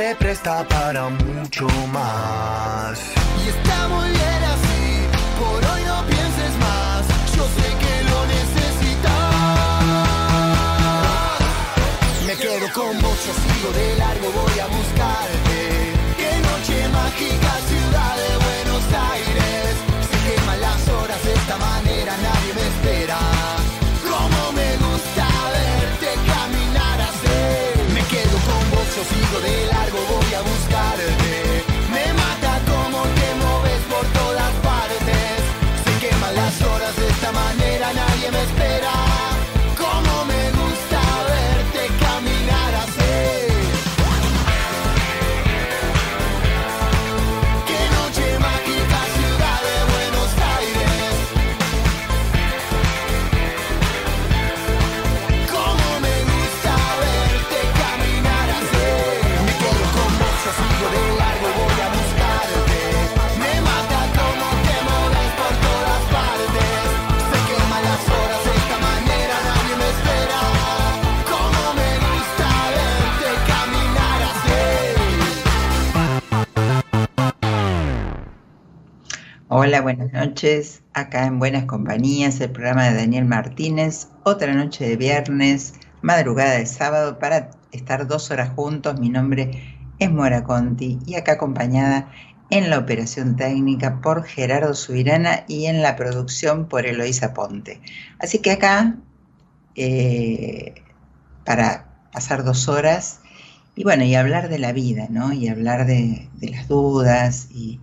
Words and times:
se 0.00 0.14
presta 0.14 0.66
para 0.66 1.10
mucho 1.10 1.68
Hola, 79.70 79.82
buenas 79.82 80.12
noches. 80.12 80.82
Acá 80.94 81.26
en 81.26 81.38
Buenas 81.38 81.66
Compañías, 81.66 82.40
el 82.40 82.50
programa 82.50 82.90
de 82.90 82.96
Daniel 82.96 83.24
Martínez. 83.24 84.08
Otra 84.24 84.52
noche 84.52 84.84
de 84.84 84.96
viernes, 84.96 85.74
madrugada 86.02 86.54
de 86.54 86.66
sábado, 86.66 87.20
para 87.20 87.52
estar 87.70 88.08
dos 88.08 88.32
horas 88.32 88.50
juntos. 88.50 88.98
Mi 88.98 89.10
nombre 89.10 89.86
es 90.00 90.10
Mora 90.10 90.42
Conti 90.42 90.98
y 91.06 91.14
acá 91.14 91.34
acompañada 91.34 92.10
en 92.50 92.68
la 92.68 92.78
operación 92.78 93.36
técnica 93.36 94.00
por 94.00 94.24
Gerardo 94.24 94.74
Subirana 94.74 95.44
y 95.46 95.66
en 95.66 95.82
la 95.82 95.94
producción 95.94 96.66
por 96.66 96.84
Eloísa 96.84 97.32
Ponte. 97.32 97.80
Así 98.18 98.40
que 98.40 98.50
acá, 98.50 98.96
eh, 99.76 100.82
para 101.44 102.08
pasar 102.12 102.42
dos 102.42 102.66
horas 102.66 103.20
y 103.76 103.84
bueno, 103.84 104.02
y 104.02 104.16
hablar 104.16 104.48
de 104.48 104.58
la 104.58 104.72
vida, 104.72 105.06
¿no? 105.10 105.32
Y 105.32 105.46
hablar 105.46 105.86
de, 105.86 106.28
las 106.40 106.66
dudas 106.66 107.46
y, 107.52 107.78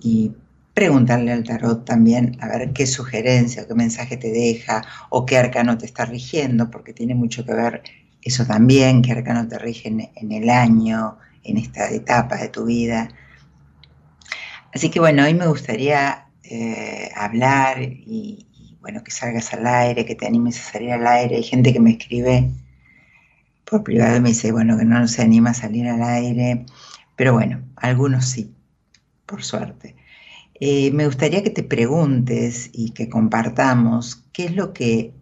y 0.00 0.32
preguntarle 0.74 1.32
al 1.32 1.44
tarot 1.44 1.84
también 1.84 2.36
a 2.40 2.48
ver 2.48 2.72
qué 2.72 2.86
sugerencia 2.86 3.62
o 3.62 3.68
qué 3.68 3.74
mensaje 3.74 4.16
te 4.16 4.30
deja 4.30 4.82
o 5.10 5.26
qué 5.26 5.36
arcano 5.36 5.76
te 5.78 5.86
está 5.86 6.04
rigiendo, 6.04 6.70
porque 6.70 6.92
tiene 6.92 7.14
mucho 7.14 7.44
que 7.44 7.54
ver 7.54 7.82
eso 8.22 8.46
también, 8.46 9.02
qué 9.02 9.12
arcano 9.12 9.46
te 9.48 9.58
rige 9.58 9.88
en, 9.88 10.32
el 10.32 10.48
año, 10.48 11.18
en 11.44 11.58
esta 11.58 11.90
etapa 11.90 12.36
de 12.36 12.48
tu 12.48 12.64
vida. 12.64 13.08
Así 14.72 14.90
que 14.90 15.00
bueno, 15.00 15.24
hoy 15.24 15.34
me 15.34 15.46
gustaría 15.46 16.26
eh, 16.44 17.10
hablar 17.14 17.82
y, 17.82 18.46
bueno, 18.80 19.04
que 19.04 19.10
salgas 19.10 19.52
al 19.52 19.66
aire, 19.66 20.06
que 20.06 20.14
te 20.14 20.26
animes 20.26 20.58
a 20.60 20.72
salir 20.72 20.92
al 20.92 21.06
aire. 21.06 21.36
Hay 21.36 21.42
gente 21.42 21.72
que 21.72 21.80
me 21.80 21.90
escribe 21.90 22.50
por 23.64 23.82
privado 23.84 24.16
y 24.16 24.20
me 24.20 24.30
dice, 24.30 24.52
bueno, 24.52 24.78
que 24.78 24.84
no 24.84 25.06
se 25.08 25.22
anima 25.22 25.50
a 25.50 25.54
salir 25.54 25.88
al 25.88 26.02
aire. 26.02 26.64
Pero 27.16 27.34
bueno, 27.34 27.60
algunos 27.76 28.26
sí, 28.26 28.54
por 29.26 29.42
suerte. 29.42 29.94
Eh, 30.64 30.92
me 30.92 31.06
gustaría 31.06 31.42
que 31.42 31.50
te 31.50 31.64
preguntes 31.64 32.70
y 32.72 32.90
que 32.90 33.08
compartamos 33.08 34.22
qué 34.32 34.44
es 34.44 34.54
lo 34.54 34.72
que 34.72 35.12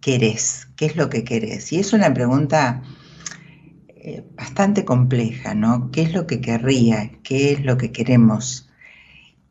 querés, 0.00 0.68
qué 0.76 0.86
es 0.86 0.94
lo 0.94 1.10
que 1.10 1.24
querés. 1.24 1.72
Y 1.72 1.80
es 1.80 1.92
una 1.92 2.14
pregunta 2.14 2.80
eh, 3.88 4.22
bastante 4.36 4.84
compleja, 4.84 5.56
¿no? 5.56 5.90
¿Qué 5.90 6.02
es 6.02 6.12
lo 6.12 6.28
que 6.28 6.40
querría? 6.40 7.10
¿Qué 7.24 7.50
es 7.50 7.64
lo 7.64 7.76
que 7.76 7.90
queremos? 7.90 8.70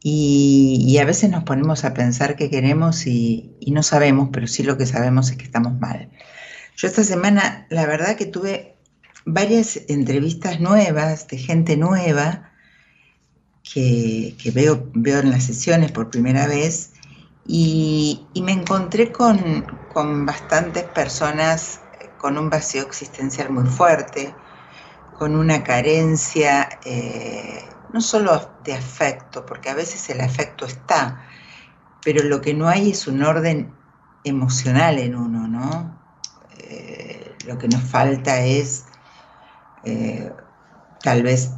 Y, 0.02 0.98
a 1.02 1.04
veces 1.04 1.30
nos 1.30 1.44
ponemos 1.44 1.84
a 1.84 1.94
pensar 1.94 2.38
qué 2.38 2.50
queremos 2.50 3.06
y, 3.06 3.54
y, 3.60 3.72
no 3.72 3.84
sabemos, 3.84 4.30
pero 4.32 4.48
sí 4.48 4.64
lo 4.64 4.78
que 4.78 4.86
sabemos 4.86 5.30
es 5.30 5.36
que 5.36 5.44
estamos 5.44 5.78
mal. 5.78 6.10
Yo 6.78 6.88
esta 6.88 7.04
semana, 7.04 7.68
la 7.70 7.86
verdad 7.86 8.16
que 8.16 8.28
tuve 8.28 8.78
varias 9.26 9.78
entrevistas 9.90 10.62
nuevas 10.62 11.28
de 11.28 11.38
gente 11.38 11.76
nueva 11.76 12.55
que, 13.74 14.52
veo, 14.54 14.90
veo 14.94 15.20
en 15.20 15.32
las 15.32 15.44
sesiones 15.44 15.92
por 15.92 16.10
primera 16.10 16.48
vez 16.48 16.92
y, 17.48 18.26
me 18.42 18.52
encontré 18.52 19.12
con, 19.12 19.66
bastantes 20.26 20.84
personas 20.84 21.80
con 22.18 22.38
un 22.38 22.50
vacío 22.50 22.84
existencial 22.84 23.50
muy 23.50 23.66
fuerte, 23.66 24.34
con 25.18 25.36
una 25.36 25.64
carencia 25.64 26.80
eh, 26.84 27.64
no 27.94 28.02
solo 28.02 28.52
de 28.64 28.74
afecto, 28.74 29.46
porque 29.46 29.70
a 29.70 29.74
veces 29.74 30.10
el 30.10 30.22
afecto 30.22 30.66
está, 30.66 31.26
pero 32.04 32.24
lo 32.24 32.42
que 32.42 32.54
no 32.54 32.68
hay 32.68 32.92
es 32.92 33.08
un 33.08 33.24
orden 33.24 33.74
emocional 34.24 35.00
en 35.00 35.16
uno, 35.16 35.48
¿no? 35.48 36.00
Eh, 36.58 37.36
lo 37.46 37.58
que 37.58 37.68
nos 37.68 37.84
falta 37.84 38.42
es 38.42 38.86
eh, 39.84 40.32
tal 41.02 41.24
vez 41.24 41.52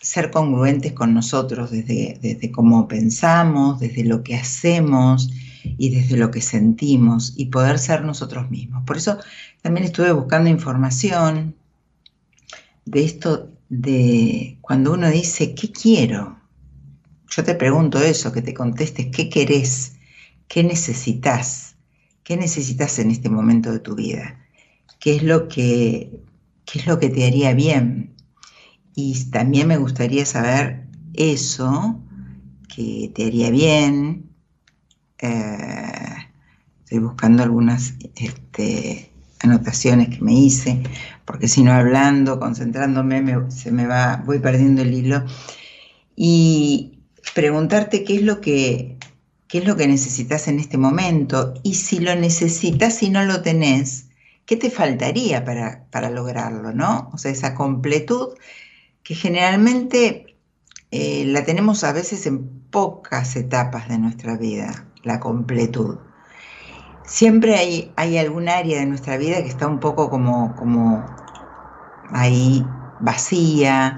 ser 0.00 0.30
congruentes 0.30 0.92
con 0.92 1.14
nosotros 1.14 1.70
desde, 1.70 2.18
desde 2.20 2.50
cómo 2.50 2.88
pensamos, 2.88 3.78
desde 3.80 4.04
lo 4.04 4.22
que 4.22 4.36
hacemos 4.36 5.30
y 5.62 5.90
desde 5.90 6.16
lo 6.16 6.30
que 6.30 6.40
sentimos 6.40 7.34
y 7.36 7.46
poder 7.46 7.78
ser 7.78 8.02
nosotros 8.02 8.50
mismos. 8.50 8.82
Por 8.84 8.96
eso 8.96 9.18
también 9.62 9.84
estuve 9.84 10.12
buscando 10.12 10.48
información 10.48 11.54
de 12.86 13.04
esto 13.04 13.50
de 13.68 14.58
cuando 14.60 14.92
uno 14.94 15.10
dice, 15.10 15.54
¿qué 15.54 15.70
quiero? 15.70 16.38
Yo 17.28 17.44
te 17.44 17.54
pregunto 17.54 18.00
eso, 18.00 18.32
que 18.32 18.42
te 18.42 18.54
contestes, 18.54 19.08
¿qué 19.14 19.28
querés? 19.28 19.96
¿Qué 20.48 20.64
necesitas? 20.64 21.76
¿Qué 22.24 22.36
necesitas 22.36 22.98
en 22.98 23.10
este 23.10 23.28
momento 23.28 23.70
de 23.70 23.78
tu 23.78 23.94
vida? 23.94 24.40
¿Qué 24.98 25.16
es 25.16 25.22
lo 25.22 25.46
que, 25.46 26.10
qué 26.64 26.78
es 26.80 26.86
lo 26.86 26.98
que 26.98 27.10
te 27.10 27.26
haría 27.26 27.54
bien? 27.54 28.09
Y 28.94 29.24
también 29.30 29.68
me 29.68 29.76
gustaría 29.76 30.26
saber 30.26 30.86
eso, 31.14 32.00
que 32.74 33.10
te 33.14 33.26
haría 33.26 33.50
bien. 33.50 34.30
Eh, 35.18 36.16
estoy 36.84 36.98
buscando 36.98 37.42
algunas 37.42 37.94
este, 38.16 39.10
anotaciones 39.40 40.08
que 40.08 40.22
me 40.22 40.34
hice, 40.34 40.82
porque 41.24 41.48
si 41.48 41.62
no 41.62 41.72
hablando, 41.72 42.38
concentrándome, 42.40 43.50
se 43.50 43.70
me 43.70 43.86
va, 43.86 44.22
voy 44.24 44.38
perdiendo 44.38 44.82
el 44.82 44.94
hilo. 44.94 45.24
Y 46.16 46.98
preguntarte 47.34 48.04
qué 48.04 48.16
es 48.16 48.22
lo 48.22 48.40
que, 48.40 48.98
qué 49.48 49.58
es 49.58 49.66
lo 49.66 49.76
que 49.76 49.88
necesitas 49.88 50.48
en 50.48 50.58
este 50.58 50.78
momento 50.78 51.54
y 51.62 51.74
si 51.74 52.00
lo 52.00 52.14
necesitas 52.14 53.02
y 53.02 53.10
no 53.10 53.24
lo 53.24 53.42
tenés, 53.42 54.06
¿qué 54.46 54.56
te 54.56 54.70
faltaría 54.70 55.44
para, 55.44 55.86
para 55.90 56.10
lograrlo, 56.10 56.72
no? 56.72 57.10
O 57.12 57.18
sea, 57.18 57.30
esa 57.30 57.54
completud 57.54 58.30
que 59.02 59.14
generalmente 59.14 60.36
eh, 60.90 61.24
la 61.26 61.44
tenemos 61.44 61.84
a 61.84 61.92
veces 61.92 62.26
en 62.26 62.60
pocas 62.70 63.36
etapas 63.36 63.88
de 63.88 63.98
nuestra 63.98 64.36
vida, 64.36 64.86
la 65.02 65.20
completud. 65.20 65.98
Siempre 67.04 67.56
hay, 67.56 67.92
hay 67.96 68.18
algún 68.18 68.48
área 68.48 68.80
de 68.80 68.86
nuestra 68.86 69.16
vida 69.16 69.42
que 69.42 69.48
está 69.48 69.66
un 69.66 69.80
poco 69.80 70.10
como, 70.10 70.54
como 70.56 71.04
ahí 72.10 72.64
vacía 73.00 73.96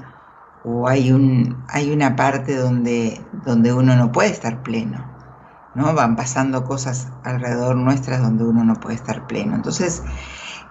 o 0.64 0.88
hay, 0.88 1.12
un, 1.12 1.64
hay 1.68 1.90
una 1.90 2.16
parte 2.16 2.56
donde, 2.56 3.20
donde 3.44 3.72
uno 3.72 3.96
no 3.96 4.12
puede 4.12 4.30
estar 4.30 4.62
pleno. 4.62 5.12
¿no? 5.74 5.94
Van 5.94 6.16
pasando 6.16 6.64
cosas 6.64 7.08
alrededor 7.24 7.76
nuestras 7.76 8.22
donde 8.22 8.44
uno 8.44 8.64
no 8.64 8.74
puede 8.74 8.96
estar 8.96 9.26
pleno. 9.26 9.54
Entonces, 9.54 10.02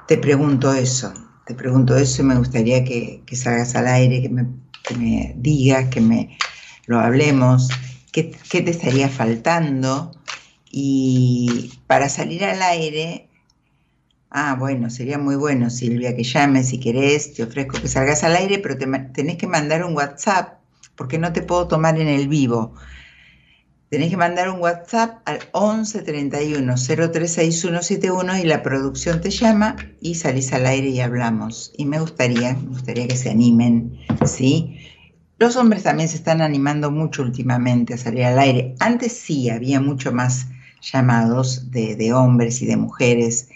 te 0.08 0.18
pregunto 0.18 0.74
eso, 0.74 1.14
te 1.52 1.58
pregunto 1.58 1.98
eso 1.98 2.22
y 2.22 2.26
me 2.26 2.36
gustaría 2.36 2.86
que, 2.86 3.22
salgas 3.34 3.76
al 3.76 3.88
aire, 3.88 4.22
que 4.22 4.30
me, 4.30 5.36
digas, 5.36 5.90
que 5.90 6.00
me 6.00 6.38
lo 6.86 6.98
hablemos, 6.98 7.68
qué, 8.14 8.24
te 8.24 8.72
estaría 8.72 9.10
faltando. 9.10 10.14
Y 10.72 11.74
para 11.88 12.08
salir 12.08 12.46
al 12.46 12.62
aire, 12.62 13.28
ah, 14.30 14.56
bueno, 14.58 14.90
sería 14.90 15.18
muy 15.18 15.36
bueno, 15.36 15.70
Silvia, 15.70 16.16
que 16.16 16.24
llames 16.24 16.70
si 16.70 16.80
querés, 16.80 17.34
te 17.34 17.44
ofrezco 17.44 17.82
que 17.82 17.90
salgas 17.90 18.24
al 18.24 18.38
aire, 18.38 18.60
pero 18.60 18.78
te, 18.78 18.88
tenés 19.14 19.36
que 19.36 19.48
mandar 19.48 19.84
un 19.84 19.94
WhatsApp, 19.94 20.62
porque 20.96 21.18
no 21.18 21.34
te 21.34 21.42
puedo 21.42 21.68
tomar 21.68 22.00
en 22.00 22.08
el 22.08 22.30
vivo. 22.30 22.76
Tenés 23.92 24.10
que 24.10 24.16
mandar 24.16 24.50
un 24.50 24.62
WhatsApp 24.62 25.20
al 25.26 25.40
11 25.52 26.04
31 26.04 26.78
036171 26.78 28.38
y 28.38 28.44
la 28.44 28.64
producción 28.64 29.20
te 29.20 29.30
llama 29.32 29.76
y 30.00 30.16
salís 30.16 30.54
al 30.54 30.66
aire 30.66 30.88
y 30.88 31.02
hablamos. 31.02 31.74
Y 31.76 31.84
me 31.84 32.00
gustaría, 32.00 32.54
me 32.54 32.70
gustaría 32.70 33.06
que 33.06 33.18
se 33.18 33.30
animen, 33.30 34.00
¿sí? 34.26 34.80
Los 35.40 35.58
hombres 35.58 35.84
también 35.84 36.08
se 36.08 36.16
están 36.16 36.42
animando 36.42 36.90
mucho 36.90 37.22
últimamente 37.22 37.94
a 37.94 37.98
salir 37.98 38.24
al 38.24 38.40
aire. 38.40 38.76
Antes 38.80 39.12
sí 39.12 39.50
había 39.50 39.82
mucho 39.82 40.14
más 40.14 40.48
llamados 40.80 41.70
de, 41.70 42.14
hombres 42.14 42.62
y 42.62 42.68
de 42.68 42.78
mujeres, 42.78 43.50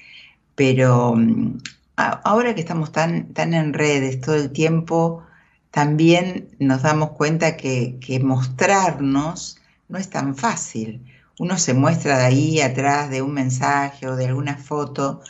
pero 0.55 1.15
mm, 1.15 1.59
ahora 1.95 2.53
que 2.53 2.59
estamos 2.59 2.91
tan, 2.91 3.31
tan 3.33 3.53
en 3.53 3.71
redes 3.71 4.19
todo 4.19 4.35
el 4.35 4.51
tiempo, 4.51 5.23
también 5.71 6.49
nos 6.59 6.81
damos 6.81 7.11
cuenta 7.11 7.55
que 7.55 8.19
mostrarnos 8.21 9.61
no 9.87 9.97
es 9.97 10.09
tan 10.09 10.35
fácil. 10.35 11.05
Uno 11.39 11.57
se 11.57 11.73
muestra 11.73 12.17
de 12.17 12.25
ahí 12.25 12.61
atrás 12.61 13.09
de 13.09 13.21
un 13.21 13.33
mensaje 13.33 14.07
o 14.07 14.15
de 14.15 14.27
alguna 14.27 14.57
foto, 14.57 15.21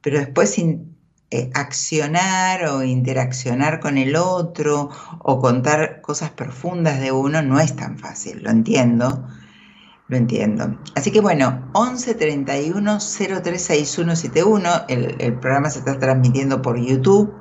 pero 0.00 0.18
después 0.18 0.58
eh, 0.58 1.50
accionar 1.54 2.66
o 2.66 2.82
interaccionar 2.82 3.80
con 3.80 3.96
el 3.96 4.14
otro 4.16 4.90
o 5.20 5.40
contar 5.40 6.02
cosas 6.02 6.30
profundas 6.30 7.00
de 7.00 7.12
uno 7.12 7.42
no 7.42 7.60
es 7.60 7.74
tan 7.74 7.98
fácil, 7.98 8.42
lo 8.42 8.50
entiendo, 8.50 9.26
lo 10.08 10.16
entiendo. 10.16 10.78
Así 10.94 11.10
que 11.10 11.20
bueno, 11.20 11.70
11 11.72 12.14
31 12.14 13.00
036171, 13.00 14.84
el, 14.88 15.16
el 15.18 15.34
programa 15.40 15.70
se 15.70 15.78
está 15.78 15.98
transmitiendo 15.98 16.60
por 16.60 16.78
YouTube 16.78 17.34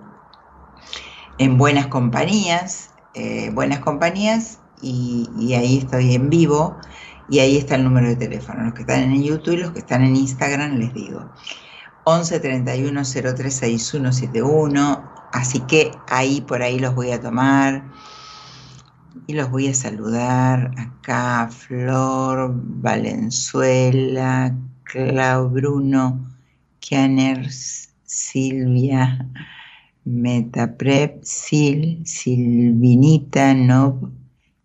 en 1.38 1.58
Buenas 1.58 1.88
Compañías, 1.88 2.92
eh, 3.16 3.52
Buenas 3.54 3.80
Compañías 3.80 4.60
y, 4.84 5.54
ahí 5.54 5.78
estoy 5.78 6.14
en 6.14 6.30
vivo 6.30 6.78
y 7.30 7.40
ahí 7.40 7.58
está 7.58 7.76
el 7.76 7.86
número 7.86 8.10
de 8.10 8.16
teléfono. 8.16 8.66
Los 8.66 8.74
que 8.74 8.82
están 8.82 9.02
en 9.02 9.24
YouTube 9.24 9.54
y 9.54 9.58
los 9.58 9.72
que 9.72 9.80
están 9.80 10.04
en 10.04 10.16
Instagram 10.16 10.78
les 10.78 10.94
digo. 10.94 11.30
11 12.04 12.40
31 12.40 13.02
03 13.04 13.54
6171. 13.54 15.12
Así 15.32 15.62
que 15.62 15.92
ahí 16.10 16.42
por 16.42 16.62
ahí 16.62 16.80
los 16.80 16.94
voy 16.94 17.12
a 17.12 17.22
tomar 17.22 17.86
y 19.26 19.34
los 19.34 19.50
voy 19.50 19.68
a 19.68 19.74
saludar. 19.74 20.72
Acá 20.78 21.50
Flor, 21.50 22.52
Valenzuela, 22.54 24.56
Clau 24.84 25.50
Bruno, 25.50 26.30
Kianer, 26.80 27.50
Silvia, 28.04 29.26
Metaprep, 30.06 31.24
Sil, 31.24 32.04
Silvinita, 32.06 33.54
Nob, 33.54 34.12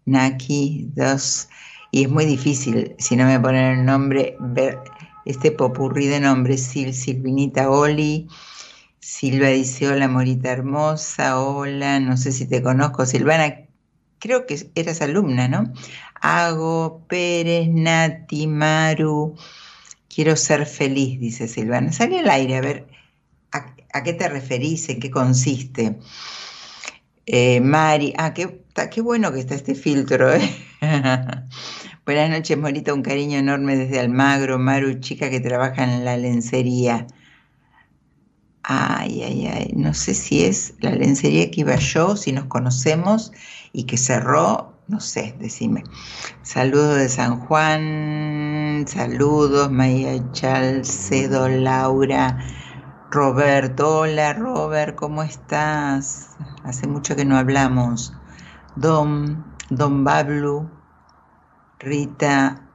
Naki 0.08 0.90
2, 0.94 1.48
y 1.90 2.04
es 2.04 2.10
muy 2.10 2.24
difícil, 2.24 2.94
si 2.98 3.16
no 3.16 3.26
me 3.26 3.38
ponen 3.40 3.78
el 3.80 3.84
nombre, 3.84 4.36
ver 4.40 4.78
este 5.24 5.50
popurrí 5.50 6.06
de 6.06 6.20
nombres, 6.20 6.62
Sil, 6.66 6.94
Silvinita, 6.94 7.70
Oli, 7.70 8.28
Silva 9.00 9.48
dice, 9.48 9.88
hola, 9.88 10.08
Morita 10.08 10.50
hermosa, 10.50 11.40
hola, 11.40 12.00
no 12.00 12.16
sé 12.16 12.32
si 12.32 12.46
te 12.46 12.62
conozco, 12.62 13.06
Silvana, 13.06 13.68
creo 14.18 14.46
que 14.46 14.70
eras 14.74 15.00
alumna, 15.00 15.48
¿no? 15.48 15.72
Hago, 16.20 17.04
Pérez, 17.08 17.68
Nati, 17.68 18.46
Maru, 18.46 19.36
quiero 20.08 20.36
ser 20.36 20.66
feliz, 20.66 21.20
dice 21.20 21.48
Silvana. 21.48 21.92
Sale 21.92 22.20
al 22.20 22.30
aire 22.30 22.56
a 22.56 22.60
ver 22.60 22.88
a, 23.52 23.74
a 23.92 24.02
qué 24.02 24.12
te 24.12 24.28
referís, 24.28 24.88
en 24.88 25.00
qué 25.00 25.10
consiste. 25.10 25.98
Eh, 27.30 27.60
Mari, 27.60 28.14
ah, 28.16 28.32
qué, 28.32 28.64
qué, 28.90 29.02
bueno 29.02 29.30
que 29.30 29.40
está 29.40 29.54
este 29.54 29.74
filtro. 29.74 30.32
¿eh? 30.32 30.40
Buenas 32.06 32.30
noches, 32.30 32.56
Morita. 32.56 32.94
Un 32.94 33.02
cariño 33.02 33.38
enorme 33.38 33.76
desde 33.76 34.00
Almagro. 34.00 34.58
Maru, 34.58 34.98
chica 35.00 35.28
que 35.28 35.38
trabaja 35.38 35.84
en 35.84 36.06
la 36.06 36.16
lencería. 36.16 37.06
Ay, 38.62 39.22
ay, 39.22 39.46
ay. 39.46 39.72
No 39.76 39.92
sé 39.92 40.14
si 40.14 40.42
es 40.42 40.72
la 40.80 40.92
lencería 40.92 41.50
que 41.50 41.60
iba 41.60 41.76
yo, 41.76 42.16
si 42.16 42.32
nos 42.32 42.46
conocemos 42.46 43.30
y 43.74 43.84
que 43.84 43.98
cerró. 43.98 44.72
No 44.86 44.98
sé, 44.98 45.34
decime. 45.38 45.84
Saludos 46.42 46.96
de 46.96 47.10
San 47.10 47.40
Juan. 47.40 48.86
Saludos, 48.88 49.70
Maya 49.70 50.32
Chalcedo, 50.32 51.46
Laura. 51.46 52.38
Roberto, 53.10 54.00
hola 54.00 54.34
Robert, 54.34 54.94
¿cómo 54.94 55.22
estás? 55.22 56.36
Hace 56.62 56.86
mucho 56.86 57.16
que 57.16 57.24
no 57.24 57.38
hablamos. 57.38 58.12
Don, 58.76 59.46
Don 59.70 60.04
Bablu, 60.04 60.70
Rita, 61.78 62.68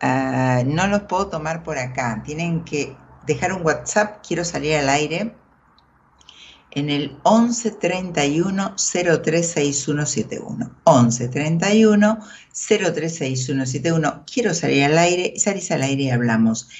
ah, 0.00 0.62
no 0.64 0.86
los 0.86 1.02
puedo 1.02 1.26
tomar 1.28 1.62
por 1.62 1.76
acá. 1.76 2.22
Tienen 2.24 2.64
que 2.64 2.96
dejar 3.26 3.52
un 3.52 3.60
WhatsApp, 3.62 4.24
quiero 4.26 4.42
salir 4.46 4.76
al 4.76 4.88
aire, 4.88 5.36
en 6.70 6.88
el 6.88 7.18
11 7.22 7.72
31 7.72 8.76
036171. 8.76 10.70
11 10.84 11.28
31 11.28 12.18
036171. 12.52 14.24
Quiero 14.32 14.54
salir 14.54 14.84
al 14.84 14.96
aire, 14.96 15.34
salís 15.36 15.70
al 15.70 15.82
aire 15.82 16.04
y 16.04 16.10
hablamos. 16.10 16.70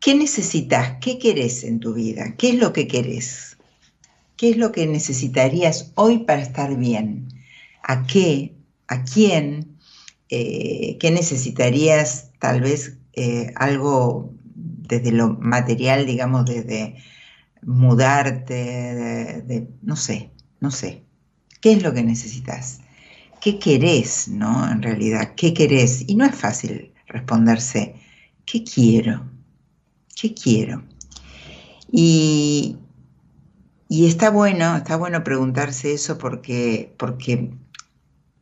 ¿Qué 0.00 0.14
necesitas? 0.14 0.96
¿Qué 1.02 1.18
querés 1.18 1.62
en 1.62 1.78
tu 1.78 1.92
vida? 1.92 2.34
¿Qué 2.38 2.50
es 2.50 2.54
lo 2.54 2.72
que 2.72 2.88
querés? 2.88 3.58
¿Qué 4.38 4.50
es 4.50 4.56
lo 4.56 4.72
que 4.72 4.86
necesitarías 4.86 5.92
hoy 5.94 6.20
para 6.20 6.40
estar 6.40 6.74
bien? 6.76 7.28
¿A 7.82 8.06
qué? 8.06 8.54
¿A 8.88 9.04
quién? 9.04 9.76
Eh, 10.30 10.96
¿Qué 10.98 11.10
necesitarías 11.10 12.30
tal 12.38 12.62
vez 12.62 12.96
eh, 13.12 13.52
algo 13.56 14.32
desde 14.44 15.12
lo 15.12 15.34
material, 15.34 16.06
digamos, 16.06 16.46
desde 16.46 16.96
mudarte, 17.62 18.54
de, 18.54 19.68
no 19.82 19.96
sé, 19.96 20.30
no 20.60 20.70
sé. 20.70 21.04
¿Qué 21.60 21.72
es 21.72 21.82
lo 21.82 21.92
que 21.92 22.02
necesitas? 22.02 22.80
¿Qué 23.40 23.58
querés, 23.58 24.28
no? 24.28 24.70
En 24.70 24.80
realidad, 24.80 25.34
¿qué 25.36 25.52
querés? 25.52 26.04
Y 26.06 26.14
no 26.14 26.24
es 26.24 26.34
fácil 26.34 26.94
responderse, 27.06 27.96
¿qué 28.46 28.64
quiero? 28.64 29.30
¿Qué 30.14 30.34
quiero? 30.34 30.82
Y, 31.90 32.76
y 33.88 34.06
está 34.06 34.30
bueno, 34.30 34.76
está 34.76 34.96
bueno 34.96 35.24
preguntarse 35.24 35.92
eso 35.92 36.18
porque, 36.18 36.94
porque 36.98 37.50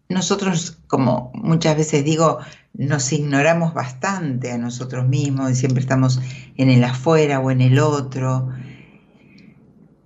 nosotros, 0.09 0.79
como 0.87 1.31
muchas 1.35 1.77
veces 1.77 2.05
digo, 2.05 2.39
nos 2.75 3.13
ignoramos 3.13 3.75
bastante 3.75 4.53
a 4.53 4.59
nosotros 4.59 5.07
mismos 5.07 5.51
y 5.51 5.55
siempre 5.55 5.81
estamos 5.81 6.21
en 6.57 6.71
el 6.71 6.85
afuera 6.85 7.41
o 7.41 7.51
en 7.51 7.61
el 7.61 7.79
otro 7.79 8.49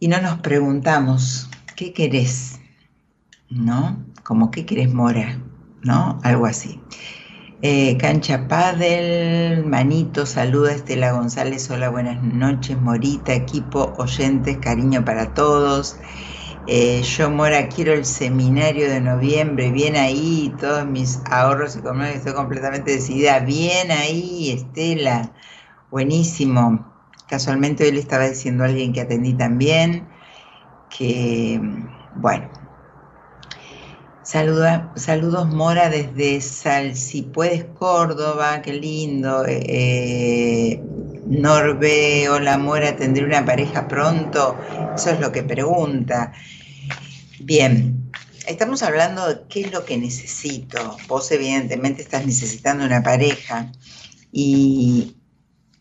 y 0.02 0.09
no 0.09 0.21
nos 0.21 0.40
preguntamos, 0.40 1.49
¿qué 1.76 1.92
querés? 1.92 2.59
¿No? 3.49 4.04
Como, 4.25 4.50
¿qué 4.50 4.66
querés, 4.66 4.92
Mora? 4.92 5.38
¿No? 5.83 6.19
Algo 6.25 6.47
así. 6.47 6.81
Eh, 7.64 7.97
Cancha 7.97 8.49
Padel, 8.49 9.64
Manito, 9.64 10.26
saluda 10.26 10.73
Estela 10.73 11.12
González, 11.12 11.71
hola, 11.71 11.90
buenas 11.90 12.21
noches, 12.21 12.76
Morita, 12.81 13.33
equipo, 13.35 13.95
oyentes, 13.99 14.59
cariño 14.59 15.04
para 15.04 15.33
todos. 15.33 15.97
Eh, 16.66 17.02
yo, 17.02 17.31
Mora, 17.31 17.69
quiero 17.69 17.92
el 17.92 18.04
seminario 18.04 18.90
de 18.90 19.00
noviembre, 19.00 19.71
bien 19.71 19.95
ahí, 19.95 20.52
todos 20.59 20.87
mis 20.87 21.21
ahorros 21.31 21.76
económicos, 21.76 22.16
estoy 22.16 22.33
completamente 22.33 22.90
decidida, 22.90 23.38
bien 23.38 23.92
ahí, 23.92 24.50
Estela, 24.50 25.31
buenísimo. 25.88 26.85
Casualmente 27.28 27.85
hoy 27.85 27.92
le 27.92 28.00
estaba 28.00 28.28
diciendo 28.28 28.64
a 28.64 28.66
alguien 28.66 28.92
que 28.92 29.02
atendí 29.02 29.35
también, 29.35 30.09
que, 30.88 31.61
bueno, 32.16 32.62
saludos 34.33 35.49
Mora 35.51 35.91
desde 35.91 36.41
Sal, 36.41 36.97
si 36.97 37.21
puedes 37.21 37.65
Córdoba, 37.65 38.62
qué 38.62 38.73
lindo. 38.73 39.45
Eh, 39.47 40.83
Norbe, 41.27 42.31
hola 42.31 42.57
Mora, 42.57 42.97
¿tendré 42.97 43.27
una 43.27 43.45
pareja 43.45 43.87
pronto? 43.89 44.57
Eso 44.97 45.11
es 45.11 45.21
lo 45.21 45.33
que 45.33 45.43
pregunta. 45.43 46.33
Bien, 47.41 48.11
estamos 48.47 48.83
hablando 48.83 49.29
de 49.29 49.43
qué 49.51 49.61
es 49.62 49.73
lo 49.73 49.85
que 49.85 49.99
necesito. 49.99 50.97
Vos 51.09 51.31
evidentemente 51.31 52.01
estás 52.01 52.25
necesitando 52.25 52.87
una 52.87 53.03
pareja 53.03 53.71
y 54.33 55.15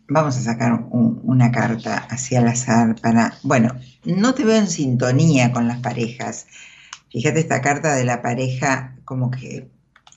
vamos 0.09 0.35
a 0.35 0.41
sacar 0.41 0.87
una 0.91 1.53
carta 1.53 2.05
hacia 2.09 2.39
al 2.39 2.49
azar 2.49 2.95
para, 2.99 3.33
bueno, 3.43 3.79
no 4.03 4.33
te 4.33 4.43
veo 4.43 4.57
en 4.57 4.67
sintonía 4.67 5.53
con 5.53 5.69
las 5.69 5.79
parejas. 5.79 6.47
Fíjate 7.11 7.41
esta 7.41 7.61
carta 7.61 7.93
de 7.95 8.05
la 8.05 8.21
pareja 8.21 8.95
como 9.03 9.31
que 9.31 9.69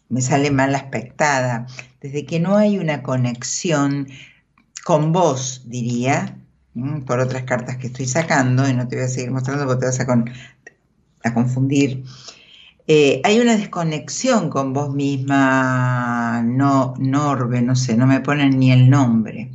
me 0.09 0.21
sale 0.21 0.53
mal 0.53 0.75
aspectada. 0.75 1.67
Desde 2.01 2.25
que 2.25 2.39
no 2.39 2.57
hay 2.57 2.79
una 2.79 3.03
conexión 3.03 4.07
con 4.85 5.13
vos, 5.13 5.63
diría, 5.67 6.39
por 7.07 7.19
otras 7.19 7.43
cartas 7.43 7.79
que 7.79 7.89
estoy 7.89 8.07
sacando, 8.07 8.69
y 8.69 8.75
no 8.75 8.87
te 8.87 8.97
voy 8.97 9.07
a 9.07 9.09
seguir 9.09 9.33
mostrando 9.33 9.67
porque 9.67 9.81
te 9.81 9.87
vas 9.87 10.01
a, 11.25 11.35
confundir. 11.35 12.05
Eh, 12.87 13.21
hay 13.25 13.41
una 13.41 13.57
desconexión 13.57 14.51
con 14.51 14.73
vos 14.73 14.95
misma, 14.95 16.43
no, 16.45 16.95
Norbe, 16.99 17.61
no 17.63 17.75
sé, 17.75 17.97
no 17.97 18.07
me 18.07 18.21
ponen 18.21 18.59
ni 18.59 18.71
el 18.71 18.89
nombre. 18.89 19.51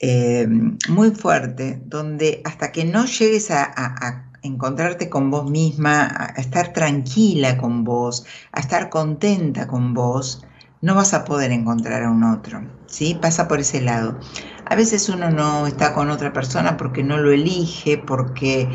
Eh, 0.00 0.48
muy 0.88 1.10
fuerte, 1.10 1.80
donde 1.84 2.40
hasta 2.44 2.72
que 2.72 2.84
no 2.84 3.04
llegues 3.04 3.50
a 3.50 4.27
encontrarte 4.42 5.08
con 5.08 5.30
vos 5.30 5.50
misma, 5.50 6.06
a 6.06 6.40
estar 6.40 6.72
tranquila 6.72 7.58
con 7.58 7.84
vos, 7.84 8.26
a 8.52 8.60
estar 8.60 8.88
contenta 8.90 9.66
con 9.66 9.94
vos, 9.94 10.44
no 10.80 10.94
vas 10.94 11.14
a 11.14 11.24
poder 11.24 11.50
encontrar 11.50 12.04
a 12.04 12.10
un 12.10 12.22
otro, 12.22 12.62
¿sí? 12.86 13.18
Pasa 13.20 13.48
por 13.48 13.60
ese 13.60 13.80
lado. 13.80 14.18
A 14.64 14.76
veces 14.76 15.08
uno 15.08 15.30
no 15.30 15.66
está 15.66 15.92
con 15.92 16.10
otra 16.10 16.32
persona 16.32 16.76
porque 16.76 17.02
no 17.02 17.18
lo 17.18 17.32
elige, 17.32 17.98
porque 17.98 18.68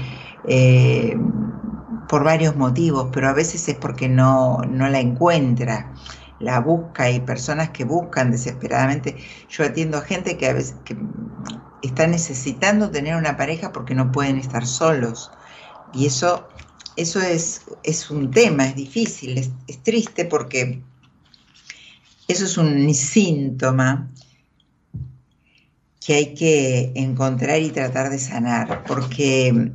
eh, 0.48 1.18
por 2.10 2.24
varios 2.24 2.56
motivos, 2.56 3.10
pero 3.14 3.30
a 3.30 3.34
veces 3.34 3.68
es 3.70 3.76
porque 3.76 4.10
no, 4.10 4.58
no 4.70 4.90
la 4.90 5.00
encuentra, 5.00 5.94
la 6.40 6.60
busca. 6.60 7.04
Hay 7.04 7.22
personas 7.22 7.70
que 7.70 7.86
buscan 7.86 8.32
desesperadamente. 8.32 9.16
Yo 9.50 9.64
atiendo 9.64 9.98
a 9.98 10.02
gente 10.02 10.38
que 10.38 10.50
a 10.50 10.54
veces 10.54 10.76
que 10.84 10.98
está 11.82 12.08
necesitando 12.08 12.92
tener 12.92 13.16
una 13.16 13.38
pareja 13.38 13.72
porque 13.72 13.96
no 13.96 14.12
pueden 14.12 14.38
estar 14.38 14.66
solos 14.66 15.32
y 15.94 16.06
eso, 16.06 16.48
eso 16.96 17.22
es, 17.22 17.62
es 17.84 18.10
un 18.10 18.32
tema, 18.32 18.68
es 18.68 18.76
difícil, 18.76 19.38
es, 19.38 19.52
triste 19.84 20.26
porque 20.26 20.82
eso 22.28 22.46
es 22.46 22.58
un 22.58 22.94
síntoma 22.94 24.10
que 26.06 26.16
hay 26.16 26.34
que 26.34 26.92
encontrar 26.96 27.62
y 27.62 27.70
tratar 27.70 28.10
de 28.10 28.20
sanar, 28.20 28.84
porque 28.86 29.72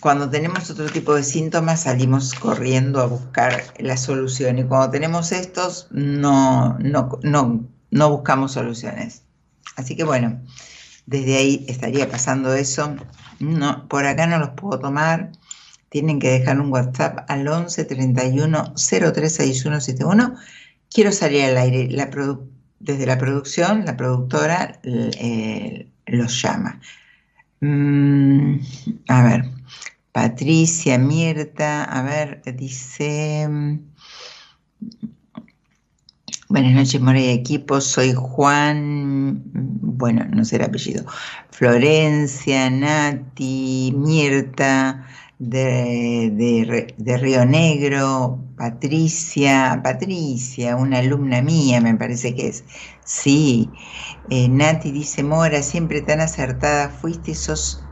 cuando 0.00 0.28
tenemos 0.28 0.70
otro 0.70 0.86
tipo 0.86 1.14
de 1.14 1.22
síntomas 1.22 1.82
salimos 1.82 2.34
corriendo 2.34 3.00
a 3.00 3.06
buscar 3.06 3.62
la 3.78 3.96
solución 3.96 4.58
y 4.58 4.64
cuando 4.64 4.90
tenemos 4.90 5.32
estos 5.32 5.88
no, 5.90 6.78
no, 6.78 7.18
no, 7.22 7.68
no 7.90 8.10
buscamos 8.10 8.52
soluciones. 8.52 9.22
Así 9.76 9.96
que 9.96 10.04
bueno, 10.04 10.40
desde 11.06 11.36
ahí 11.36 11.64
estaría 11.68 12.10
pasando 12.10 12.54
eso. 12.54 12.94
No, 13.38 13.88
por 13.88 14.06
acá 14.06 14.26
no 14.26 14.38
los 14.38 14.50
puedo 14.50 14.78
tomar 14.78 15.32
tienen 15.92 16.18
que 16.18 16.30
dejar 16.30 16.58
un 16.58 16.72
WhatsApp 16.72 17.26
al 17.28 17.46
11 17.46 17.84
31 17.84 18.72
036171. 18.76 20.34
Quiero 20.90 21.12
salir 21.12 21.44
al 21.44 21.58
aire. 21.58 21.86
desde 22.80 23.06
la 23.06 23.18
producción, 23.18 23.84
la 23.84 23.96
productora 23.96 24.80
eh, 24.82 25.86
los 26.06 26.40
llama. 26.40 26.80
Mm, 27.60 28.56
a 29.06 29.22
ver, 29.22 29.44
Patricia, 30.12 30.96
Mirta, 30.96 31.84
a 31.84 32.02
ver, 32.02 32.40
dice... 32.56 33.48
Buenas 36.48 36.72
noches, 36.72 37.00
Mora 37.00 37.20
y 37.20 37.28
equipo. 37.28 37.80
Soy 37.80 38.12
Juan, 38.14 39.42
bueno, 39.52 40.24
no 40.30 40.44
sé 40.44 40.56
el 40.56 40.64
apellido. 40.64 41.04
Florencia, 41.50 42.68
Nati, 42.68 43.94
Mirta, 43.96 45.06
de, 45.48 47.18
Río 47.20 47.44
Negro, 47.44 48.38
Patricia, 48.56 49.80
Patricia, 49.82 50.76
una 50.76 50.98
alumna 50.98 51.42
mía 51.42 51.80
me 51.80 51.94
parece 51.96 52.34
que 52.34 52.48
es. 52.48 52.64
Sí, 53.04 53.78
eh, 54.30 54.48
Nati 54.48 54.92
dice, 54.92 55.22
Mora, 55.24 55.62
siempre 55.62 56.00
tan 56.02 56.20
acertada 56.20 56.90
fuiste 56.90 57.32
y 57.32 57.34
sos, 57.34 57.88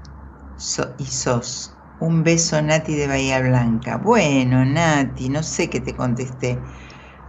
y 0.98 1.06
sos. 1.06 1.76
Un 1.98 2.22
beso, 2.24 2.60
Nati 2.62 2.94
de 2.94 3.06
Bahía 3.06 3.40
Blanca. 3.40 3.96
Bueno, 3.98 4.64
Nati, 4.64 5.28
no 5.28 5.42
sé 5.42 5.68
qué 5.70 5.80
te 5.80 5.96
contesté. 5.96 6.64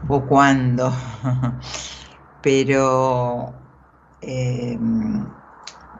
o 0.08 0.28
cuándo, 0.28 0.94
pero 2.42 3.56
eh, 4.22 4.78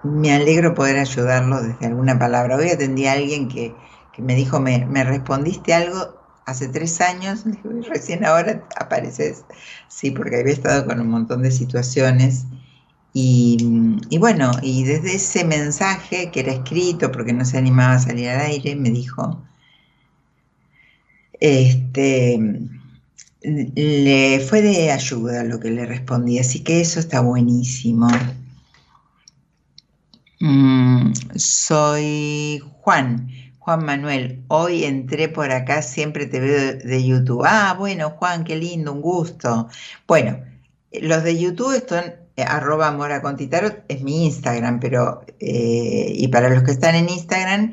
me 0.04 0.34
alegro 0.34 0.74
poder 0.74 0.98
ayudarlo 1.00 1.62
desde 1.62 1.86
alguna 1.86 2.18
palabra. 2.20 2.58
Hoy 2.58 2.70
atendí 2.70 3.06
a 3.06 3.14
alguien 3.14 3.48
que, 3.50 3.78
me 4.18 4.36
dijo, 4.36 4.60
me, 4.60 5.04
respondiste 5.04 5.74
algo 5.74 6.20
hace 6.46 6.68
tres 6.68 7.02
años, 7.02 7.44
recién 7.90 8.26
ahora 8.26 8.68
apareces. 8.80 9.46
Sí, 9.88 10.12
porque 10.12 10.38
había 10.40 10.54
estado 10.54 10.86
con 10.86 11.00
un 11.00 11.08
montón 11.08 11.44
de 11.44 11.52
situaciones. 11.52 12.46
Y, 13.14 13.58
y, 14.10 14.18
bueno, 14.18 14.52
y 14.62 14.84
desde 14.84 15.16
ese 15.16 15.44
mensaje 15.44 16.32
que 16.32 16.40
era 16.42 16.54
escrito, 16.54 17.12
porque 17.12 17.34
no 17.34 17.44
se 17.46 17.58
animaba 17.58 17.94
a 17.94 18.00
salir 18.00 18.30
al 18.30 18.42
aire, 18.42 18.76
me 18.76 18.90
dijo, 18.90 19.44
este, 21.42 22.40
le 23.42 24.40
fue 24.40 24.62
de 24.62 24.92
ayuda 24.92 25.44
lo 25.44 25.60
que 25.60 25.72
le 25.72 25.86
respondí, 25.86 26.40
así 26.40 26.64
que 26.64 26.80
eso 26.80 27.00
está 27.00 27.22
buenísimo. 27.22 28.08
Mm, 30.40 31.12
soy 31.36 32.62
Juan, 32.82 33.30
Juan 33.72 33.86
Manuel. 33.86 34.44
Hoy 34.50 34.84
entré 34.84 35.30
por 35.30 35.50
acá, 35.50 35.82
siempre 35.82 36.26
te 36.26 36.42
veo 36.42 36.74
de 36.74 37.06
YouTube. 37.06 37.44
Ah, 37.46 37.74
bueno, 37.80 38.10
Juan, 38.10 38.44
qué 38.44 38.58
lindo, 38.58 38.92
un 38.92 39.00
gusto. 39.00 39.70
Bueno, 40.06 40.42
los 40.92 41.24
de 41.24 41.40
YouTube 41.40 41.74
están 41.74 42.16
eh, 42.36 42.44
arroba 42.44 42.92
mora 42.92 43.22
es 43.88 44.02
mi 44.02 44.26
Instagram, 44.26 44.82
pero 44.82 45.24
eh, 45.40 46.12
y 46.14 46.28
para 46.28 46.50
los 46.50 46.64
que 46.64 46.72
están 46.72 46.96
en 46.96 47.08
Instagram, 47.08 47.72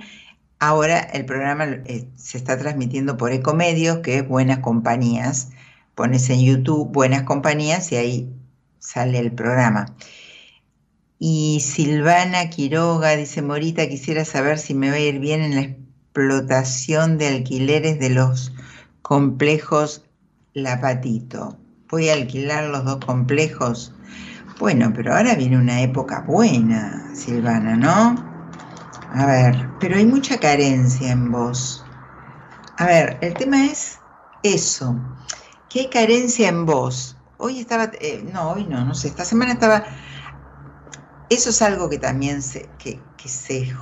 ahora 0.61 1.01
el 1.01 1.25
programa 1.25 1.65
eh, 1.65 2.07
se 2.15 2.39
está 2.39 2.57
transmitiendo 2.57 3.17
por 3.17 3.33
Ecomedios, 3.33 3.99
que 3.99 4.19
es 4.19 4.29
Buenas 4.29 4.61
Compañías. 4.61 5.51
Pones 5.97 6.31
en 6.31 6.45
YouTube 6.45 6.93
Buenas 6.93 7.25
Compañías 7.25 7.91
y 7.91 7.97
ahí 7.97 8.33
sale 8.79 9.19
el 9.19 9.33
programa. 9.33 9.97
Y 11.19 11.59
Silvana 11.61 12.51
Quiroga 12.51 13.17
dice, 13.17 13.43
Morita, 13.43 13.89
quisiera 13.89 14.25
saber 14.25 14.59
si 14.59 14.75
me 14.75 14.91
va 14.91 14.97
a 14.97 15.01
ir 15.01 15.19
bien 15.19 15.43
en 15.43 15.55
la 15.57 15.88
explotación 16.19 17.17
de 17.17 17.29
alquileres 17.29 18.01
de 18.01 18.11
los 18.11 18.53
complejos 19.03 20.05
La 20.53 20.81
Patito. 20.81 21.57
Voy 21.89 22.09
a 22.09 22.15
alquilar 22.15 22.65
los 22.65 22.85
dos 22.85 23.05
complejos. 23.05 23.93
Bueno, 24.59 24.93
pero 24.95 25.15
ahora 25.15 25.37
viene 25.37 25.57
una 25.57 25.81
época 25.81 26.23
buena, 26.23 27.09
Silvana, 27.15 27.77
¿no? 27.77 28.17
A 29.15 29.27
ver, 29.27 29.71
pero 29.79 29.97
hay 29.97 30.07
mucha 30.07 30.39
carencia 30.39 31.13
en 31.13 31.31
vos. 31.31 31.85
A 32.79 32.87
ver, 32.87 33.19
el 33.21 33.35
tema 33.35 33.67
es 33.67 34.01
eso, 34.43 34.97
que 35.71 35.81
hay 35.81 35.89
carencia 35.89 36.49
en 36.49 36.67
vos. 36.67 37.17
Hoy 37.37 37.61
estaba, 37.61 37.93
eh, 38.01 38.29
no, 38.33 38.51
hoy 38.51 38.65
no, 38.65 38.85
no 38.85 38.95
sé, 38.95 39.07
esta 39.07 39.25
semana 39.25 39.53
estaba 39.53 39.85
eso 41.31 41.51
es 41.51 41.61
algo 41.63 41.91
que 41.91 41.99
también 41.99 42.43
se, 42.43 42.69
que, 42.79 43.01
se, 43.27 43.75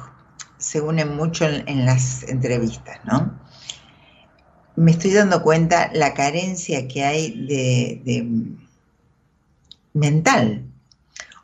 se, 0.59 0.81
une 0.81 1.05
mucho 1.05 1.47
en, 1.47 1.87
las 1.87 2.23
entrevistas, 2.25 2.99
¿no? 3.05 3.39
Me 4.77 4.91
estoy 4.91 5.13
dando 5.13 5.43
cuenta 5.43 5.91
la 5.95 6.13
carencia 6.15 6.87
que 6.87 7.05
hay 7.05 7.47
de, 7.47 8.27
mental, 9.95 10.65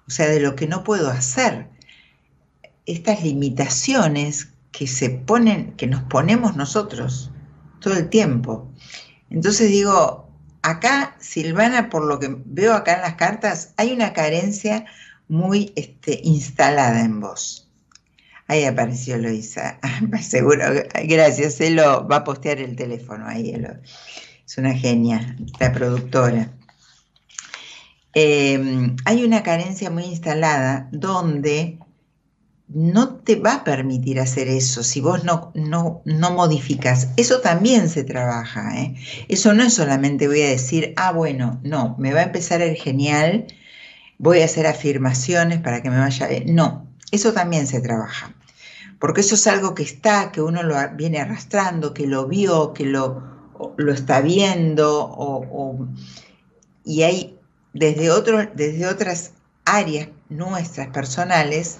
o 0.06 0.10
sea, 0.10 0.28
de 0.28 0.40
lo 0.40 0.54
que 0.54 0.66
no 0.66 0.84
puedo 0.84 1.08
hacer. 1.10 1.68
Estas 2.84 3.22
limitaciones 3.22 4.48
que 4.70 4.86
se 4.86 5.10
ponen, 5.10 5.72
que 5.76 5.86
nos 5.86 6.02
ponemos 6.02 6.56
nosotros 6.56 7.30
todo 7.80 7.94
el 7.94 8.08
tiempo. 8.08 8.70
Entonces 9.30 9.70
digo, 9.70 10.30
acá, 10.62 11.16
Silvana, 11.18 11.90
por 11.90 12.04
lo 12.04 12.18
que 12.18 12.34
veo 12.44 12.74
acá 12.74 12.94
en 12.96 13.02
las 13.02 13.14
cartas, 13.14 13.74
hay 13.76 13.92
una 13.92 14.12
carencia 14.12 14.86
muy 15.28 15.72
este, 15.76 16.20
instalada 16.22 17.00
en 17.00 17.20
vos. 17.20 17.61
Ahí 18.52 18.64
apareció 18.64 19.16
Loisa, 19.16 19.78
seguro, 20.20 20.62
gracias, 21.04 21.58
él 21.62 21.78
va 21.78 22.16
a 22.16 22.24
postear 22.24 22.58
el 22.58 22.76
teléfono 22.76 23.26
ahí, 23.26 23.54
es 24.44 24.58
una 24.58 24.74
genia, 24.74 25.38
la 25.58 25.72
productora. 25.72 26.50
Em, 28.12 28.94
hay 29.06 29.24
una 29.24 29.42
carencia 29.42 29.88
muy 29.88 30.04
instalada 30.04 30.90
donde 30.92 31.78
no 32.68 33.14
te 33.14 33.36
va 33.36 33.54
a 33.54 33.64
permitir 33.64 34.20
hacer 34.20 34.48
eso 34.48 34.82
si 34.82 35.00
vos 35.00 35.24
no, 35.24 35.50
no, 35.54 36.02
no 36.04 36.30
modificas. 36.32 37.08
Eso 37.16 37.40
también 37.40 37.88
se 37.88 38.04
trabaja. 38.04 38.78
¿eh? 38.78 38.96
Eso 39.28 39.54
no 39.54 39.62
es 39.62 39.72
solamente 39.72 40.28
voy 40.28 40.42
a 40.42 40.50
decir, 40.50 40.92
ah, 40.98 41.12
bueno, 41.12 41.58
no, 41.64 41.96
me 41.98 42.12
va 42.12 42.20
a 42.20 42.24
empezar 42.24 42.60
el 42.60 42.76
genial 42.76 43.46
voy 44.18 44.40
a 44.40 44.44
hacer 44.44 44.66
afirmaciones 44.66 45.60
para 45.60 45.82
que 45.82 45.88
me 45.90 45.98
vaya 45.98 46.28
bien. 46.28 46.54
No, 46.54 46.86
eso 47.10 47.32
también 47.32 47.66
se 47.66 47.80
trabaja, 47.80 48.34
porque 49.02 49.22
eso 49.22 49.34
es 49.34 49.48
algo 49.48 49.74
que 49.74 49.82
está, 49.82 50.30
que 50.30 50.40
uno 50.40 50.62
lo 50.62 50.76
viene 50.94 51.20
arrastrando, 51.20 51.92
que 51.92 52.06
lo 52.06 52.28
vio, 52.28 52.72
que 52.72 52.84
lo, 52.84 53.20
lo 53.76 53.92
está 53.92 54.20
viendo, 54.20 55.58
y 56.84 57.02
hay 57.02 57.36
desde, 57.72 58.08
desde 58.54 58.86
otras 58.86 59.32
áreas 59.64 60.08
nuestras 60.28 60.86
personales 60.90 61.78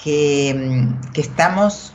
que, 0.00 0.86
que 1.12 1.20
estamos 1.20 1.94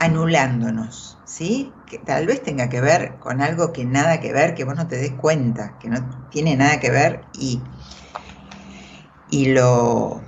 anulándonos, 0.00 1.16
¿sí? 1.26 1.72
Que 1.86 1.98
tal 1.98 2.26
vez 2.26 2.42
tenga 2.42 2.68
que 2.68 2.80
ver 2.80 3.20
con 3.20 3.40
algo 3.40 3.72
que 3.72 3.84
nada 3.84 4.18
que 4.18 4.32
ver, 4.32 4.56
que 4.56 4.64
vos 4.64 4.74
no 4.74 4.88
te 4.88 4.96
des 4.96 5.12
cuenta, 5.12 5.78
que 5.78 5.88
no 5.88 6.28
tiene 6.32 6.56
nada 6.56 6.80
que 6.80 6.90
ver 6.90 7.20
y 7.38 7.62
y 9.30 9.52
lo, 9.52 10.22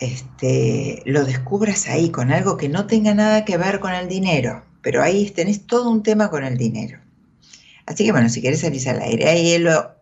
este, 0.00 1.02
lo 1.06 1.24
descubras 1.24 1.88
ahí 1.88 2.10
con 2.10 2.32
algo 2.32 2.56
que 2.56 2.68
no 2.68 2.86
tenga 2.86 3.14
nada 3.14 3.44
que 3.44 3.56
ver 3.56 3.80
con 3.80 3.92
el 3.92 4.08
dinero, 4.08 4.64
pero 4.82 5.02
ahí 5.02 5.30
tenés 5.30 5.66
todo 5.66 5.90
un 5.90 6.02
tema 6.02 6.30
con 6.30 6.44
el 6.44 6.56
dinero. 6.56 6.98
Así 7.86 8.04
que 8.04 8.12
bueno, 8.12 8.28
si 8.28 8.42
querés 8.42 8.60
salir 8.60 8.88
al 8.88 9.00
aire, 9.00 9.28
ahí 9.28 9.52
él 9.52 9.64
lo, 9.64 9.96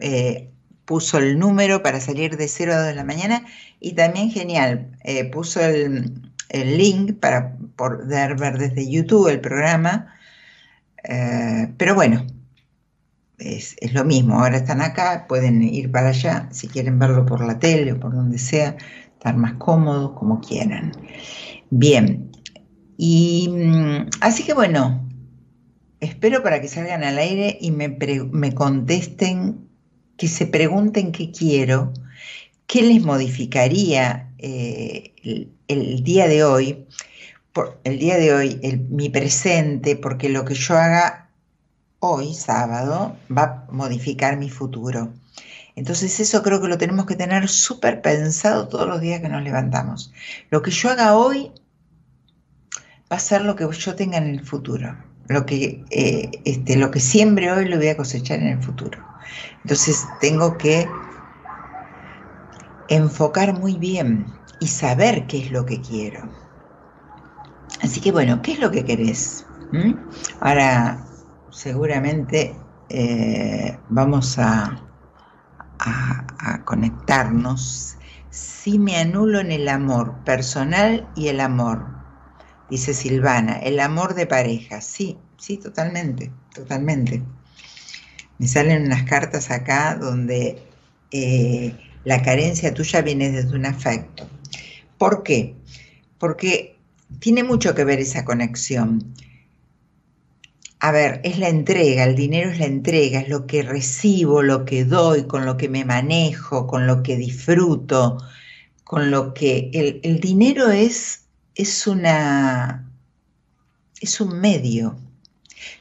eh, 0.00 0.52
puso 0.84 1.18
el 1.18 1.38
número 1.38 1.82
para 1.82 2.00
salir 2.00 2.36
de 2.36 2.48
0 2.48 2.72
a 2.72 2.76
2 2.78 2.86
de 2.88 2.94
la 2.94 3.04
mañana 3.04 3.44
y 3.80 3.92
también 3.92 4.30
genial, 4.30 4.96
eh, 5.04 5.24
puso 5.24 5.60
el, 5.60 6.20
link 6.50 7.18
para 7.18 7.56
poder 7.76 8.36
ver 8.36 8.58
desde 8.58 8.90
YouTube 8.90 9.28
el 9.28 9.40
programa. 9.40 10.14
Eh, 11.04 11.72
pero 11.78 11.94
bueno, 11.94 12.26
es, 13.38 13.76
lo 13.92 14.04
mismo, 14.04 14.38
ahora 14.38 14.58
están 14.58 14.82
acá, 14.82 15.26
pueden 15.28 15.62
ir 15.62 15.90
para 15.90 16.10
allá, 16.10 16.48
si 16.50 16.68
quieren 16.68 16.98
verlo 16.98 17.24
por 17.24 17.44
la 17.44 17.58
tele 17.58 17.92
o 17.92 18.00
por 18.00 18.12
donde 18.12 18.38
sea, 18.38 18.76
estar 19.22 19.36
más 19.36 19.54
cómodos, 19.54 20.18
como 20.18 20.40
quieran. 20.40 20.90
Bien, 21.70 22.32
y 22.96 23.48
mm, 23.48 24.10
así 24.20 24.42
que 24.42 24.52
bueno, 24.52 25.08
espero 26.00 26.42
para 26.42 26.60
que 26.60 26.66
salgan 26.66 27.04
al 27.04 27.18
aire 27.18 27.56
y 27.60 27.70
me, 27.70 27.96
me 28.32 28.52
contesten, 28.52 29.68
que 30.16 30.26
se 30.26 30.46
pregunten 30.46 31.12
qué 31.12 31.30
quiero, 31.30 31.92
qué 32.66 32.82
les 32.82 33.00
modificaría 33.00 34.32
eh, 34.38 35.14
el, 35.68 36.02
día 36.02 36.26
de 36.26 36.42
hoy, 36.42 36.86
por, 37.52 37.80
el 37.84 38.00
día 38.00 38.16
de 38.16 38.34
hoy, 38.34 38.60
mi 38.90 39.08
presente, 39.08 39.94
porque 39.94 40.30
lo 40.30 40.44
que 40.44 40.54
yo 40.54 40.76
haga 40.76 41.30
hoy, 42.00 42.34
sábado, 42.34 43.16
va 43.30 43.42
a 43.68 43.72
modificar 43.72 44.36
mi 44.36 44.50
futuro. 44.50 45.12
Entonces 45.74 46.20
eso 46.20 46.42
creo 46.42 46.60
que 46.60 46.68
lo 46.68 46.78
tenemos 46.78 47.06
que 47.06 47.16
tener 47.16 47.48
súper 47.48 48.02
pensado 48.02 48.68
todos 48.68 48.86
los 48.86 49.00
días 49.00 49.20
que 49.20 49.28
nos 49.28 49.42
levantamos. 49.42 50.12
Lo 50.50 50.62
que 50.62 50.70
yo 50.70 50.90
haga 50.90 51.16
hoy 51.16 51.50
va 53.10 53.16
a 53.16 53.20
ser 53.20 53.42
lo 53.42 53.56
que 53.56 53.66
yo 53.70 53.94
tenga 53.94 54.18
en 54.18 54.26
el 54.26 54.44
futuro. 54.44 54.96
Lo 55.28 55.46
que, 55.46 55.84
eh, 55.90 56.30
este, 56.44 56.76
lo 56.76 56.90
que 56.90 57.00
siembre 57.00 57.50
hoy 57.52 57.66
lo 57.66 57.76
voy 57.76 57.88
a 57.88 57.96
cosechar 57.96 58.40
en 58.40 58.48
el 58.48 58.62
futuro. 58.62 58.98
Entonces 59.62 60.04
tengo 60.20 60.58
que 60.58 60.86
enfocar 62.88 63.58
muy 63.58 63.78
bien 63.78 64.26
y 64.60 64.66
saber 64.66 65.26
qué 65.26 65.38
es 65.38 65.50
lo 65.50 65.64
que 65.64 65.80
quiero. 65.80 66.28
Así 67.82 68.00
que 68.00 68.12
bueno, 68.12 68.42
¿qué 68.42 68.52
es 68.52 68.60
lo 68.60 68.70
que 68.70 68.84
querés? 68.84 69.46
¿Mm? 69.72 69.94
Ahora 70.40 71.04
seguramente 71.50 72.54
eh, 72.88 73.78
vamos 73.88 74.38
a, 74.38 74.80
a, 75.84 76.62
conectarnos 76.64 77.96
si 78.30 78.78
me 78.78 78.96
anulo 78.96 79.40
en 79.40 79.52
el 79.52 79.68
amor 79.68 80.14
personal 80.24 81.08
y 81.14 81.28
el 81.28 81.40
amor, 81.40 81.86
dice 82.70 82.94
Silvana, 82.94 83.58
el 83.58 83.78
amor 83.80 84.14
de 84.14 84.26
pareja, 84.26 84.80
sí, 84.80 85.18
sí, 85.36 85.58
totalmente, 85.58 86.32
totalmente. 86.54 87.22
Me 88.38 88.48
salen 88.48 88.86
unas 88.86 89.02
cartas 89.02 89.50
acá 89.50 89.96
donde 89.96 90.62
eh, 91.10 91.76
la 92.04 92.22
carencia 92.22 92.72
tuya 92.72 93.02
viene 93.02 93.30
desde 93.30 93.54
un 93.54 93.66
afecto. 93.66 94.26
¿Por 94.96 95.22
qué? 95.22 95.54
Porque 96.18 96.78
tiene 97.18 97.44
mucho 97.44 97.74
que 97.74 97.84
ver 97.84 98.00
esa 98.00 98.24
conexión 98.24 99.14
a 100.84 100.90
ver, 100.90 101.20
es 101.22 101.38
la 101.38 101.48
entrega, 101.48 102.02
el 102.02 102.16
dinero 102.16 102.50
es 102.50 102.58
la 102.58 102.66
entrega, 102.66 103.20
es 103.20 103.28
lo 103.28 103.46
que 103.46 103.62
recibo, 103.62 104.42
lo 104.42 104.64
que 104.64 104.84
doy, 104.84 105.28
con 105.28 105.46
lo 105.46 105.56
que 105.56 105.68
me 105.68 105.84
manejo, 105.84 106.66
con 106.66 106.88
lo 106.88 107.04
que 107.04 107.16
disfruto, 107.16 108.18
con 108.82 109.12
lo 109.12 109.32
que 109.32 109.70
el, 110.02 110.18
dinero 110.18 110.72
es, 110.72 111.26
es 111.54 111.86
una, 111.86 112.90
es 114.00 114.20
un 114.20 114.40
medio. 114.40 114.98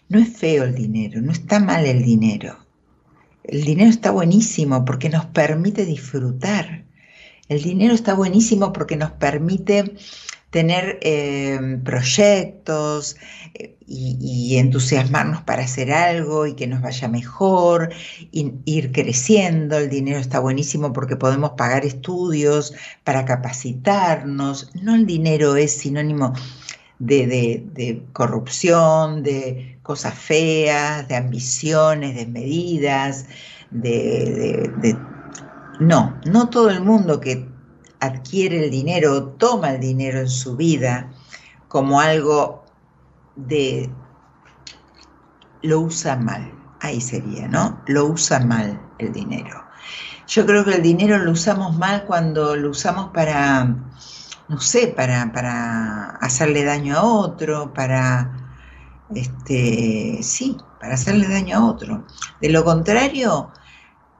No 0.07 0.19
es 0.19 0.37
feo 0.37 0.65
el 0.65 0.75
dinero, 0.75 1.19
no 1.19 1.31
está 1.31 1.59
mal 1.59 1.87
el 1.87 2.03
dinero. 2.03 2.59
El 3.43 3.63
dinero 3.63 3.89
está 3.89 4.11
buenísimo 4.11 4.85
porque 4.85 5.09
nos 5.09 5.25
permite 5.25 5.83
disfrutar. 5.83 6.83
El 7.49 7.63
dinero 7.63 7.95
está 7.95 8.13
buenísimo 8.13 8.71
porque 8.71 8.97
nos 8.97 9.13
permite 9.13 9.95
tener 10.51 10.99
eh, 11.01 11.79
proyectos 11.83 13.15
eh, 13.53 13.75
y, 13.87 14.57
entusiasmarnos 14.57 15.41
para 15.41 15.63
hacer 15.63 15.91
algo 15.91 16.45
y 16.45 16.53
que 16.55 16.67
nos 16.67 16.81
vaya 16.81 17.07
mejor, 17.07 17.89
ir 18.31 18.91
creciendo. 18.91 19.77
El 19.77 19.89
dinero 19.89 20.19
está 20.19 20.39
buenísimo 20.39 20.93
porque 20.93 21.15
podemos 21.15 21.51
pagar 21.51 21.85
estudios 21.85 22.73
para 23.03 23.25
capacitarnos. 23.25 24.71
No 24.81 24.95
el 24.95 25.05
dinero 25.05 25.55
es 25.55 25.71
sinónimo 25.73 26.33
de, 26.99 28.03
corrupción, 28.13 29.23
de 29.23 29.77
cosas 29.83 30.13
feas, 30.13 31.07
de 31.07 31.15
ambiciones, 31.15 32.15
de 32.15 32.27
medidas, 32.27 33.25
de... 33.71 34.97
No, 35.79 36.15
no 36.25 36.49
todo 36.49 36.69
el 36.69 36.81
mundo 36.81 37.19
que 37.19 37.50
adquiere 38.01 38.65
el 38.65 38.71
dinero 38.71 39.23
toma 39.37 39.71
el 39.71 39.79
dinero 39.79 40.19
en 40.19 40.29
su 40.29 40.57
vida 40.57 41.09
como 41.67 42.01
algo 42.01 42.65
de... 43.35 43.89
lo 45.61 45.79
usa 45.81 46.17
mal, 46.17 46.51
ahí 46.81 46.99
sería, 46.99 47.47
¿no? 47.47 47.81
Lo 47.87 48.07
usa 48.07 48.39
mal 48.39 48.81
el 48.97 49.13
dinero. 49.13 49.63
Yo 50.27 50.45
creo 50.45 50.65
que 50.65 50.75
el 50.75 50.81
dinero 50.81 51.19
lo 51.19 51.31
usamos 51.31 51.77
mal 51.77 52.05
cuando 52.05 52.55
lo 52.55 52.71
usamos 52.71 53.11
para, 53.13 53.65
no 54.49 54.59
sé, 54.59 54.87
para, 54.87 55.31
para 55.31 56.17
hacerle 56.17 56.63
daño 56.63 56.97
a 56.97 57.03
otro, 57.03 57.73
para, 57.73 58.31
este, 59.13 60.19
sí, 60.23 60.57
para 60.79 60.95
hacerle 60.95 61.27
daño 61.27 61.57
a 61.57 61.65
otro. 61.65 62.05
De 62.41 62.49
lo 62.49 62.63
contrario, 62.63 63.51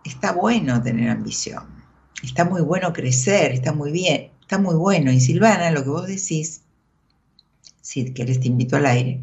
está 0.04 0.34
bueno 0.34 0.82
tener 0.82 1.10
ambición 1.10 1.81
está 2.24 2.46
muy 2.46 2.62
bueno 2.62 2.94
crecer, 2.94 3.52
está 3.52 3.74
muy 3.74 3.92
bien, 3.92 4.30
está 4.42 4.58
muy 4.58 4.76
bueno. 4.76 5.12
Y 5.12 5.20
Silvana, 5.20 5.72
lo 5.72 5.84
que 5.84 5.90
vos 5.90 6.08
decís, 6.08 6.62
si 7.82 8.14
querés 8.14 8.40
te 8.40 8.48
invito 8.48 8.76
al 8.76 8.86
aire, 8.86 9.22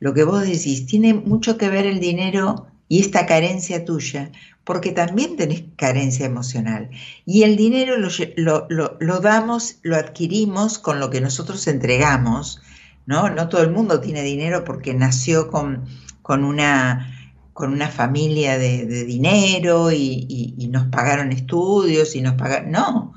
lo 0.00 0.14
que 0.14 0.24
vos 0.24 0.42
decís 0.42 0.86
tiene 0.86 1.14
mucho 1.14 1.56
que 1.56 1.68
ver 1.68 1.86
el 1.86 2.00
dinero 2.00 2.66
y 2.88 3.00
esta 3.00 3.26
carencia 3.26 3.84
tuya, 3.84 4.30
porque 4.64 4.92
también 4.92 5.36
tenés 5.36 5.64
carencia 5.76 6.26
emocional. 6.26 6.90
Y 7.24 7.42
el 7.42 7.56
dinero 7.56 7.96
lo, 7.96 8.66
lo, 8.68 9.20
damos, 9.20 9.76
lo 9.82 9.96
adquirimos 9.96 10.78
con 10.78 11.00
lo 11.00 11.10
que 11.10 11.20
nosotros 11.20 11.66
entregamos, 11.66 12.60
¿no? 13.06 13.30
No 13.30 13.48
todo 13.48 13.62
el 13.62 13.70
mundo 13.70 14.00
tiene 14.00 14.22
dinero 14.22 14.64
porque 14.64 14.94
nació 14.94 15.50
con, 15.50 15.84
con 16.22 16.44
una 16.44 17.13
con 17.54 17.72
una 17.72 17.88
familia 17.88 18.58
de, 18.58 19.04
dinero 19.04 19.90
y, 19.92 20.68
nos 20.70 20.88
pagaron 20.88 21.32
estudios 21.32 22.14
y 22.14 22.20
nos 22.20 22.34
pagaron... 22.34 22.72
No, 22.72 23.14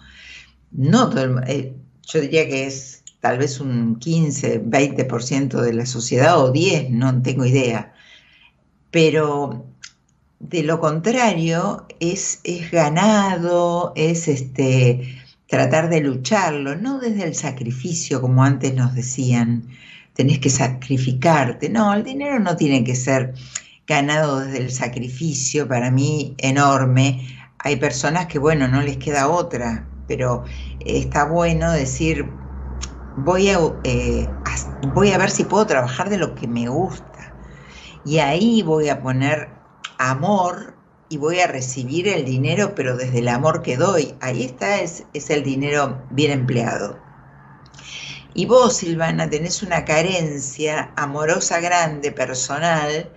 no, 0.72 1.12
eh, 1.48 1.74
yo 2.04 2.22
diría 2.22 2.48
que 2.48 2.68
es 2.68 3.04
tal 3.20 3.40
vez 3.40 3.60
un 3.60 3.98
15, 3.98 4.64
20% 4.64 5.62
de 5.62 5.74
la 5.74 5.86
sociedad 5.86 6.40
o 6.40 6.52
10, 6.52 6.92
no 6.92 7.22
tengo 7.22 7.46
idea. 7.46 7.94
Pero 8.92 9.66
de 10.40 10.64
lo 10.64 10.80
contrario 10.80 11.88
es, 12.00 12.40
es 12.44 12.70
ganado, 12.72 13.92
es 13.96 14.28
este, 14.28 15.20
tratar 15.48 15.90
de 15.90 16.02
lucharlo, 16.02 16.76
no 16.76 17.00
desde 17.00 17.24
el 17.24 17.34
sacrificio 17.34 18.22
como 18.22 18.44
antes 18.44 18.74
nos 18.76 18.94
decían, 18.94 19.68
tenés 20.14 20.38
que 20.40 20.52
sacrificarte. 20.52 21.70
No, 21.70 21.92
el 21.94 22.04
dinero 22.04 22.40
no 22.40 22.56
tiene 22.56 22.84
que 22.84 22.96
ser 22.96 23.34
ganado 23.88 24.42
desde 24.42 24.60
el 24.60 24.72
sacrificio, 24.72 25.68
para 25.68 25.90
mí 25.90 26.36
enorme. 26.38 27.28
Hay 27.60 27.78
personas 27.78 28.28
que, 28.28 28.38
bueno, 28.38 28.68
no 28.68 28.82
les 28.82 28.98
queda 28.98 29.30
otra, 29.30 29.88
pero 30.08 30.44
está 30.86 31.24
bueno 31.26 31.72
decir, 31.72 32.30
voy 33.18 33.50
a, 33.50 33.60
eh, 33.84 34.30
voy 34.94 35.12
a 35.12 35.18
ver 35.18 35.30
si 35.30 35.46
puedo 35.46 35.66
trabajar 35.66 36.10
de 36.10 36.18
lo 36.18 36.36
que 36.36 36.48
me 36.48 36.68
gusta. 36.68 37.34
Y 38.06 38.20
ahí 38.20 38.62
voy 38.62 38.90
a 38.90 39.02
poner 39.02 39.50
amor 39.98 40.76
y 41.10 41.18
voy 41.18 41.40
a 41.40 41.48
recibir 41.48 42.08
el 42.08 42.26
dinero, 42.26 42.76
pero 42.76 42.98
desde 42.98 43.20
el 43.20 43.30
amor 43.30 43.62
que 43.62 43.78
doy. 43.78 44.14
Ahí 44.22 44.44
está, 44.44 44.82
es, 44.82 45.06
es 45.14 45.30
el 45.30 45.44
dinero 45.44 46.02
bien 46.12 46.32
empleado. 46.32 47.00
Y 48.34 48.46
vos, 48.46 48.78
Silvana, 48.78 49.30
tenés 49.30 49.64
una 49.64 49.84
carencia 49.84 50.92
amorosa 50.96 51.60
grande, 51.60 52.12
personal, 52.12 53.10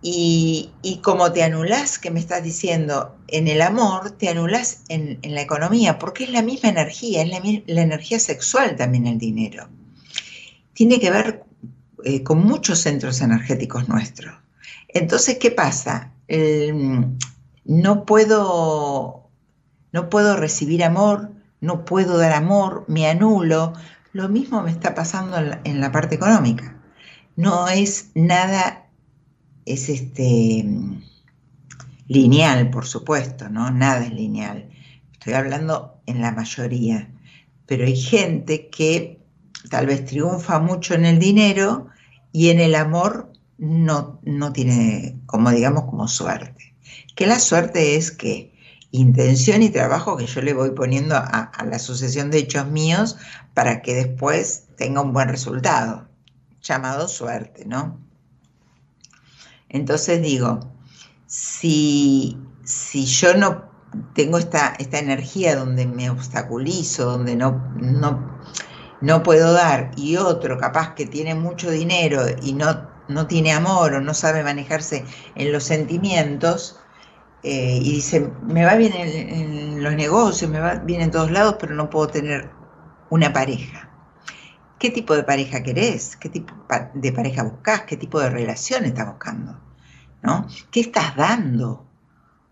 y, 0.00 1.00
como 1.02 1.32
te 1.32 1.42
anulás, 1.42 1.98
que 1.98 2.10
me 2.10 2.20
estás 2.20 2.42
diciendo, 2.42 3.16
en 3.26 3.48
el 3.48 3.60
amor, 3.60 4.12
te 4.12 4.28
anulás 4.28 4.82
en, 4.88 5.18
la 5.22 5.42
economía, 5.42 5.98
porque 5.98 6.24
es 6.24 6.30
la 6.30 6.42
misma 6.42 6.68
energía, 6.68 7.22
es 7.22 7.28
la, 7.66 7.82
energía 7.82 8.20
sexual 8.20 8.76
también 8.76 9.06
el 9.06 9.18
dinero. 9.18 9.68
Tiene 10.72 11.00
que 11.00 11.10
ver 11.10 11.44
eh, 12.04 12.22
con 12.22 12.38
muchos 12.38 12.78
centros 12.78 13.20
energéticos 13.20 13.88
nuestros. 13.88 14.34
Entonces, 14.88 15.38
¿qué 15.38 15.50
pasa? 15.50 16.12
no, 17.64 18.04
puedo, 18.04 19.30
no 19.92 20.10
puedo 20.10 20.36
recibir 20.36 20.84
amor, 20.84 21.30
no 21.60 21.86
puedo 21.86 22.18
dar 22.18 22.32
amor, 22.32 22.84
me 22.86 23.08
anulo. 23.08 23.72
Lo 24.12 24.28
mismo 24.28 24.62
me 24.62 24.70
está 24.70 24.94
pasando 24.94 25.38
en 25.64 25.80
la 25.80 25.90
parte 25.90 26.14
económica. 26.14 26.76
No 27.36 27.68
es 27.68 28.10
nada 28.14 28.87
es 29.72 29.88
este 29.88 30.64
lineal, 32.06 32.70
por 32.70 32.86
supuesto, 32.86 33.48
¿no? 33.48 33.70
Nada 33.70 34.04
es 34.04 34.12
lineal. 34.12 34.70
Estoy 35.12 35.34
hablando 35.34 36.00
en 36.06 36.20
la 36.20 36.32
mayoría. 36.32 37.10
Pero 37.66 37.84
hay 37.84 37.96
gente 37.96 38.70
que 38.70 39.20
tal 39.70 39.86
vez 39.86 40.06
triunfa 40.06 40.58
mucho 40.58 40.94
en 40.94 41.04
el 41.04 41.18
dinero 41.18 41.88
y 42.32 42.48
en 42.48 42.60
el 42.60 42.74
amor 42.74 43.32
no, 43.58 44.20
no 44.22 44.52
tiene, 44.52 45.20
como 45.26 45.50
digamos, 45.50 45.84
como 45.84 46.08
suerte. 46.08 46.74
Que 47.14 47.26
la 47.26 47.38
suerte 47.38 47.96
es 47.96 48.10
que 48.10 48.54
intención 48.90 49.62
y 49.62 49.68
trabajo 49.68 50.16
que 50.16 50.26
yo 50.26 50.40
le 50.40 50.54
voy 50.54 50.70
poniendo 50.70 51.14
a, 51.14 51.22
a 51.22 51.64
la 51.66 51.78
sucesión 51.78 52.30
de 52.30 52.38
hechos 52.38 52.66
míos 52.68 53.16
para 53.52 53.82
que 53.82 53.94
después 53.94 54.68
tenga 54.76 55.02
un 55.02 55.12
buen 55.12 55.28
resultado, 55.28 56.08
llamado 56.62 57.06
suerte, 57.08 57.66
¿no? 57.66 58.07
Entonces 59.68 60.22
digo, 60.22 60.60
si, 61.26 62.38
si 62.64 63.04
yo 63.04 63.34
no 63.34 63.64
tengo 64.14 64.38
esta, 64.38 64.74
esta 64.78 64.98
energía 64.98 65.56
donde 65.56 65.86
me 65.86 66.10
obstaculizo, 66.10 67.04
donde 67.04 67.36
no, 67.36 67.72
no, 67.76 68.40
no 69.00 69.22
puedo 69.22 69.52
dar, 69.52 69.92
y 69.96 70.16
otro 70.16 70.58
capaz 70.58 70.94
que 70.94 71.06
tiene 71.06 71.34
mucho 71.34 71.70
dinero 71.70 72.22
y 72.42 72.52
no, 72.52 72.88
no 73.08 73.26
tiene 73.26 73.52
amor 73.52 73.94
o 73.94 74.00
no 74.00 74.14
sabe 74.14 74.42
manejarse 74.42 75.04
en 75.34 75.52
los 75.52 75.64
sentimientos, 75.64 76.80
eh, 77.42 77.78
y 77.80 77.92
dice, 77.92 78.32
me 78.42 78.64
va 78.64 78.74
bien 78.74 78.92
en, 78.94 79.82
los 79.82 79.94
negocios, 79.94 80.50
me 80.50 80.58
va 80.58 80.74
bien 80.74 81.00
en 81.00 81.10
todos 81.10 81.30
lados, 81.30 81.56
pero 81.60 81.74
no 81.74 81.88
puedo 81.88 82.08
tener 82.08 82.50
una 83.10 83.32
pareja. 83.32 83.87
¿Qué 84.78 84.90
tipo 84.90 85.14
de 85.16 85.24
pareja 85.24 85.62
querés? 85.62 86.16
¿Qué 86.16 86.28
tipo 86.28 86.54
de 86.94 87.12
pareja 87.12 87.42
buscas? 87.42 87.82
¿Qué 87.82 87.96
tipo 87.96 88.20
de 88.20 88.30
relación 88.30 88.84
estás 88.84 89.06
buscando? 89.06 89.68
¿no? 90.22 90.46
¿Qué 90.70 90.80
estás 90.80 91.16
dando? 91.16 91.86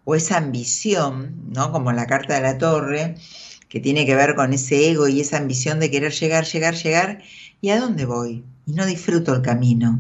O 0.04 0.14
esa 0.14 0.36
ambición, 0.36 1.50
¿no? 1.52 1.72
Como 1.72 1.92
la 1.92 2.06
carta 2.06 2.34
de 2.36 2.42
la 2.42 2.58
torre, 2.58 3.16
que 3.68 3.80
tiene 3.80 4.06
que 4.06 4.14
ver 4.14 4.34
con 4.36 4.52
ese 4.52 4.88
ego 4.90 5.08
y 5.08 5.20
esa 5.20 5.38
ambición 5.38 5.80
de 5.80 5.90
querer 5.90 6.12
llegar, 6.12 6.44
llegar, 6.44 6.74
llegar. 6.74 7.22
¿Y 7.60 7.70
a 7.70 7.80
dónde 7.80 8.04
voy? 8.04 8.44
Y 8.66 8.72
no 8.72 8.86
disfruto 8.86 9.34
el 9.34 9.42
camino. 9.42 9.98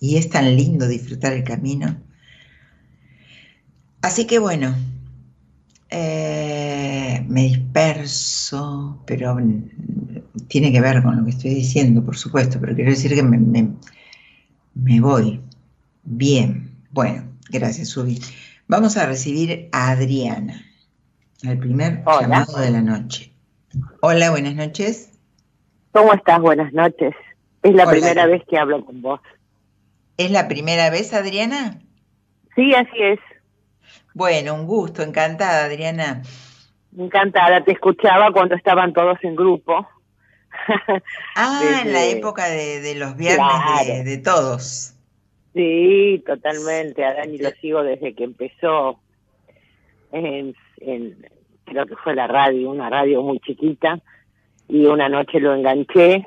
Y 0.00 0.16
es 0.16 0.30
tan 0.30 0.56
lindo 0.56 0.86
disfrutar 0.86 1.32
el 1.32 1.44
camino. 1.44 2.00
Así 4.00 4.26
que 4.26 4.38
bueno, 4.38 4.74
eh, 5.90 7.24
me 7.28 7.42
disperso, 7.42 9.02
pero 9.06 9.36
tiene 10.52 10.70
que 10.70 10.82
ver 10.82 11.02
con 11.02 11.16
lo 11.16 11.24
que 11.24 11.30
estoy 11.30 11.54
diciendo, 11.54 12.04
por 12.04 12.14
supuesto, 12.14 12.58
pero 12.60 12.74
quiero 12.74 12.90
decir 12.90 13.14
que 13.14 13.22
me, 13.22 13.38
me 14.74 15.00
voy, 15.00 15.40
Bien, 16.04 16.76
bueno, 16.90 17.22
gracias, 17.48 17.88
Subi. 17.88 18.18
Vamos 18.68 18.98
a 18.98 19.06
recibir 19.06 19.70
a 19.72 19.92
Adriana, 19.92 20.60
el 21.42 21.58
primer 21.58 22.04
llamado 22.04 22.58
de 22.58 22.70
la 22.70 22.82
noche. 22.82 23.32
Hola, 24.02 24.30
buenas 24.30 24.54
noches. 24.54 25.18
¿Cómo 25.92 26.12
estás? 26.12 26.38
Buenas 26.38 26.70
noches. 26.74 27.14
Es 27.62 27.74
la 27.74 27.88
primera 27.88 28.26
vez 28.26 28.42
que 28.46 28.58
hablo 28.58 28.84
con 28.84 29.00
vos. 29.00 29.20
¿Es 30.18 30.30
la 30.30 30.48
primera 30.48 30.90
vez, 30.90 31.14
Adriana? 31.14 31.78
Sí, 32.54 32.74
así 32.74 33.00
es. 33.00 33.20
Bueno, 34.12 34.54
un 34.54 34.66
gusto, 34.66 35.02
encantada, 35.02 35.64
Adriana. 35.64 36.20
Encantada, 36.98 37.64
te 37.64 37.72
escuchaba 37.72 38.32
cuando 38.32 38.54
estaban 38.54 38.92
todos 38.92 39.16
en 39.22 39.34
grupo. 39.34 39.88
ah, 41.36 41.80
en 41.82 41.92
la 41.92 42.04
época 42.04 42.46
de, 42.46 42.94
los 42.96 43.16
viernes 43.16 44.04
de, 44.04 44.18
todos. 44.18 44.94
Sí, 45.54 46.22
totalmente. 46.26 47.04
A 47.04 47.14
Dani 47.14 47.38
lo 47.38 47.50
sigo 47.60 47.82
desde 47.82 48.14
que 48.14 48.24
empezó 48.24 49.00
en, 50.12 50.54
creo 51.64 51.86
que 51.86 51.96
fue 51.96 52.14
la 52.14 52.26
radio, 52.26 52.70
una 52.70 52.90
radio 52.90 53.22
muy 53.22 53.40
chiquita, 53.40 54.00
y 54.68 54.86
una 54.86 55.08
noche 55.08 55.40
lo 55.40 55.54
enganché 55.54 56.26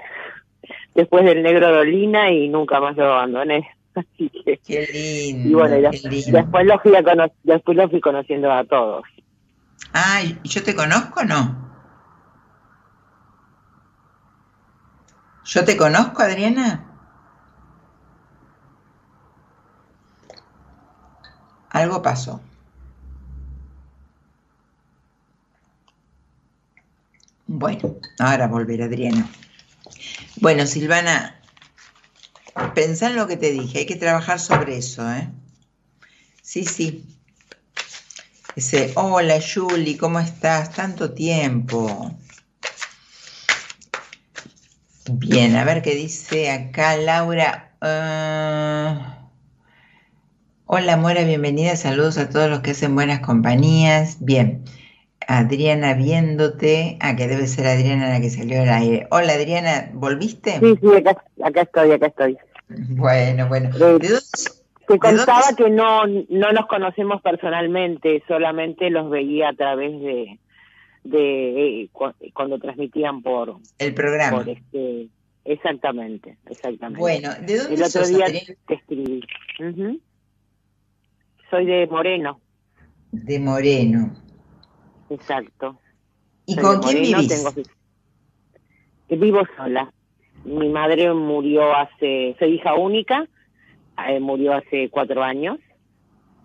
después 0.93 1.25
del 1.25 1.43
Negro 1.43 1.71
Dolina 1.71 2.31
y 2.31 2.47
nunca 2.49 2.79
más 2.79 2.95
lo 2.95 3.13
abandoné. 3.13 3.69
Así 3.95 4.29
que, 4.29 4.57
qué 4.57 4.87
lindo. 4.91 5.49
Y 5.49 5.53
bueno, 5.53 5.89
después, 5.91 6.65
lo 6.65 6.79
fui 6.79 6.91
después 7.43 7.77
lo 7.77 7.89
fui 7.89 8.01
conociendo 8.01 8.51
a 8.51 8.63
todos. 8.65 9.03
Ah, 9.93 10.21
¿y 10.21 10.49
yo 10.49 10.61
te 10.61 10.75
conozco 10.75 11.21
o 11.21 11.23
no? 11.23 11.64
¿Yo 15.45 15.63
te 15.63 15.77
conozco, 15.77 16.23
Adriana? 16.23 16.91
Algo 21.69 22.01
pasó. 22.01 22.41
Bueno, 27.45 27.95
ahora 28.17 28.47
volver, 28.47 28.81
Adriana. 28.81 29.29
Bueno, 30.37 30.65
Silvana, 30.65 31.39
pensá 32.73 33.11
en 33.11 33.15
lo 33.15 33.27
que 33.27 33.37
te 33.37 33.51
dije, 33.51 33.79
hay 33.79 33.85
que 33.85 33.95
trabajar 33.95 34.39
sobre 34.39 34.77
eso, 34.77 35.09
¿eh? 35.13 35.29
Sí, 36.41 36.65
sí. 36.65 37.05
Dice, 38.55 38.93
hola 38.95 39.39
Julie, 39.41 39.97
¿cómo 39.97 40.19
estás? 40.19 40.71
Tanto 40.71 41.13
tiempo. 41.13 42.17
Bien, 45.11 45.55
a 45.55 45.63
ver 45.63 45.83
qué 45.83 45.93
dice 45.93 46.49
acá 46.49 46.97
Laura. 46.97 47.69
Ah, 47.79 49.29
hola 50.65 50.97
Mora, 50.97 51.23
bienvenida, 51.23 51.75
saludos 51.75 52.17
a 52.17 52.29
todos 52.29 52.49
los 52.49 52.61
que 52.61 52.71
hacen 52.71 52.95
buenas 52.95 53.19
compañías. 53.19 54.17
Bien, 54.19 54.63
Adriana 55.27 55.93
viéndote. 55.93 56.97
Ah, 57.01 57.15
que 57.15 57.27
debe 57.27 57.45
ser 57.45 57.67
Adriana 57.67 58.09
la 58.09 58.19
que 58.19 58.31
salió 58.31 58.63
al 58.63 58.69
aire. 58.69 59.07
Hola 59.11 59.33
Adriana, 59.33 59.91
¿volviste? 59.93 60.59
Sí, 60.59 60.75
sí, 60.81 60.87
acá, 60.97 61.61
estoy, 61.61 61.91
acá 61.91 62.07
estoy. 62.07 62.37
Bueno, 62.67 63.47
bueno. 63.47 63.69
te 63.69 64.97
contaba 64.99 65.43
que 65.55 65.69
no, 65.69 66.07
no 66.07 66.51
nos 66.51 66.65
conocemos 66.65 67.21
personalmente, 67.21 68.23
solamente 68.27 68.89
los 68.89 69.11
veía 69.11 69.49
a 69.49 69.53
través 69.53 69.91
de, 69.99 70.39
de 71.05 71.83
eh, 71.83 71.89
cuando 72.33 72.59
transmitían 72.59 73.21
por 73.21 73.57
el 73.77 73.93
programa. 73.93 74.43
este, 74.47 75.07
exactamente, 75.45 76.37
exactamente. 76.49 76.99
Bueno, 76.99 77.29
¿de 77.41 77.57
dónde 77.57 77.75
El 77.75 77.83
otro 77.83 78.07
día 78.07 78.25
te 78.67 78.73
escribí. 78.73 79.21
Soy 81.49 81.65
de 81.65 81.87
Moreno. 81.87 82.41
De 83.11 83.39
Moreno. 83.39 84.15
Exacto. 85.09 85.79
¿Y 86.47 86.55
con 86.55 86.81
quién 86.81 87.03
vivís? 87.03 87.45
Vivo 89.07 89.43
sola. 89.55 89.91
Mi 90.43 90.69
madre 90.69 91.13
murió 91.13 91.75
hace, 91.75 92.35
soy 92.39 92.55
hija 92.55 92.73
única, 92.75 93.27
eh, 94.07 94.19
murió 94.19 94.53
hace 94.53 94.89
cuatro 94.89 95.23
años 95.23 95.59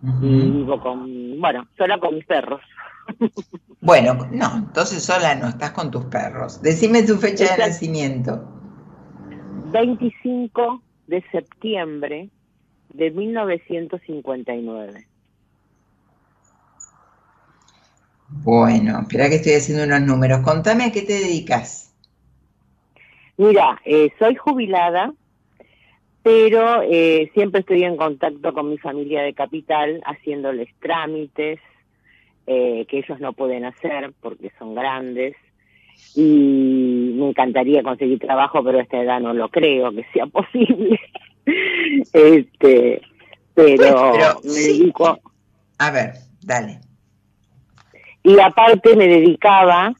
y 0.03 0.27
vivo 0.27 0.79
con, 0.81 1.39
bueno, 1.39 1.67
sola 1.77 1.99
con 1.99 2.15
mis 2.15 2.25
perros. 2.25 2.61
Bueno, 3.81 4.27
no, 4.31 4.57
entonces 4.57 5.03
sola 5.03 5.33
no, 5.35 5.47
estás 5.47 5.71
con 5.71 5.89
tus 5.89 6.05
perros. 6.05 6.61
Decime 6.61 7.01
tu 7.01 7.15
fecha 7.17 7.55
de 7.55 7.57
nacimiento. 7.57 8.47
25 9.71 10.83
de 11.07 11.23
septiembre 11.31 12.29
de 12.93 13.11
1959. 13.11 15.07
Bueno, 18.27 18.99
espera 19.01 19.29
que 19.29 19.35
estoy 19.35 19.53
haciendo 19.53 19.83
unos 19.83 20.01
números. 20.01 20.41
Contame 20.41 20.85
a 20.85 20.91
qué 20.91 21.01
te 21.01 21.13
dedicas. 21.13 21.93
Mira, 23.37 23.81
eh, 23.85 24.11
soy 24.19 24.35
jubilada, 24.35 25.13
pero 26.21 26.83
eh, 26.83 27.31
siempre 27.33 27.61
estoy 27.61 27.83
en 27.83 27.97
contacto 27.97 28.53
con 28.53 28.69
mi 28.69 28.77
familia 28.77 29.23
de 29.23 29.33
capital, 29.33 30.01
haciéndoles 30.05 30.69
trámites 30.79 31.59
eh, 32.47 32.85
que 32.87 32.99
ellos 32.99 33.19
no 33.19 33.33
pueden 33.33 33.65
hacer 33.65 34.13
porque 34.21 34.51
son 34.57 34.75
grandes. 34.75 35.35
Y 36.15 37.13
me 37.15 37.29
encantaría 37.29 37.83
conseguir 37.83 38.19
trabajo, 38.19 38.63
pero 38.63 38.79
a 38.79 38.81
esta 38.81 39.01
edad 39.01 39.19
no 39.19 39.33
lo 39.33 39.49
creo 39.49 39.91
que 39.91 40.05
sea 40.13 40.25
posible. 40.27 40.99
este, 42.13 43.01
pero, 43.53 44.41
me 44.43 44.51
dedico. 44.51 45.19
A 45.77 45.91
ver, 45.91 46.13
dale 46.41 46.79
y 48.23 48.39
aparte 48.39 48.95
me 48.95 49.07
dedicaba 49.07 49.93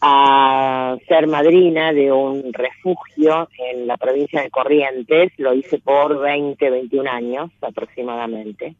a 0.00 0.96
ser 1.08 1.26
madrina 1.26 1.92
de 1.92 2.12
un 2.12 2.52
refugio 2.52 3.48
en 3.58 3.86
la 3.86 3.96
provincia 3.96 4.42
de 4.42 4.50
Corrientes, 4.50 5.32
lo 5.38 5.54
hice 5.54 5.78
por 5.78 6.20
20, 6.20 6.70
21 6.70 7.10
años 7.10 7.50
aproximadamente, 7.60 8.76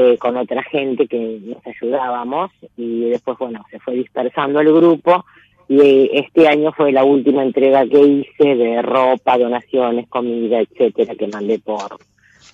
eh, 0.00 0.16
con 0.16 0.36
otra 0.36 0.62
gente 0.62 1.08
que 1.08 1.40
nos 1.42 1.66
ayudábamos 1.66 2.52
y 2.76 3.10
después, 3.10 3.36
bueno, 3.36 3.64
se 3.68 3.80
fue 3.80 3.94
dispersando 3.94 4.60
el 4.60 4.72
grupo 4.72 5.24
y 5.66 6.08
este 6.12 6.46
año 6.46 6.72
fue 6.72 6.92
la 6.92 7.02
última 7.02 7.42
entrega 7.42 7.84
que 7.84 7.98
hice 8.00 8.54
de 8.54 8.80
ropa, 8.80 9.36
donaciones, 9.36 10.08
comida, 10.08 10.60
etcétera, 10.60 11.16
que 11.16 11.26
mandé 11.26 11.58
por, 11.58 11.98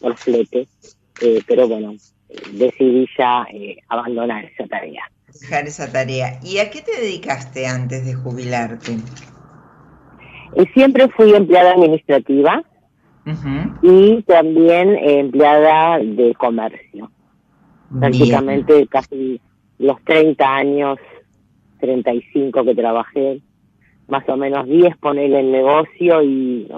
por 0.01 0.17
flete, 0.17 0.67
eh, 1.21 1.43
pero 1.47 1.69
bueno, 1.69 1.95
decidí 2.53 3.07
ya 3.19 3.47
eh, 3.53 3.77
abandonar 3.91 4.47
esa 4.47 4.67
tarea. 4.67 5.03
Dejar 5.39 5.67
esa 5.67 5.93
tarea. 5.93 6.41
¿Y 6.43 6.57
a 6.61 6.71
qué 6.71 6.81
te 6.81 6.99
dedicaste 6.99 7.67
antes 7.67 8.07
de 8.07 8.15
jubilarte? 8.15 8.93
Eh, 10.57 10.65
siempre 10.73 11.09
fui 11.09 11.35
empleada 11.35 11.73
administrativa 11.73 12.65
y 13.83 14.23
también 14.23 14.97
empleada 14.97 15.99
de 15.99 16.35
comercio. 16.37 17.11
Prácticamente 17.99 18.87
casi 18.89 19.41
los 19.79 20.03
30 20.05 20.45
años, 20.55 20.99
35 21.81 22.65
que 22.65 22.75
trabajé, 22.75 23.41
más 24.09 24.29
o 24.29 24.37
menos 24.37 24.67
10 24.67 24.97
poner 24.99 25.33
en 25.33 25.53
negocio 25.53 26.23
y 26.23 26.69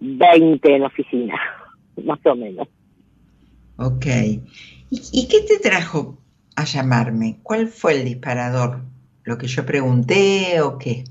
20 0.00 0.76
en 0.76 0.82
oficina, 0.84 1.38
más 2.04 2.20
o 2.24 2.34
menos. 2.34 2.68
Ok. 3.76 4.06
¿Y, 4.90 5.28
qué 5.28 5.40
te 5.42 5.58
trajo 5.58 6.18
a 6.56 6.64
llamarme? 6.64 7.38
¿Cuál 7.42 7.68
fue 7.68 7.94
el 7.94 8.04
disparador? 8.04 8.80
¿Lo 9.24 9.36
que 9.36 9.46
yo 9.46 9.66
pregunté 9.66 10.60
o 10.62 10.78
qué? 10.78 11.04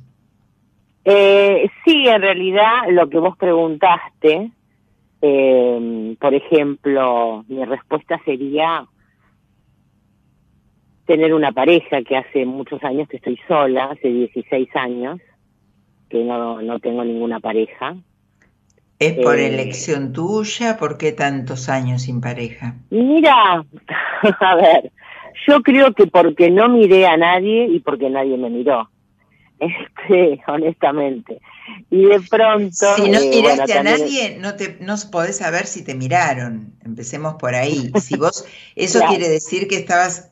Eh, 1.06 1.69
sí, 1.86 2.08
en 2.08 2.21
realidad 2.21 2.89
lo 2.89 3.08
que 3.08 3.19
vos 3.19 3.38
preguntaste, 3.38 4.52
eh, 5.21 6.15
por 6.19 6.34
ejemplo, 6.34 7.45
mi 7.47 7.63
respuesta 7.63 8.19
sería 8.26 8.86
tener 11.08 11.34
una 11.34 11.52
pareja 11.52 12.04
que 12.04 12.17
hace 12.17 12.46
muchos 12.46 12.84
años 12.84 13.08
que 13.08 13.17
estoy 13.17 13.39
sola, 13.48 13.86
hace 13.86 14.10
16 14.10 14.70
años 14.76 15.20
que 16.10 16.24
no, 16.24 16.62
no 16.62 16.80
tengo 16.80 17.04
ninguna 17.04 17.39
pareja. 17.39 17.96
¿Es 19.00 19.13
por 19.13 19.38
eh, 19.38 19.48
elección 19.48 20.13
tuya? 20.13 20.78
¿Por 20.78 20.98
qué 20.98 21.12
tantos 21.12 21.70
años 21.70 22.04
sin 22.04 22.22
pareja? 22.22 22.76
Mira, 22.89 23.63
a 24.39 24.56
ver, 24.56 24.91
yo 25.48 25.62
creo 25.62 25.93
que 25.93 26.08
porque 26.08 26.50
no 26.50 26.67
miré 26.70 27.06
a 27.06 27.17
nadie 27.17 27.67
y 27.67 27.80
porque 27.80 28.10
nadie 28.10 28.38
me 28.38 28.50
miró. 28.50 28.89
Este, 29.60 30.39
honestamente. 30.46 31.41
Y 31.89 32.06
de 32.06 32.22
pronto. 32.30 32.96
Si 32.96 33.10
no 33.10 33.20
eh, 33.20 33.30
miraste 33.30 33.74
a 33.74 33.82
nadie, 33.82 34.38
no 34.39 34.56
te 34.56 34.78
no 34.82 34.93
podés 35.12 35.38
saber 35.38 35.65
si 35.65 35.84
te 35.84 35.96
miraron. 35.96 36.74
Empecemos 36.86 37.36
por 37.39 37.56
ahí. 37.56 37.91
Si 38.00 38.17
vos, 38.17 38.46
eso 38.76 39.00
quiere 39.10 39.28
decir 39.28 39.67
que 39.67 39.78
estabas 39.78 40.32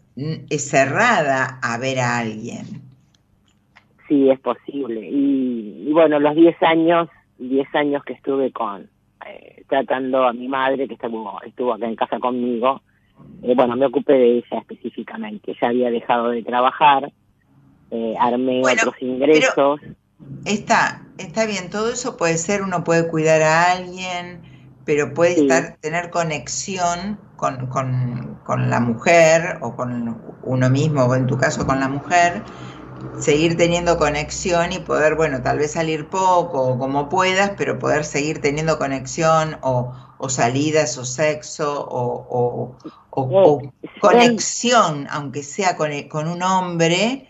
cerrada 0.57 1.59
a 1.61 1.77
ver 1.77 1.99
a 1.99 2.19
alguien. 2.19 2.81
Sí, 4.07 4.29
es 4.29 4.39
posible. 4.39 5.09
Y, 5.09 5.85
y 5.87 5.93
bueno, 5.93 6.19
los 6.19 6.35
10 6.35 6.61
años 6.63 7.09
10 7.37 7.75
años 7.75 8.03
que 8.03 8.13
estuve 8.13 8.51
con 8.51 8.89
eh, 9.27 9.63
tratando 9.67 10.25
a 10.25 10.33
mi 10.33 10.47
madre 10.47 10.87
que 10.87 10.93
estuvo, 10.93 11.41
estuvo 11.43 11.73
acá 11.73 11.87
en 11.87 11.95
casa 11.95 12.19
conmigo, 12.19 12.81
eh, 13.43 13.53
bueno, 13.55 13.75
me 13.75 13.85
ocupé 13.87 14.13
de 14.13 14.37
ella 14.37 14.59
específicamente. 14.59 15.55
Ya 15.59 15.69
había 15.69 15.89
dejado 15.89 16.29
de 16.29 16.43
trabajar, 16.43 17.11
eh, 17.91 18.13
armé 18.19 18.61
otros 18.61 18.95
ingresos. 19.01 19.81
Está, 20.45 21.01
está 21.17 21.45
bien, 21.45 21.69
todo 21.69 21.91
eso 21.91 22.17
puede 22.17 22.37
ser, 22.37 22.61
uno 22.61 22.83
puede 22.83 23.07
cuidar 23.09 23.41
a 23.41 23.71
alguien, 23.71 24.41
pero 24.85 25.13
puede 25.13 25.41
estar, 25.41 25.77
tener 25.81 26.11
conexión 26.11 27.19
con, 27.35 27.67
con, 27.67 28.39
con, 28.45 28.69
la 28.69 28.79
mujer 28.79 29.57
o 29.61 29.75
con 29.75 30.21
uno 30.43 30.69
mismo, 30.69 31.05
o 31.05 31.15
en 31.15 31.25
tu 31.25 31.37
caso 31.37 31.65
con 31.65 31.79
la 31.79 31.87
mujer, 31.87 32.43
seguir 33.19 33.57
teniendo 33.57 33.97
conexión 33.97 34.71
y 34.71 34.79
poder, 34.79 35.15
bueno, 35.15 35.41
tal 35.41 35.57
vez 35.57 35.71
salir 35.71 36.07
poco 36.07 36.61
o 36.61 36.77
como 36.77 37.09
puedas, 37.09 37.51
pero 37.57 37.79
poder 37.79 38.05
seguir 38.05 38.41
teniendo 38.41 38.77
conexión 38.77 39.57
o, 39.61 39.91
o 40.19 40.29
salidas 40.29 40.97
o 40.97 41.05
sexo 41.05 41.85
o, 41.89 42.77
o 43.09 43.61
conexión, 43.99 45.07
aunque 45.09 45.41
sea 45.41 45.75
con, 45.75 45.91
con 46.03 46.27
un 46.27 46.43
hombre, 46.43 47.29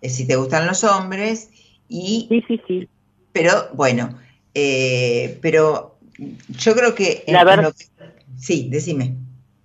eh, 0.00 0.08
si 0.08 0.26
te 0.26 0.36
gustan 0.36 0.66
los 0.66 0.82
hombres, 0.84 1.50
y... 1.88 2.26
Sí, 2.28 2.44
sí, 2.48 2.60
sí. 2.66 2.88
Pero 3.32 3.68
bueno, 3.74 4.16
eh, 4.54 5.38
pero 5.42 5.95
yo 6.18 6.74
creo 6.74 6.94
que... 6.94 7.24
La. 7.28 7.72
Sí, 8.38 8.68
decime. 8.70 9.14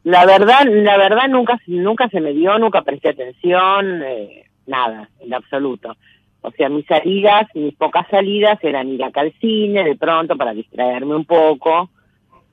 La 0.03 0.25
verdad, 0.25 0.65
la 0.65 0.97
verdad 0.97 1.27
nunca, 1.27 1.59
nunca 1.67 2.09
se 2.09 2.21
me 2.21 2.33
dio, 2.33 2.57
nunca 2.57 2.81
presté 2.81 3.09
atención. 3.09 4.01
Eh, 4.03 4.45
nada, 4.65 5.09
en 5.19 5.33
absoluto. 5.33 5.95
O 6.41 6.51
sea, 6.51 6.69
mis 6.69 6.85
salidas, 6.87 7.47
mis 7.53 7.75
pocas 7.75 8.07
salidas 8.09 8.57
eran 8.63 8.89
ir 8.89 9.03
acá 9.03 9.21
al 9.21 9.33
cine 9.39 9.83
de 9.83 9.95
pronto 9.95 10.35
para 10.35 10.53
distraerme 10.53 11.15
un 11.15 11.25
poco. 11.25 11.89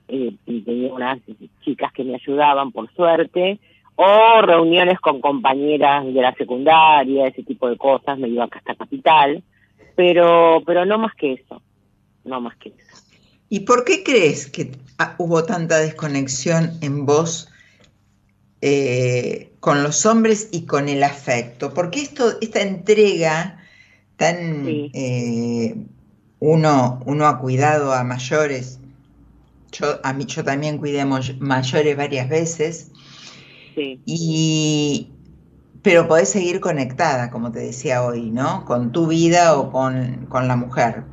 Eh, 0.07 0.33
y 0.45 0.61
tenía 0.61 0.93
unas 0.93 1.19
chicas 1.61 1.91
que 1.91 2.03
me 2.03 2.15
ayudaban, 2.15 2.71
por 2.71 2.91
suerte. 2.93 3.59
O 3.95 4.41
reuniones 4.41 4.99
con 4.99 5.19
compañeras 5.19 6.05
de 6.05 6.21
la 6.21 6.33
secundaria, 6.35 7.27
ese 7.27 7.43
tipo 7.43 7.67
de 7.67 7.77
cosas. 7.77 8.19
Me 8.19 8.27
iba 8.27 8.43
acá 8.43 8.59
hasta 8.59 8.75
Capital. 8.75 9.41
Pero, 9.95 10.61
pero 10.65 10.85
no 10.85 10.99
más 10.99 11.15
que 11.15 11.33
eso. 11.33 11.61
No 12.25 12.39
más 12.41 12.55
que 12.57 12.69
eso. 12.69 13.08
¿Y 13.49 13.61
por 13.61 13.83
qué 13.83 14.03
crees 14.03 14.47
que 14.47 14.71
hubo 15.17 15.43
tanta 15.43 15.79
desconexión 15.79 16.77
en 16.81 17.05
vos 17.05 17.49
eh, 18.61 19.53
con 19.59 19.83
los 19.83 20.05
hombres 20.05 20.49
y 20.51 20.65
con 20.65 20.89
el 20.89 21.03
afecto, 21.03 21.73
porque 21.73 22.01
esto, 22.01 22.33
esta 22.41 22.61
entrega 22.61 23.57
tan 24.17 24.65
eh, 24.67 25.75
uno, 26.39 26.99
uno 27.05 27.27
ha 27.27 27.39
cuidado 27.39 27.93
a 27.93 28.03
mayores, 28.03 28.79
yo, 29.71 29.99
a 30.03 30.11
mí, 30.13 30.25
yo 30.25 30.43
también 30.43 30.77
cuidé 30.77 31.01
a 31.01 31.05
mayores 31.05 31.95
varias 31.95 32.27
veces, 32.27 32.91
y, 34.05 35.09
pero 35.81 36.07
podés 36.09 36.27
seguir 36.27 36.59
conectada, 36.59 37.31
como 37.31 37.51
te 37.51 37.59
decía 37.59 38.03
hoy, 38.03 38.29
¿no? 38.29 38.65
Con 38.65 38.91
tu 38.91 39.07
vida 39.07 39.57
o 39.57 39.71
con, 39.71 40.25
con 40.27 40.49
la 40.49 40.57
mujer. 40.57 41.05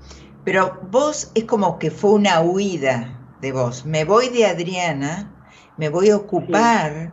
Pero 0.46 0.78
vos 0.92 1.32
es 1.35 1.42
como 1.42 1.76
que 1.80 1.90
fue 1.90 2.12
una 2.12 2.40
huida 2.40 3.18
de 3.40 3.50
vos. 3.50 3.85
Me 3.85 4.04
voy 4.04 4.28
de 4.28 4.46
Adriana, 4.46 5.28
me 5.76 5.88
voy 5.88 6.11
a 6.11 6.16
ocupar 6.16 7.12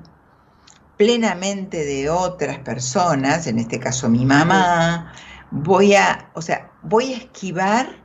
plenamente 0.97 1.83
de 1.83 2.11
otras 2.11 2.59
personas, 2.59 3.47
en 3.47 3.57
este 3.57 3.79
caso 3.79 4.07
mi 4.07 4.23
mamá, 4.23 5.13
voy 5.49 5.95
a, 5.95 6.29
o 6.35 6.43
sea, 6.43 6.71
voy 6.83 7.13
a 7.13 7.17
esquivar, 7.17 8.03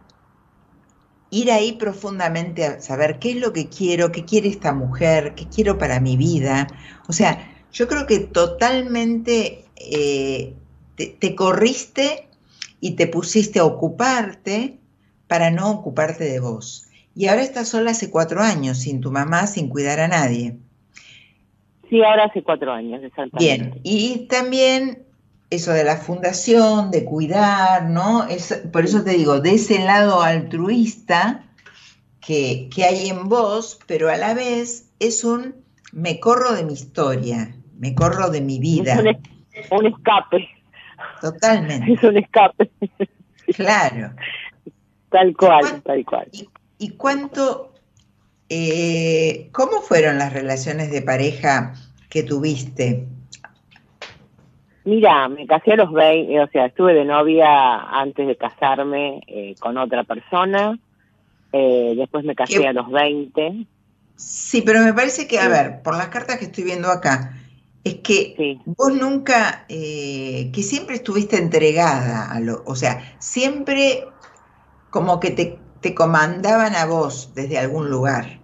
ir 1.29 1.53
ahí 1.53 1.73
profundamente 1.73 2.65
a 2.65 2.81
saber 2.81 3.19
qué 3.19 3.33
es 3.33 3.37
lo 3.37 3.53
que 3.53 3.69
quiero, 3.69 4.11
qué 4.11 4.25
quiere 4.25 4.49
esta 4.49 4.73
mujer, 4.73 5.35
qué 5.35 5.47
quiero 5.47 5.77
para 5.77 6.01
mi 6.01 6.17
vida. 6.17 6.69
O 7.07 7.13
sea, 7.13 7.55
yo 7.71 7.87
creo 7.87 8.07
que 8.07 8.21
totalmente 8.21 9.67
eh, 9.77 10.55
te, 10.97 11.35
corriste 11.35 12.31
y 12.81 12.93
te 12.93 13.07
pusiste 13.09 13.59
a 13.59 13.67
ocuparte 13.67 14.78
para 15.29 15.51
no 15.51 15.71
ocuparte 15.71 16.25
de 16.25 16.41
vos. 16.41 16.89
Y 17.15 17.29
ahora 17.29 17.43
estás 17.43 17.69
sola 17.69 17.93
hace 17.93 18.11
cuatro 18.11 18.41
años, 18.41 18.79
sin 18.79 19.01
tu 19.01 19.11
mamá, 19.11 19.47
sin 19.47 19.69
cuidar 19.69 20.01
a 20.01 20.09
nadie. 20.09 20.57
Sí, 21.89 22.03
ahora 22.03 22.25
hace 22.25 22.43
cuatro 22.43 22.73
años, 22.73 23.03
exactamente. 23.03 23.39
Bien, 23.39 23.81
y 23.83 24.27
también 24.29 25.05
eso 25.51 25.73
de 25.73 25.85
la 25.85 25.97
fundación, 25.97 26.91
de 26.91 27.05
cuidar, 27.05 27.89
¿no? 27.89 28.27
Es, 28.29 28.53
por 28.73 28.85
eso 28.85 29.03
te 29.03 29.13
digo, 29.13 29.41
de 29.41 29.55
ese 29.55 29.79
lado 29.81 30.23
altruista 30.23 31.45
que, 32.21 32.69
hay 32.77 33.09
en 33.09 33.29
vos, 33.29 33.79
pero 33.87 34.11
a 34.11 34.17
la 34.17 34.35
vez 34.35 34.91
es 35.01 35.25
un 35.25 35.55
me 35.93 36.21
corro 36.21 36.53
de 36.53 36.65
mi 36.65 36.75
historia, 36.75 37.55
me 37.79 37.95
corro 37.95 38.29
de 38.29 38.43
mi 38.43 38.59
vida. 38.59 39.03
Es 39.53 39.71
un, 39.71 39.87
escape. 39.87 40.49
Totalmente. 41.23 41.93
Es 41.95 42.03
un 42.03 42.19
escape. 42.19 42.71
Claro. 43.55 44.13
Tal 45.11 45.37
cual, 45.37 45.83
tal 45.83 46.05
cual. 46.05 46.29
¿Y, 46.79 46.91
cuánto 46.91 47.73
eh, 48.49 49.51
¿Cómo 49.53 49.83
fueron 49.83 50.19
las 50.19 50.33
relaciones 50.33 50.91
de 50.91 51.03
pareja 51.03 51.75
que 52.09 52.23
tuviste? 52.23 53.07
Mira, 54.85 55.29
me 55.29 55.47
casé 55.47 55.73
a 55.73 55.77
los 55.77 55.93
20, 55.93 56.41
o 56.41 56.49
sea, 56.49 56.67
estuve 56.67 56.95
de 56.95 57.05
novia 57.05 57.77
antes 58.01 58.27
de 58.27 58.37
casarme 58.37 59.21
eh, 59.27 59.55
con 59.59 59.77
otra 59.77 60.05
persona, 60.05 60.79
eh, 61.53 61.93
después 61.95 62.25
me 62.25 62.35
casé 62.35 62.67
a 62.67 62.73
los 62.73 62.91
20. 62.91 63.67
Sí, 64.17 64.63
pero 64.63 64.81
me 64.81 64.95
parece 64.95 65.29
que, 65.29 65.39
a 65.39 65.49
ver, 65.49 65.83
por 65.83 65.97
las 65.97 66.09
cartas 66.09 66.39
que 66.39 66.47
estoy 66.47 66.65
viendo 66.65 66.89
acá, 66.89 67.35
es 67.85 67.97
que 67.97 68.59
vos 68.65 68.93
nunca, 68.93 69.67
que 69.69 70.63
siempre 70.63 70.97
estuviste 70.97 71.37
entregada 71.37 72.33
a 72.33 72.41
lo, 72.41 72.63
o 72.67 72.75
sea, 72.75 73.15
siempre 73.19 74.05
como 74.91 75.21
que 75.21 75.31
te, 75.31 75.59
te 75.81 75.95
comandaban 75.95 76.75
a 76.75 76.87
vos 76.87 77.33
desde 77.35 77.59
algún 77.59 77.91
lugar. 77.91 78.39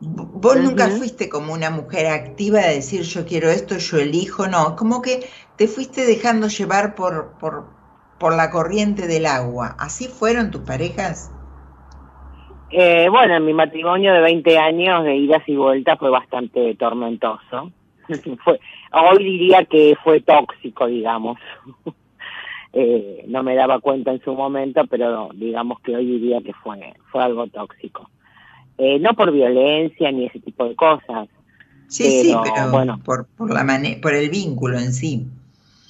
Vos 0.00 0.56
nunca 0.56 0.88
fuiste 0.88 1.28
como 1.28 1.52
una 1.52 1.68
mujer 1.68 2.06
activa 2.06 2.60
de 2.60 2.76
decir 2.76 3.02
yo 3.02 3.26
quiero 3.26 3.50
esto, 3.50 3.76
yo 3.76 3.98
elijo, 3.98 4.48
no, 4.48 4.74
como 4.74 5.02
que 5.02 5.28
te 5.56 5.68
fuiste 5.68 6.06
dejando 6.06 6.48
llevar 6.48 6.94
por, 6.94 7.32
por, 7.38 7.66
por 8.18 8.34
la 8.34 8.50
corriente 8.50 9.06
del 9.06 9.26
agua. 9.26 9.76
¿Así 9.78 10.08
fueron 10.08 10.50
tus 10.50 10.62
parejas? 10.62 11.30
Eh, 12.70 13.08
bueno, 13.10 13.38
mi 13.40 13.52
matrimonio 13.52 14.14
de 14.14 14.20
20 14.20 14.58
años 14.58 15.04
de 15.04 15.16
idas 15.16 15.42
y 15.46 15.56
vueltas 15.56 15.98
fue 15.98 16.08
bastante 16.08 16.74
tormentoso. 16.76 17.70
fue, 18.44 18.58
hoy 18.92 19.24
diría 19.24 19.64
que 19.66 19.96
fue 20.02 20.20
tóxico, 20.20 20.86
digamos. 20.86 21.38
eh, 22.72 23.24
no 23.26 23.42
me 23.42 23.54
daba 23.54 23.80
cuenta 23.80 24.12
en 24.12 24.22
su 24.22 24.34
momento, 24.34 24.82
pero 24.88 25.30
digamos 25.34 25.80
que 25.80 25.96
hoy 25.96 26.06
diría 26.06 26.40
que 26.40 26.52
fue, 26.52 26.94
fue 27.10 27.22
algo 27.22 27.46
tóxico. 27.48 28.08
Eh, 28.78 28.98
no 28.98 29.12
por 29.14 29.32
violencia 29.32 30.10
ni 30.12 30.26
ese 30.26 30.40
tipo 30.40 30.64
de 30.66 30.74
cosas. 30.74 31.28
Sí, 31.88 32.22
sí, 32.22 32.34
pero 32.42 32.70
bueno, 32.70 33.00
por, 33.04 33.26
por, 33.36 33.52
la 33.52 33.66
por 34.00 34.14
el 34.14 34.30
vínculo 34.30 34.78
en 34.78 34.92
sí. 34.92 35.26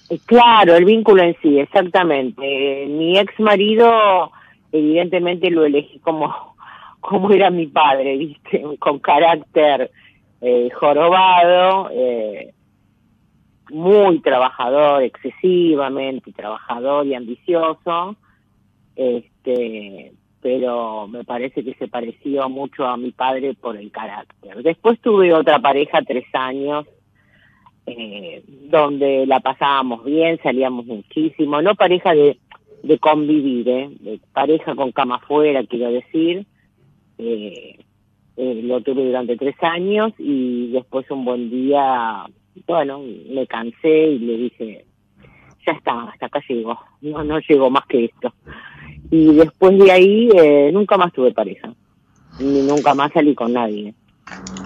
Eh, 0.08 0.18
claro, 0.24 0.74
el 0.74 0.86
vínculo 0.86 1.22
en 1.22 1.36
sí, 1.42 1.58
exactamente. 1.58 2.86
mi 2.88 3.18
ex 3.18 3.38
marido, 3.38 4.32
evidentemente 4.72 5.50
lo 5.50 5.66
elegí 5.66 5.98
como, 5.98 6.34
como 7.00 7.30
era 7.30 7.50
mi 7.50 7.66
padre, 7.66 8.16
¿viste? 8.16 8.64
Con 8.78 8.98
carácter 8.98 9.90
eh, 10.40 10.70
jorobado, 10.74 11.90
muy 13.70 14.20
trabajador, 14.20 15.02
excesivamente 15.02 16.32
trabajador 16.32 17.06
y 17.06 17.14
ambicioso. 17.14 18.16
Este, 18.96 20.12
pero 20.40 21.06
me 21.06 21.24
parece 21.24 21.62
que 21.62 21.74
se 21.74 21.88
pareció 21.88 22.48
mucho 22.48 22.86
a 22.86 22.96
mi 22.96 23.12
padre 23.12 23.54
por 23.54 23.76
el 23.76 23.90
carácter. 23.90 24.62
Después 24.62 25.00
tuve 25.00 25.32
otra 25.34 25.58
pareja 25.58 26.02
tres 26.02 26.24
años, 26.32 26.86
eh, 27.86 28.42
donde 28.46 29.26
la 29.26 29.40
pasábamos 29.40 30.04
bien, 30.04 30.38
salíamos 30.42 30.86
muchísimo, 30.86 31.60
no 31.60 31.74
pareja 31.74 32.14
de, 32.14 32.38
de 32.82 32.98
convivir, 32.98 33.68
¿eh? 33.68 34.20
pareja 34.32 34.74
con 34.74 34.92
cama 34.92 35.16
afuera, 35.16 35.62
quiero 35.64 35.92
decir. 35.92 36.46
Eh, 37.18 37.78
lo 38.36 38.80
tuve 38.80 39.04
durante 39.04 39.36
tres 39.36 39.56
años 39.60 40.14
y 40.18 40.68
después 40.68 41.10
un 41.10 41.26
buen 41.26 41.50
día, 41.50 42.24
bueno, 42.66 43.00
me 43.28 43.46
cansé 43.46 43.88
y 43.88 44.18
le 44.18 44.36
dije, 44.36 44.86
ya 45.66 45.72
está, 45.72 46.04
hasta 46.04 46.26
acá 46.26 46.40
llego, 46.48 46.78
no, 47.00 47.24
no 47.24 47.38
llego 47.40 47.70
más 47.70 47.86
que 47.86 48.06
esto 48.06 48.32
y 49.10 49.34
después 49.34 49.76
de 49.78 49.90
ahí 49.90 50.28
eh, 50.34 50.70
nunca 50.72 50.96
más 50.96 51.12
tuve 51.12 51.32
pareja, 51.32 51.72
ni 52.38 52.62
nunca 52.62 52.94
más 52.94 53.12
salí 53.12 53.34
con 53.34 53.52
nadie. 53.52 53.94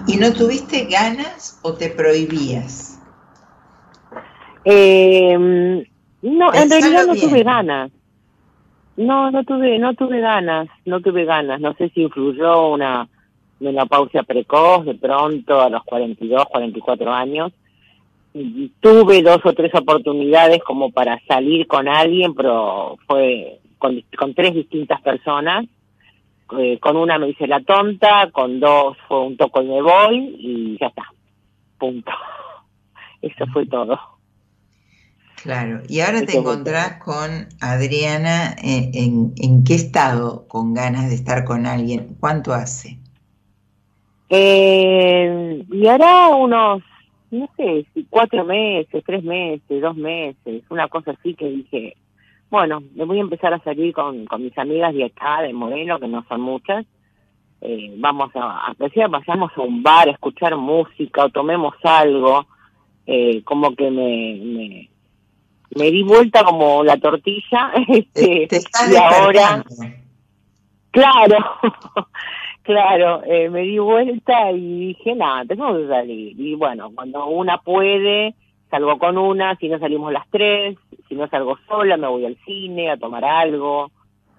¿Y 0.07 0.17
no 0.17 0.31
tuviste 0.31 0.85
ganas 0.85 1.59
o 1.63 1.73
te 1.73 1.89
prohibías? 1.89 3.01
Eh, 4.63 5.35
no, 5.37 6.53
en 6.53 6.69
realidad 6.69 7.07
no 7.07 7.15
tuve 7.15 7.43
ganas. 7.43 7.91
No, 8.97 9.31
no 9.31 9.43
tuve, 9.43 9.79
no 9.79 9.93
tuve 9.95 10.21
ganas, 10.21 10.67
no 10.85 11.01
tuve 11.01 11.25
ganas. 11.25 11.59
No 11.59 11.73
sé 11.73 11.89
si 11.89 12.03
influyó 12.03 12.69
una 12.69 13.09
menopausia 13.59 14.23
precoz 14.23 14.85
de 14.85 14.95
pronto 14.95 15.59
a 15.59 15.69
los 15.69 15.83
42, 15.83 16.45
44 16.45 17.11
años. 17.11 17.51
Tuve 18.81 19.21
dos 19.21 19.39
o 19.45 19.53
tres 19.53 19.73
oportunidades 19.73 20.61
como 20.63 20.91
para 20.91 21.21
salir 21.25 21.67
con 21.67 21.87
alguien, 21.87 22.33
pero 22.35 22.97
fue 23.07 23.59
con, 23.77 24.03
con 24.17 24.33
tres 24.33 24.53
distintas 24.53 25.01
personas. 25.01 25.65
Eh, 26.59 26.77
con 26.79 26.95
una 26.97 27.17
me 27.17 27.29
hice 27.29 27.47
la 27.47 27.61
tonta, 27.61 28.29
con 28.31 28.59
dos 28.59 28.97
fue 29.07 29.21
un 29.21 29.37
toco 29.37 29.61
y 29.61 29.67
me 29.67 29.81
voy 29.81 30.35
y 30.37 30.77
ya 30.79 30.87
está. 30.87 31.03
Punto. 31.79 32.11
Eso 33.21 33.45
fue 33.53 33.65
todo. 33.65 33.99
Claro, 35.41 35.81
y 35.87 36.01
ahora 36.01 36.25
te 36.25 36.37
encontrás 36.37 37.01
con 37.03 37.47
Adriana, 37.61 38.55
eh, 38.63 38.89
en, 38.95 39.33
en, 39.37 39.63
qué 39.63 39.75
estado 39.75 40.47
con 40.47 40.73
ganas 40.73 41.09
de 41.09 41.15
estar 41.15 41.45
con 41.45 41.67
alguien? 41.67 42.17
¿Cuánto 42.19 42.51
hace? 42.51 42.97
Eh, 44.29 45.63
y 45.71 45.87
ahora 45.87 46.29
unos, 46.29 46.81
no 47.35 47.49
sé, 47.57 47.85
cuatro 48.09 48.43
meses, 48.45 49.03
tres 49.05 49.23
meses, 49.23 49.81
dos 49.81 49.95
meses, 49.95 50.63
una 50.69 50.87
cosa 50.87 51.11
así 51.11 51.33
que 51.33 51.49
dije, 51.49 51.95
bueno, 52.49 52.83
me 52.95 53.05
voy 53.05 53.17
a 53.17 53.21
empezar 53.21 53.53
a 53.53 53.63
salir 53.63 53.93
con, 53.93 54.25
con 54.25 54.43
mis 54.43 54.57
amigas 54.57 54.93
de 54.93 55.05
acá, 55.05 55.41
de 55.41 55.53
Moreno, 55.53 55.99
que 55.99 56.07
no 56.07 56.25
son 56.27 56.41
muchas. 56.41 56.85
Eh, 57.61 57.93
vamos 57.97 58.31
a, 58.35 58.67
a 58.67 58.75
vayamos 58.77 59.51
a 59.55 59.61
un 59.61 59.81
bar 59.81 60.07
a 60.07 60.11
escuchar 60.11 60.55
música 60.55 61.25
o 61.25 61.29
tomemos 61.29 61.73
algo. 61.83 62.45
Eh, 63.07 63.43
como 63.43 63.75
que 63.75 63.91
me, 63.91 64.39
me 64.41 64.89
me 65.75 65.91
di 65.91 66.03
vuelta 66.03 66.43
como 66.43 66.83
la 66.83 66.97
tortilla 66.97 67.71
este, 67.87 68.47
y 68.91 68.95
ahora 68.95 69.63
claro 70.91 71.37
claro 72.65 73.23
eh, 73.25 73.49
me 73.49 73.61
di 73.61 73.79
vuelta 73.79 74.51
y 74.51 74.87
dije 74.87 75.15
nada 75.15 75.45
tengo 75.45 75.75
que 75.77 75.87
salir 75.87 76.39
y 76.39 76.55
bueno 76.55 76.91
cuando 76.93 77.27
una 77.27 77.59
puede 77.59 78.35
salgo 78.69 78.97
con 78.99 79.17
una 79.17 79.55
si 79.57 79.69
no 79.69 79.79
salimos 79.79 80.11
las 80.11 80.27
tres 80.29 80.77
si 81.07 81.15
no 81.15 81.27
salgo 81.29 81.57
sola 81.67 81.97
me 81.97 82.07
voy 82.07 82.25
al 82.25 82.37
cine 82.45 82.91
a 82.91 82.97
tomar 82.97 83.23
algo 83.23 83.91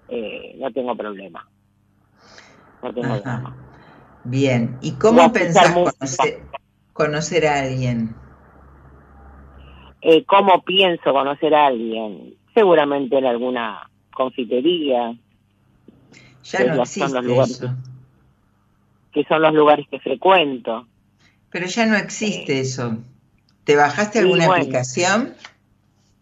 eh, 0.09 0.55
no 0.59 0.71
tengo 0.71 0.95
problema 0.95 1.47
no 2.83 2.93
tengo 2.93 3.21
problema 3.21 3.55
bien 4.23 4.77
y 4.81 4.91
cómo 4.93 5.31
pensás 5.31 5.73
conocer, 5.73 6.41
conocer 6.93 7.47
a 7.47 7.59
alguien 7.59 8.13
eh, 10.01 10.23
cómo 10.25 10.61
pienso 10.63 11.11
conocer 11.11 11.53
a 11.53 11.67
alguien. 11.67 12.35
Seguramente 12.53 13.17
en 13.17 13.25
alguna 13.25 13.89
confitería. 14.13 15.15
Ya 16.43 16.63
no 16.63 16.81
existe 16.81 17.39
eso. 17.41 17.75
Que, 19.17 19.25
son 19.27 19.41
los 19.41 19.53
lugares 19.53 19.87
que 19.89 19.99
frecuento. 19.99 20.87
Pero 21.49 21.65
ya 21.65 21.85
no 21.85 21.95
existe 21.95 22.59
eso. 22.59 22.97
¿Te 23.63 23.75
bajaste 23.75 24.19
alguna 24.19 24.45
aplicación? 24.45 25.33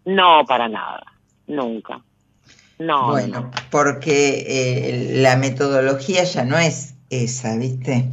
No, 0.05 0.45
para 0.47 0.69
nada. 0.69 1.03
Nunca. 1.47 2.01
No. 2.79 3.09
Bueno, 3.09 3.51
porque 3.69 4.45
eh, 4.47 5.21
la 5.21 5.35
metodología 5.35 6.23
ya 6.23 6.45
no 6.45 6.57
es 6.57 6.95
esa, 7.09 7.57
¿viste? 7.57 8.09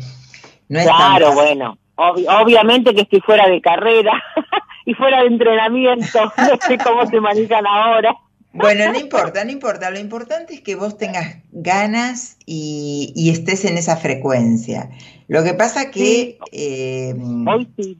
No 0.69 0.81
es 0.81 0.87
claro, 0.87 1.33
bueno. 1.33 1.79
obviamente 1.97 2.95
que 2.95 3.03
estoy 3.03 3.21
fuera 3.21 3.49
de 3.49 3.61
carrera. 3.61 4.13
y 4.85 4.95
fuera 4.95 5.21
de 5.21 5.29
entrenamiento, 5.29 6.19
no 6.37 6.59
sé 6.61 6.79
cómo 6.79 7.07
se 7.07 7.21
manejan 7.21 7.67
ahora. 7.67 8.17
Bueno, 8.53 8.93
no 8.93 8.99
importa, 8.99 9.45
no 9.45 9.51
importa. 9.51 9.91
Lo 9.91 9.99
importante 9.99 10.55
es 10.55 10.61
que 10.61 10.75
vos 10.75 10.99
tengas 10.99 11.37
ganas 11.53 12.37
y, 12.45 13.31
estés 13.31 13.65
en 13.65 13.79
esa 13.79 13.97
frecuencia. 13.97 14.91
Lo 15.29 15.43
que 15.43 15.55
pasa 15.55 15.91
que... 15.91 16.39
Eh, 16.53 17.15
hoy 17.47 17.69
sí. 17.77 17.99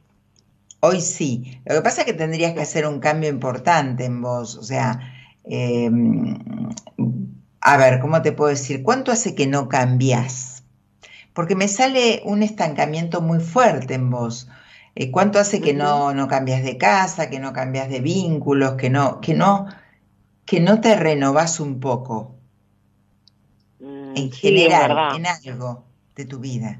Hoy 0.79 1.01
sí. 1.01 1.59
Lo 1.65 1.75
que 1.75 1.81
pasa 1.81 2.01
es 2.01 2.05
que 2.05 2.13
tendrías 2.13 2.53
que 2.53 2.61
hacer 2.61 2.85
un 2.85 2.99
cambio 2.99 3.29
importante 3.29 4.05
en 4.05 4.21
vos. 4.21 4.55
O 4.57 4.63
sea, 4.63 4.99
eh, 5.45 5.89
a 7.61 7.77
ver, 7.77 7.99
¿cómo 7.99 8.21
te 8.21 8.31
puedo 8.31 8.49
decir? 8.49 8.83
¿Cuánto 8.83 9.11
hace 9.11 9.33
que 9.33 9.47
no 9.47 9.69
cambias? 9.69 10.63
Porque 11.33 11.55
me 11.55 11.67
sale 11.67 12.21
un 12.25 12.43
estancamiento 12.43 13.21
muy 13.21 13.39
fuerte 13.39 13.95
en 13.95 14.11
vos. 14.11 14.47
Eh, 14.95 15.09
¿Cuánto 15.09 15.39
hace 15.39 15.61
que 15.61 15.73
no, 15.73 16.13
no 16.13 16.27
cambias 16.27 16.63
de 16.63 16.77
casa, 16.77 17.29
que 17.29 17.39
no 17.39 17.53
cambias 17.53 17.89
de 17.89 18.01
vínculos, 18.01 18.73
que 18.73 18.91
no, 18.91 19.19
que 19.21 19.33
no, 19.33 19.67
que 20.45 20.59
no 20.59 20.81
te 20.81 20.95
renovas 20.95 21.59
un 21.59 21.79
poco? 21.79 22.35
Mm, 23.79 24.13
en 24.15 24.31
general, 24.31 25.15
en 25.15 25.25
algo 25.25 25.83
de 26.15 26.25
tu 26.25 26.39
vida. 26.39 26.79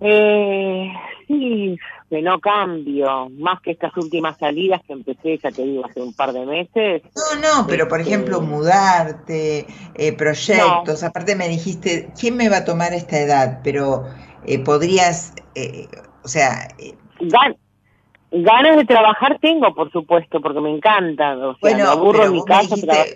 Eh, 0.00 0.92
sí, 1.26 1.78
que 2.10 2.22
no 2.22 2.38
cambio, 2.40 3.28
más 3.30 3.60
que 3.60 3.70
estas 3.72 3.96
últimas 3.96 4.36
salidas 4.38 4.82
que 4.86 4.92
empecé, 4.92 5.38
ya 5.38 5.50
te 5.50 5.62
digo, 5.62 5.84
hace 5.84 6.00
un 6.00 6.12
par 6.12 6.32
de 6.32 6.44
meses. 6.44 7.02
No, 7.14 7.40
no, 7.40 7.66
pero 7.66 7.88
por 7.88 8.00
este, 8.00 8.12
ejemplo, 8.12 8.40
mudarte, 8.40 9.66
eh, 9.94 10.12
proyectos, 10.12 11.02
aparte 11.02 11.36
me 11.36 11.48
dijiste, 11.48 12.12
¿quién 12.18 12.36
me 12.36 12.48
va 12.48 12.58
a 12.58 12.64
tomar 12.64 12.92
esta 12.92 13.18
edad? 13.18 13.60
Pero 13.64 14.04
eh, 14.46 14.58
podrías, 14.58 15.32
eh, 15.54 15.88
o 16.22 16.28
sea... 16.28 16.68
Eh, 16.78 16.94
ganas 18.42 18.76
de 18.76 18.84
trabajar 18.84 19.38
tengo, 19.40 19.74
por 19.74 19.90
supuesto, 19.92 20.40
porque 20.40 20.60
me 20.60 20.70
encanta. 20.70 21.36
O 21.36 21.52
sea, 21.52 21.58
bueno, 21.60 21.84
me 21.84 21.90
aburro 21.90 22.24
en 22.24 22.32
mi 22.32 22.44
casa, 22.44 22.74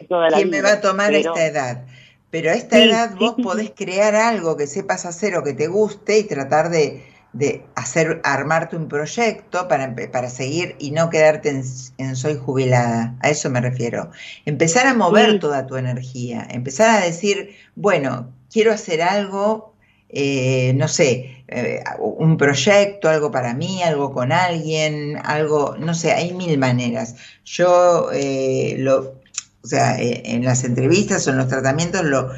toda 0.09 0.31
la 0.31 0.37
¿Quién 0.37 0.51
me 0.51 0.63
va 0.63 0.73
a 0.75 0.81
tomar 0.81 1.13
esta 1.13 1.47
edad? 1.47 1.87
Pero 2.31 2.51
a 2.51 2.55
esta 2.55 2.79
edad 2.79 3.15
vos 3.19 3.35
podés 3.43 3.73
crear 3.75 4.15
algo 4.15 4.57
que 4.57 4.67
sepas 4.67 5.07
hacer 5.07 5.35
o 5.37 5.43
que 5.43 5.55
te 5.55 5.67
guste 5.67 6.19
y 6.19 6.25
tratar 6.25 6.69
de, 6.69 7.03
de 7.33 7.65
hacer, 7.75 8.21
armarte 8.23 8.77
un 8.77 8.89
proyecto 8.89 9.67
para, 9.67 9.95
para 10.13 10.29
seguir 10.29 10.77
y 10.79 10.91
no 10.91 11.09
quedarte 11.09 11.63
en, 11.97 12.17
soy 12.17 12.37
jubilada. 12.37 13.15
A 13.21 13.31
eso 13.31 13.49
me 13.49 13.63
refiero. 13.63 14.11
Empezar 14.45 14.87
a 14.87 14.95
mover 14.95 15.41
toda 15.41 15.67
tu 15.67 15.77
energía, 15.77 16.47
empezar 16.51 16.91
a 16.91 17.05
decir, 17.05 17.57
bueno, 17.75 18.31
quiero 18.51 18.73
hacer 18.73 19.01
algo 19.01 19.75
eh, 20.11 20.73
no 20.75 20.89
sé, 20.89 21.45
eh, 21.49 21.83
un 21.99 22.37
proyecto, 22.37 23.09
algo 23.09 23.31
para 23.31 23.55
mí, 23.55 23.83
algo 23.83 24.13
con 24.13 24.33
alguien, 24.33 25.19
algo, 25.23 25.77
no 25.79 25.95
sé, 25.95 26.13
hay 26.13 26.33
mil 26.33 26.59
maneras. 26.59 27.17
Yo, 27.45 28.11
eh, 28.13 28.77
lo, 28.79 29.21
o 29.63 29.67
sea, 29.67 29.97
en 29.99 30.45
las 30.45 30.65
entrevistas 30.65 31.27
o 31.27 31.31
en 31.31 31.39
los 31.39 31.49
tratamientos, 31.49 32.05
lo, 32.05 32.31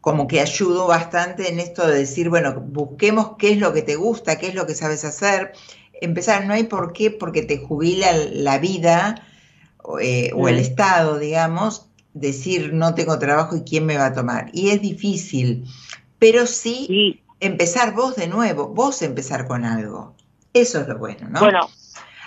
como 0.00 0.26
que 0.26 0.40
ayudo 0.40 0.86
bastante 0.86 1.50
en 1.50 1.60
esto 1.60 1.86
de 1.86 1.98
decir, 1.98 2.28
bueno, 2.28 2.54
busquemos 2.60 3.36
qué 3.38 3.52
es 3.52 3.58
lo 3.58 3.72
que 3.72 3.82
te 3.82 3.96
gusta, 3.96 4.38
qué 4.38 4.48
es 4.48 4.54
lo 4.54 4.66
que 4.66 4.74
sabes 4.74 5.04
hacer. 5.04 5.52
Empezar, 6.00 6.44
no 6.44 6.52
hay 6.52 6.64
por 6.64 6.92
qué, 6.92 7.10
porque 7.10 7.42
te 7.42 7.58
jubila 7.58 8.12
la 8.12 8.58
vida 8.58 9.26
o 9.82 9.98
el 9.98 10.34
mm. 10.34 10.58
Estado, 10.58 11.18
digamos, 11.18 11.88
decir 12.14 12.72
no 12.72 12.94
tengo 12.94 13.18
trabajo 13.18 13.56
y 13.56 13.62
quién 13.62 13.86
me 13.86 13.96
va 13.96 14.06
a 14.06 14.12
tomar. 14.12 14.50
Y 14.52 14.70
es 14.70 14.80
difícil 14.80 15.64
pero 16.18 16.46
sí, 16.46 17.20
empezar 17.40 17.94
vos 17.94 18.16
de 18.16 18.28
nuevo, 18.28 18.68
vos 18.68 19.02
empezar 19.02 19.46
con 19.46 19.64
algo. 19.64 20.14
Eso 20.52 20.80
es 20.80 20.88
lo 20.88 20.98
bueno, 20.98 21.28
¿no? 21.30 21.40
Bueno, 21.40 21.68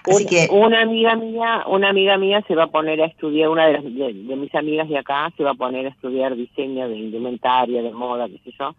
Así 0.10 0.26
que, 0.26 0.48
una 0.52 0.82
amiga 0.82 1.16
mía, 1.16 1.64
una 1.68 1.90
amiga 1.90 2.18
mía 2.18 2.44
se 2.48 2.56
va 2.56 2.64
a 2.64 2.72
poner 2.72 3.02
a 3.02 3.08
estudiar, 3.08 3.50
una 3.50 3.68
de, 3.68 3.74
las, 3.74 3.84
de, 3.84 4.36
mis 4.36 4.54
amigas 4.56 4.88
de 4.88 4.98
acá 4.98 5.32
se 5.36 5.44
va 5.44 5.52
a 5.52 5.56
poner 5.56 5.86
a 5.86 5.90
estudiar 5.90 6.36
diseño 6.36 6.88
de 6.88 6.96
indumentaria, 6.96 7.82
de 7.82 7.92
moda, 7.92 8.28
qué 8.28 8.40
sé 8.44 8.52
yo, 8.58 8.74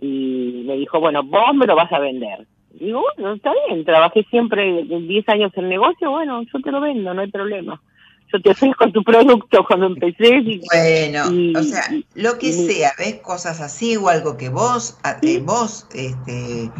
y 0.00 0.62
me 0.66 0.76
dijo, 0.76 1.00
bueno, 1.00 1.22
vos 1.24 1.54
me 1.54 1.66
lo 1.66 1.74
vas 1.74 1.92
a 1.92 1.98
vender. 1.98 2.46
digo, 2.72 3.02
bueno, 3.16 3.34
está 3.34 3.52
bien, 3.68 3.84
trabajé 3.84 4.24
siempre 4.30 4.84
10 4.84 5.28
años 5.28 5.52
en 5.56 5.68
negocio, 5.68 6.10
bueno, 6.10 6.42
yo 6.42 6.60
te 6.60 6.70
lo 6.70 6.80
vendo, 6.80 7.14
no 7.14 7.22
hay 7.22 7.30
problema 7.30 7.80
yo 8.32 8.40
te 8.40 8.50
ofrezco 8.50 8.90
tu 8.92 9.02
producto 9.02 9.64
cuando 9.66 9.86
empecé. 9.86 10.40
bueno, 10.72 11.58
o 11.58 11.62
sea, 11.62 11.84
lo 12.14 12.38
que 12.38 12.52
sea, 12.52 12.92
ves 12.98 13.16
cosas 13.16 13.60
así 13.60 13.96
o 13.96 14.08
algo 14.08 14.36
que 14.36 14.48
vos, 14.48 14.98
eh, 15.22 15.40
vos 15.42 15.86
este, 15.94 16.70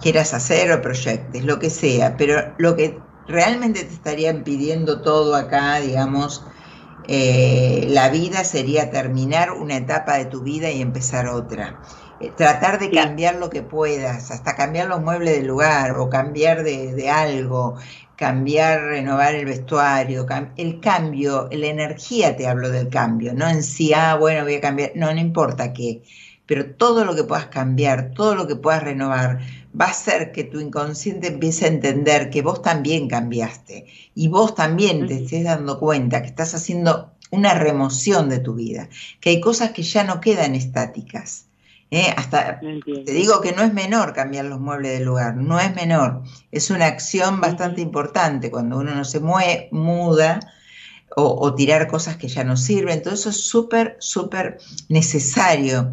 quieras 0.00 0.34
hacer 0.34 0.72
o 0.72 0.82
proyectes, 0.82 1.44
lo 1.44 1.58
que 1.58 1.70
sea, 1.70 2.16
pero 2.16 2.54
lo 2.58 2.76
que 2.76 2.98
realmente 3.26 3.84
te 3.84 3.92
estarían 3.92 4.44
pidiendo 4.44 5.00
todo 5.00 5.34
acá, 5.34 5.80
digamos, 5.80 6.44
eh, 7.06 7.86
la 7.90 8.08
vida 8.08 8.44
sería 8.44 8.90
terminar 8.90 9.52
una 9.52 9.76
etapa 9.76 10.16
de 10.16 10.26
tu 10.26 10.42
vida 10.42 10.70
y 10.70 10.80
empezar 10.80 11.28
otra. 11.28 11.80
Eh, 12.20 12.30
tratar 12.34 12.78
de 12.78 12.90
cambiar 12.90 13.36
lo 13.36 13.50
que 13.50 13.62
puedas, 13.62 14.30
hasta 14.30 14.54
cambiar 14.54 14.88
los 14.88 15.02
muebles 15.02 15.36
del 15.36 15.46
lugar 15.46 15.98
o 15.98 16.08
cambiar 16.08 16.62
de, 16.62 16.94
de 16.94 17.10
algo, 17.10 17.76
cambiar, 18.16 18.82
renovar 18.82 19.34
el 19.34 19.44
vestuario, 19.44 20.26
el 20.56 20.80
cambio, 20.80 21.48
la 21.50 21.66
energía 21.66 22.36
te 22.36 22.46
hablo 22.46 22.70
del 22.70 22.88
cambio, 22.88 23.34
no 23.34 23.48
en 23.48 23.62
sí, 23.62 23.92
ah, 23.94 24.16
bueno, 24.16 24.44
voy 24.44 24.54
a 24.54 24.60
cambiar, 24.60 24.92
no, 24.94 25.12
no 25.12 25.20
importa 25.20 25.72
qué, 25.72 26.02
pero 26.46 26.74
todo 26.74 27.04
lo 27.04 27.14
que 27.14 27.24
puedas 27.24 27.46
cambiar, 27.46 28.12
todo 28.14 28.34
lo 28.34 28.46
que 28.46 28.56
puedas 28.56 28.82
renovar, 28.82 29.40
va 29.78 29.86
a 29.86 29.90
hacer 29.90 30.32
que 30.32 30.44
tu 30.44 30.60
inconsciente 30.60 31.28
empiece 31.28 31.64
a 31.64 31.68
entender 31.68 32.30
que 32.30 32.42
vos 32.42 32.62
también 32.62 33.08
cambiaste 33.08 33.86
y 34.14 34.28
vos 34.28 34.54
también 34.54 35.06
te 35.06 35.22
estés 35.22 35.44
dando 35.44 35.78
cuenta 35.78 36.22
que 36.22 36.28
estás 36.28 36.54
haciendo 36.54 37.10
una 37.30 37.54
remoción 37.54 38.28
de 38.28 38.38
tu 38.38 38.54
vida, 38.54 38.88
que 39.20 39.30
hay 39.30 39.40
cosas 39.40 39.70
que 39.70 39.82
ya 39.82 40.04
no 40.04 40.20
quedan 40.20 40.54
estáticas 40.54 41.46
¿eh? 41.94 42.12
hasta 42.16 42.60
te 42.60 43.12
digo 43.12 43.40
que 43.40 43.52
no 43.52 43.62
es 43.62 43.72
menor 43.72 44.12
cambiar 44.12 44.46
los 44.46 44.60
muebles 44.60 44.92
del 44.92 45.04
lugar, 45.04 45.36
no 45.36 45.60
es 45.60 45.74
menor. 45.74 46.22
Es 46.50 46.70
una 46.70 46.86
acción 46.86 47.40
bastante 47.40 47.80
importante 47.80 48.50
cuando 48.50 48.78
uno 48.78 48.94
no 48.94 49.04
se 49.04 49.20
mueve, 49.20 49.68
muda. 49.70 50.40
o, 51.16 51.54
tirar 51.54 51.86
cosas 51.86 52.16
que 52.16 52.26
ya 52.26 52.42
no 52.42 52.56
sirven. 52.56 53.02
Todo 53.02 53.14
eso 53.14 53.30
es 53.30 53.36
súper, 53.36 53.96
súper 54.00 54.58
necesario 54.88 55.92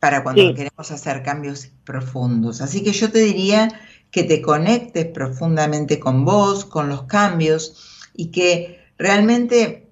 para 0.00 0.22
cuando 0.24 0.54
queremos 0.54 0.90
hacer 0.90 1.22
cambios 1.22 1.70
profundos. 1.84 2.60
Así 2.60 2.82
que 2.82 2.92
yo 2.92 3.10
te 3.10 3.20
diría 3.20 3.68
que 4.10 4.24
te 4.24 4.42
conectes 4.42 5.06
profundamente 5.06 5.98
con 5.98 6.24
vos, 6.24 6.64
con 6.64 6.88
los 6.88 7.04
cambios 7.04 8.10
y 8.14 8.26
que 8.26 8.80
realmente 8.98 9.88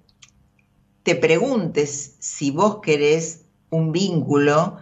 te 1.03 1.15
preguntes 1.15 2.15
si 2.19 2.51
vos 2.51 2.79
querés 2.81 3.45
un 3.69 3.91
vínculo 3.91 4.77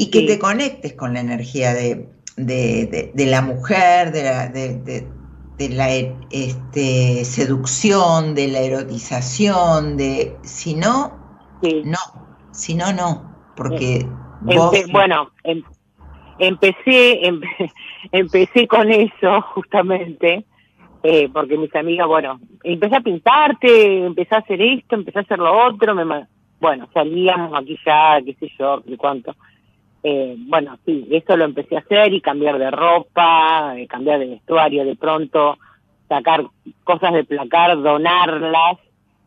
y 0.00 0.10
que 0.12 0.22
te 0.22 0.38
conectes 0.38 0.92
con 0.92 1.14
la 1.14 1.20
energía 1.20 1.74
de, 1.74 2.06
la 3.16 3.42
mujer, 3.42 4.12
de 4.12 4.22
la, 4.22 4.48
de 4.48 5.68
la 5.70 5.88
este, 6.30 7.24
seducción, 7.24 8.36
de 8.36 8.46
la 8.46 8.60
erotización, 8.60 9.96
de 9.96 10.36
si 10.42 10.74
no, 10.76 11.18
no, 11.84 11.98
si 12.52 12.76
no, 12.76 12.92
no, 12.92 13.34
porque 13.56 14.06
bueno, 14.92 15.32
em, 15.42 15.64
empecé, 16.38 17.20
empecé 18.12 18.68
con 18.68 18.92
eso 18.92 19.42
justamente, 19.54 20.44
eh, 21.02 21.28
porque 21.32 21.58
mis 21.58 21.74
amigas, 21.74 22.06
bueno, 22.06 22.38
empecé 22.62 22.94
a 22.94 23.00
pintarte, 23.00 24.06
empecé 24.06 24.32
a 24.36 24.38
hacer 24.38 24.62
esto, 24.62 24.94
empecé 24.94 25.18
a 25.18 25.22
hacer 25.22 25.40
lo 25.40 25.66
otro, 25.66 25.92
me, 25.96 26.28
bueno, 26.60 26.88
salíamos 26.94 27.52
aquí 27.58 27.76
ya, 27.84 28.20
qué 28.24 28.34
sé 28.34 28.48
yo, 28.56 28.78
de 28.86 28.96
cuánto. 28.96 29.34
Eh, 30.02 30.36
bueno, 30.38 30.78
sí, 30.84 31.08
eso 31.10 31.36
lo 31.36 31.44
empecé 31.44 31.76
a 31.76 31.80
hacer 31.80 32.12
y 32.12 32.20
cambiar 32.20 32.58
de 32.58 32.70
ropa, 32.70 33.74
eh, 33.76 33.86
cambiar 33.86 34.20
de 34.20 34.26
vestuario 34.26 34.84
de 34.84 34.96
pronto, 34.96 35.58
sacar 36.08 36.44
cosas 36.84 37.12
de 37.14 37.24
placar, 37.24 37.80
donarlas 37.82 38.78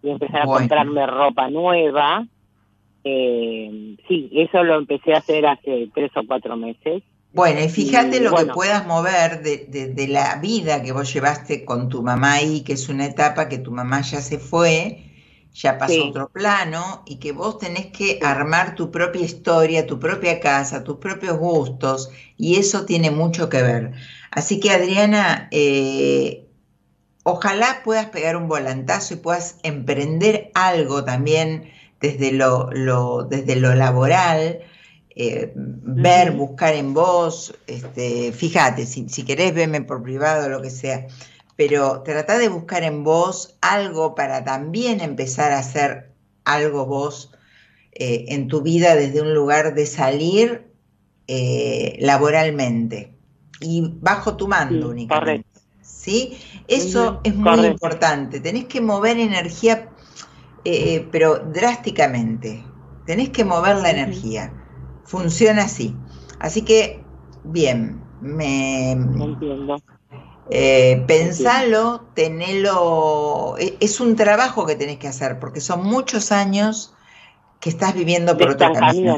y 0.02 0.10
empezar 0.10 0.44
a 0.44 0.46
comprarme 0.46 1.06
ropa 1.06 1.50
nueva. 1.50 2.26
Eh, 3.04 3.96
sí, 4.08 4.30
eso 4.34 4.64
lo 4.64 4.76
empecé 4.76 5.14
a 5.14 5.18
hacer 5.18 5.46
hace 5.46 5.90
tres 5.94 6.12
o 6.16 6.22
cuatro 6.26 6.56
meses. 6.56 7.04
Bueno, 7.34 7.62
y 7.62 7.70
fíjate 7.70 8.20
lo 8.20 8.36
que 8.36 8.46
puedas 8.48 8.86
mover 8.86 9.42
de, 9.42 9.94
de, 9.94 10.08
la 10.10 10.36
vida 10.42 10.84
que 10.84 10.92
vos 10.92 11.14
llevaste 11.14 11.64
con 11.64 11.88
tu 11.88 12.04
mamá 12.04 12.34
ahí, 12.34 12.62
que 12.62 12.74
es 12.74 12.90
una 12.90 13.06
etapa 13.06 13.48
que 13.48 13.58
tu 13.58 13.72
mamá 13.72 14.02
ya 14.02 14.20
se 14.20 14.38
fue, 14.38 15.11
ya 15.54 15.78
pasó 15.78 16.10
otro 16.10 16.30
plano 16.30 17.04
y 17.06 17.18
que 17.18 17.32
vos 17.32 17.58
tenés 17.60 17.88
que 17.88 18.20
armar 18.22 18.76
tu 18.76 18.89
propia 18.89 19.22
historia, 19.22 19.86
tu 19.86 19.99
propia 19.99 20.39
casa, 20.39 20.84
tus 20.84 20.97
propios 20.97 21.38
gustos 21.38 22.10
y 22.38 22.56
eso 22.56 22.86
tiene 22.86 23.12
mucho 23.12 23.49
que 23.49 23.62
ver. 23.62 23.91
Así 24.32 24.60
que 24.60 24.72
Adriana, 24.72 25.49
eh, 25.52 26.47
ojalá 27.24 27.82
puedas 27.84 28.08
pegar 28.08 28.38
un 28.38 28.47
volantazo 28.47 29.16
y 29.16 29.18
puedas 29.18 29.58
emprender 29.64 30.52
algo 30.54 31.04
también 31.04 31.70
desde 31.99 32.32
lo, 32.32 32.70
desde 33.30 33.58
lo 33.58 33.76
laboral, 33.76 34.60
eh, 35.14 35.52
ver, 35.56 36.32
buscar 36.32 36.74
en 36.74 36.93
vos, 36.93 37.54
este, 37.68 38.32
fíjate, 38.32 38.86
si, 38.86 39.10
si 39.10 39.24
querés 39.24 39.54
verme 39.54 39.82
por 39.82 40.02
privado 40.02 40.45
o 40.45 40.49
lo 40.49 40.62
que 40.62 40.70
sea, 40.70 41.08
pero 41.64 42.01
trata 42.01 42.39
de 42.39 42.49
buscar 42.49 42.82
en 42.82 43.03
vos 43.03 43.55
algo 43.62 44.16
para 44.16 44.43
también 44.43 44.99
empezar 44.99 45.51
a 45.51 45.59
hacer 45.59 46.12
algo 46.43 46.88
vos 46.88 47.36
eh, 47.91 48.26
en 48.30 48.47
tu 48.47 48.64
vida 48.64 48.95
desde 48.95 49.22
un 49.22 49.36
lugar 49.36 49.76
de 49.76 49.86
salir 49.86 50.72
eh, 51.28 51.97
laboralmente 51.99 53.14
y 53.59 53.93
bajo 54.01 54.38
tu 54.38 54.47
mando 54.47 54.89
únicamente. 54.89 55.47
¿Sí? 55.84 56.36
Eso 56.68 57.22
es 57.24 57.36
muy 57.36 57.64
importante. 57.68 58.39
Tenés 58.39 58.66
que 58.66 58.82
mover 58.82 59.20
energía, 59.20 59.88
eh, 60.66 61.07
pero 61.12 61.38
drásticamente. 61.38 62.66
Tenés 63.05 63.30
que 63.30 63.45
mover 63.45 63.76
la 63.76 63.91
energía. 63.91 64.51
Funciona 65.03 65.66
así. 65.66 65.95
Así 66.39 66.64
que, 66.64 67.03
bien, 67.43 68.01
me... 68.20 68.93
Entiendo. 68.93 69.78
Eh, 70.50 71.04
pensalo, 71.08 72.02
tenelo, 72.14 73.56
e, 73.60 73.78
es 73.80 74.00
un 74.00 74.16
trabajo 74.16 74.66
que 74.66 74.76
tenés 74.76 74.98
que 74.98 75.08
hacer 75.08 75.39
porque 75.39 75.62
son 75.62 75.84
muchos 75.84 76.32
años 76.32 76.94
que 77.60 77.70
estás 77.70 77.94
viviendo 77.94 78.38
por 78.38 78.50
otro 78.50 78.74
camino. 78.74 79.16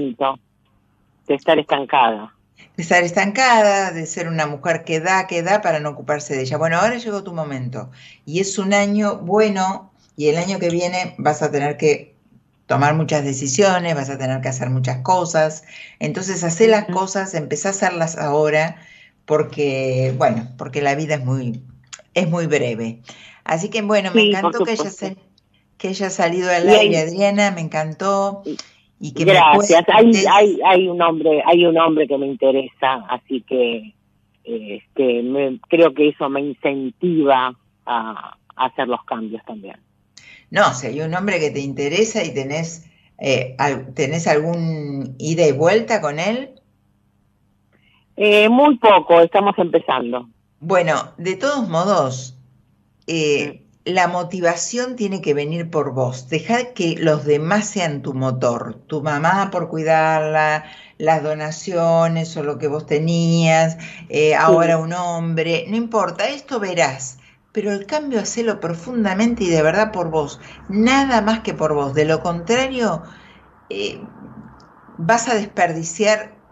De 1.28 1.36
estar 1.36 1.58
estancada. 1.58 2.36
De 2.76 2.84
estar 2.84 3.04
estancada, 3.04 3.92
de 3.92 4.06
ser 4.06 4.28
una 4.28 4.46
mujer 4.46 4.84
que 4.84 5.00
da, 5.00 5.26
que 5.26 5.42
da 5.42 5.62
para 5.62 5.80
no 5.80 5.92
ocuparse 5.92 6.36
de 6.36 6.42
ella. 6.42 6.58
Bueno, 6.58 6.78
ahora 6.78 6.98
llegó 6.98 7.24
tu 7.24 7.34
momento 7.34 7.90
y 8.26 8.40
es 8.40 8.58
un 8.60 8.74
año 8.74 9.18
bueno 9.18 9.92
y 10.18 10.28
el 10.28 10.38
año 10.38 10.60
que 10.60 10.70
viene 10.70 11.16
vas 11.18 11.42
a 11.42 11.52
tener 11.52 11.78
que 11.78 12.14
tomar 12.68 12.96
muchas 12.96 13.24
decisiones, 13.24 13.96
vas 13.96 14.10
a 14.10 14.18
tener 14.18 14.42
que 14.42 14.50
hacer 14.50 14.70
muchas 14.70 15.00
cosas. 15.00 15.64
Entonces, 16.00 16.44
hacer 16.44 16.70
las 16.70 16.86
cosas, 16.86 17.34
empezá 17.34 17.70
a 17.70 17.72
hacerlas 17.72 18.18
ahora 18.18 18.78
porque, 19.26 20.14
bueno, 20.18 20.48
porque 20.58 20.82
la 20.82 20.96
vida 20.96 21.16
es 21.16 21.26
muy, 21.26 21.62
es 22.14 22.30
muy 22.30 22.48
breve. 22.48 23.02
Así 23.44 23.70
que 23.70 23.82
bueno, 23.82 24.12
me 24.14 24.24
encantó 24.24 24.64
que 24.64 24.72
haya, 24.72 25.16
que 25.78 25.88
haya 25.90 26.10
salido 26.10 26.50
al 26.50 26.68
aire, 26.70 27.00
Adriana, 27.00 27.52
me 27.52 27.62
encantó. 27.62 28.44
Y 29.00 29.14
que 29.14 29.26
Gracias, 29.26 29.84
hay, 29.94 30.14
hay, 30.32 30.60
hay, 30.66 30.88
un 30.88 31.02
hombre, 31.02 31.44
hay 31.46 31.66
un 31.66 31.78
hombre 31.78 32.08
que 32.08 32.18
me 32.18 32.28
interesa, 32.28 33.06
así 33.10 33.42
que 33.42 33.94
este, 34.44 35.24
me, 35.24 35.60
creo 35.70 35.94
que 35.94 36.10
eso 36.10 36.30
me 36.30 36.42
incentiva 36.42 37.58
a, 37.86 38.38
hacer 38.56 38.88
los 38.88 39.04
cambios 39.04 39.44
también. 39.46 39.78
No, 40.52 40.74
si 40.74 40.88
hay 40.88 41.02
un 41.02 41.14
hombre 41.16 41.40
que 41.40 41.50
te 41.50 41.60
interesa 41.60 42.24
y 42.24 42.34
tenés, 42.34 42.86
eh, 43.18 43.58
tenés 43.96 44.28
algún 44.28 45.16
ida 45.18 45.48
y 45.48 45.52
vuelta 45.52 46.00
con 46.00 46.20
él, 46.20 46.52
eh, 48.16 48.50
muy 48.50 48.78
poco, 48.78 49.22
estamos 49.22 49.56
empezando. 49.58 50.30
Bueno, 50.60 51.14
de 51.18 51.36
todos 51.36 51.68
modos, 51.68 52.38
eh, 53.08 53.66
la 53.86 54.08
motivación 54.08 54.96
tiene 54.96 55.22
que 55.22 55.34
venir 55.34 55.70
por 55.70 55.94
vos. 55.94 56.30
Dejar 56.30 56.74
que 56.74 56.96
los 56.98 57.26
demás 57.26 57.68
sean 57.68 58.02
tu 58.02 58.14
motor. 58.14 58.76
Tu 58.88 59.02
mamá 59.02 59.50
por 59.52 59.68
cuidarla, 59.68 60.66
las 60.98 61.24
donaciones 61.24 62.38
o 62.38 62.44
lo 62.44 62.60
que 62.60 62.68
vos 62.68 62.86
tenías, 62.86 63.78
eh, 64.10 64.36
ahora 64.36 64.78
un 64.78 64.94
hombre, 64.94 65.66
no 65.68 65.76
importa, 65.76 66.30
esto 66.30 66.60
verás. 66.60 67.18
Pero 67.52 67.72
el 67.72 67.86
cambio 67.86 68.20
hacelo 68.20 68.60
profundamente 68.60 69.44
y 69.44 69.50
de 69.50 69.62
verdad 69.62 69.92
por 69.92 70.10
vos. 70.10 70.40
Nada 70.70 71.22
más 71.22 71.42
que 71.42 71.54
por 71.54 71.74
vos. 71.74 71.94
De 71.94 72.06
lo 72.06 72.22
contrario, 72.22 73.04
vas 74.98 75.28
a 75.28 75.36
desperdiciar 75.36 76.43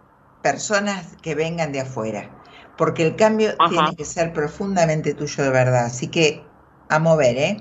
personas 0.41 1.15
que 1.21 1.35
vengan 1.35 1.71
de 1.71 1.81
afuera, 1.81 2.29
porque 2.77 3.05
el 3.05 3.15
cambio 3.15 3.51
tiene 3.69 3.95
que 3.95 4.05
ser 4.05 4.33
profundamente 4.33 5.13
tuyo 5.13 5.43
de 5.43 5.49
verdad. 5.49 5.85
Así 5.85 6.07
que 6.07 6.43
a 6.89 6.99
mover, 6.99 7.37
¿eh? 7.37 7.57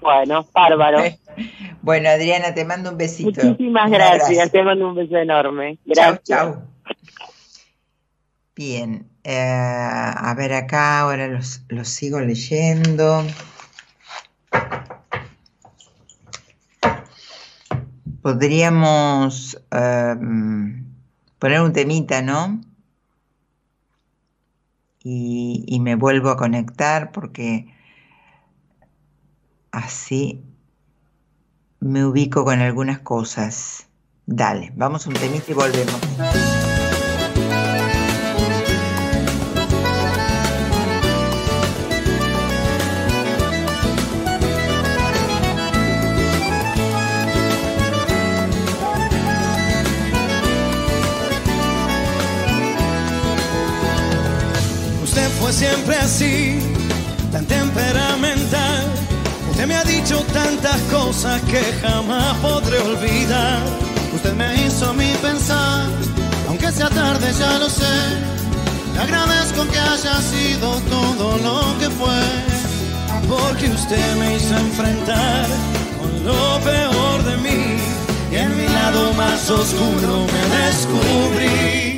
Bueno, 0.00 0.46
bárbaro. 0.52 1.02
Bueno, 1.82 2.08
Adriana, 2.08 2.54
te 2.54 2.64
mando 2.64 2.90
un 2.90 2.96
besito. 2.96 3.44
Muchísimas 3.44 3.90
gracias, 3.90 4.50
te 4.50 4.62
mando 4.62 4.88
un 4.88 4.94
beso 4.94 5.16
enorme. 5.18 5.78
Gracias. 5.84 6.22
Chao, 6.24 6.62
Bien, 8.56 9.06
eh, 9.22 9.38
a 9.38 10.34
ver 10.34 10.54
acá, 10.54 11.00
ahora 11.00 11.28
los, 11.28 11.62
los 11.68 11.88
sigo 11.88 12.20
leyendo. 12.20 13.22
Podríamos... 18.22 19.62
Em, 19.70 20.85
poner 21.38 21.60
un 21.60 21.72
temita, 21.72 22.22
¿no? 22.22 22.60
Y, 25.02 25.64
y, 25.68 25.78
me 25.78 25.94
vuelvo 25.94 26.30
a 26.30 26.36
conectar 26.36 27.12
porque 27.12 27.72
así 29.70 30.42
me 31.78 32.04
ubico 32.04 32.44
con 32.44 32.60
algunas 32.60 33.00
cosas. 33.00 33.86
Dale, 34.26 34.72
vamos 34.74 35.06
un 35.06 35.14
temita 35.14 35.50
y 35.50 35.54
volvemos. 35.54 36.00
como 55.46 55.50
es 55.50 55.64
siempre 55.64 55.96
así, 55.98 56.58
tan 57.30 57.46
temperamental. 57.46 58.84
Usted 59.48 59.66
me 59.68 59.76
ha 59.76 59.84
dicho 59.84 60.18
tantas 60.32 60.80
cosas 60.90 61.40
que 61.42 61.62
jamás 61.82 62.36
podré 62.38 62.80
olvidar. 62.80 63.60
Usted 64.12 64.32
me 64.32 64.66
hizo 64.66 64.92
mi 64.94 65.12
pensar, 65.22 65.86
aunque 66.48 66.72
sea 66.72 66.90
tarde 66.90 67.32
ya 67.38 67.58
lo 67.58 67.70
sé. 67.70 67.96
Le 68.94 69.00
agradezco 69.00 69.68
que 69.68 69.78
haya 69.78 70.20
sido 70.20 70.80
todo 70.90 71.38
lo 71.38 71.78
que 71.78 71.90
fue, 71.90 72.22
porque 73.28 73.70
usted 73.70 74.16
me 74.16 74.34
hizo 74.34 74.56
enfrentar 74.56 75.46
con 76.00 76.24
lo 76.24 76.58
peor 76.64 77.22
de 77.22 77.36
mí 77.36 77.76
y 78.32 78.34
en 78.34 78.56
mi 78.56 78.66
lado 78.66 79.12
más 79.12 79.48
oscuro 79.48 80.26
me 80.26 80.56
descubrí. 80.56 81.95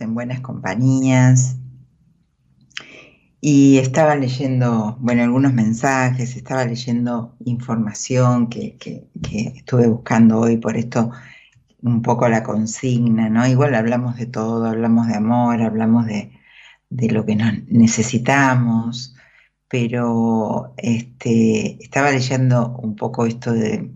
en 0.00 0.14
buenas 0.14 0.40
compañías. 0.40 1.56
Y 3.40 3.78
estaba 3.78 4.16
leyendo, 4.16 4.96
bueno, 5.00 5.22
algunos 5.22 5.52
mensajes, 5.52 6.36
estaba 6.36 6.64
leyendo 6.64 7.36
información 7.44 8.48
que, 8.48 8.76
que, 8.76 9.08
que 9.22 9.52
estuve 9.56 9.86
buscando 9.86 10.40
hoy, 10.40 10.56
por 10.56 10.76
esto 10.76 11.10
un 11.82 12.02
poco 12.02 12.28
la 12.28 12.42
consigna, 12.42 13.28
¿no? 13.28 13.46
Igual 13.46 13.74
hablamos 13.74 14.16
de 14.16 14.26
todo, 14.26 14.66
hablamos 14.66 15.06
de 15.06 15.14
amor, 15.14 15.62
hablamos 15.62 16.06
de, 16.06 16.32
de 16.90 17.10
lo 17.10 17.24
que 17.24 17.36
nos 17.36 17.52
necesitamos, 17.68 19.14
pero 19.68 20.74
este, 20.78 21.82
estaba 21.82 22.10
leyendo 22.10 22.76
un 22.78 22.96
poco 22.96 23.26
esto 23.26 23.52
de 23.52 23.92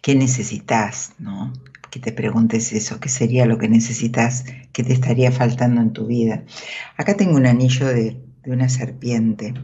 qué 0.00 0.14
necesitas, 0.14 1.14
¿no? 1.18 1.52
que 1.94 2.00
te 2.00 2.12
preguntes 2.12 2.72
eso, 2.72 2.98
qué 3.00 3.08
sería 3.08 3.46
lo 3.46 3.56
que 3.56 3.68
necesitas, 3.68 4.44
qué 4.72 4.82
te 4.82 4.92
estaría 4.92 5.30
faltando 5.30 5.80
en 5.80 5.92
tu 5.92 6.06
vida. 6.06 6.44
Acá 6.96 7.16
tengo 7.16 7.36
un 7.36 7.46
anillo 7.46 7.86
de, 7.86 8.20
de 8.42 8.50
una 8.50 8.68
serpiente 8.68 9.54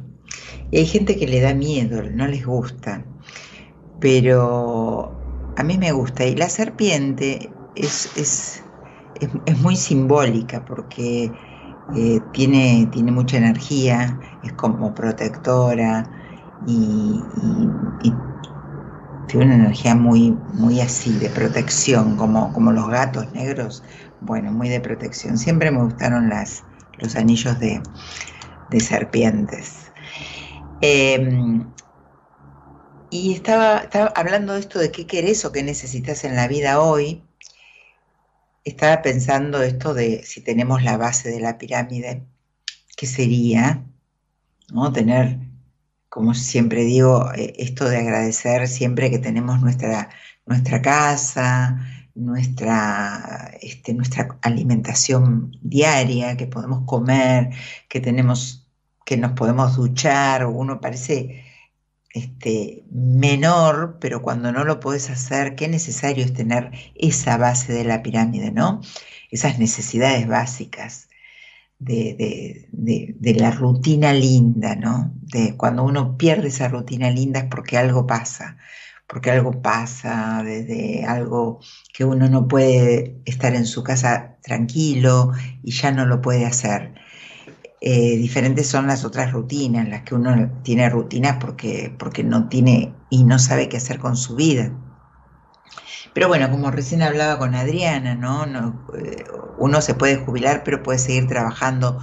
hay 0.72 0.87
gente 0.87 1.16
que 1.16 1.26
le 1.26 1.41
da 1.41 1.55
miedo, 1.55 2.03
no 2.03 2.26
les 2.26 2.47
gusta, 2.47 3.05
pero 3.99 5.12
a 5.57 5.62
mí 5.64 5.78
me 5.78 5.93
gusta 5.93 6.24
y 6.24 6.37
la 6.37 6.49
serpiente 6.49 7.51
es, 7.74 8.11
es, 8.16 8.62
es, 9.47 9.61
muy 9.61 9.76
simbólica 9.76 10.64
porque 10.64 11.33
eh, 11.97 12.20
tiene, 12.33 12.89
tiene 12.93 13.11
mucha 13.11 13.39
energía, 13.39 14.20
es 14.43 14.53
como 14.53 14.95
protectora 14.95 16.09
y 16.66 17.24
tiene 19.31 19.47
una 19.47 19.55
energía 19.55 19.95
muy, 19.95 20.33
muy 20.55 20.81
así, 20.81 21.12
de 21.18 21.31
protección, 21.31 22.16
como, 22.16 22.53
como 22.53 22.72
los 22.72 22.89
gatos 22.89 23.33
negros, 23.33 23.83
bueno, 24.20 24.51
muy 24.51 24.68
de 24.68 24.81
protección. 24.81 25.39
Siempre 25.39 25.70
me 25.70 25.83
gustaron 25.83 26.28
las, 26.28 26.64
los 26.99 27.14
anillos 27.14 27.59
de, 27.61 27.81
de 28.70 28.81
serpientes. 28.81 29.93
Em, 30.81 31.64
y 33.11 33.33
estaba, 33.35 33.78
estaba, 33.78 34.12
hablando 34.16 34.55
de 34.55 34.61
esto 34.61 34.78
de 34.81 34.91
qué 34.91 35.07
querés 35.07 35.45
o 35.45 35.53
qué 35.53 35.62
necesitas 35.62 36.24
en 36.24 36.35
la 36.35 36.49
vida 36.49 36.81
hoy. 36.81 37.22
Estaba 38.64 39.01
pensando 39.01 39.62
esto 39.62 39.95
de 39.95 40.24
si 40.24 40.41
tenemos 40.41 40.83
la 40.83 40.97
base 40.97 41.31
de 41.31 41.41
la 41.41 41.57
pirámide, 41.57 42.24
¿qué 42.97 43.07
sería? 43.07 43.85
¿No? 44.72 44.93
Tener 44.93 45.39
como 46.11 46.34
siempre 46.34 46.84
digo, 46.84 47.32
eh, 47.34 47.54
esto 47.58 47.88
de 47.88 47.98
agradecer 47.98 48.68
siempre 48.68 49.11
que 49.11 49.18
tenemos 49.20 49.61
nuestra, 49.62 50.11
nuestra 50.44 50.82
casa, 50.82 51.80
nuestra, 52.14 53.52
este, 53.62 53.94
nuestra 53.94 54.38
alimentación 54.42 55.56
diaria, 55.62 56.36
que 56.36 56.46
podemos 56.48 56.84
comer, 56.84 57.50
que 57.88 58.00
tenemos, 58.00 58.68
que 59.06 59.16
nos 59.16 59.32
podemos 59.32 59.76
duchar, 59.76 60.46
uno 60.46 60.80
parece 60.80 61.44
este, 62.12 62.84
menor, 62.90 63.98
pero 64.00 64.20
cuando 64.22 64.52
no 64.52 64.64
lo 64.64 64.80
puedes 64.80 65.11
hacer, 65.11 65.54
qué 65.54 65.68
necesario 65.68 66.24
es 66.24 66.34
tener 66.34 66.72
esa 66.96 67.36
base 67.38 67.72
de 67.72 67.84
la 67.84 68.02
pirámide, 68.02 68.50
¿no? 68.50 68.80
Esas 69.30 69.61
necesidades 69.61 70.26
básicas 70.26 71.09
de, 71.81 72.68
de, 72.72 73.35
la 73.35 73.51
rutina 73.51 74.12
linda, 74.12 74.76
¿no? 74.76 75.12
De 75.22 75.57
cuando 75.57 75.83
uno 75.85 76.16
pierde 76.16 76.49
esa 76.49 76.68
rutina 76.68 77.11
linda 77.11 77.41
es 77.41 77.47
porque 77.47 77.78
algo 77.78 78.07
pasa, 78.07 78.59
porque 79.07 79.31
algo 79.31 79.62
pasa, 79.62 80.43
desde 80.45 81.05
algo 81.07 81.61
que 81.93 82.05
uno 82.05 82.28
no 82.28 82.47
puede 82.49 83.20
estar 83.24 83.55
en 83.55 83.66
su 83.66 83.83
casa 83.83 84.37
tranquilo 84.43 85.33
y 85.62 85.72
ya 85.72 85.91
no 85.91 86.07
lo 86.07 86.20
puede 86.20 86.45
hacer. 86.47 86.95
Eh, 87.81 88.18
diferentes 88.18 88.66
son 88.66 88.87
las 88.87 89.05
otras 89.07 89.33
rutinas, 89.33 89.89
las 89.89 90.03
que 90.03 90.14
uno 90.14 90.61
tiene 90.62 90.89
rutinas 90.91 91.39
porque, 91.41 91.95
porque 91.99 92.22
no 92.22 92.49
tiene 92.49 92.93
y 93.09 93.24
no 93.24 93.39
sabe 93.39 93.70
qué 93.70 93.78
hacer 93.78 93.99
con 93.99 94.16
su 94.16 94.37
vida. 94.37 94.70
Pero 96.12 96.28
bueno, 96.28 96.50
como 96.50 96.70
recién 96.70 97.02
hablaba 97.02 97.38
con 97.38 97.54
Adriana, 97.54 98.14
¿no? 98.14 98.44
Eh, 98.98 99.24
uno 99.58 99.80
se 99.80 99.94
puede 99.94 100.16
jubilar, 100.16 100.62
pero 100.64 100.82
puede 100.82 100.98
seguir 100.98 101.28
trabajando 101.28 101.98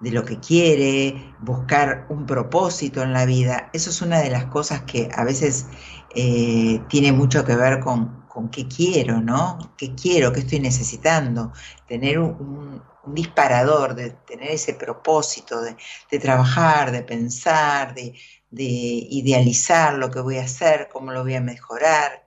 de 0.00 0.12
lo 0.12 0.24
que 0.24 0.38
quiere, 0.38 1.34
buscar 1.40 2.06
un 2.08 2.26
propósito 2.26 3.02
en 3.02 3.12
la 3.12 3.24
vida. 3.24 3.70
Eso 3.72 3.90
es 3.90 4.00
una 4.00 4.20
de 4.20 4.30
las 4.30 4.44
cosas 4.46 4.82
que 4.82 5.08
a 5.14 5.24
veces 5.24 5.66
eh, 6.14 6.80
tiene 6.88 7.12
mucho 7.12 7.44
que 7.44 7.56
ver 7.56 7.80
con, 7.80 8.24
con 8.28 8.48
qué 8.50 8.68
quiero, 8.68 9.20
¿no? 9.20 9.74
¿Qué 9.76 9.94
quiero? 9.94 10.32
¿Qué 10.32 10.40
estoy 10.40 10.60
necesitando? 10.60 11.52
Tener 11.86 12.18
un, 12.20 12.80
disparador, 13.14 13.94
de 13.94 14.10
tener 14.10 14.50
ese 14.50 14.74
propósito 14.74 15.62
de, 15.62 16.18
trabajar, 16.18 16.92
de 16.92 17.02
pensar, 17.02 17.94
de, 17.94 18.14
idealizar 18.50 19.94
lo 19.94 20.10
que 20.10 20.20
voy 20.20 20.36
a 20.36 20.44
hacer, 20.44 20.88
cómo 20.92 21.10
lo 21.12 21.22
voy 21.22 21.34
a 21.34 21.40
mejorar. 21.40 22.26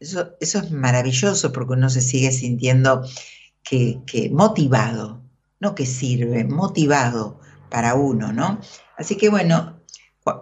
Eso, 0.00 0.34
eso 0.40 0.58
es 0.58 0.70
maravilloso 0.70 1.52
porque 1.52 1.74
uno 1.74 1.90
se 1.90 2.00
sigue 2.00 2.32
sintiendo 2.32 3.02
que, 3.62 4.30
motivado, 4.32 5.22
no 5.60 5.74
que 5.74 5.86
sirve, 5.86 6.44
motivado 6.44 7.40
para 7.70 7.94
uno, 7.94 8.32
¿no? 8.32 8.60
Así 8.96 9.16
que 9.16 9.28
bueno, 9.28 9.80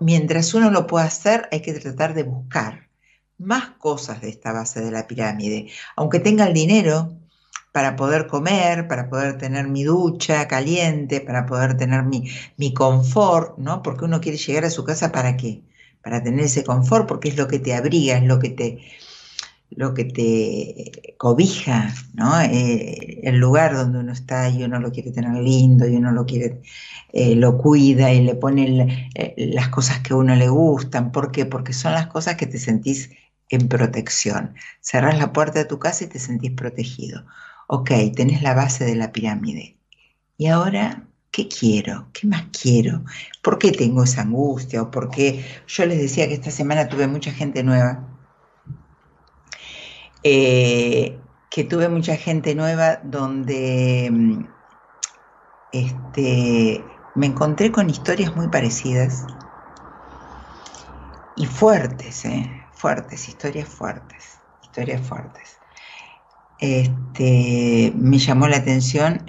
mientras 0.01 0.53
uno 0.55 0.71
lo 0.71 0.87
pueda 0.87 1.07
hacer, 1.07 1.49
hay 1.53 1.63
que 1.63 1.73
tratar 1.73 2.15
de 2.15 2.25
buscar 2.25 2.91
más 3.39 3.71
cosas 3.79 4.21
de 4.21 4.29
esta 4.29 4.53
base 4.53 4.81
de 4.81 4.91
la 4.91 5.07
pirámide. 5.07 5.71
Aunque 5.97 6.21
tenga 6.21 6.47
el 6.47 6.55
dinero, 6.55 7.19
para 7.75 7.97
poder 7.97 8.29
comer, 8.29 8.87
para 8.87 9.09
poder 9.11 9.37
tener 9.37 9.67
mi 9.67 9.83
ducha 9.83 10.47
caliente, 10.47 11.21
para 11.21 11.45
poder 11.45 11.77
tener 11.77 12.05
mi, 12.05 12.31
mi 12.57 12.73
confort, 12.73 13.59
¿no? 13.59 13.83
Porque 13.83 14.05
uno 14.05 14.21
quiere 14.21 14.39
llegar 14.39 14.65
a 14.65 14.71
su 14.71 14.85
casa 14.85 15.11
para 15.11 15.37
qué? 15.37 15.65
Para 16.01 16.23
tener 16.23 16.45
ese 16.45 16.63
confort, 16.63 17.09
porque 17.09 17.31
es 17.31 17.37
lo 17.37 17.49
que 17.49 17.59
te 17.59 17.75
abriga, 17.75 18.17
es 18.17 18.23
lo 18.23 18.39
que 18.39 18.51
te, 18.51 18.79
lo 19.77 19.95
que 19.95 20.05
te 20.05 21.15
cobija, 21.19 21.93
¿no? 22.15 22.41
Eh, 22.41 23.21
el 23.25 23.37
lugar 23.39 23.75
donde 23.75 23.99
uno 23.99 24.13
está 24.13 24.49
y 24.49 24.63
uno 24.63 24.79
lo 24.81 24.93
quiere 24.93 25.11
tener 25.11 25.43
lindo 25.43 25.87
y 25.87 25.97
uno 25.97 26.13
lo 26.13 26.27
quiere, 26.27 26.63
eh, 27.13 27.35
lo 27.35 27.59
cuida 27.59 28.13
y 28.13 28.23
le 28.23 28.35
pone 28.35 29.11
eh, 29.15 29.35
las 29.53 29.69
cosas 29.69 30.01
que 30.01 30.13
a 30.13 30.17
uno 30.17 30.35
le 30.37 30.49
gustan. 30.49 31.13
¿Por 31.13 31.33
qué? 31.33 31.47
Porque 31.47 31.73
son 31.73 31.93
las 31.93 32.07
cosas 32.09 32.37
que 32.37 32.47
te 32.47 32.59
sentís 32.59 33.11
en 33.49 33.69
protección. 33.69 34.55
Cerrás 34.81 35.19
la 35.19 35.33
puerta 35.33 35.59
de 35.61 35.65
tu 35.67 35.79
casa 35.79 36.05
y 36.05 36.09
te 36.09 36.19
sentís 36.19 36.53
protegido. 36.53 37.25
Ok, 37.69 37.91
tenés 38.15 38.43
la 38.43 38.55
base 38.55 38.85
de 38.85 38.95
la 38.97 39.13
pirámide. 39.13 39.79
Y 40.37 40.47
ahora, 40.49 41.09
¿qué 41.31 41.49
quiero? 41.49 42.09
¿Qué 42.13 42.27
más 42.27 42.45
quiero? 42.53 43.05
¿Por 43.43 43.59
qué 43.59 43.73
tengo 43.73 44.05
esa 44.05 44.23
angustia? 44.23 44.83
¿O 44.83 44.91
por 44.91 45.11
qué? 45.11 45.45
Yo 45.67 45.87
les 45.87 45.99
decía 45.99 46.29
que 46.29 46.35
esta 46.35 46.51
semana 46.51 46.89
tuve 46.89 47.07
mucha 47.07 47.33
gente 47.33 47.63
nueva. 47.63 48.14
Eh, 50.25 51.21
que 51.51 51.65
tuve 51.65 51.89
mucha 51.89 52.17
gente 52.17 52.55
nueva 52.55 52.97
donde 53.05 54.09
mm, 54.11 54.47
este, 55.73 56.85
me 57.15 57.27
encontré 57.27 57.71
con 57.71 57.91
historias 57.91 58.35
muy 58.35 58.49
parecidas 58.49 59.25
y 61.37 61.47
fuertes, 61.47 62.25
¿eh? 62.25 62.51
fuertes, 62.73 63.29
historias 63.29 63.69
fuertes, 63.69 64.41
historias 64.63 65.07
fuertes 65.07 65.59
este, 66.59 67.93
me 67.97 68.19
llamó 68.19 68.49
la 68.49 68.57
atención 68.59 69.23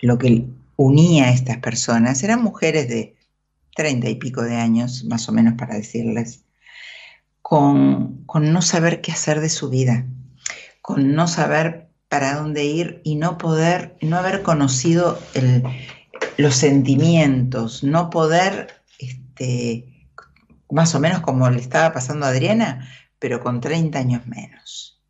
lo 0.00 0.18
que 0.18 0.48
unía 0.76 1.26
a 1.26 1.30
estas 1.30 1.58
personas. 1.58 2.22
Eran 2.22 2.42
mujeres 2.42 2.88
de 2.88 3.14
treinta 3.74 4.08
y 4.08 4.16
pico 4.16 4.42
de 4.42 4.56
años, 4.56 5.04
más 5.04 5.28
o 5.28 5.32
menos 5.32 5.54
para 5.54 5.76
decirles, 5.76 6.41
con, 7.52 8.24
no 8.34 8.62
saber 8.62 9.02
qué 9.02 9.12
hacer 9.12 9.42
de 9.42 9.50
su 9.50 9.68
vida, 9.68 10.06
con 10.80 11.14
no 11.14 11.28
saber 11.28 11.90
para 12.08 12.36
dónde 12.36 12.64
ir 12.64 13.02
y 13.04 13.16
no 13.16 13.36
poder, 13.36 13.94
no 14.00 14.16
haber 14.16 14.40
conocido 14.42 15.18
los 16.38 16.54
sentimientos, 16.54 17.84
no 17.84 18.08
poder, 18.08 18.68
este, 18.98 19.84
más 20.70 20.94
o 20.94 21.00
menos 21.00 21.20
como 21.20 21.50
le 21.50 21.60
estaba 21.60 21.92
pasando 21.92 22.24
a 22.24 22.30
Adriana, 22.30 22.88
pero 23.18 23.40
con 23.40 23.60
30 23.60 23.98
años 23.98 24.26
menos, 24.26 25.02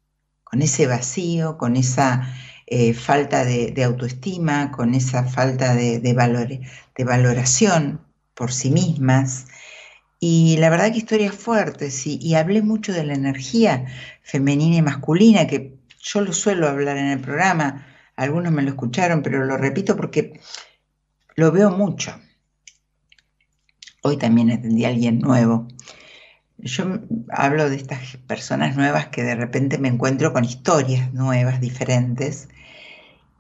con 0.43 0.63
ese 0.63 0.89
vacío, 0.89 1.57
con 1.59 1.77
esa 1.77 2.27
eh, 2.67 2.93
falta 2.93 3.45
de, 3.45 3.85
autoestima, 3.85 4.73
con 4.73 4.97
esa 4.97 5.23
falta 5.23 5.77
de, 5.77 6.01
de 6.01 7.05
valoración 7.05 8.01
por 8.35 8.53
sí 8.53 8.73
mismas. 8.73 9.47
Y 10.25 10.57
la 10.59 10.71
verdad 10.71 10.93
que 10.93 10.99
historias 10.99 11.35
fuertes, 11.35 12.07
y, 12.07 12.17
y 12.23 12.37
hablé 12.37 12.63
mucho 12.63 12.93
de 12.93 13.03
la 13.03 13.15
energía 13.15 13.87
femenina 14.23 14.77
y 14.77 14.83
masculina, 14.83 15.49
que 15.49 15.75
yo 16.01 16.21
lo 16.21 16.33
suelo 16.33 16.69
hablar 16.69 16.97
en 16.97 17.07
el 17.07 17.21
programa, 17.21 17.85
algunos 18.15 18.53
me 18.53 18.63
lo 18.63 18.69
escucharon, 18.69 19.23
pero 19.23 19.45
lo 19.45 19.57
repito 19.57 19.97
porque 19.97 20.39
lo 21.35 21.51
veo 21.51 21.73
mucho. 21.73 22.15
Hoy 24.03 24.17
también 24.17 24.53
atendí 24.53 24.85
a 24.85 24.91
alguien 24.91 25.19
nuevo 25.19 25.67
yo 26.63 27.01
hablo 27.31 27.69
de 27.69 27.77
estas 27.77 28.17
personas 28.27 28.77
nuevas 28.77 29.09
que 29.09 29.25
de 29.25 29.35
repente 29.35 29.79
me 29.79 29.89
encuentro 29.89 30.33
con 30.33 30.45
historias 30.45 31.13
nuevas, 31.13 31.61
diferentes, 31.61 32.49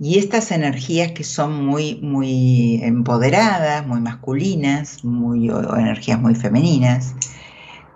y 0.02 0.18
estas 0.18 0.50
energías 0.50 1.12
que 1.12 1.22
son 1.22 1.64
muy, 1.64 2.00
muy 2.02 2.80
empoderadas, 2.82 3.86
muy 3.86 4.00
masculinas, 4.00 5.04
muy, 5.04 5.48
o 5.48 5.76
energías 5.76 6.18
muy 6.18 6.34
femeninas, 6.34 7.14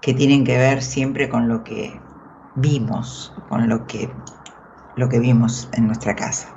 que 0.01 0.15
tienen 0.15 0.45
que 0.45 0.57
ver 0.57 0.83
siempre 0.83 1.29
con 1.29 1.49
lo 1.49 1.65
que 1.65 2.01
vimos, 2.55 3.35
con 3.49 3.69
lo 3.69 3.89
que, 3.89 4.09
lo 4.95 5.09
que 5.09 5.19
vimos 5.19 5.69
en 5.73 5.89
nuestra 5.89 6.15
casa. 6.15 6.55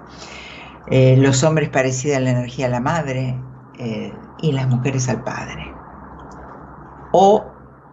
Eh, 0.86 1.18
los 1.18 1.44
hombres 1.44 1.70
parecidos 1.70 2.18
a 2.18 2.20
la 2.20 2.30
energía 2.30 2.68
a 2.68 2.70
la 2.70 2.80
madre 2.80 3.36
eh, 3.80 4.14
y 4.44 4.52
las 4.52 4.68
mujeres 4.68 5.10
al 5.10 5.24
padre. 5.24 5.74
O 7.12 7.44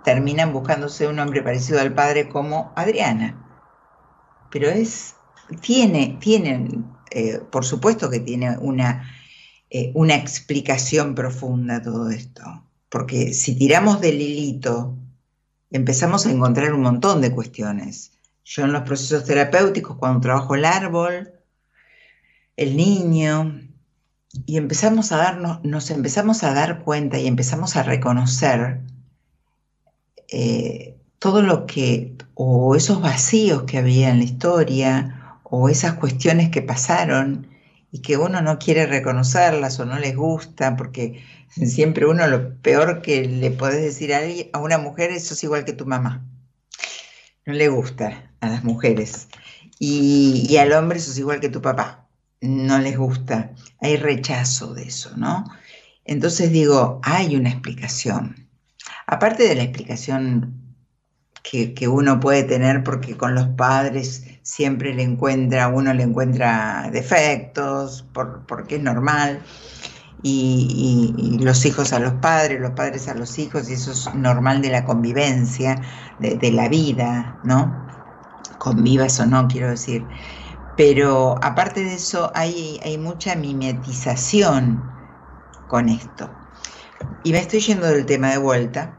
terminan 0.05 0.53
buscándose 0.53 1.09
un 1.09 1.19
hombre 1.19 1.43
parecido 1.43 1.81
al 1.81 1.95
padre 1.95 2.29
como 2.29 2.75
Adriana. 2.77 3.35
Pero 4.51 4.69
es, 4.69 5.17
tiene, 5.63 6.19
tienen, 6.21 6.96
eh, 7.11 7.41
por 7.51 7.65
supuesto 7.65 8.11
que 8.11 8.21
tiene 8.21 8.57
una, 8.59 9.11
eh, 9.71 9.93
una 9.95 10.15
explicación 10.15 11.15
profunda 11.15 11.83
todo 11.83 12.11
esto. 12.11 12.43
Porque 12.89 13.33
si 13.33 13.57
tiramos 13.57 14.01
del 14.01 14.21
hilito, 14.21 14.97
empezamos 15.71 16.27
a 16.27 16.31
encontrar 16.31 16.73
un 16.73 16.83
montón 16.83 17.21
de 17.21 17.33
cuestiones. 17.33 18.13
Yo 18.45 18.65
en 18.65 18.73
los 18.73 18.83
procesos 18.83 19.25
terapéuticos, 19.25 19.97
cuando 19.97 20.21
trabajo 20.21 20.55
el 20.55 20.65
árbol, 20.65 21.33
el 22.57 22.77
niño, 22.77 23.61
y 24.45 24.57
empezamos 24.57 25.13
a 25.13 25.17
darnos, 25.17 25.65
nos 25.65 25.91
empezamos 25.91 26.43
a 26.43 26.53
dar 26.53 26.83
cuenta 26.85 27.19
y 27.19 27.27
empezamos 27.27 27.77
a 27.77 27.83
reconocer 27.83 28.81
eh, 30.29 30.97
todo 31.19 31.43
lo 31.43 31.67
que, 31.67 32.17
o 32.35 32.75
esos 32.77 33.01
vacíos 33.01 33.65
que 33.65 33.79
había 33.79 34.11
en 34.11 34.19
la 34.19 34.25
historia, 34.25 35.16
o 35.59 35.69
esas 35.71 35.95
cuestiones 35.95 36.51
que 36.51 36.61
pasaron 36.61 37.49
y 37.91 38.03
que 38.03 38.19
uno 38.19 38.43
no 38.43 38.59
quiere 38.59 38.85
reconocerlas 38.87 39.81
o 39.81 39.87
no 39.87 39.99
les 39.99 40.15
gusta, 40.15 40.77
porque 40.77 41.25
siempre 41.49 42.05
uno 42.07 42.27
lo 42.27 42.61
peor 42.61 43.01
que 43.01 43.27
le 43.27 43.51
podés 43.51 43.83
decir 43.83 44.13
a, 44.15 44.59
una 44.59 44.77
mujer 44.77 45.11
es 45.11 45.27
sos 45.27 45.43
igual 45.45 45.65
que 45.65 45.73
tu 45.73 45.87
mamá. 45.87 46.27
No 47.47 47.55
le 47.55 47.69
gusta 47.69 48.31
a 48.41 48.49
las 48.49 48.65
mujeres. 48.65 49.29
Y, 49.79 50.47
y 50.49 50.59
al 50.59 50.73
hombre 50.73 51.01
sos 51.01 51.17
igual 51.19 51.41
que 51.41 51.49
tu 51.49 51.63
papá. 51.63 52.07
No 52.43 52.79
les 52.79 52.99
gusta. 52.99 53.53
Hay 53.81 53.97
rechazo 53.97 54.75
de 54.75 54.83
eso, 54.83 55.17
¿no? 55.17 55.45
Entonces 56.05 56.53
digo, 56.53 57.01
hay 57.03 57.35
una 57.35 57.49
explicación. 57.49 58.49
Aparte 59.07 59.45
de 59.49 59.55
la 59.55 59.63
explicación 59.63 60.66
que, 61.51 61.89
uno 61.89 62.19
puede 62.21 62.43
tener 62.45 62.83
porque 62.83 63.17
con 63.17 63.35
los 63.35 63.49
padres 63.49 64.25
siempre 64.43 64.95
le 64.95 65.03
encuentra, 65.03 65.69
uno 65.69 65.93
le 65.95 66.03
encuentra 66.03 66.89
defectos, 66.93 68.05
por- 68.13 68.47
porque 68.47 68.77
es 68.77 68.83
normal, 68.83 69.41
y, 70.23 71.39
los 71.41 71.65
hijos 71.65 71.93
a 71.93 72.01
los 72.01 72.15
padres, 72.15 72.61
los 72.61 72.73
padres 72.73 73.09
a 73.09 73.15
los 73.15 73.39
hijos, 73.39 73.69
y 73.71 73.75
eso 73.75 73.93
es 73.93 74.15
normal 74.15 74.63
de 74.63 74.71
la 74.71 74.85
convivencia, 74.85 75.81
de, 76.19 76.37
de 76.37 76.51
la 76.51 76.69
vida, 76.69 77.39
¿no? 77.43 77.87
Convivas 78.59 79.21
o 79.21 79.27
no, 79.27 79.47
quiero 79.49 79.71
decir. 79.71 80.09
Pero 80.77 81.37
aparte 81.43 81.85
de 81.85 81.95
eso, 81.95 82.33
hay, 82.35 82.81
hay 82.85 82.99
mucha 82.99 83.37
mimetización 83.37 84.83
con 85.67 85.89
esto. 85.89 86.31
Y 87.23 87.33
me 87.33 87.39
estoy 87.39 87.61
yendo 87.61 87.87
del 87.87 88.07
tema 88.07 88.31
de 88.31 88.39
vuelta, 88.39 88.97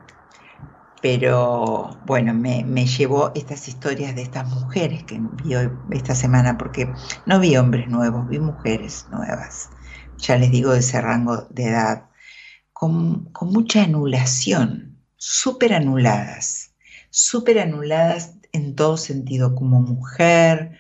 pero 1.10 1.98
bueno, 2.06 2.34
me, 2.34 2.66
me 2.66 2.86
llevó 2.86 3.32
estas 3.34 3.70
historias 3.70 4.14
de 4.14 4.24
estas 4.24 4.46
mujeres 4.50 5.06
que 5.06 5.18
vi 5.42 5.56
hoy, 5.56 5.70
esta 5.92 6.14
semana, 6.14 6.58
porque 6.58 6.92
no 7.26 7.40
vi 7.40 7.56
hombres 7.56 7.88
nuevos, 7.88 8.28
vi 8.28 8.40
mujeres 8.40 9.06
nuevas, 9.10 9.70
ya 10.18 10.38
les 10.38 10.52
digo 10.52 10.74
de 10.74 10.80
ese 10.80 11.00
rango 11.00 11.48
de 11.50 11.70
edad, 11.70 12.10
con, 12.74 13.32
con 13.32 13.54
mucha 13.54 13.84
anulación, 13.84 14.98
súper 15.16 15.76
anuladas, 15.76 16.74
súper 17.10 17.60
anuladas 17.60 18.34
en 18.52 18.76
todo 18.76 18.98
sentido, 18.98 19.56
como 19.56 19.80
mujer, 19.80 20.78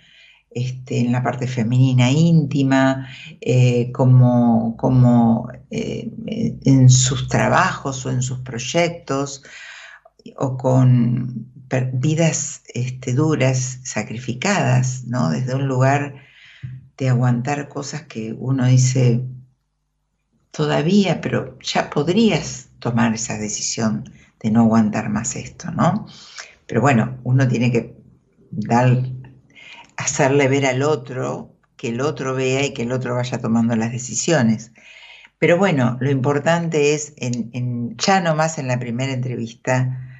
este, 0.52 1.00
en 1.00 1.14
la 1.14 1.24
parte 1.24 1.48
femenina 1.48 2.12
íntima, 2.12 3.08
eh, 3.40 3.94
como, 3.94 4.76
como 4.76 5.48
eh, 5.72 6.12
en 6.66 6.90
sus 6.90 7.30
trabajos 7.30 8.06
o 8.06 8.12
en 8.12 8.22
sus 8.22 8.40
proyectos, 8.40 9.42
o 10.38 10.58
con 10.58 11.48
vidas 11.94 12.64
este, 12.74 13.14
duras, 13.14 13.80
sacrificadas, 13.84 15.04
¿no? 15.06 15.30
Desde 15.30 15.56
un 15.56 15.68
lugar 15.68 16.16
de 16.98 17.10
aguantar 17.10 17.68
cosas 17.70 18.04
que 18.04 18.34
uno 18.34 18.66
dice 18.66 19.22
todavía, 20.52 21.22
pero 21.22 21.58
ya 21.60 21.90
podrías 21.90 22.70
tomar 22.80 23.14
esa 23.14 23.38
decisión 23.38 24.12
de 24.40 24.52
no 24.52 24.62
aguantar 24.62 25.10
más 25.10 25.36
esto, 25.36 25.72
¿no? 25.72 26.08
Pero 26.68 26.82
bueno, 26.82 27.18
uno 27.24 27.48
tiene 27.48 27.72
que 27.72 27.96
dar, 28.52 29.04
hacerle 29.98 30.48
ver 30.48 30.66
al 30.66 30.82
otro, 30.84 31.54
que 31.76 31.90
el 31.90 32.02
otro 32.02 32.34
vea 32.34 32.66
y 32.66 32.74
que 32.74 32.84
el 32.84 32.92
otro 32.92 33.16
vaya 33.16 33.40
tomando 33.40 33.76
las 33.76 33.92
decisiones. 33.92 34.72
Pero 35.40 35.58
bueno, 35.58 35.98
lo 36.00 36.10
importante 36.10 36.96
es, 36.96 37.14
en, 37.18 37.50
en- 37.54 37.96
ya 37.98 38.22
nomás 38.22 38.58
en 38.58 38.68
la 38.68 38.80
primera 38.80 39.14
entrevista, 39.14 40.17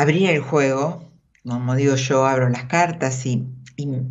abrir 0.00 0.30
el 0.30 0.40
juego, 0.40 1.12
como 1.46 1.74
digo 1.74 1.94
yo, 1.96 2.26
abro 2.26 2.48
las 2.48 2.64
cartas 2.64 3.26
y, 3.26 3.46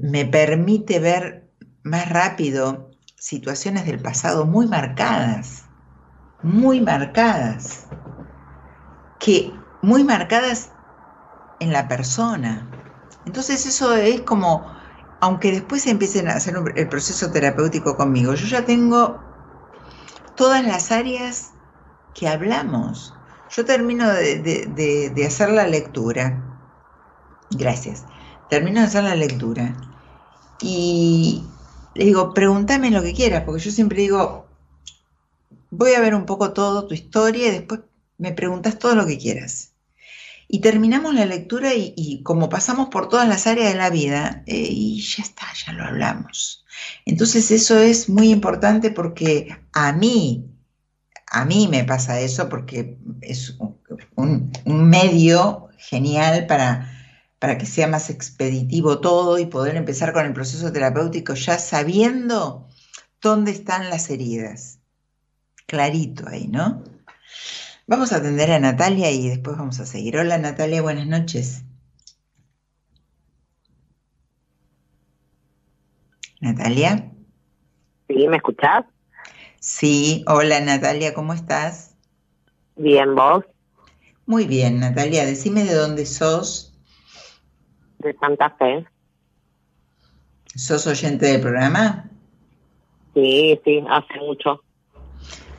me 0.02 0.26
permite 0.26 1.00
ver 1.00 1.48
más 1.84 2.10
rápido 2.10 2.90
situaciones 3.16 3.86
del 3.86 4.02
pasado 4.02 4.48
muy 4.48 4.68
marcadas, 4.68 5.62
muy 6.42 6.82
marcadas, 6.82 7.86
que 9.20 9.54
muy 9.84 10.04
marcadas 10.04 10.72
en 11.60 11.72
la 11.72 11.88
persona. 11.88 12.68
Entonces 13.26 13.68
eso 13.68 13.94
es 13.94 14.22
como, 14.22 14.74
aunque 15.20 15.52
después 15.52 15.86
empiecen 15.86 16.28
a 16.30 16.34
hacer 16.34 16.56
el 16.76 16.90
proceso 16.90 17.32
terapéutico 17.32 17.96
conmigo, 17.96 18.34
yo 18.34 18.48
ya 18.48 18.66
tengo 18.66 19.20
todas 20.34 20.66
las 20.66 20.92
áreas 20.92 21.52
que 22.16 22.28
hablamos. 22.28 23.19
Yo 23.50 23.66
termino 23.66 24.08
de, 24.14 24.40
de- 24.42 25.10
de- 25.10 25.26
hacer 25.26 25.50
la 25.52 25.68
lectura. 25.68 26.46
Gracias. 27.52 28.06
Termino 28.48 28.80
de 28.82 28.88
hacer 28.88 29.04
la 29.04 29.16
lectura. 29.16 29.78
Y 30.60 31.56
le 31.96 32.06
digo, 32.06 32.34
pregúntame 32.34 32.92
lo 32.92 33.04
que 33.04 33.14
quieras, 33.14 33.44
porque 33.46 33.64
yo 33.64 33.72
siempre 33.72 34.02
digo, 34.04 34.48
voy 35.72 35.94
a 35.94 36.00
ver 36.02 36.16
un 36.16 36.26
poco 36.26 36.54
todo 36.54 36.88
tu 36.88 36.94
historia 36.94 37.48
y 37.48 37.52
después 37.52 37.82
me 38.18 38.34
preguntas 38.34 38.78
todo 38.80 38.96
lo 38.96 39.06
que 39.06 39.18
quieras. 39.18 39.74
Y 40.48 40.62
terminamos 40.62 41.16
la 41.16 41.26
lectura 41.26 41.74
y, 41.76 41.94
y 41.98 42.24
como 42.24 42.50
pasamos 42.50 42.90
por 42.90 43.10
todas 43.10 43.28
las 43.30 43.48
áreas 43.48 43.74
de 43.74 43.80
la 43.80 43.90
vida, 43.92 44.44
eh, 44.48 44.68
y 44.70 45.02
ya 45.02 45.24
está, 45.24 45.48
ya 45.66 45.74
lo 45.74 45.86
hablamos. 45.86 46.66
Entonces 47.06 47.52
eso 47.52 47.80
es 47.80 48.10
muy 48.10 48.32
importante 48.32 48.92
porque 48.92 49.50
a 49.74 49.94
mí, 49.94 50.46
a 51.32 51.46
mí 51.46 51.68
me 51.70 51.84
pasa 51.84 52.20
eso 52.20 52.50
porque 52.50 52.98
es 53.22 53.58
un, 54.16 54.52
medio 54.66 55.70
genial 55.78 56.48
para, 56.48 56.92
para 57.38 57.58
que 57.58 57.66
sea 57.66 57.88
más 57.88 58.10
expeditivo 58.10 59.00
todo 59.00 59.38
y 59.38 59.46
poder 59.46 59.76
empezar 59.76 60.12
con 60.14 60.26
el 60.26 60.34
proceso 60.34 60.72
terapéutico 60.72 61.36
ya 61.36 61.58
sabiendo 61.58 62.68
dónde 63.22 63.52
están 63.52 63.90
las 63.90 64.10
heridas. 64.10 64.80
Clarito 65.68 66.28
ahí, 66.28 66.48
¿no? 66.48 66.84
Vamos 67.86 68.12
a 68.12 68.18
atender 68.18 68.52
a 68.52 68.60
Natalia 68.60 69.12
y 69.12 69.30
después 69.30 69.58
vamos 69.58 69.80
a 69.80 69.86
seguir. 69.86 70.18
Hola 70.18 70.38
Natalia, 70.38 70.82
buenas 70.82 71.08
noches. 71.08 71.64
Natalia. 76.42 77.12
¿Sí? 78.08 78.28
¿Me 78.28 78.38
escuchás? 78.38 78.86
Sí, 79.60 80.24
hola 80.28 80.62
Natalia, 80.62 81.14
¿cómo 81.14 81.34
estás? 81.34 81.96
Bien, 82.78 83.14
vos, 83.14 83.44
Muy 84.26 84.46
bien, 84.46 84.80
Natalia, 84.80 85.26
decime 85.26 85.66
de 85.66 85.74
dónde 85.74 86.06
sos. 86.06 86.74
de 87.98 88.16
Santa 88.20 88.52
Fe. 88.52 88.86
¿Sos 90.56 90.88
oyente 90.88 91.26
del 91.26 91.42
programa? 91.42 92.10
Sí, 93.14 93.60
sí, 93.66 93.84
hace 93.90 94.20
mucho. 94.20 94.64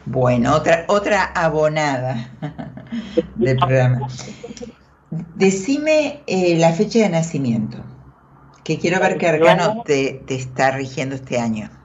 Bueno, 0.07 0.55
otra, 0.55 0.87
otra 0.89 1.25
abonada 1.25 2.31
del 3.37 3.59
programa. 3.59 4.09
Decime 5.37 6.23
eh, 6.27 6.57
la 6.57 6.73
fecha 6.73 7.01
de 7.01 7.11
nacimiento, 7.11 7.77
que 8.65 8.79
quiero 8.79 8.99
ver 8.99 9.19
qué 9.19 9.29
arcano 9.29 9.83
te, 9.85 10.23
te 10.27 10.37
está 10.37 10.71
rigiendo 10.71 11.17
este 11.17 11.39
año. 11.39 11.80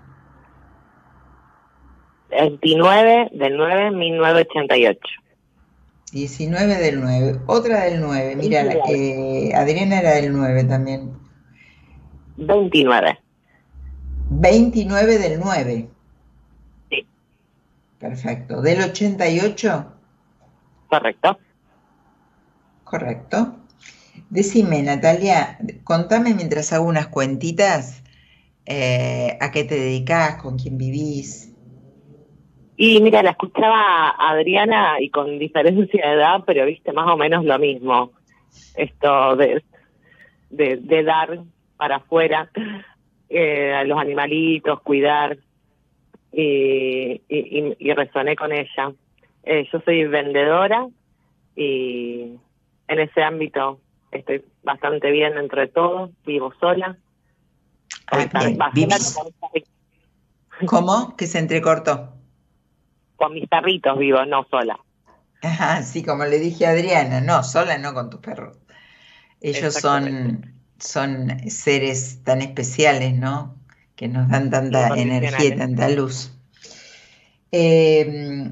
29 2.42 3.30
del 3.34 3.58
9 3.58 3.92
1988. 3.92 5.00
19 6.12 6.76
del 6.76 7.02
9, 7.02 7.40
otra 7.48 7.84
del 7.86 8.00
9, 8.00 8.36
mira, 8.38 8.64
la- 8.64 8.76
eh, 8.90 9.52
Adriana 9.56 10.00
era 10.00 10.12
del 10.14 10.32
9 10.32 10.64
también. 10.64 11.12
29. 12.38 13.20
29 14.30 15.18
del 15.18 15.40
9. 15.40 15.90
Sí. 16.90 17.08
Perfecto. 18.00 18.62
¿Del 18.62 18.82
88? 18.82 19.92
Correcto. 20.90 21.38
Correcto. 22.84 23.56
Decime, 24.30 24.82
Natalia, 24.84 25.58
contame 25.84 26.34
mientras 26.34 26.72
hago 26.72 26.86
unas 26.86 27.08
cuentitas 27.08 28.04
eh, 28.66 29.38
a 29.42 29.52
qué 29.52 29.64
te 29.64 29.76
dedicas, 29.76 30.42
con 30.42 30.58
quién 30.58 30.78
vivís. 30.78 31.45
Y 32.78 33.02
mira, 33.02 33.24
la 33.24 33.32
escuchaba 33.32 34.10
a 34.10 34.30
Adriana 34.32 34.96
y 35.00 35.10
con 35.10 35.40
diferencia 35.40 36.08
de 36.08 36.14
edad, 36.14 36.44
pero 36.46 36.66
viste 36.66 36.92
más 36.92 37.08
o 37.10 37.16
menos 37.18 37.46
lo 37.46 37.58
mismo. 37.58 38.12
Esto 38.76 39.36
de, 39.38 39.64
de, 40.50 40.78
de 40.78 41.04
dar 41.04 41.40
para 41.78 41.98
afuera 41.98 42.50
eh, 43.30 43.74
a 43.74 43.84
los 43.86 43.98
animalitos, 43.98 44.82
cuidar. 44.82 45.38
Y, 46.32 47.22
y, 47.30 47.76
y- 47.80 47.94
resoné 47.94 48.36
con 48.36 48.52
ella. 48.52 48.92
Eh, 49.44 49.66
yo 49.72 49.80
soy 49.86 50.04
vendedora 50.06 50.86
y 51.56 52.34
en 52.90 53.00
ese 53.00 53.24
ámbito 53.24 53.80
estoy 54.12 54.44
bastante 54.64 55.12
bien 55.12 55.36
dentro 55.36 55.62
de 55.62 55.68
todo. 55.68 56.12
Vivo 56.26 56.54
sola. 56.60 56.98
Mis 58.12 58.74
bien. 58.74 58.98
¿Cómo? 60.66 61.16
Que 61.16 61.28
se 61.28 61.40
entrecortó. 61.40 62.16
Con 63.16 63.34
mis 63.34 63.50
tarritos 63.50 63.98
vivo, 63.98 64.26
no 64.26 64.46
sola. 64.50 64.80
Ajá, 65.42 65.84
sí, 65.84 66.04
como 66.04 66.26
le 66.26 66.40
dije 66.40 66.66
a 66.66 66.72
Adriana, 66.72 67.22
no, 67.22 67.44
sola 67.44 67.78
no 67.78 67.94
con 67.94 68.10
tus 68.10 68.20
perros. 68.20 68.58
Ellos 69.42 69.74
son, 69.76 70.54
son 70.80 71.50
seres 71.50 72.24
tan 72.24 72.42
especiales, 72.42 73.14
¿no? 73.14 73.56
que 73.96 74.08
nos 74.08 74.30
dan 74.30 74.50
tanta 74.50 74.90
energía 74.90 75.56
y 75.56 75.58
tanta 75.58 75.90
luz. 75.90 76.32
Eh, 77.52 78.52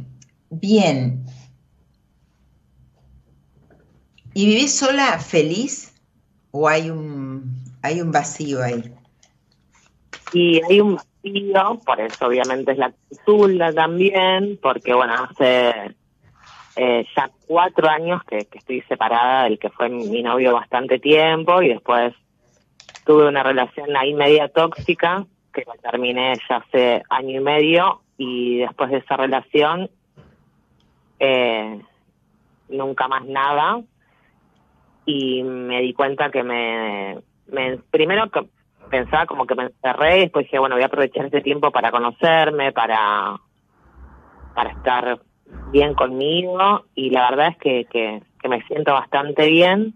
bien. 0.49 1.26
¿Y 4.34 4.45
vivís 4.47 4.76
sola 4.76 5.20
feliz 5.20 5.93
o 6.51 6.68
hay 6.68 6.89
un, 6.89 7.61
hay 7.82 8.01
un 8.01 8.11
vacío 8.11 8.64
ahí? 8.64 8.93
Y 10.34 10.61
hay 10.64 10.80
un 10.80 10.97
por 11.86 12.01
eso 12.01 12.28
obviamente 12.28 12.74
es 12.74 12.78
la 12.78 12.91
titula 13.09 13.71
también, 13.71 14.59
porque 14.61 14.93
bueno, 14.93 15.13
hace 15.13 15.95
eh, 16.76 17.05
ya 17.15 17.30
cuatro 17.47 17.88
años 17.89 18.21
que, 18.24 18.47
estoy 18.51 18.82
separada 18.82 19.45
del 19.45 19.57
que 19.57 19.69
fue 19.69 19.89
mi 19.89 20.21
novio 20.21 20.53
bastante 20.53 20.99
tiempo 20.99 21.61
y 21.61 21.69
después 21.69 22.13
tuve 23.05 23.28
una 23.28 23.43
relación 23.43 23.95
ahí 23.95 24.13
media 24.13 24.49
tóxica 24.49 25.26
que 25.53 25.63
la 25.65 25.76
terminé 25.76 26.34
ya 26.49 26.57
hace 26.57 27.03
año 27.09 27.39
y 27.39 27.43
medio 27.43 28.01
y 28.17 28.57
después 28.59 28.89
de 28.89 28.97
esa 28.97 29.15
relación 29.15 29.89
eh, 31.19 31.80
nunca 32.69 33.07
más 33.07 33.26
nada. 33.26 33.82
Y 35.05 35.43
me 35.43 35.82
di 35.82 35.93
cuenta 35.93 36.32
que 36.32 36.43
me, 36.43 37.17
me 37.47 37.78
primero 37.91 38.30
que 38.30 38.47
pensaba 38.98 39.26
como 39.26 39.46
que 39.46 39.56
me 39.56 39.64
encerré 39.64 40.18
y 40.18 40.22
después 40.22 40.46
dije 40.46 40.60
bueno 40.60 40.76
voy 40.76 40.84
a 40.84 40.88
aprovechar 40.88 41.26
este 41.26 41.41
tiempo 41.41 41.72
para 41.72 41.91
conocerme 41.91 42.72
para 42.72 43.39
para 44.54 44.70
estar 44.72 45.22
bien 45.66 45.96
conmigo 45.96 46.86
y 46.94 47.10
la 47.10 47.30
verdad 47.30 47.48
es 47.50 47.58
que, 47.58 47.86
que, 47.86 48.22
que 48.39 48.50
me 48.50 48.62
siento 48.64 48.94
bastante 48.94 49.48
bien 49.48 49.96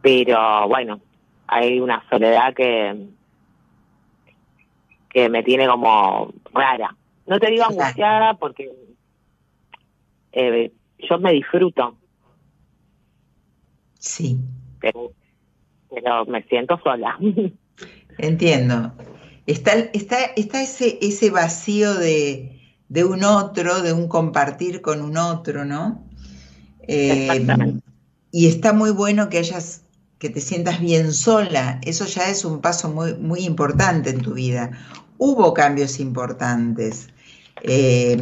pero 0.00 0.66
bueno 0.68 1.00
hay 1.46 1.80
una 1.80 2.02
soledad 2.08 2.54
que 2.54 3.10
que 5.10 5.28
me 5.28 5.42
tiene 5.42 5.66
como 5.66 6.32
rara. 6.54 6.96
No 7.26 7.38
te 7.38 7.50
digo 7.50 7.64
angustiada 7.64 8.34
porque 8.34 8.70
eh, 10.32 10.72
yo 10.98 11.18
me 11.18 11.32
disfruto. 11.32 11.98
Sí. 13.98 14.38
Pero, 14.80 15.12
pero 15.90 16.24
me 16.26 16.42
siento 16.44 16.80
sola. 16.82 17.18
Entiendo. 18.22 18.92
Está, 19.46 19.72
está, 19.92 20.18
está 20.36 20.62
ese, 20.62 20.98
ese 21.00 21.30
vacío 21.30 21.94
de, 21.94 22.60
de 22.88 23.04
un 23.04 23.24
otro, 23.24 23.82
de 23.82 23.92
un 23.92 24.08
compartir 24.08 24.82
con 24.82 25.00
un 25.00 25.16
otro, 25.16 25.64
¿no? 25.64 26.04
Eh, 26.86 27.46
y 28.30 28.46
está 28.46 28.72
muy 28.72 28.90
bueno 28.90 29.28
que 29.28 29.38
hayas 29.38 29.82
que 30.18 30.28
te 30.28 30.40
sientas 30.42 30.80
bien 30.80 31.14
sola, 31.14 31.80
eso 31.82 32.04
ya 32.04 32.28
es 32.28 32.44
un 32.44 32.60
paso 32.60 32.90
muy, 32.90 33.14
muy 33.14 33.40
importante 33.40 34.10
en 34.10 34.20
tu 34.20 34.34
vida. 34.34 34.70
Hubo 35.16 35.54
cambios 35.54 35.98
importantes, 35.98 37.08
eh, 37.62 38.20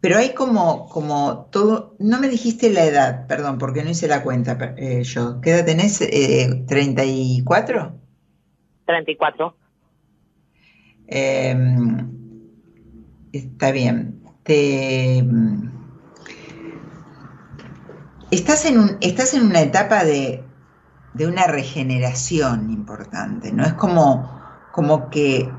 pero 0.00 0.18
hay 0.18 0.34
como, 0.34 0.88
como 0.88 1.48
todo, 1.50 1.96
no 1.98 2.20
me 2.20 2.28
dijiste 2.28 2.70
la 2.70 2.84
edad, 2.84 3.26
perdón, 3.26 3.58
porque 3.58 3.82
no 3.82 3.90
hice 3.90 4.06
la 4.06 4.22
cuenta 4.22 4.74
eh, 4.76 5.02
yo. 5.02 5.40
¿Qué 5.40 5.50
edad 5.50 5.64
tenés? 5.64 6.00
Eh, 6.02 6.64
¿34? 6.68 7.92
34. 8.88 9.54
Em, 11.06 12.10
está 13.32 13.70
bien. 13.70 14.22
Te 14.42 15.22
estás 18.30 18.64
en, 18.64 18.78
un, 18.78 18.96
estás 19.02 19.34
en 19.34 19.44
una 19.44 19.60
etapa 19.60 20.04
de, 20.04 20.42
de, 21.12 21.26
una 21.26 21.46
regeneración 21.46 22.70
importante, 22.70 23.52
¿no? 23.52 23.64
Es 23.64 23.74
como, 23.74 24.40
como 24.72 25.10
que 25.10 25.50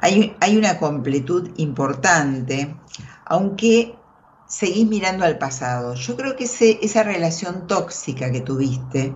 hay, 0.00 0.36
hay, 0.40 0.56
una 0.56 0.78
completud 0.78 1.50
importante, 1.58 2.76
aunque 3.24 3.94
seguís 4.48 4.88
mirando 4.88 5.24
al 5.24 5.38
pasado. 5.38 5.94
Yo 5.94 6.16
creo 6.16 6.34
que 6.34 6.44
esa 6.44 7.02
relación 7.04 7.68
tóxica 7.68 8.32
que 8.32 8.40
tuviste, 8.40 9.14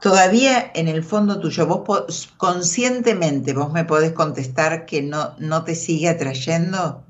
todavía 0.00 0.70
en 0.74 0.88
el 0.88 1.02
fondo 1.02 1.40
tuyo, 1.40 1.66
vos 1.66 2.32
conscientemente 2.36 3.54
vos 3.54 3.72
me 3.72 3.84
podés 3.84 4.12
contestar 4.12 4.86
que 4.86 5.02
no, 5.02 5.34
no 5.38 5.64
te 5.64 5.74
sigue 5.74 6.08
atrayendo. 6.08 7.02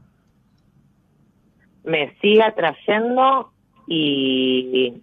Me 1.85 2.17
sigue 2.21 2.43
atrayendo 2.43 3.53
y 3.87 5.03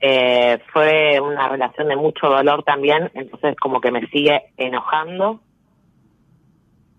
eh, 0.00 0.58
fue 0.72 1.20
una 1.20 1.48
relación 1.48 1.88
de 1.88 1.96
mucho 1.96 2.28
dolor 2.28 2.62
también, 2.62 3.10
entonces 3.14 3.56
como 3.56 3.80
que 3.80 3.90
me 3.90 4.06
sigue 4.08 4.42
enojando 4.56 5.40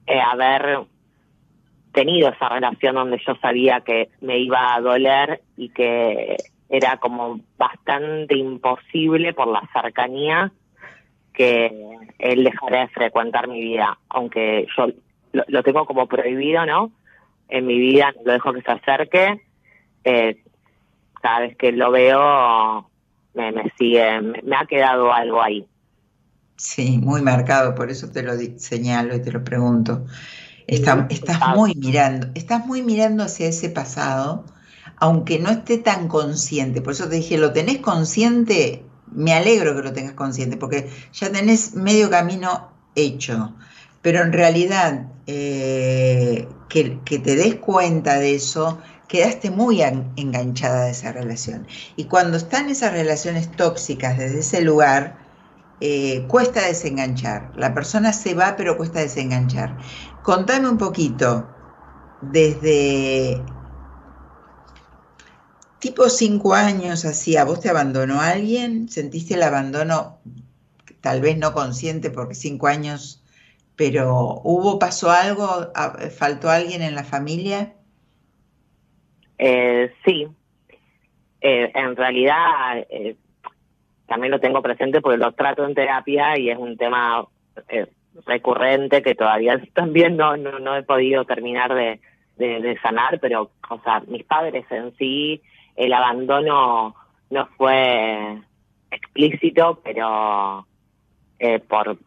eh, 0.08 0.20
haber 0.20 0.80
tenido 1.94 2.30
esa 2.30 2.50
relación 2.50 2.96
donde 2.96 3.22
yo 3.26 3.36
sabía 3.36 3.82
que 3.82 4.10
me 4.22 4.40
iba 4.40 4.74
a 4.74 4.82
doler 4.82 5.42
y 5.56 5.70
que 5.70 6.36
era 6.70 6.98
como 6.98 7.40
bastante 7.58 8.36
imposible 8.36 9.34
por 9.34 9.48
la 9.48 9.62
cercanía 9.74 10.52
que 11.34 11.72
él 12.18 12.44
dejara 12.44 12.82
de 12.82 12.88
frecuentar 12.90 13.48
mi 13.48 13.62
vida, 13.62 14.00
aunque 14.10 14.68
yo 14.76 14.88
lo, 15.34 15.44
lo 15.48 15.64
tengo 15.64 15.86
como 15.86 16.08
prohibido, 16.08 16.66
¿no? 16.66 16.92
En 17.50 17.68
mi 17.68 17.78
vida 17.78 18.14
no 18.16 18.24
lo 18.26 18.34
dejo 18.34 18.54
que 18.54 18.62
se 18.62 18.72
acerque, 18.72 19.42
eh, 20.04 20.42
cada 21.22 21.40
vez 21.42 21.58
que 21.58 21.72
lo 21.72 21.92
veo 21.92 22.90
me, 23.34 23.52
me 23.52 23.72
sigue, 23.78 24.22
me, 24.22 24.56
ha 24.56 24.66
quedado 24.66 25.12
algo 25.12 25.42
ahí. 25.42 25.68
Sí, 26.56 27.00
muy 27.00 27.22
marcado, 27.22 27.76
por 27.76 27.90
eso 27.92 28.10
te 28.12 28.24
lo 28.24 28.34
señalo 28.58 29.16
y 29.16 29.22
te 29.22 29.32
lo 29.32 29.44
pregunto. 29.44 30.06
estás 30.68 31.56
muy 31.56 31.76
mirando, 31.76 32.28
estás 32.34 32.66
muy 32.66 32.82
mirando 32.82 33.24
hacia 33.24 33.48
ese 33.48 33.70
pasado, 33.70 34.46
aunque 34.98 35.40
no 35.40 35.50
esté 35.50 35.78
tan 35.78 36.08
consciente. 36.08 36.82
Por 36.82 36.94
eso 36.94 37.08
te 37.08 37.16
dije, 37.16 37.38
¿lo 37.38 37.54
tenés 37.54 37.80
consciente? 37.80 38.84
Me 39.12 39.34
alegro 39.34 39.76
que 39.76 39.84
lo 39.84 39.94
tengas 39.94 40.14
consciente, 40.14 40.58
porque 40.58 40.90
ya 41.14 41.32
tenés 41.32 41.76
medio 41.76 42.10
camino 42.10 42.72
hecho. 42.96 43.54
Pero 44.02 44.22
en 44.22 44.34
realidad, 44.34 45.08
eh, 45.28 46.48
que, 46.70 47.00
que 47.04 47.20
te 47.20 47.36
des 47.36 47.56
cuenta 47.56 48.20
de 48.20 48.36
eso 48.36 48.80
quedaste 49.08 49.52
muy 49.52 49.82
enganchada 49.82 50.86
de 50.86 50.92
esa 50.92 51.12
relación. 51.12 51.68
Y 51.96 52.06
cuando 52.06 52.38
están 52.38 52.70
esas 52.70 52.92
relaciones 52.94 53.52
tóxicas 53.52 54.18
desde 54.18 54.40
ese 54.40 54.62
lugar, 54.62 55.18
eh, 55.82 56.26
cuesta 56.28 56.62
desenganchar. 56.62 57.52
La 57.56 57.74
persona 57.74 58.14
se 58.14 58.34
va, 58.34 58.56
pero 58.56 58.78
cuesta 58.78 59.00
desenganchar. 59.00 59.78
Contame 60.24 60.70
un 60.70 60.78
poquito, 60.78 61.48
desde 62.22 63.42
tipo 65.80 66.10
cinco 66.10 66.54
años 66.54 67.06
así, 67.06 67.38
¿a 67.38 67.46
vos 67.46 67.60
te 67.60 67.70
abandonó 67.70 68.22
alguien? 68.22 68.90
¿Sentiste 68.90 69.36
el 69.36 69.44
abandono, 69.44 70.20
tal 71.02 71.22
vez 71.22 71.38
no 71.38 71.54
consciente 71.54 72.10
porque 72.10 72.36
cinco 72.36 72.68
años, 72.68 73.24
pero 73.76 74.42
hubo, 74.44 74.80
pasó 74.80 75.12
algo, 75.12 75.72
faltó 76.18 76.50
alguien 76.50 76.82
en 76.82 76.96
la 76.96 77.04
familia? 77.04 77.74
Eh, 79.38 79.92
sí, 80.06 80.28
eh, 81.42 81.72
en 81.76 81.96
realidad 81.96 82.86
eh, 82.90 83.16
también 84.08 84.32
lo 84.32 84.40
tengo 84.40 84.62
presente 84.62 85.02
porque 85.02 85.18
lo 85.18 85.32
trato 85.34 85.66
en 85.66 85.76
terapia 85.76 86.38
y 86.38 86.50
es 86.50 86.58
un 86.58 86.78
tema 86.78 87.26
eh, 87.70 87.88
recurrente 88.26 89.02
que 89.02 89.16
todavía 89.16 89.62
también 89.74 90.18
no, 90.18 90.38
no, 90.38 90.60
no 90.60 90.76
he 90.76 90.84
podido 90.84 91.26
terminar 91.26 91.74
de, 91.74 92.00
de, 92.38 92.62
de, 92.62 92.80
sanar, 92.80 93.20
pero, 93.20 93.52
o 93.70 93.82
sea, 93.84 94.02
mis 94.08 94.24
padres 94.24 94.66
en 94.72 94.96
sí, 94.98 95.42
el 95.76 95.94
abandono 95.94 96.96
no 97.30 97.48
fue 97.58 98.42
explícito, 98.92 99.82
pero 99.84 100.66
eh, 101.40 101.60
por 101.60 101.98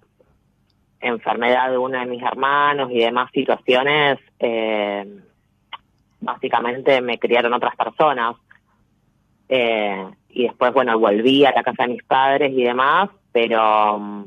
enfermedad 1.00 1.70
de 1.70 1.78
uno 1.78 1.98
de 1.98 2.06
mis 2.06 2.22
hermanos 2.22 2.90
y 2.90 2.98
demás 2.98 3.30
situaciones, 3.32 4.18
eh, 4.38 5.20
básicamente 6.20 7.00
me 7.00 7.18
criaron 7.18 7.52
otras 7.52 7.76
personas. 7.76 8.36
Eh, 9.48 10.06
y 10.30 10.44
después, 10.44 10.72
bueno, 10.72 10.98
volví 10.98 11.44
a 11.44 11.52
la 11.52 11.62
casa 11.62 11.84
de 11.84 11.94
mis 11.94 12.02
padres 12.04 12.52
y 12.52 12.64
demás, 12.64 13.10
pero 13.32 14.26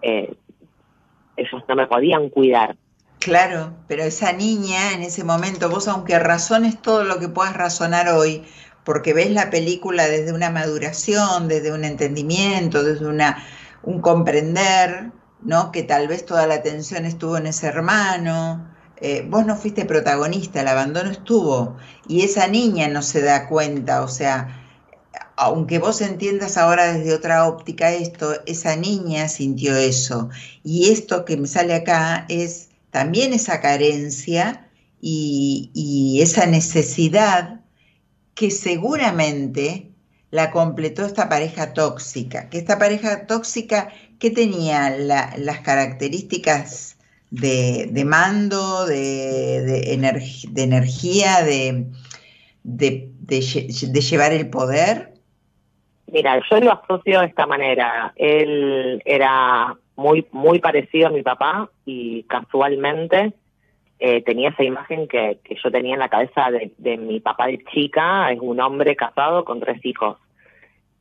eh, 0.00 0.34
ellos 1.36 1.62
no 1.68 1.74
me 1.74 1.86
podían 1.86 2.28
cuidar. 2.28 2.76
Claro, 3.22 3.76
pero 3.86 4.02
esa 4.02 4.32
niña 4.32 4.94
en 4.94 5.02
ese 5.02 5.22
momento, 5.22 5.68
vos 5.70 5.86
aunque 5.86 6.18
razones 6.18 6.82
todo 6.82 7.04
lo 7.04 7.20
que 7.20 7.28
puedas 7.28 7.56
razonar 7.56 8.08
hoy, 8.08 8.42
porque 8.84 9.14
ves 9.14 9.30
la 9.30 9.48
película 9.48 10.08
desde 10.08 10.32
una 10.32 10.50
maduración, 10.50 11.46
desde 11.46 11.72
un 11.72 11.84
entendimiento, 11.84 12.82
desde 12.82 13.06
una, 13.06 13.44
un 13.84 14.00
comprender, 14.00 15.12
¿no? 15.40 15.70
Que 15.70 15.84
tal 15.84 16.08
vez 16.08 16.26
toda 16.26 16.48
la 16.48 16.54
atención 16.56 17.04
estuvo 17.04 17.36
en 17.36 17.46
ese 17.46 17.68
hermano, 17.68 18.68
eh, 18.96 19.24
vos 19.28 19.46
no 19.46 19.56
fuiste 19.56 19.84
protagonista, 19.84 20.60
el 20.62 20.68
abandono 20.68 21.10
estuvo 21.10 21.76
y 22.08 22.22
esa 22.22 22.48
niña 22.48 22.88
no 22.88 23.02
se 23.02 23.22
da 23.22 23.46
cuenta, 23.46 24.02
o 24.02 24.08
sea, 24.08 24.48
aunque 25.36 25.78
vos 25.78 26.00
entiendas 26.00 26.56
ahora 26.56 26.92
desde 26.92 27.14
otra 27.14 27.46
óptica 27.46 27.92
esto, 27.92 28.34
esa 28.46 28.74
niña 28.76 29.28
sintió 29.28 29.76
eso. 29.76 30.28
Y 30.64 30.90
esto 30.90 31.24
que 31.24 31.36
me 31.36 31.46
sale 31.46 31.74
acá 31.74 32.26
es 32.28 32.71
también 32.92 33.32
esa 33.32 33.60
carencia 33.60 34.68
y, 35.00 36.20
esa 36.22 36.46
necesidad 36.46 37.60
que 38.34 38.50
seguramente 38.52 39.90
la 40.30 40.50
completó 40.52 41.04
esta 41.04 41.28
pareja 41.28 41.72
tóxica. 41.72 42.48
Que 42.48 42.58
esta 42.58 42.78
pareja 42.78 43.26
tóxica, 43.26 43.88
¿qué 44.20 44.30
tenía 44.30 44.90
la- 44.90 45.34
las 45.38 45.60
características 45.60 46.96
de, 47.30 48.04
mando, 48.06 48.86
de, 48.86 49.62
de 49.62 49.96
energ- 49.96 50.50
de 50.50 50.62
energía, 50.62 51.42
de 51.42 51.90
llevar 54.10 54.32
el 54.32 54.48
poder? 54.50 55.14
Mira, 56.12 56.40
yo 56.50 56.60
lo 56.60 56.72
asocio 56.72 57.20
de 57.20 57.26
esta 57.26 57.46
manera. 57.46 58.12
Él 58.16 59.02
era 59.06 59.78
muy 59.96 60.26
muy 60.32 60.58
parecido 60.58 61.08
a 61.08 61.10
mi 61.10 61.22
papá 61.22 61.70
y 61.84 62.22
casualmente 62.24 63.34
eh, 63.98 64.22
tenía 64.22 64.48
esa 64.50 64.64
imagen 64.64 65.06
que, 65.06 65.38
que 65.44 65.56
yo 65.62 65.70
tenía 65.70 65.94
en 65.94 66.00
la 66.00 66.08
cabeza 66.08 66.50
de, 66.50 66.72
de 66.78 66.96
mi 66.96 67.20
papá 67.20 67.46
de 67.46 67.62
chica, 67.72 68.32
es 68.32 68.40
un 68.40 68.60
hombre 68.60 68.96
casado 68.96 69.44
con 69.44 69.60
tres 69.60 69.84
hijos. 69.84 70.18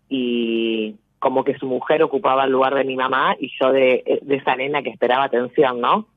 Y 0.07 0.97
como 1.17 1.43
que 1.43 1.57
su 1.57 1.65
mujer 1.65 2.03
ocupaba 2.03 2.43
el 2.45 2.51
lugar 2.51 2.75
de 2.75 2.83
mi 2.83 2.95
mamá 2.95 3.35
y 3.39 3.51
yo 3.59 3.71
de, 3.71 4.19
de 4.21 4.35
esa 4.35 4.55
nena 4.55 4.83
que 4.83 4.89
esperaba 4.89 5.23
atención, 5.23 5.79
¿no? 5.81 6.07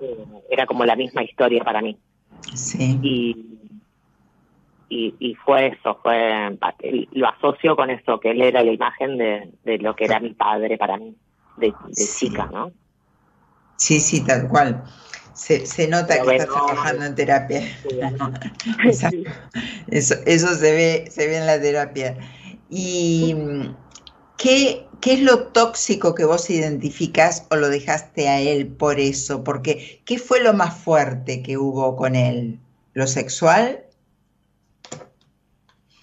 Eh, 0.00 0.24
Era 0.50 0.66
como 0.66 0.84
la 0.84 0.96
misma 0.96 1.22
historia 1.22 1.62
para 1.64 1.80
mí. 1.80 1.96
Sí. 2.54 2.98
y, 3.02 3.51
y, 4.92 5.14
y 5.18 5.34
fue 5.36 5.68
eso, 5.68 5.98
fue 6.02 6.58
lo 7.12 7.28
asocio 7.28 7.74
con 7.76 7.88
eso, 7.88 8.20
que 8.20 8.32
él 8.32 8.42
era 8.42 8.62
la 8.62 8.72
imagen 8.72 9.16
de, 9.16 9.50
de 9.64 9.78
lo 9.78 9.96
que 9.96 10.04
era 10.04 10.20
mi 10.20 10.34
padre 10.34 10.76
para 10.76 10.98
mí, 10.98 11.14
de, 11.56 11.68
de 11.68 12.04
Sí. 12.04 12.28
chica, 12.28 12.48
¿no? 12.52 12.70
Sí, 13.76 14.00
sí, 14.00 14.20
tal 14.24 14.48
cual. 14.48 14.84
Se, 15.32 15.64
se 15.66 15.88
nota 15.88 16.22
que 16.22 16.36
estás 16.36 16.46
trabajando 16.46 17.06
en 17.06 17.14
terapia. 17.14 17.62
Eso, 19.88 20.14
eso 20.26 20.54
se 20.54 20.72
ve, 20.72 21.10
se 21.10 21.26
ve 21.26 21.38
en 21.38 21.46
la 21.46 21.60
terapia. 21.60 22.16
¿Y 22.70 23.34
qué, 24.36 24.86
qué 25.00 25.14
es 25.14 25.22
lo 25.22 25.48
tóxico 25.48 26.14
que 26.14 26.24
vos 26.24 26.50
identificás 26.50 27.46
o 27.50 27.56
lo 27.56 27.68
dejaste 27.68 28.28
a 28.28 28.40
él 28.40 28.66
por 28.68 29.00
eso? 29.00 29.42
Porque, 29.42 30.02
¿qué 30.04 30.18
fue 30.18 30.42
lo 30.42 30.52
más 30.52 30.76
fuerte 30.76 31.42
que 31.42 31.56
hubo 31.56 31.96
con 31.96 32.14
él? 32.14 32.58
¿Lo 32.94 33.06
sexual? 33.06 33.81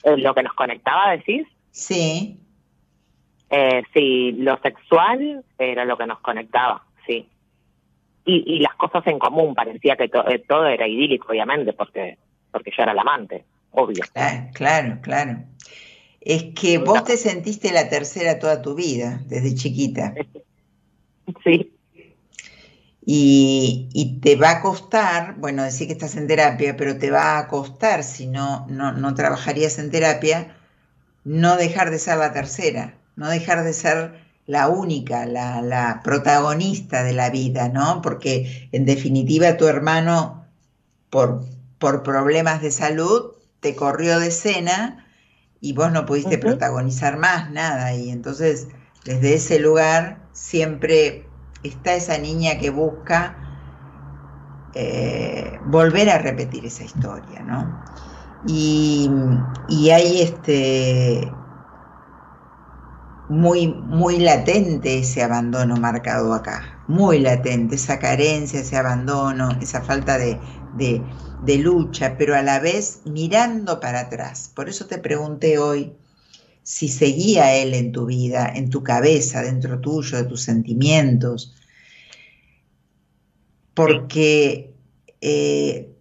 Eh, 0.04 0.18
Lo 0.18 0.34
que 0.34 0.44
nos 0.44 0.54
conectaba, 0.54 1.12
decís, 1.12 1.46
Sí. 1.72 2.40
eh, 3.50 3.84
sí, 3.94 4.32
lo 4.34 4.58
sexual 4.62 5.44
era 5.58 5.86
lo 5.86 5.98
que 5.98 6.06
nos 6.08 6.20
conectaba, 6.20 6.84
sí. 7.06 7.28
Y, 8.26 8.44
y 8.56 8.60
las 8.60 8.76
cosas 8.76 9.06
en 9.08 9.18
común, 9.20 9.56
parecía 9.56 9.96
que 9.96 10.08
to- 10.10 10.28
eh, 10.28 10.40
todo 10.40 10.68
era 10.68 10.88
idílico, 10.88 11.28
obviamente, 11.30 11.74
porque, 11.74 12.18
porque 12.52 12.72
yo 12.76 12.84
era 12.84 12.92
el 12.92 13.00
amante, 13.00 13.44
obvio. 13.72 14.04
Claro, 14.14 14.48
claro, 14.54 15.00
claro. 15.02 15.38
Es 16.22 16.44
que 16.60 16.78
vos 16.80 17.04
te 17.06 17.18
sentiste 17.18 17.72
la 17.72 17.90
tercera 17.90 18.40
toda 18.40 18.62
tu 18.62 18.76
vida, 18.76 19.22
desde 19.28 19.56
chiquita. 19.56 20.14
Sí, 21.44 21.72
Y, 23.12 23.90
y 23.92 24.20
te 24.20 24.36
va 24.36 24.52
a 24.52 24.62
costar, 24.62 25.34
bueno, 25.40 25.64
decir 25.64 25.88
que 25.88 25.94
estás 25.94 26.16
en 26.16 26.28
terapia, 26.28 26.78
pero 26.78 27.00
te 27.00 27.10
va 27.10 27.40
a 27.40 27.48
costar, 27.48 28.04
si 28.04 28.28
no, 28.28 28.68
no, 28.70 28.92
no 28.92 29.16
trabajarías 29.16 29.80
en 29.80 29.90
terapia, 29.90 30.56
no 31.24 31.58
dejar 31.58 31.90
de 31.90 31.98
ser 31.98 32.20
la 32.20 32.34
tercera, 32.34 33.00
no 33.16 33.28
dejar 33.28 33.64
de 33.64 33.74
ser 33.74 34.14
la 34.46 34.68
única, 34.68 35.26
la, 35.26 35.64
la 35.64 36.02
protagonista 36.04 37.02
de 37.02 37.14
la 37.14 37.32
vida, 37.32 37.68
¿no? 37.68 38.04
Porque 38.04 38.70
en 38.72 38.86
definitiva 38.86 39.58
tu 39.58 39.66
hermano, 39.66 40.46
por, 41.10 41.44
por 41.80 42.04
problemas 42.04 42.62
de 42.62 42.70
salud, 42.70 43.32
te 43.60 43.74
corrió 43.74 44.20
de 44.20 44.28
escena 44.28 45.08
y 45.60 45.74
vos 45.74 45.92
no 45.92 46.06
pudiste 46.06 46.38
protagonizar 46.38 47.18
más 47.18 47.50
nada. 47.50 47.92
Y 47.96 48.12
entonces, 48.12 48.68
desde 49.04 49.34
ese 49.34 49.58
lugar, 49.58 50.20
siempre 50.32 51.26
está 51.64 51.94
esa 51.94 52.18
niña 52.18 52.58
que 52.60 52.70
busca 52.70 53.36
eh, 54.74 55.60
volver 55.66 56.10
a 56.10 56.20
repetir 56.20 56.66
esa 56.66 56.84
historia, 56.84 57.42
¿no? 57.42 57.84
Y, 58.48 59.10
y 59.68 59.90
hay 59.90 60.22
este 60.22 61.30
muy, 63.30 63.68
muy 63.68 64.18
latente 64.18 65.00
ese 65.00 65.22
abandono 65.22 65.78
marcado 65.78 66.34
acá, 66.34 66.84
muy 66.88 67.20
latente, 67.20 67.76
esa 67.76 68.00
carencia, 68.00 68.62
ese 68.62 68.76
abandono, 68.76 69.52
esa 69.62 69.82
falta 69.82 70.18
de, 70.18 70.40
de, 70.74 71.04
de 71.44 71.58
lucha, 71.58 72.16
pero 72.18 72.36
a 72.36 72.42
la 72.42 72.60
vez 72.60 73.02
mirando 73.06 73.80
para 73.80 74.02
atrás. 74.02 74.52
Por 74.56 74.68
eso 74.68 74.86
te 74.88 74.98
pregunté 74.98 75.60
hoy 75.60 75.94
si 76.70 76.88
seguía 76.88 77.56
él 77.56 77.74
en 77.74 77.92
tu 77.92 78.06
vida, 78.06 78.48
en 78.56 78.70
tu 78.70 78.84
cabeza, 78.84 79.42
dentro 79.42 79.80
tuyo, 79.80 80.20
de 80.20 80.26
tus 80.26 80.44
sentimientos, 80.44 81.56
porque 83.74 84.76
eh, 85.20 85.92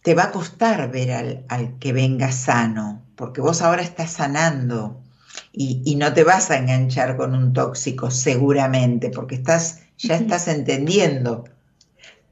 te 0.00 0.14
va 0.14 0.24
a 0.24 0.32
costar 0.32 0.90
ver 0.90 1.12
al, 1.12 1.44
al 1.48 1.78
que 1.78 1.92
venga 1.92 2.32
sano, 2.32 3.02
porque 3.16 3.42
vos 3.42 3.60
ahora 3.60 3.82
estás 3.82 4.12
sanando 4.12 5.02
y, 5.52 5.82
y 5.84 5.96
no 5.96 6.14
te 6.14 6.24
vas 6.24 6.50
a 6.50 6.56
enganchar 6.56 7.18
con 7.18 7.34
un 7.34 7.52
tóxico 7.52 8.10
seguramente, 8.10 9.10
porque 9.10 9.34
estás, 9.34 9.82
ya 9.98 10.16
estás 10.16 10.48
entendiendo 10.48 11.44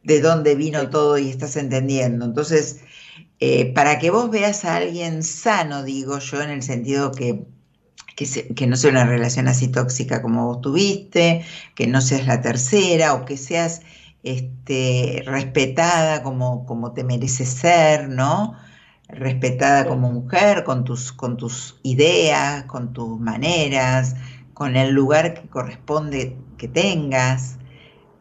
de 0.03 0.23
dónde 0.23 0.55
vino 0.55 0.89
todo 0.89 1.19
y 1.19 1.29
estás 1.29 1.57
entendiendo. 1.57 2.25
Entonces, 2.25 2.81
eh, 3.39 3.71
para 3.75 3.99
que 3.99 4.09
vos 4.09 4.31
veas 4.31 4.65
a 4.65 4.77
alguien 4.77 5.23
sano, 5.23 5.83
digo 5.83 6.21
yo, 6.21 6.41
en 6.41 6.49
el 6.49 6.63
sentido 6.63 7.13
que, 7.13 7.45
que, 8.17 8.27
se- 8.27 8.55
que 8.55 8.67
no 8.67 8.77
sea 8.77 8.91
una 8.91 9.05
relación 9.07 9.49
así 9.49 9.69
tóxica 9.69 10.23
como 10.23 10.47
vos 10.47 10.61
tuviste, 10.61 11.45
que 11.75 11.87
no 11.87 12.01
seas 12.01 12.27
la 12.27 12.41
tercera 12.43 13.15
o 13.15 13.25
que 13.25 13.37
seas 13.37 13.83
este, 14.23 15.23
respetada 15.27 16.23
como, 16.23 16.67
como 16.67 16.93
te 16.95 17.05
mereces 17.05 17.49
ser, 17.51 18.09
¿no? 18.09 18.57
Respetada 19.09 19.87
como 19.87 20.11
mujer, 20.11 20.65
con 20.65 20.85
tus, 20.85 21.13
con 21.13 21.37
tus 21.37 21.79
ideas, 21.83 22.65
con 22.65 22.93
tus 22.93 23.19
maneras, 23.21 24.15
con 24.55 24.77
el 24.77 24.93
lugar 24.95 25.35
que 25.35 25.49
corresponde 25.49 26.45
que 26.57 26.69
tengas. 26.69 27.59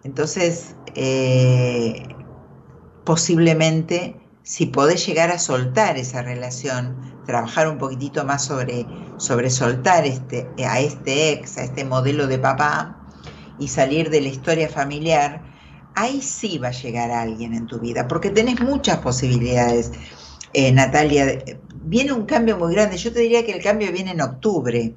Entonces, 0.04 0.78
eh, 0.96 2.18
posiblemente, 3.04 4.21
si 4.52 4.66
podés 4.66 5.08
llegar 5.08 5.32
a 5.32 5.40
soltar 5.40 5.98
esa 5.98 6.22
relación, 6.24 6.98
trabajar 7.26 7.70
un 7.70 7.78
poquitito 7.78 8.26
más 8.26 8.44
sobre, 8.44 8.86
sobre 9.16 9.50
soltar 9.50 10.06
este, 10.06 10.46
a 10.68 10.82
este 10.82 11.32
ex, 11.32 11.58
a 11.58 11.64
este 11.64 11.86
modelo 11.86 12.28
de 12.28 12.38
papá 12.38 12.98
y 13.60 13.70
salir 13.70 14.10
de 14.10 14.20
la 14.20 14.28
historia 14.28 14.68
familiar, 14.68 15.42
ahí 15.96 16.22
sí 16.22 16.58
va 16.58 16.68
a 16.68 16.72
llegar 16.72 17.12
alguien 17.12 17.54
en 17.54 17.66
tu 17.66 17.80
vida, 17.80 18.10
porque 18.10 18.30
tenés 18.30 18.60
muchas 18.60 18.98
posibilidades, 18.98 19.94
eh, 20.52 20.70
Natalia. 20.74 21.42
Viene 21.86 22.12
un 22.12 22.26
cambio 22.26 22.58
muy 22.58 22.74
grande, 22.74 22.98
yo 22.98 23.14
te 23.14 23.22
diría 23.22 23.46
que 23.46 23.54
el 23.54 23.64
cambio 23.64 23.90
viene 23.94 24.12
en 24.12 24.20
octubre, 24.20 24.94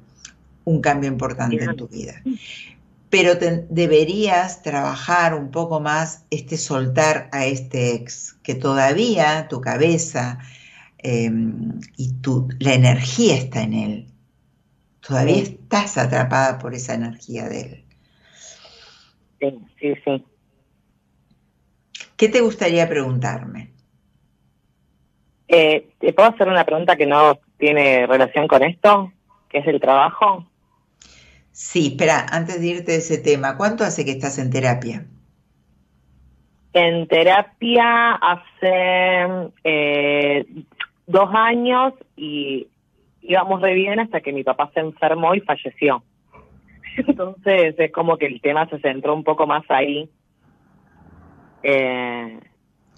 un 0.65 0.81
cambio 0.81 1.09
importante 1.09 1.63
en 1.63 1.77
tu 1.77 1.87
vida 1.87 2.21
pero 3.09 3.37
te- 3.37 3.65
deberías 3.69 4.61
trabajar 4.63 5.33
un 5.35 5.51
poco 5.51 5.79
más 5.79 6.25
este 6.31 6.57
soltar 6.57 7.29
a 7.31 7.45
este 7.45 7.93
ex, 7.95 8.33
que 8.43 8.55
todavía 8.55 9.47
tu 9.47 9.61
cabeza 9.61 10.39
eh, 10.97 11.29
y 11.97 12.13
tu, 12.21 12.47
la 12.59 12.73
energía 12.73 13.35
está 13.35 13.61
en 13.61 13.73
él. 13.73 14.07
Todavía 15.05 15.35
Sí. 15.35 15.41
estás 15.61 15.97
atrapada 15.97 16.57
por 16.57 16.73
esa 16.73 16.95
energía 16.95 17.47
de 17.47 17.61
él. 17.61 17.85
sí, 19.39 19.59
sí, 19.79 19.93
sí. 20.03 20.25
¿Qué 22.17 22.29
te 22.29 22.41
gustaría 22.41 22.87
preguntarme? 22.89 23.71
Eh, 25.47 25.89
¿Te 25.99 26.13
puedo 26.13 26.29
hacer 26.29 26.47
una 26.47 26.65
pregunta 26.65 26.95
que 26.95 27.05
no 27.05 27.39
tiene 27.57 28.07
relación 28.07 28.47
con 28.47 28.63
esto? 28.63 29.11
¿Que 29.49 29.59
es 29.59 29.67
el 29.67 29.79
trabajo? 29.79 30.47
Sí, 31.57 31.87
espera, 31.87 32.25
antes 32.31 32.59
de 32.59 32.67
irte 32.67 32.91
de 32.91 32.97
ese 32.97 33.17
tema, 33.17 33.55
¿cuánto 33.55 33.85
hace 33.85 34.03
que 34.03 34.11
estás 34.11 34.37
en 34.39 34.49
terapia? 34.51 35.05
En 36.73 37.07
terapia 37.07 38.11
hace 38.15 39.51
eh, 39.63 40.45
dos 41.07 41.29
años 41.33 41.93
y 42.17 42.67
íbamos 43.21 43.61
re 43.61 43.73
bien 43.73 44.01
hasta 44.01 44.19
que 44.19 44.33
mi 44.33 44.43
papá 44.43 44.69
se 44.73 44.81
enfermó 44.81 45.33
y 45.33 45.39
falleció. 45.39 46.03
Entonces 46.97 47.75
es 47.77 47.91
como 47.93 48.17
que 48.17 48.25
el 48.25 48.41
tema 48.41 48.67
se 48.67 48.77
centró 48.79 49.13
un 49.15 49.23
poco 49.23 49.47
más 49.47 49.63
ahí. 49.69 50.09
Eh, 51.63 52.37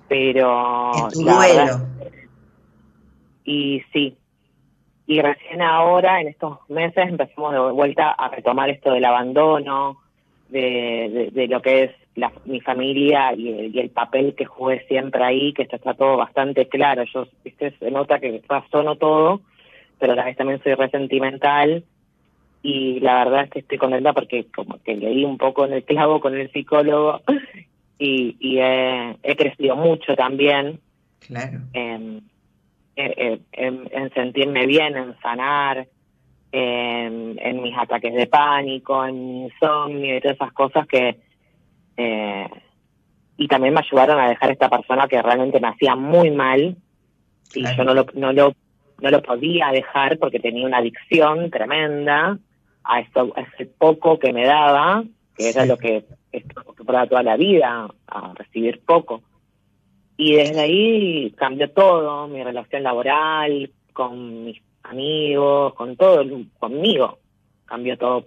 pero 0.09 0.91
En 0.95 1.09
tu 1.09 1.23
la 1.25 1.37
verdad- 1.37 1.77
duelo. 1.77 2.11
y 3.45 3.83
sí, 3.93 4.17
y 5.07 5.21
recién 5.21 5.61
ahora, 5.61 6.19
en 6.19 6.27
estos 6.27 6.59
meses, 6.69 7.07
empezamos 7.07 7.53
de 7.53 7.59
vuelta 7.71 8.11
a 8.11 8.27
retomar 8.27 8.69
esto 8.69 8.91
del 8.91 9.05
abandono, 9.05 10.01
de, 10.49 11.29
de, 11.33 11.47
lo 11.47 11.61
que 11.61 11.83
es 11.85 11.91
la, 12.15 12.31
mi 12.43 12.59
familia 12.59 13.33
y 13.33 13.47
el, 13.47 13.75
y 13.75 13.79
el, 13.79 13.89
papel 13.89 14.35
que 14.35 14.43
jugué 14.43 14.85
siempre 14.87 15.23
ahí, 15.23 15.53
que 15.53 15.63
esto 15.63 15.77
está 15.77 15.93
todo 15.93 16.17
bastante 16.17 16.67
claro. 16.67 17.05
Yo, 17.05 17.25
viste, 17.43 17.71
se 17.79 17.89
nota 17.89 18.19
que 18.19 18.41
razono 18.49 18.97
todo, 18.97 19.39
pero 19.97 20.11
a 20.11 20.15
la 20.17 20.25
vez 20.25 20.35
también 20.35 20.61
soy 20.61 20.73
resentimental 20.73 21.85
y 22.61 22.99
la 22.99 23.23
verdad 23.23 23.45
es 23.45 23.49
que 23.51 23.59
estoy 23.59 23.77
contenta 23.77 24.11
porque 24.11 24.47
como 24.53 24.77
que 24.83 24.95
leí 24.95 25.23
un 25.23 25.37
poco 25.37 25.65
en 25.65 25.71
el 25.71 25.85
clavo 25.85 26.19
con 26.19 26.35
el 26.35 26.51
psicólogo 26.51 27.21
y, 27.97 28.35
y 28.41 28.59
he, 28.59 29.15
he 29.23 29.35
crecido 29.37 29.77
mucho 29.77 30.17
también. 30.17 30.81
Claro. 31.19 31.59
Eh, 31.73 32.19
en, 32.97 33.89
en, 33.91 34.13
sentirme 34.13 34.65
bien, 34.65 34.97
en 34.97 35.19
sanar, 35.21 35.87
en, 36.51 37.37
en, 37.39 37.61
mis 37.61 37.77
ataques 37.77 38.13
de 38.13 38.27
pánico, 38.27 39.05
en 39.05 39.27
mi 39.27 39.43
insomnio 39.43 40.17
y 40.17 40.21
todas 40.21 40.35
esas 40.35 40.53
cosas 40.53 40.87
que... 40.87 41.17
Eh, 41.95 42.47
y 43.37 43.47
también 43.47 43.73
me 43.73 43.81
ayudaron 43.81 44.19
a 44.19 44.29
dejar 44.29 44.49
a 44.49 44.53
esta 44.53 44.69
persona 44.69 45.07
que 45.07 45.21
realmente 45.21 45.59
me 45.59 45.67
hacía 45.67 45.95
muy 45.95 46.31
mal 46.31 46.75
y 47.53 47.63
yo 47.75 47.83
no 47.83 47.93
lo, 47.93 48.05
no 48.15 48.33
lo 48.33 48.53
no 48.99 49.11
lo 49.11 49.21
podía 49.21 49.67
dejar 49.71 50.17
porque 50.17 50.39
tenía 50.39 50.65
una 50.65 50.77
adicción 50.77 51.51
tremenda 51.51 52.37
a 52.83 52.99
eso 52.99 53.31
a 53.35 53.41
ese 53.41 53.65
poco 53.67 54.17
que 54.17 54.33
me 54.33 54.45
daba 54.45 55.03
que 55.35 55.49
era 55.49 55.65
lo 55.65 55.77
que 55.77 56.05
acostumbraba 56.55 57.07
toda 57.07 57.23
la 57.23 57.37
vida 57.37 57.87
a 58.07 58.33
recibir 58.33 58.81
poco 58.85 59.21
y 60.17 60.35
desde 60.35 60.59
ahí 60.59 61.31
cambió 61.37 61.69
todo, 61.69 62.27
mi 62.27 62.43
relación 62.43 62.83
laboral, 62.83 63.71
con 63.93 64.45
mis 64.45 64.59
amigos, 64.83 65.75
con 65.75 65.95
todo, 65.95 66.23
conmigo, 66.59 67.19
cambió 67.65 67.97
todo. 67.97 68.25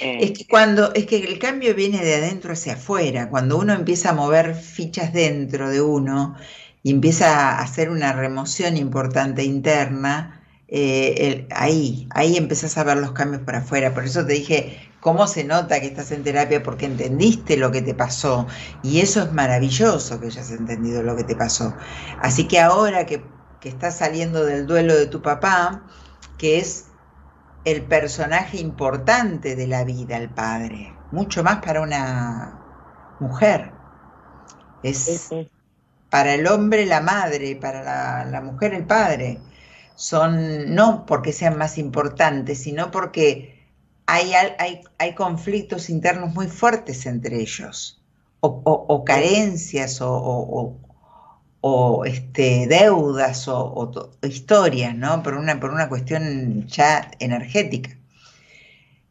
Eh, 0.00 0.18
es 0.20 0.38
que 0.38 0.46
cuando, 0.46 0.92
es 0.94 1.06
que 1.06 1.16
el 1.16 1.38
cambio 1.38 1.74
viene 1.74 2.04
de 2.04 2.16
adentro 2.16 2.52
hacia 2.52 2.74
afuera, 2.74 3.30
cuando 3.30 3.58
uno 3.58 3.72
empieza 3.72 4.10
a 4.10 4.14
mover 4.14 4.54
fichas 4.54 5.12
dentro 5.12 5.70
de 5.70 5.80
uno 5.80 6.36
y 6.82 6.90
empieza 6.90 7.50
a 7.50 7.62
hacer 7.62 7.90
una 7.90 8.12
remoción 8.12 8.76
importante 8.76 9.44
interna, 9.44 10.42
eh, 10.68 11.14
el, 11.18 11.46
ahí, 11.50 12.06
ahí 12.10 12.36
empezás 12.36 12.76
a 12.76 12.84
ver 12.84 12.98
los 12.98 13.12
cambios 13.12 13.42
para 13.42 13.58
afuera. 13.58 13.94
Por 13.94 14.04
eso 14.04 14.26
te 14.26 14.34
dije, 14.34 14.78
cómo 15.04 15.26
se 15.26 15.44
nota 15.44 15.80
que 15.80 15.88
estás 15.88 16.12
en 16.12 16.24
terapia 16.24 16.62
porque 16.62 16.86
entendiste 16.86 17.58
lo 17.58 17.70
que 17.70 17.82
te 17.82 17.92
pasó. 17.92 18.46
Y 18.82 19.02
eso 19.02 19.22
es 19.22 19.32
maravilloso 19.34 20.18
que 20.18 20.28
hayas 20.28 20.50
entendido 20.50 21.02
lo 21.02 21.14
que 21.14 21.24
te 21.24 21.36
pasó. 21.36 21.74
Así 22.22 22.48
que 22.48 22.58
ahora 22.58 23.04
que, 23.04 23.22
que 23.60 23.68
estás 23.68 23.98
saliendo 23.98 24.46
del 24.46 24.66
duelo 24.66 24.96
de 24.96 25.04
tu 25.04 25.20
papá, 25.20 25.82
que 26.38 26.58
es 26.58 26.86
el 27.66 27.82
personaje 27.82 28.56
importante 28.56 29.56
de 29.56 29.66
la 29.66 29.84
vida, 29.84 30.16
el 30.16 30.30
padre, 30.30 30.96
mucho 31.12 31.44
más 31.44 31.62
para 31.62 31.82
una 31.82 32.58
mujer. 33.20 33.72
Es 34.82 35.28
para 36.08 36.32
el 36.32 36.46
hombre 36.46 36.86
la 36.86 37.02
madre, 37.02 37.56
para 37.56 37.82
la, 37.82 38.24
la 38.24 38.40
mujer 38.40 38.72
el 38.72 38.86
padre. 38.86 39.38
Son 39.96 40.74
no 40.74 41.04
porque 41.04 41.34
sean 41.34 41.58
más 41.58 41.76
importantes, 41.76 42.62
sino 42.62 42.90
porque 42.90 43.53
hay, 44.06 44.32
hay, 44.58 44.80
hay 44.98 45.14
conflictos 45.14 45.88
internos 45.90 46.34
muy 46.34 46.46
fuertes 46.46 47.06
entre 47.06 47.40
ellos, 47.40 48.02
o, 48.40 49.04
carencias, 49.04 50.00
o, 50.02 50.78
o, 51.60 52.04
este, 52.04 52.66
deudas, 52.66 53.48
o, 53.48 53.90
historias, 54.22 54.94
¿no? 54.94 55.22
Por 55.22 55.34
una, 55.34 55.58
por 55.58 55.70
una 55.70 55.88
cuestión 55.88 56.66
ya 56.66 57.10
energética. 57.18 57.96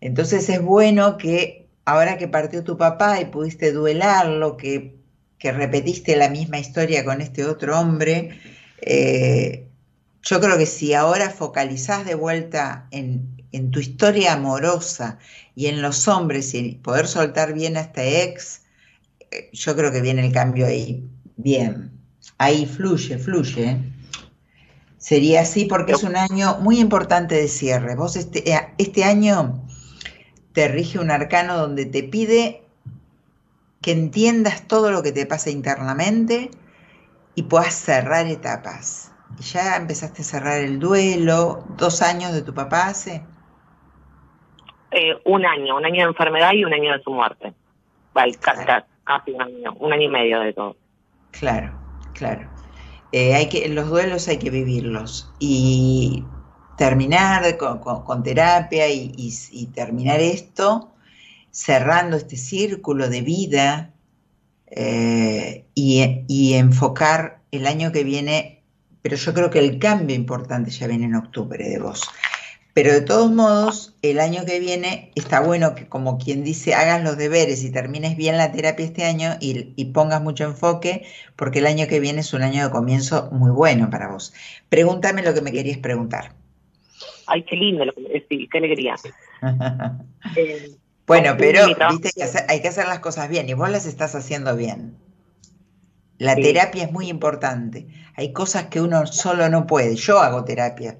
Entonces 0.02 0.49
es 0.49 0.61
bueno 0.61 1.18
que 1.18 1.68
ahora 1.86 2.18
que 2.18 2.28
partió 2.28 2.64
tu 2.64 2.78
papá 2.78 3.20
y 3.20 3.26
pudiste 3.26 3.72
duelarlo, 3.72 4.57
que, 4.57 4.95
que 5.40 5.52
repetiste 5.52 6.15
la 6.15 6.30
misma 6.30 6.60
historia 6.60 7.03
con 7.03 7.22
este 7.22 7.45
otro 7.45 7.80
hombre, 7.80 8.40
eh, 8.82 9.68
yo 10.22 10.40
creo 10.40 10.57
que 10.57 10.65
si 10.65 10.94
ahora 10.94 11.30
focalizás 11.30 12.06
de 12.06 12.15
vuelta 12.15 12.88
en, 12.91 13.43
en 13.53 13.71
tu 13.71 13.80
historia 13.80 14.34
amorosa 14.34 15.19
y 15.55 15.67
en 15.67 15.81
los 15.81 16.07
hombres 16.07 16.53
y 16.53 16.73
poder 16.73 17.07
soltar 17.07 17.53
bien 17.53 17.77
a 17.77 17.81
este 17.81 18.23
ex, 18.23 18.63
eh, 19.31 19.49
yo 19.53 19.75
creo 19.75 19.91
que 19.91 20.01
viene 20.01 20.25
el 20.25 20.34
cambio 20.34 20.65
ahí 20.65 21.07
bien. 21.38 21.91
Ahí 22.39 22.65
fluye, 22.65 23.17
fluye. 23.17 23.77
Sería 24.97 25.41
así 25.41 25.65
porque 25.65 25.93
es 25.93 26.03
un 26.03 26.15
año 26.15 26.57
muy 26.59 26.80
importante 26.80 27.35
de 27.35 27.47
cierre. 27.47 27.95
Vos 27.95 28.15
este, 28.15 28.51
eh, 28.51 28.73
este 28.77 29.03
año 29.03 29.63
te 30.53 30.67
rige 30.67 30.99
un 30.99 31.11
arcano 31.11 31.57
donde 31.57 31.85
te 31.85 32.03
pide 32.03 32.63
que 33.81 33.91
entiendas 33.91 34.67
todo 34.67 34.91
lo 34.91 35.03
que 35.03 35.11
te 35.11 35.25
pasa 35.25 35.49
internamente 35.49 36.49
y 37.35 37.43
puedas 37.43 37.75
cerrar 37.75 38.27
etapas. 38.27 39.11
ya 39.39 39.75
empezaste 39.75 40.21
a 40.21 40.25
cerrar 40.25 40.59
el 40.61 40.80
duelo, 40.80 41.65
dos 41.77 42.01
años 42.01 42.34
de 42.34 42.41
tu 42.41 42.53
papá 42.53 42.88
hace. 42.88 43.23
Eh, 44.95 45.20
un 45.26 45.44
año, 45.45 45.78
un 45.78 45.86
año 45.86 46.02
de 46.02 46.10
enfermedad 46.10 46.53
y 46.53 46.64
un 46.64 46.74
año 46.74 46.91
de 46.95 47.02
su 47.02 47.11
muerte. 47.11 47.53
Vale, 48.14 48.36
claro. 48.36 48.86
casi 49.03 49.32
un 49.32 49.41
año, 49.41 49.74
un 49.80 49.91
año 49.91 50.03
y 50.03 50.10
medio 50.10 50.40
de 50.40 50.53
todo. 50.53 50.76
Claro, 51.32 51.74
claro. 52.14 52.48
Eh, 53.11 53.34
hay 53.34 53.49
que, 53.49 53.68
los 53.70 53.90
duelos 53.90 54.28
hay 54.28 54.38
que 54.38 54.52
vivirlos 54.52 55.34
y 55.40 56.24
terminar 56.78 57.57
con, 57.57 58.24
terapia 58.24 58.88
y, 58.90 59.70
terminar 59.74 60.20
esto 60.20 60.91
cerrando 61.52 62.18
este 62.18 62.36
círculo 62.36 63.10
de 63.10 63.22
vida 63.22 63.94
eh, 64.68 65.65
y, 65.76 66.24
y 66.28 66.53
enfocar 66.53 67.40
el 67.52 67.68
año 67.68 67.91
que 67.91 68.03
viene, 68.03 68.64
pero 69.02 69.15
yo 69.15 69.34
creo 69.34 69.49
que 69.49 69.60
el 69.60 69.80
cambio 69.80 70.15
importante 70.15 70.72
ya 70.72 70.88
viene 70.88 71.06
en 71.06 71.15
octubre 71.15 71.68
de 71.68 71.80
vos. 71.80 72.02
Pero 72.74 72.91
de 72.91 73.02
todos 73.02 73.32
modos, 73.32 73.95
el 74.02 74.20
año 74.20 74.45
que 74.45 74.60
viene 74.60 75.12
está 75.14 75.41
bueno 75.41 75.76
que, 75.76 75.88
como 75.88 76.18
quien 76.18 76.44
dice, 76.44 76.74
hagas 76.74 77.04
los 77.04 77.18
deberes 77.18 77.64
y 77.64 77.72
termines 77.72 78.18
bien 78.18 78.36
la 78.38 78.52
terapia 78.52 78.84
este 78.84 79.06
año 79.06 79.36
y, 79.40 79.86
pongas 79.94 80.24
mucho 80.24 80.45
enfoque, 80.45 81.06
porque 81.36 81.60
el 81.60 81.68
año 81.68 81.88
que 81.88 82.00
viene 82.00 82.22
es 82.22 82.34
un 82.34 82.41
año 82.41 82.64
de 82.64 82.72
comienzo 82.72 83.30
muy 83.32 83.52
bueno 83.52 83.91
para 83.91 84.08
vos. 84.08 84.34
Pregúntame 84.70 85.22
lo 85.22 85.36
que 85.36 85.41
me 85.41 85.52
querías 85.52 85.78
preguntar. 85.78 86.34
Ay, 87.28 87.44
qué 87.44 87.56
lindo 87.56 87.86
lo 87.86 87.94
que 87.94 88.26
qué 88.28 88.58
alegría. 88.58 88.95
eh, 90.36 90.72
bueno, 91.06 91.36
pero 91.38 91.68
viste 91.68 92.10
que 92.16 92.24
hay 92.48 92.62
que 92.62 92.68
hacer 92.70 92.88
las 92.88 93.00
cosas 93.00 93.30
bien 93.30 93.48
y 93.50 93.54
vos 93.54 93.70
las 93.70 93.86
estás 93.86 94.16
haciendo 94.16 94.56
bien. 94.56 94.98
La 96.18 96.36
terapia 96.36 96.86
es 96.86 96.91
muy 96.91 97.10
importante. 97.10 97.88
Hay 98.16 98.34
cosas 98.34 98.66
que 98.66 98.80
uno 98.80 99.06
solo 99.06 99.50
no 99.50 99.68
puede. 99.68 99.95
Yo 99.95 100.20
hago 100.20 100.45
terapia 100.45 101.00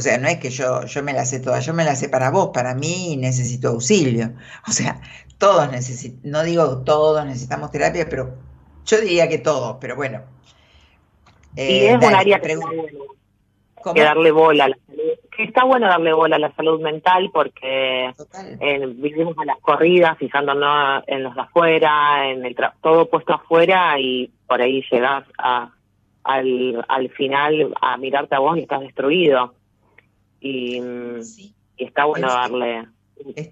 o 0.00 0.02
sea, 0.02 0.16
no 0.16 0.28
es 0.28 0.38
que 0.38 0.48
yo, 0.48 0.86
yo 0.86 1.02
me 1.02 1.12
la 1.12 1.26
sé 1.26 1.40
toda, 1.40 1.60
yo 1.60 1.74
me 1.74 1.84
la 1.84 1.94
sé 1.94 2.08
para 2.08 2.30
vos, 2.30 2.52
para 2.54 2.74
mí 2.74 3.18
necesito 3.18 3.68
auxilio. 3.68 4.32
O 4.66 4.72
sea, 4.72 4.98
todos 5.36 5.70
necesitamos, 5.70 6.24
no 6.24 6.42
digo 6.42 6.82
todos 6.84 7.22
necesitamos 7.26 7.70
terapia, 7.70 8.06
pero 8.08 8.34
yo 8.86 8.98
diría 8.98 9.28
que 9.28 9.36
todos, 9.36 9.76
pero 9.78 9.96
bueno. 9.96 10.22
y 11.54 11.84
es 11.84 11.92
eh, 11.92 11.98
un 11.98 12.14
área 12.14 12.40
que, 12.40 12.58
que 13.94 14.00
darle 14.00 14.30
bola 14.30 14.64
a 14.64 14.68
la 14.70 14.78
salud. 14.86 15.02
Que 15.36 15.42
está 15.44 15.64
bueno 15.64 15.86
darle 15.86 16.14
bola 16.14 16.36
a 16.36 16.38
la 16.38 16.54
salud 16.54 16.80
mental 16.80 17.28
porque 17.30 18.14
eh, 18.60 18.86
vivimos 18.94 19.36
a 19.36 19.44
las 19.44 19.58
corridas, 19.58 20.16
fijándonos 20.16 21.04
en 21.08 21.24
los 21.24 21.34
de 21.34 21.42
afuera, 21.42 22.26
en 22.30 22.46
el 22.46 22.56
todo 22.80 23.10
puesto 23.10 23.34
afuera 23.34 24.00
y 24.00 24.30
por 24.46 24.62
ahí 24.62 24.82
llegas 24.90 25.24
a, 25.36 25.72
al, 26.24 26.82
al 26.88 27.10
final 27.10 27.74
a 27.82 27.98
mirarte 27.98 28.34
a 28.34 28.38
vos 28.38 28.56
y 28.56 28.62
estás 28.62 28.80
destruido 28.80 29.59
y, 30.40 30.80
está 31.76 32.04
bueno 32.04 32.28
darle 32.28 32.88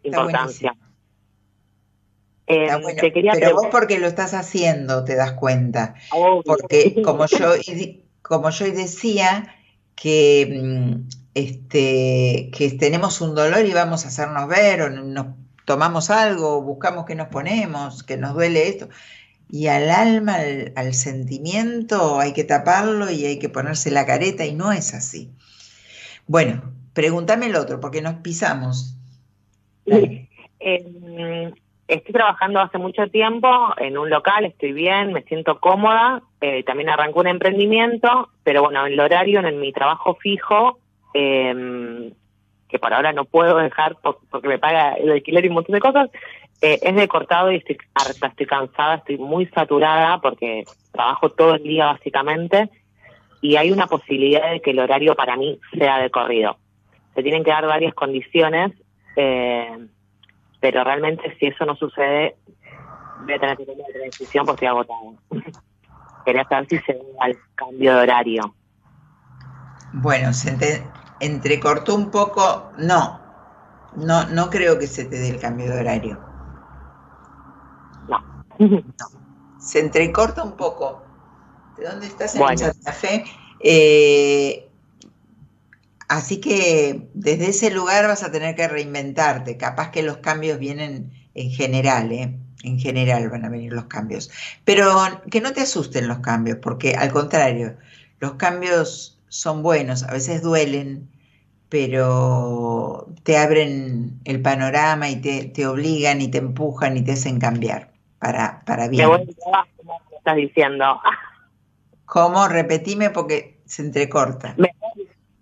importancia. 0.03 0.75
Eh, 2.51 2.67
pero 3.35 3.55
vos 3.55 3.67
porque 3.71 3.99
lo 3.99 4.07
estás 4.07 4.33
haciendo 4.33 5.05
te 5.05 5.17
das 5.17 5.33
cuenta. 5.33 5.95
Porque 6.45 7.03
como 7.05 7.27
yo, 7.27 7.53
como 8.23 8.51
yo 8.51 8.65
decía, 8.73 9.55
que, 9.95 10.61
mm, 10.63 11.09
este, 11.35 12.51
que 12.57 12.71
tenemos 12.79 13.21
un 13.21 13.35
dolor 13.35 13.67
y 13.67 13.73
vamos 13.73 14.05
a 14.05 14.09
hacernos 14.09 14.49
ver 14.49 14.83
o 14.83 14.91
nos 14.91 15.27
tomamos 15.65 16.11
algo, 16.11 16.63
buscamos 16.63 17.05
que 17.05 17.15
nos 17.15 17.29
ponemos, 17.29 18.03
que 18.03 18.17
nos 18.17 18.35
duele 18.35 18.69
esto. 18.69 18.89
Y 19.51 19.67
al 19.69 19.91
alma, 19.91 20.37
al, 20.37 20.73
al 20.77 20.95
sentimiento 20.95 22.21
hay 22.21 22.33
que 22.33 22.45
taparlo 22.45 23.11
y 23.11 23.25
hay 23.27 23.39
que 23.39 23.49
ponerse 23.49 23.91
la 23.91 24.07
careta 24.07 24.47
y 24.47 24.55
no 24.55 24.73
es 24.73 24.95
así. 24.95 25.33
Bueno, 26.27 26.78
Pregúntame 26.99 27.47
el 27.47 27.55
otro, 27.55 27.79
porque 27.79 28.03
nos 28.03 28.15
pisamos. 28.15 28.97
Eh, 30.61 31.53
estoy 31.87 32.13
trabajando 32.13 32.59
hace 32.59 32.79
mucho 32.79 33.07
tiempo 33.07 33.49
en 33.77 33.97
un 33.97 34.11
local, 34.11 34.45
estoy 34.45 34.73
bien, 34.73 35.13
me 35.13 35.23
siento 35.23 35.61
cómoda. 35.61 36.23
Eh, 36.41 36.65
también 36.65 36.89
arrancó 36.89 37.21
un 37.21 37.29
emprendimiento, 37.29 38.31
pero 38.43 38.63
bueno, 38.63 38.85
en 38.85 38.95
el 38.95 38.99
horario, 38.99 39.39
en 39.47 39.61
mi 39.61 39.73
trabajo 39.73 40.17
fijo, 40.17 40.81
em, 41.15 42.11
que 42.69 42.81
por 42.81 42.93
ahora 42.93 43.13
no 43.13 43.27
puedo 43.27 43.59
dejar 43.59 43.99
porque 44.03 44.49
me 44.49 44.59
paga 44.59 44.95
el 44.95 45.13
alquiler 45.13 45.45
y 45.45 45.49
un 45.49 45.55
montón 45.55 45.75
de 45.75 45.81
cosas, 45.81 46.11
eh, 46.63 46.81
es 46.83 46.97
de 46.97 47.07
cortado 47.07 47.53
y 47.53 47.59
estoy 47.59 47.79
harta, 47.95 48.27
estoy 48.27 48.47
cansada, 48.47 48.97
estoy 48.97 49.19
muy 49.19 49.47
saturada 49.47 50.21
porque 50.21 50.65
trabajo 50.91 51.31
todo 51.31 51.55
el 51.55 51.63
día 51.63 51.87
básicamente 51.87 52.69
y 53.41 53.55
hay 53.55 53.71
una 53.71 53.87
posibilidad 53.87 54.51
de 54.51 54.61
que 54.61 54.73
el 54.73 54.81
horario 54.81 55.15
para 55.15 55.37
mí 55.37 55.61
sea 55.79 56.01
de 56.01 56.11
corrido. 56.11 56.57
Se 57.19 57.23
tienen 57.25 57.43
que 57.43 57.51
dar 57.51 57.67
varias 57.67 57.95
condiciones, 57.95 58.73
eh, 59.17 59.89
pero 60.61 60.85
realmente 60.85 61.37
si 61.37 61.47
eso 61.47 61.65
no 61.65 61.75
sucede, 61.75 62.37
voy 63.25 63.33
a 63.33 63.41
tener 63.41 63.57
que 63.57 63.67
tomar 63.67 63.87
otra 63.91 64.03
decisión 64.05 64.47
porque 64.47 64.67
estoy 64.67 64.69
agotada. 64.69 65.01
Quería 66.25 66.45
saber 66.45 66.69
si 66.69 66.79
se 66.79 66.93
da 66.93 67.27
el 67.27 67.37
cambio 67.57 67.97
de 67.97 68.03
horario. 68.03 68.55
Bueno, 69.95 70.33
se 70.33 70.57
entrecortó 71.19 71.97
un 71.97 72.13
poco, 72.13 72.71
no, 72.79 73.21
no, 73.97 74.25
no 74.27 74.49
creo 74.49 74.79
que 74.79 74.87
se 74.87 75.05
te 75.05 75.17
dé 75.17 75.31
el 75.31 75.41
cambio 75.41 75.73
de 75.73 75.81
horario. 75.81 76.21
No. 78.09 78.45
no. 78.61 79.59
Se 79.59 79.81
entrecorta 79.81 80.45
un 80.45 80.57
poco. 80.57 81.03
¿De 81.79 81.85
dónde 81.85 82.07
estás 82.07 82.37
en 82.37 82.59
Santa 82.59 82.93
Fe? 82.93 83.25
Eh, 83.59 84.68
así 86.09 86.41
que 86.41 87.09
desde 87.15 87.49
ese 87.49 87.71
lugar 87.71 88.07
vas 88.07 88.23
a 88.23 88.33
tener 88.33 88.55
que 88.55 88.67
reinventarte. 88.67 89.57
Capaz 89.57 89.91
que 89.91 90.03
los 90.03 90.19
cambios 90.19 90.59
vienen 90.59 91.13
en 91.35 91.51
general, 91.51 92.11
¿eh? 92.13 92.35
En 92.65 92.79
general 92.79 93.29
van 93.29 93.45
a 93.45 93.49
venir 93.49 93.73
los 93.73 93.85
cambios. 93.85 94.31
Pero 94.65 94.97
que 95.31 95.41
no 95.41 95.53
te 95.53 95.61
asusten 95.61 96.09
los 96.09 96.19
cambios, 96.19 96.59
porque 96.61 96.95
al 96.95 97.13
contrario, 97.13 97.77
los 98.19 98.35
cambios 98.35 99.21
son 99.29 99.63
buenos, 99.63 100.03
a 100.03 100.13
veces 100.13 100.43
duelen, 100.43 101.09
pero 101.69 103.07
te 103.23 103.37
abren 103.37 104.19
el 104.25 104.43
panorama 104.43 105.11
y 105.11 105.17
te, 105.21 105.67
obligan 105.67 106.21
y 106.21 106.29
te 106.29 106.39
empujan 106.39 106.97
y 106.97 107.03
te 107.03 107.13
hacen 107.13 107.39
cambiar 107.39 107.93
para, 108.19 108.63
para 108.65 108.89
bien. 108.89 109.09
Me 109.09 110.17
estás 110.17 110.37
diciendo. 110.37 111.01
¿Cómo? 112.07 112.49
Repetime 112.49 113.11
porque 113.11 113.61
se 113.67 113.83
entrecorta. 113.83 114.55
Me, 114.57 114.68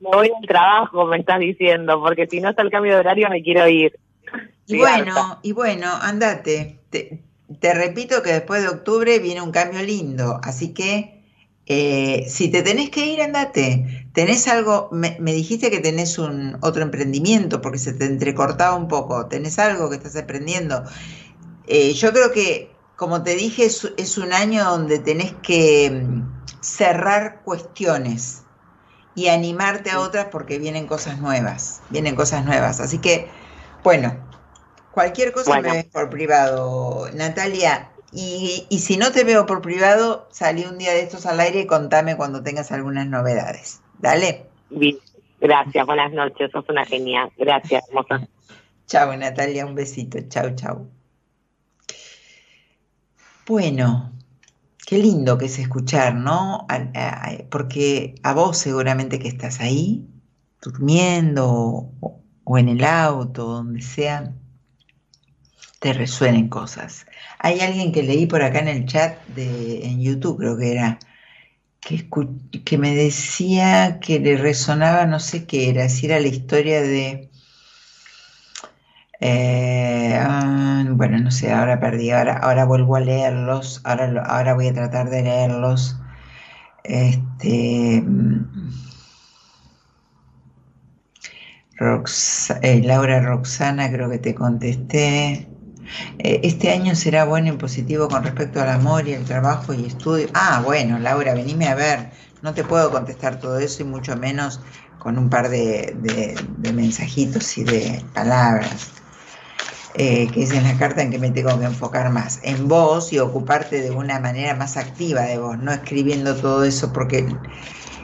voy 0.00 0.30
al 0.36 0.46
trabajo, 0.46 1.06
me 1.06 1.18
estás 1.18 1.38
diciendo, 1.40 2.00
porque 2.00 2.26
si 2.26 2.40
no 2.40 2.50
está 2.50 2.62
el 2.62 2.70
cambio 2.70 2.94
de 2.94 3.00
horario 3.00 3.28
me 3.28 3.42
quiero 3.42 3.66
ir. 3.68 3.98
Y 4.66 4.78
bueno, 4.78 5.38
y 5.42 5.52
bueno, 5.52 5.88
andate. 6.00 6.80
Te, 6.90 7.22
te 7.60 7.74
repito 7.74 8.22
que 8.22 8.32
después 8.32 8.62
de 8.62 8.68
octubre 8.68 9.18
viene 9.18 9.40
un 9.40 9.52
cambio 9.52 9.82
lindo, 9.82 10.40
así 10.42 10.74
que 10.74 11.16
eh, 11.68 12.26
si 12.28 12.48
te 12.48 12.62
tenés 12.62 12.90
que 12.90 13.06
ir, 13.06 13.20
andate. 13.20 14.08
¿Tenés 14.12 14.46
algo? 14.46 14.88
Me, 14.92 15.16
dijiste 15.18 15.70
que 15.70 15.80
tenés 15.80 16.18
un 16.18 16.56
otro 16.62 16.82
emprendimiento 16.82 17.60
porque 17.60 17.78
se 17.78 17.92
te 17.92 18.06
entrecortaba 18.06 18.76
un 18.76 18.88
poco. 18.88 19.26
¿Tenés 19.26 19.58
algo 19.58 19.90
que 19.90 19.96
estás 19.96 20.16
aprendiendo? 20.16 20.84
Eh, 21.66 21.92
yo 21.94 22.12
creo 22.12 22.30
que, 22.32 22.70
como 22.94 23.22
te 23.24 23.34
dije, 23.34 23.64
es, 23.64 24.18
un 24.18 24.32
año 24.32 24.64
donde 24.64 25.00
tenés 25.00 25.34
que 25.42 25.90
mm, 25.90 26.44
cerrar 26.60 27.42
cuestiones 27.42 28.44
y 29.16 29.28
animarte 29.28 29.90
a 29.90 29.98
otras 29.98 30.26
porque 30.26 30.58
vienen 30.58 30.86
cosas 30.86 31.18
nuevas. 31.18 31.82
Vienen 31.88 32.14
cosas 32.14 32.44
nuevas. 32.44 32.78
Así 32.78 32.98
que, 32.98 33.28
bueno, 33.82 34.14
cualquier 34.92 35.32
cosa 35.32 35.60
me 35.60 35.72
ves 35.72 35.84
por 35.86 36.10
privado. 36.10 37.08
Natalia, 37.14 37.90
y, 38.12 38.66
si 38.78 38.96
no 38.96 39.10
te 39.10 39.24
veo 39.24 39.46
por 39.46 39.62
privado, 39.62 40.28
salí 40.30 40.64
un 40.64 40.78
día 40.78 40.92
de 40.92 41.00
estos 41.00 41.26
al 41.26 41.40
aire 41.40 41.60
y 41.60 41.66
contame 41.66 42.16
cuando 42.16 42.42
tengas 42.42 42.70
algunas 42.70 43.06
novedades. 43.06 43.80
Dale. 43.98 44.46
Bien. 44.70 44.96
Gracias, 45.40 45.84
buenas 45.86 46.12
noches, 46.12 46.50
sos 46.50 46.64
una 46.68 46.84
genial. 46.84 47.30
Gracias, 47.36 47.84
hermosa. 47.88 48.26
chao, 48.86 49.14
Natalia, 49.16 49.66
un 49.66 49.74
besito. 49.74 50.18
Chao, 50.28 50.54
chao. 50.54 50.86
Bueno, 53.46 54.12
qué 54.86 54.98
lindo 54.98 55.36
que 55.36 55.46
es 55.46 55.58
escuchar, 55.58 56.14
¿no? 56.14 56.66
Porque 57.50 58.14
a 58.22 58.32
vos 58.32 58.56
seguramente 58.56 59.18
que 59.18 59.28
estás 59.28 59.60
ahí, 59.60 60.06
durmiendo 60.62 61.90
o, 62.00 62.58
en 62.58 62.68
el 62.68 62.84
auto, 62.84 63.46
donde 63.46 63.82
sea, 63.82 64.32
te 65.80 65.92
resuenen 65.92 66.48
cosas. 66.48 67.04
Hay 67.40 67.60
alguien 67.60 67.92
que 67.92 68.04
leí 68.04 68.26
por 68.26 68.42
acá 68.42 68.60
en 68.60 68.68
el 68.68 68.86
chat 68.86 69.18
de, 69.28 69.86
en 69.86 70.00
YouTube, 70.00 70.38
creo 70.38 70.56
que 70.56 70.72
era, 70.72 70.98
que, 71.80 72.08
que 72.64 72.78
me 72.78 72.94
decía 72.94 73.98
que 74.00 74.20
le 74.20 74.36
resonaba, 74.36 75.04
no 75.06 75.18
sé 75.18 75.46
qué 75.46 75.68
era, 75.68 75.88
si 75.88 76.06
era 76.06 76.20
la 76.20 76.28
historia 76.28 76.80
de... 76.80 77.30
Eh, 79.20 80.18
ah, 80.20 80.84
bueno, 80.90 81.18
no 81.18 81.30
sé, 81.30 81.52
ahora 81.52 81.80
perdí, 81.80 82.10
ahora, 82.10 82.36
ahora 82.38 82.64
vuelvo 82.64 82.96
a 82.96 83.00
leerlos, 83.00 83.80
ahora, 83.84 84.22
ahora 84.26 84.54
voy 84.54 84.68
a 84.68 84.74
tratar 84.74 85.10
de 85.10 85.22
leerlos. 85.22 85.96
Este, 86.84 88.04
eh, 92.62 92.82
Laura 92.84 93.20
Roxana, 93.20 93.90
creo 93.90 94.08
que 94.08 94.18
te 94.18 94.34
contesté. 94.34 95.48
Eh, 96.18 96.40
este 96.42 96.72
año 96.72 96.94
será 96.94 97.24
bueno 97.24 97.48
y 97.48 97.56
positivo 97.56 98.08
con 98.08 98.24
respecto 98.24 98.60
al 98.62 98.70
amor 98.70 99.06
y 99.08 99.12
el 99.12 99.24
trabajo 99.24 99.74
y 99.74 99.86
estudio. 99.86 100.28
Ah, 100.34 100.62
bueno, 100.64 100.98
Laura, 100.98 101.34
venime 101.34 101.68
a 101.68 101.74
ver. 101.74 102.10
No 102.42 102.54
te 102.54 102.64
puedo 102.64 102.90
contestar 102.90 103.40
todo 103.40 103.58
eso 103.58 103.82
y 103.82 103.86
mucho 103.86 104.16
menos 104.16 104.60
con 104.98 105.18
un 105.18 105.28
par 105.30 105.48
de, 105.48 105.94
mensajitos 106.74 107.58
y 107.58 107.64
de 107.64 108.04
palabras. 108.14 108.95
Eh, 109.98 110.28
que 110.30 110.42
es 110.42 110.50
en 110.52 110.64
la 110.64 110.76
carta 110.76 111.00
en 111.00 111.10
que 111.10 111.18
me 111.18 111.30
tengo 111.30 111.58
que 111.58 111.64
enfocar 111.64 112.10
más, 112.10 112.40
en 112.42 112.68
vos 112.68 113.14
y 113.14 113.18
ocuparte 113.18 113.80
de 113.80 113.90
una 113.90 114.20
manera 114.20 114.54
más 114.54 114.76
activa 114.76 115.22
de 115.22 115.38
vos, 115.38 115.58
no 115.58 115.72
escribiendo 115.72 116.36
todo 116.36 116.64
eso 116.64 116.92
porque 116.92 117.26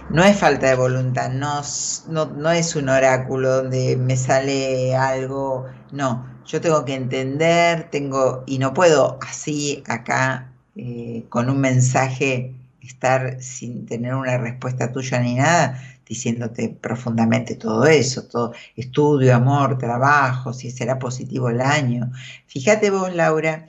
no 0.09 0.25
es 0.25 0.39
falta 0.39 0.69
de 0.69 0.75
voluntad, 0.75 1.31
no, 1.31 1.61
no, 2.09 2.27
no 2.35 2.51
es 2.51 2.77
un 2.77 2.89
oráculo 2.89 3.57
donde 3.57 3.99
me 3.99 4.17
sale 4.17 4.97
algo, 4.97 5.67
no, 5.91 6.27
yo 6.47 6.63
tengo 6.63 6.83
que 6.87 6.95
entender, 6.95 7.91
tengo, 7.91 8.43
y 8.47 8.59
no 8.59 8.73
puedo 8.73 9.19
así 9.21 9.83
acá 9.87 10.51
eh, 10.77 11.27
con 11.29 11.51
un 11.51 11.61
mensaje 11.61 12.55
estar 12.81 13.43
sin 13.43 13.85
tener 13.85 14.15
una 14.15 14.39
respuesta 14.39 14.93
tuya 14.93 15.21
ni 15.21 15.35
nada, 15.35 15.79
diciéndote 16.13 16.69
profundamente 16.69 17.55
todo 17.57 17.85
eso, 17.87 18.25
todo 18.29 18.53
estudio, 18.77 19.35
amor, 19.35 19.79
trabajo, 19.79 20.53
si 20.53 20.71
será 20.71 20.99
positivo 20.99 21.49
el 21.49 21.61
año. 21.61 22.13
Fíjate 22.47 22.91
vos, 22.91 23.15
Laura, 23.15 23.67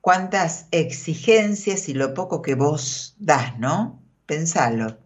cuántas 0.00 0.66
exigencias 0.72 1.88
y 1.88 1.94
lo 1.94 2.14
poco 2.14 2.42
que 2.42 2.54
vos 2.54 3.14
das, 3.18 3.58
¿no? 3.58 4.02
Pensalo. 4.26 4.98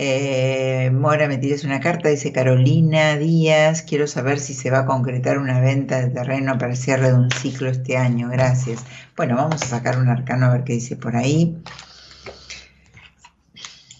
Eh, 0.00 0.90
Mora, 0.92 1.26
me 1.28 1.38
tires 1.38 1.64
una 1.64 1.80
carta, 1.80 2.08
dice 2.08 2.32
Carolina 2.32 3.16
Díaz, 3.16 3.82
quiero 3.82 4.06
saber 4.06 4.38
si 4.38 4.54
se 4.54 4.70
va 4.70 4.80
a 4.80 4.86
concretar 4.86 5.38
una 5.38 5.60
venta 5.60 6.00
de 6.00 6.08
terreno 6.08 6.56
para 6.56 6.70
el 6.70 6.76
cierre 6.78 7.08
de 7.08 7.14
un 7.14 7.30
ciclo 7.32 7.68
este 7.68 7.96
año, 7.96 8.28
gracias. 8.30 8.84
Bueno, 9.16 9.34
vamos 9.34 9.60
a 9.62 9.66
sacar 9.66 9.98
un 9.98 10.08
arcano 10.08 10.46
a 10.46 10.50
ver 10.50 10.64
qué 10.64 10.74
dice 10.74 10.94
por 10.96 11.16
ahí. 11.16 11.60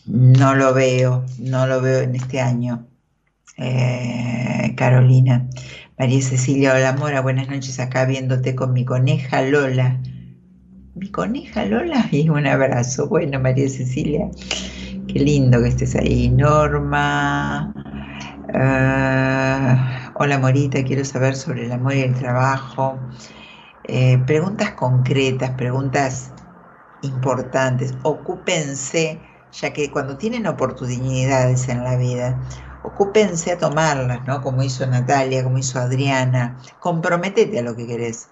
No 0.08 0.54
lo 0.54 0.72
veo, 0.72 1.26
no 1.38 1.66
lo 1.66 1.82
veo 1.82 2.00
en 2.00 2.14
este 2.14 2.40
año. 2.40 2.86
Eh, 3.58 4.72
Carolina. 4.74 5.46
María 5.98 6.22
Cecilia, 6.22 6.72
hola 6.74 6.94
Mora, 6.94 7.20
buenas 7.20 7.48
noches 7.48 7.78
acá 7.78 8.06
viéndote 8.06 8.54
con 8.54 8.72
mi 8.72 8.86
coneja 8.86 9.42
Lola. 9.42 10.00
¿Mi 10.94 11.10
coneja 11.10 11.66
Lola? 11.66 12.08
Y 12.12 12.30
un 12.30 12.46
abrazo. 12.46 13.06
Bueno, 13.08 13.38
María 13.38 13.68
Cecilia. 13.68 14.30
Qué 15.08 15.18
lindo 15.18 15.60
que 15.62 15.68
estés 15.68 15.94
ahí, 15.94 16.30
Norma. 16.30 17.74
Ah, 18.54 20.12
hola 20.14 20.38
Morita, 20.38 20.82
quiero 20.84 21.04
saber 21.04 21.36
sobre 21.36 21.66
el 21.66 21.72
amor 21.72 21.94
y 21.94 22.00
el 22.00 22.14
trabajo. 22.14 22.98
Eh, 23.84 24.16
preguntas 24.26 24.72
concretas, 24.72 25.50
preguntas 25.50 26.32
importantes. 27.02 27.92
Ocúpense, 28.04 29.27
ya 29.52 29.72
que 29.72 29.90
cuando 29.90 30.16
tienen 30.16 30.46
oportunidades 30.46 31.68
en 31.68 31.84
la 31.84 31.96
vida, 31.96 32.40
ocúpense 32.82 33.52
a 33.52 33.58
tomarlas, 33.58 34.26
¿no? 34.26 34.42
Como 34.42 34.62
hizo 34.62 34.86
Natalia, 34.86 35.44
como 35.44 35.58
hizo 35.58 35.78
Adriana. 35.78 36.58
Comprometete 36.80 37.58
a 37.58 37.62
lo 37.62 37.76
que 37.76 37.86
querés. 37.86 38.28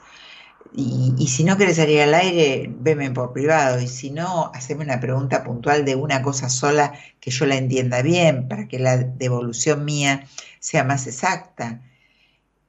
Y, 0.73 1.27
si 1.29 1.45
no 1.45 1.57
quieres 1.57 1.77
salir 1.77 2.03
al 2.03 2.15
aire, 2.15 2.71
veme 2.81 3.11
por 3.11 3.33
privado. 3.33 3.81
Y 3.81 3.89
si 3.89 4.11
no, 4.11 4.51
haceme 4.55 4.85
una 4.85 5.01
pregunta 5.01 5.43
puntual 5.45 5.85
de 5.85 5.97
una 5.97 6.23
cosa 6.23 6.49
sola 6.51 6.93
que 7.21 7.31
yo 7.31 7.47
la 7.47 7.57
entienda 7.57 8.03
bien, 8.03 8.49
para 8.49 8.69
que 8.69 8.79
la 8.79 8.99
devolución 8.99 9.85
mía 9.85 10.27
sea 10.61 10.85
más 10.85 11.07
exacta. 11.07 11.83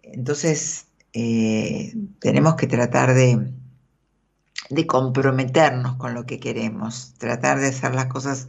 Entonces, 0.03 0.87
eh, 1.13 1.93
tenemos 2.19 2.55
que 2.55 2.67
tratar 2.67 3.13
de, 3.13 3.51
de 4.69 4.87
comprometernos 4.87 5.95
con 5.95 6.13
lo 6.13 6.25
que 6.25 6.39
queremos, 6.39 7.13
tratar 7.17 7.59
de 7.59 7.67
hacer 7.67 7.95
las 7.95 8.07
cosas 8.07 8.47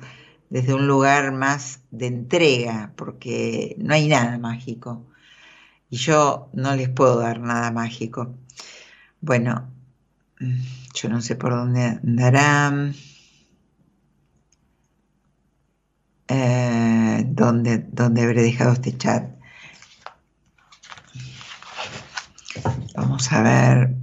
desde 0.51 0.74
un 0.74 0.86
lugar 0.86 1.32
más 1.32 1.81
de 1.90 2.07
entrega, 2.07 2.93
porque 2.97 3.77
no 3.78 3.95
hay 3.95 4.09
nada 4.09 4.39
mágico. 4.39 5.07
Y 5.90 5.97
yo 5.97 6.51
no 6.53 6.74
les 6.74 6.89
puedo 6.89 7.19
dar 7.19 7.40
nada 7.40 7.70
mágico. 7.70 8.35
Bueno, 9.20 9.70
yo 10.95 11.09
no 11.09 11.20
sé 11.20 11.36
por 11.36 11.53
dónde 11.53 11.82
andará. 11.82 12.93
Eh, 16.28 17.24
¿dónde, 17.27 17.86
¿Dónde 17.90 18.23
habré 18.23 18.43
dejado 18.43 18.73
este 18.73 18.97
chat? 18.97 19.39
Vamos 22.95 23.32
a 23.32 23.43
ver. 23.43 23.95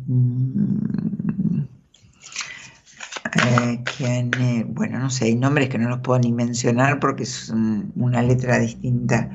Eh, 3.35 3.83
eh, 3.99 4.63
bueno, 4.67 4.99
no 4.99 5.09
sé, 5.09 5.25
hay 5.25 5.35
nombres 5.35 5.69
que 5.69 5.77
no 5.77 5.89
los 5.89 5.99
puedo 5.99 6.19
ni 6.19 6.31
mencionar 6.31 6.99
porque 6.99 7.23
es 7.23 7.49
un- 7.49 7.91
una 7.95 8.21
letra 8.21 8.59
distinta. 8.59 9.29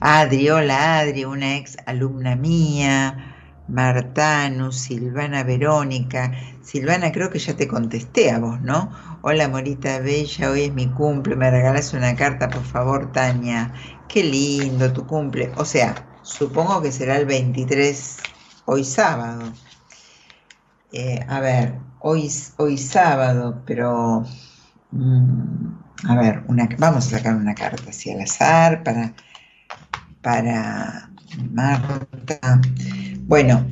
Adri, 0.00 0.50
hola 0.50 0.98
Adri, 1.00 1.24
una 1.24 1.56
ex 1.56 1.76
alumna 1.86 2.36
mía. 2.36 3.34
Martanu, 3.68 4.72
Silvana 4.72 5.44
Verónica. 5.44 6.32
Silvana, 6.62 7.12
creo 7.12 7.30
que 7.30 7.38
ya 7.38 7.54
te 7.56 7.68
contesté 7.68 8.30
a 8.30 8.38
vos, 8.38 8.60
¿no? 8.62 8.90
Hola, 9.22 9.48
Morita 9.48 10.00
Bella, 10.00 10.50
hoy 10.50 10.62
es 10.62 10.72
mi 10.74 10.90
cumple, 10.90 11.36
me 11.36 11.50
regalas 11.50 11.92
una 11.92 12.16
carta, 12.16 12.50
por 12.50 12.64
favor, 12.64 13.12
Tania. 13.12 13.72
Qué 14.08 14.24
lindo 14.24 14.92
tu 14.92 15.06
cumple. 15.06 15.52
O 15.56 15.64
sea, 15.66 16.08
supongo 16.22 16.80
que 16.82 16.92
será 16.92 17.18
el 17.18 17.26
23, 17.26 18.32
hoy 18.64 18.84
sábado. 18.84 19.58
Eh, 20.90 21.20
a 21.28 21.40
ver, 21.40 21.80
hoy, 22.08 22.30
hoy 22.56 22.78
sábado, 22.78 23.62
pero... 23.66 24.24
mm, 24.92 25.78
a 26.04 26.16
ver, 26.16 26.44
vamos 26.78 27.06
a 27.06 27.18
sacar 27.18 27.34
una 27.34 27.54
carta 27.54 27.90
así 27.90 28.10
al 28.10 28.20
azar 28.20 28.82
para, 28.84 29.14
para 30.22 31.10
Marta. 31.50 32.60
Bueno, 33.22 33.66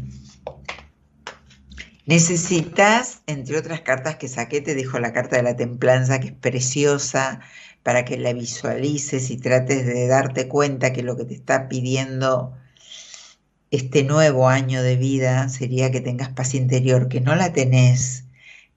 necesitas, 2.04 3.22
entre 3.26 3.58
otras 3.58 3.80
cartas 3.82 4.16
que 4.16 4.28
saqué, 4.28 4.60
te 4.60 4.74
dejo 4.74 4.98
la 4.98 5.12
carta 5.12 5.36
de 5.36 5.42
la 5.42 5.56
templanza, 5.56 6.18
que 6.20 6.28
es 6.28 6.34
preciosa, 6.34 7.40
para 7.82 8.04
que 8.04 8.18
la 8.18 8.32
visualices 8.32 9.30
y 9.30 9.36
trates 9.38 9.86
de 9.86 10.08
darte 10.08 10.48
cuenta 10.48 10.92
que 10.92 11.02
lo 11.02 11.16
que 11.16 11.24
te 11.24 11.34
está 11.34 11.68
pidiendo 11.68 12.56
este 13.70 14.04
nuevo 14.04 14.48
año 14.48 14.82
de 14.82 14.96
vida 14.96 15.48
sería 15.48 15.90
que 15.90 16.00
tengas 16.00 16.30
paz 16.30 16.54
interior, 16.54 17.08
que 17.08 17.20
no 17.20 17.34
la 17.34 17.52
tenés, 17.52 18.25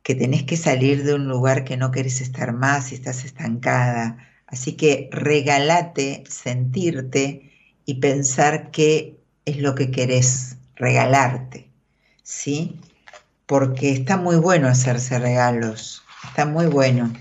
que 0.04 0.16
tenés 0.16 0.44
que 0.44 0.58
salir 0.58 1.04
de 1.04 1.14
un 1.14 1.28
lugar 1.28 1.64
que 1.64 1.78
no 1.78 1.92
querés 1.92 2.22
estar 2.22 2.54
más 2.54 2.92
y 2.92 2.96
estás 2.96 3.26
estancada. 3.26 4.18
Así 4.48 4.74
que 4.74 5.10
regálate 5.12 6.24
sentirte 6.28 7.52
y 7.86 7.96
pensar 7.96 8.72
qué 8.72 9.20
es 9.46 9.58
lo 9.58 9.76
que 9.76 9.92
querés, 9.92 10.58
regalarte, 10.76 11.70
¿sí? 12.24 12.80
Porque 13.46 13.92
está 13.92 14.18
muy 14.18 14.38
bueno 14.38 14.68
hacerse 14.68 15.20
regalos, 15.20 16.04
está 16.24 16.46
muy 16.46 16.68
bueno. 16.68 17.12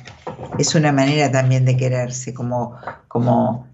Es 0.58 0.74
una 0.74 0.92
manera 0.92 1.30
también 1.30 1.64
de 1.64 1.76
quererse, 1.76 2.34
como, 2.34 2.76
como, 3.08 3.66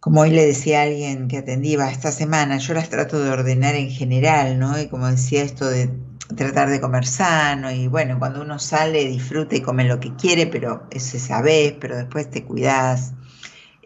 como 0.00 0.20
hoy 0.20 0.30
le 0.30 0.46
decía 0.46 0.80
a 0.80 0.84
alguien 0.84 1.28
que 1.28 1.38
atendí 1.38 1.76
va, 1.76 1.90
esta 1.90 2.12
semana, 2.12 2.58
yo 2.58 2.74
las 2.74 2.90
trato 2.90 3.22
de 3.22 3.30
ordenar 3.30 3.74
en 3.74 3.90
general, 3.90 4.58
¿no? 4.58 4.78
Y 4.80 4.88
como 4.88 5.08
decía 5.08 5.42
esto 5.42 5.68
de 5.68 5.90
tratar 6.34 6.70
de 6.70 6.80
comer 6.80 7.06
sano 7.06 7.70
y 7.70 7.88
bueno, 7.88 8.18
cuando 8.18 8.42
uno 8.42 8.58
sale 8.58 9.04
disfruta 9.06 9.56
y 9.56 9.62
come 9.62 9.84
lo 9.84 10.00
que 10.00 10.14
quiere, 10.16 10.46
pero 10.46 10.86
es 10.90 11.14
esa 11.14 11.42
vez, 11.42 11.74
pero 11.80 11.96
después 11.96 12.30
te 12.30 12.44
cuidas. 12.44 13.14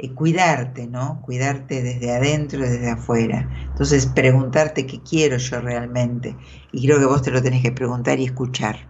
Eh, 0.03 0.15
cuidarte, 0.15 0.87
¿no? 0.87 1.21
Cuidarte 1.21 1.83
desde 1.83 2.13
adentro 2.13 2.65
y 2.65 2.69
desde 2.71 2.89
afuera. 2.91 3.47
Entonces, 3.67 4.07
preguntarte 4.07 4.87
qué 4.87 5.03
quiero 5.03 5.37
yo 5.37 5.61
realmente. 5.61 6.39
Y 6.73 6.87
creo 6.87 6.99
que 6.99 7.05
vos 7.05 7.21
te 7.21 7.31
lo 7.31 7.43
tenés 7.43 7.63
que 7.63 7.73
preguntar 7.73 8.19
y 8.19 8.25
escuchar. 8.25 8.89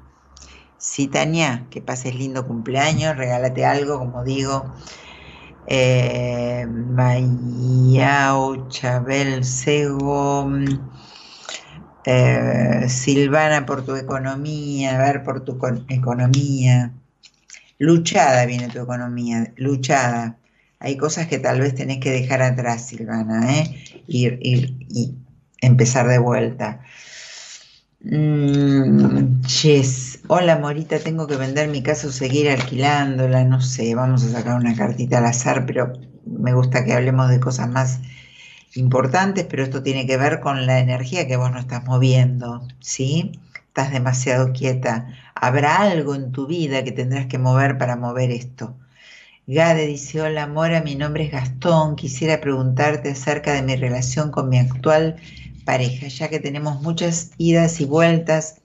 Sí, 0.78 1.08
Tania, 1.08 1.66
que 1.68 1.82
pases 1.82 2.14
lindo 2.14 2.46
cumpleaños, 2.46 3.16
regálate 3.16 3.64
algo, 3.64 3.98
como 3.98 4.22
digo. 4.22 4.72
Eh, 5.66 6.64
Mayao, 6.68 8.68
Chabel, 8.68 9.44
Sego, 9.44 10.48
eh, 12.04 12.86
Silvana 12.88 13.66
por 13.66 13.84
tu 13.84 13.96
economía, 13.96 14.98
ver 14.98 15.22
por 15.24 15.44
tu 15.44 15.58
con- 15.58 15.84
economía. 15.88 16.92
Luchada 17.78 18.46
viene 18.46 18.68
tu 18.68 18.80
economía, 18.80 19.52
luchada. 19.56 20.38
Hay 20.80 20.96
cosas 20.96 21.26
que 21.28 21.38
tal 21.38 21.60
vez 21.60 21.74
tenés 21.74 21.98
que 22.00 22.10
dejar 22.10 22.42
atrás, 22.42 22.86
Silvana, 22.88 23.58
¿eh? 23.58 23.84
Ir, 24.06 24.38
ir 24.42 24.76
y 24.88 25.14
empezar 25.62 26.08
de 26.08 26.18
vuelta. 26.18 26.80
Mm, 28.02 29.42
yes. 29.62 30.20
Hola, 30.28 30.56
Morita, 30.58 30.98
tengo 30.98 31.26
que 31.26 31.36
vender 31.36 31.68
mi 31.68 31.82
casa 31.82 32.08
o 32.08 32.10
seguir 32.10 32.48
alquilándola, 32.48 33.44
no 33.44 33.60
sé, 33.60 33.94
vamos 33.94 34.24
a 34.24 34.30
sacar 34.30 34.56
una 34.56 34.74
cartita 34.74 35.18
al 35.18 35.26
azar, 35.26 35.66
pero 35.66 35.92
me 36.24 36.54
gusta 36.54 36.84
que 36.84 36.94
hablemos 36.94 37.28
de 37.28 37.40
cosas 37.40 37.68
más 37.68 38.00
importantes, 38.74 39.46
pero 39.48 39.62
esto 39.62 39.82
tiene 39.82 40.06
que 40.06 40.16
ver 40.16 40.40
con 40.40 40.66
la 40.66 40.78
energía 40.80 41.26
que 41.26 41.36
vos 41.36 41.50
no 41.50 41.58
estás 41.58 41.84
moviendo, 41.84 42.66
¿sí? 42.80 43.32
Estás 43.68 43.92
demasiado 43.92 44.52
quieta. 44.52 45.08
Habrá 45.34 45.78
algo 45.78 46.14
en 46.14 46.32
tu 46.32 46.46
vida 46.46 46.84
que 46.84 46.92
tendrás 46.92 47.26
que 47.26 47.38
mover 47.38 47.78
para 47.78 47.96
mover 47.96 48.30
esto. 48.30 48.76
Gade 49.46 49.86
dice, 49.86 50.20
hola 50.20 50.46
Mora, 50.46 50.80
mi 50.80 50.94
nombre 50.94 51.24
es 51.24 51.32
Gastón, 51.32 51.96
quisiera 51.96 52.40
preguntarte 52.40 53.10
acerca 53.10 53.52
de 53.52 53.62
mi 53.62 53.74
relación 53.74 54.30
con 54.30 54.48
mi 54.48 54.58
actual 54.58 55.16
pareja, 55.64 56.06
ya 56.08 56.28
que 56.28 56.38
tenemos 56.38 56.80
muchas 56.82 57.32
idas 57.36 57.80
y 57.80 57.84
vueltas, 57.84 58.60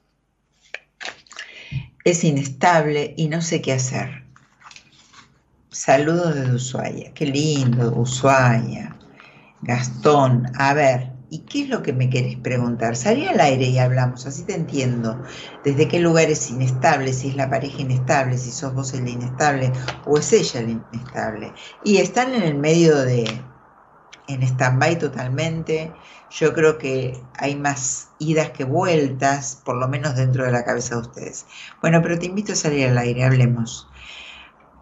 es 2.03 2.23
inestable 2.23 3.15
y 3.18 3.27
no 3.30 3.41
sé 3.41 3.61
qué 3.61 3.73
hacer. 3.73 4.23
Saludos 5.72 6.36
desde 6.36 6.53
Ushuaia, 6.53 7.14
qué 7.14 7.26
lindo, 7.26 7.91
Ushuaia. 7.95 8.94
Gastón, 9.65 10.51
a 10.59 10.75
ver, 10.75 11.11
¿y 11.31 11.39
qué 11.39 11.63
es 11.63 11.69
lo 11.69 11.81
que 11.81 11.91
me 11.91 12.07
querés 12.07 12.37
preguntar? 12.37 12.95
Salí 12.95 13.25
al 13.25 13.39
aire 13.39 13.65
y 13.65 13.79
hablamos, 13.79 14.27
así 14.27 14.43
te 14.43 14.53
entiendo. 14.53 15.23
¿Desde 15.63 15.87
qué 15.87 15.99
lugar 15.99 16.29
es 16.29 16.51
inestable? 16.51 17.11
Si 17.13 17.29
es 17.29 17.35
la 17.35 17.49
pareja 17.49 17.81
inestable, 17.81 18.37
si 18.37 18.51
sos 18.51 18.75
vos 18.75 18.93
el 18.93 19.07
inestable 19.07 19.71
o 20.05 20.19
es 20.19 20.31
ella 20.33 20.59
el 20.59 20.69
inestable. 20.69 21.51
Y 21.83 21.97
están 21.97 22.35
en 22.35 22.43
el 22.43 22.53
medio 22.53 22.95
de, 22.95 23.25
en 24.27 24.43
stand-by 24.43 24.99
totalmente. 24.99 25.91
Yo 26.29 26.53
creo 26.53 26.77
que 26.77 27.19
hay 27.33 27.55
más 27.55 28.09
idas 28.19 28.51
que 28.51 28.65
vueltas, 28.65 29.61
por 29.65 29.77
lo 29.77 29.87
menos 29.87 30.15
dentro 30.15 30.45
de 30.45 30.51
la 30.51 30.63
cabeza 30.63 30.93
de 30.93 31.01
ustedes. 31.01 31.47
Bueno, 31.81 32.03
pero 32.03 32.19
te 32.19 32.27
invito 32.27 32.53
a 32.53 32.55
salir 32.55 32.87
al 32.87 32.99
aire, 32.99 33.23
hablemos. 33.23 33.89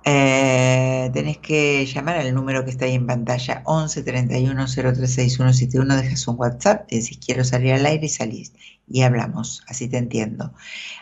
Eh, 0.05 1.09
tenés 1.13 1.37
que 1.37 1.85
llamar 1.85 2.17
al 2.17 2.33
número 2.33 2.65
que 2.65 2.71
está 2.71 2.85
ahí 2.85 2.95
en 2.95 3.07
pantalla, 3.07 3.61
11 3.65 4.03
31 4.03 4.67
036171, 4.67 5.95
dejas 5.95 6.27
un 6.27 6.35
WhatsApp, 6.37 6.89
decís 6.89 7.19
quiero 7.25 7.43
salir 7.43 7.73
al 7.73 7.85
aire 7.85 8.05
y 8.05 8.09
salís. 8.09 8.53
Y 8.87 9.01
hablamos, 9.03 9.63
así 9.67 9.87
te 9.87 9.97
entiendo. 9.97 10.53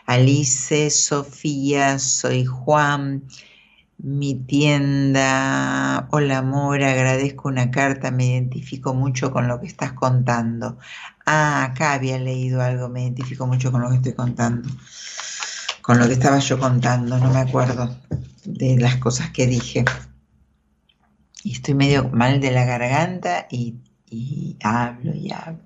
Alice, 0.05 0.89
Sofía, 0.91 1.97
soy 1.99 2.45
Juan, 2.45 3.23
mi 3.97 4.35
tienda, 4.35 6.07
hola 6.11 6.39
amor, 6.39 6.83
agradezco 6.83 7.49
una 7.49 7.71
carta, 7.71 8.11
me 8.11 8.25
identifico 8.27 8.93
mucho 8.93 9.31
con 9.31 9.47
lo 9.47 9.59
que 9.59 9.67
estás 9.67 9.93
contando. 9.93 10.77
Ah, 11.25 11.65
acá 11.65 11.93
había 11.93 12.17
leído 12.19 12.61
algo, 12.61 12.89
me 12.89 13.03
identifico 13.03 13.45
mucho 13.47 13.71
con 13.71 13.81
lo 13.81 13.89
que 13.89 13.97
estoy 13.97 14.13
contando, 14.13 14.69
con 15.81 15.99
lo 15.99 16.07
que 16.07 16.13
estaba 16.13 16.39
yo 16.39 16.59
contando, 16.59 17.17
no 17.17 17.31
me 17.31 17.39
acuerdo 17.39 17.95
de 18.45 18.77
las 18.77 18.97
cosas 18.97 19.31
que 19.31 19.47
dije. 19.47 19.85
Y 21.43 21.53
estoy 21.53 21.73
medio 21.73 22.09
mal 22.09 22.39
de 22.39 22.51
la 22.51 22.65
garganta 22.65 23.47
y, 23.49 23.77
hablo 24.63 25.13
y 25.15 25.31
hablo. 25.31 25.59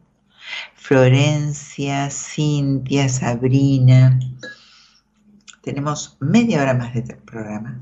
Florencia, 0.75 2.09
Cintia, 2.11 3.09
Sabrina. 3.09 4.19
Tenemos 5.61 6.17
media 6.19 6.61
hora 6.61 6.75
más 6.75 6.93
de 6.93 7.01
programa. 7.01 7.79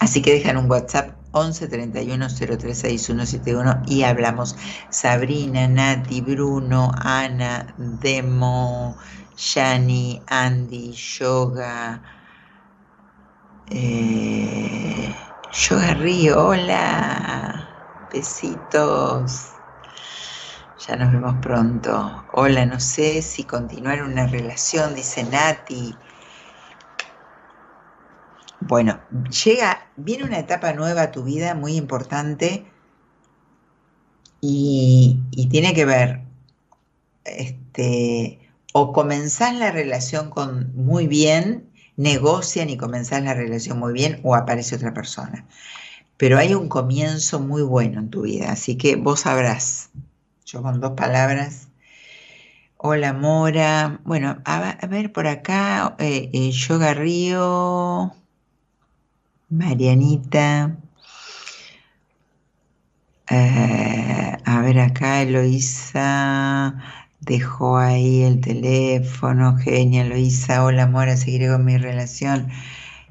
Así 0.00 0.22
que 0.22 0.32
dejan 0.32 0.56
un 0.56 0.70
WhatsApp 0.70 1.17
11 1.32 1.68
31 1.68 2.28
036171 2.28 3.82
y 3.86 4.02
hablamos. 4.02 4.56
Sabrina, 4.90 5.68
Nati, 5.68 6.20
Bruno, 6.20 6.90
Ana, 6.96 7.74
Demo, 7.76 8.96
Yani, 9.54 10.22
Andy, 10.26 10.92
Yoga, 10.92 12.02
eh, 13.70 15.14
Yoga 15.52 15.94
Río, 15.94 16.46
hola, 16.48 17.68
besitos. 18.10 19.52
Ya 20.86 20.96
nos 20.96 21.12
vemos 21.12 21.34
pronto. 21.42 22.24
Hola, 22.32 22.64
no 22.64 22.80
sé 22.80 23.20
si 23.20 23.44
continuar 23.44 24.02
una 24.02 24.26
relación, 24.26 24.94
dice 24.94 25.22
Nati. 25.24 25.94
Bueno, 28.60 29.00
llega, 29.44 29.88
viene 29.96 30.24
una 30.24 30.38
etapa 30.38 30.72
nueva 30.72 31.02
a 31.02 31.10
tu 31.12 31.22
vida 31.22 31.54
muy 31.54 31.76
importante 31.76 32.66
y, 34.40 35.20
tiene 35.50 35.74
que 35.74 35.84
ver, 35.84 36.22
este, 37.24 38.40
o 38.72 38.92
comenzás 38.92 39.54
la 39.54 39.70
relación 39.70 40.30
con 40.30 40.74
muy 40.76 41.06
bien, 41.06 41.70
negocian 41.96 42.70
y 42.70 42.76
comenzás 42.76 43.22
la 43.22 43.34
relación 43.34 43.78
muy 43.78 43.92
bien, 43.92 44.20
o 44.24 44.34
aparece 44.34 44.76
otra 44.76 44.92
persona. 44.94 45.46
Pero 46.16 46.38
hay 46.38 46.54
un 46.54 46.68
comienzo 46.68 47.40
muy 47.40 47.62
bueno 47.62 48.00
en 48.00 48.10
tu 48.10 48.22
vida, 48.22 48.52
así 48.52 48.76
que 48.76 48.96
vos 48.96 49.20
sabrás. 49.20 49.90
Yo 50.44 50.62
con 50.62 50.80
dos 50.80 50.92
palabras. 50.92 51.68
Hola 52.76 53.12
Mora. 53.12 54.00
Bueno, 54.04 54.40
a, 54.44 54.70
a 54.70 54.86
ver 54.86 55.12
por 55.12 55.26
acá, 55.26 55.96
eh, 55.98 56.30
eh, 56.32 56.50
Yoga 56.50 56.94
Río, 56.94 58.14
Marianita. 59.50 60.76
Eh, 63.30 64.36
a 64.44 64.60
ver 64.62 64.80
acá, 64.80 65.22
Eloísa 65.22 66.74
dejó 67.20 67.78
ahí 67.78 68.22
el 68.22 68.40
teléfono. 68.40 69.56
Genia, 69.58 70.02
Eloísa. 70.02 70.64
Hola 70.64 70.86
Mora, 70.86 71.16
seguiré 71.16 71.48
con 71.48 71.64
mi 71.64 71.76
relación. 71.78 72.48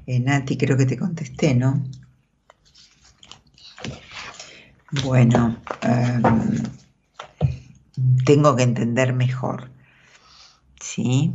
Eh, 0.08 0.20
Nati, 0.20 0.58
creo 0.58 0.78
que 0.78 0.86
te 0.86 0.98
contesté, 0.98 1.54
¿no? 1.56 1.84
Bueno, 5.04 5.58
em, 5.82 6.64
tengo 8.26 8.56
que 8.56 8.64
entender 8.64 9.14
mejor, 9.14 9.70
¿sí? 10.80 11.34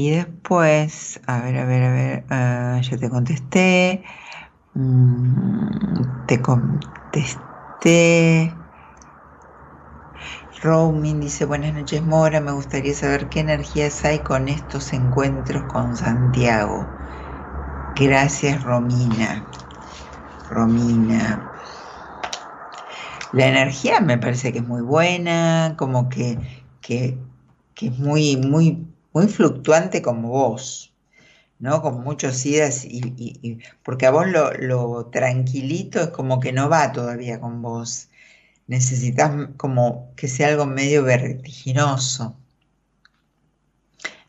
Y 0.00 0.12
después, 0.12 1.20
a 1.26 1.42
ver, 1.42 1.58
a 1.58 1.66
ver, 1.66 1.82
a 1.82 1.92
ver, 1.92 2.24
ah, 2.30 2.80
ya 2.82 2.96
te 2.96 3.10
contesté, 3.10 4.02
mm, 4.72 6.24
te 6.26 6.40
contesté. 6.40 7.36
Roaming 10.62 11.20
dice, 11.20 11.44
buenas 11.44 11.74
noches 11.74 12.02
Mora, 12.02 12.40
me 12.40 12.52
gustaría 12.52 12.94
saber 12.94 13.28
qué 13.28 13.40
energías 13.40 14.02
hay 14.06 14.20
con 14.20 14.48
estos 14.48 14.94
encuentros 14.94 15.64
con 15.64 15.94
Santiago. 15.98 16.88
Gracias 17.94 18.62
Romina. 18.62 19.44
Romina. 20.48 21.50
La 23.32 23.48
energía 23.48 24.00
me 24.00 24.16
parece 24.16 24.50
que 24.50 24.60
es 24.60 24.66
muy 24.66 24.80
buena, 24.80 25.74
como 25.76 26.08
que, 26.08 26.38
que, 26.80 27.18
que 27.74 27.88
es 27.88 27.98
muy, 27.98 28.38
muy, 28.38 28.89
muy 29.12 29.28
fluctuante 29.28 30.02
como 30.02 30.28
vos, 30.30 30.94
¿no? 31.58 31.82
Con 31.82 32.02
muchos 32.02 32.44
idas 32.46 32.84
y, 32.84 33.58
porque 33.82 34.06
a 34.06 34.10
vos 34.10 34.26
lo, 34.28 35.06
tranquilito 35.06 36.00
es 36.00 36.08
como 36.08 36.40
que 36.40 36.52
no 36.52 36.68
va 36.68 36.92
todavía 36.92 37.40
con 37.40 37.62
vos. 37.62 38.08
Necesitas 38.66 39.48
como 39.56 40.14
que 40.16 40.28
sea 40.28 40.48
algo 40.48 40.66
medio 40.66 41.04
vertiginoso. 41.04 42.36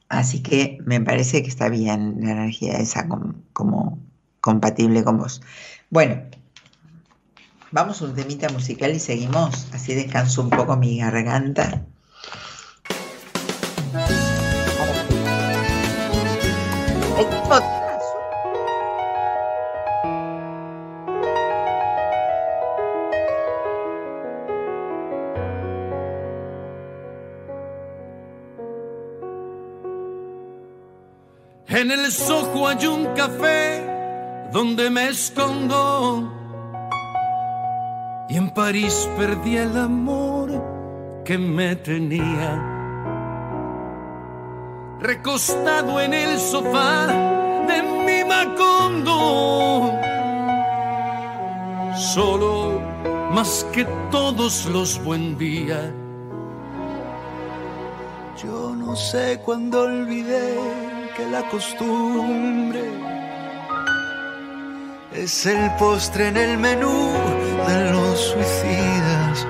Así 0.10 0.44
que 0.44 0.78
me 0.86 1.00
parece 1.02 1.42
que 1.42 1.50
está 1.50 1.70
bien 1.70 2.18
la 2.22 2.32
energía 2.32 2.78
esa 2.80 3.08
com- 3.08 3.44
como 3.54 4.00
compatible 4.42 5.04
con 5.04 5.18
vos. 5.20 5.42
Bueno, 5.90 6.24
vamos 7.72 8.02
a 8.02 8.06
un 8.06 8.16
temita 8.16 8.50
musical 8.50 8.92
y 8.96 9.00
seguimos. 9.00 9.68
Así 9.74 9.94
descanso 9.96 10.42
un 10.42 10.50
poco 10.50 10.76
mi 10.78 10.98
garganta. 11.00 11.86
En 31.92 32.00
el 32.00 32.10
Soho 32.10 32.70
hay 32.70 32.88
un 32.88 33.06
café 33.16 33.86
donde 34.54 34.90
me 34.90 35.10
escondo. 35.10 36.32
Y 38.30 38.38
en 38.38 38.50
París 38.52 39.10
perdí 39.18 39.58
el 39.58 39.76
amor 39.76 40.50
que 41.26 41.38
me 41.38 41.76
tenía. 41.76 42.64
Recostado 45.02 46.00
en 46.00 46.14
el 46.14 46.40
sofá 46.40 47.08
de 47.68 47.84
mi 48.06 48.24
Macondo. 48.24 49.92
Solo 51.98 52.80
más 53.34 53.68
que 53.74 53.84
todos 54.10 54.66
los 54.68 55.04
buen 55.04 55.38
día. 55.38 55.94
Yo 58.42 58.74
no 58.78 58.96
sé 58.96 59.42
cuándo 59.44 59.82
olvidé 59.82 60.91
la 61.30 61.44
costumbre 61.50 62.84
es 65.14 65.46
el 65.46 65.70
postre 65.78 66.30
en 66.30 66.38
el 66.38 66.58
menú 66.58 67.12
de 67.68 67.92
los 67.92 68.20
suicidas. 68.20 69.48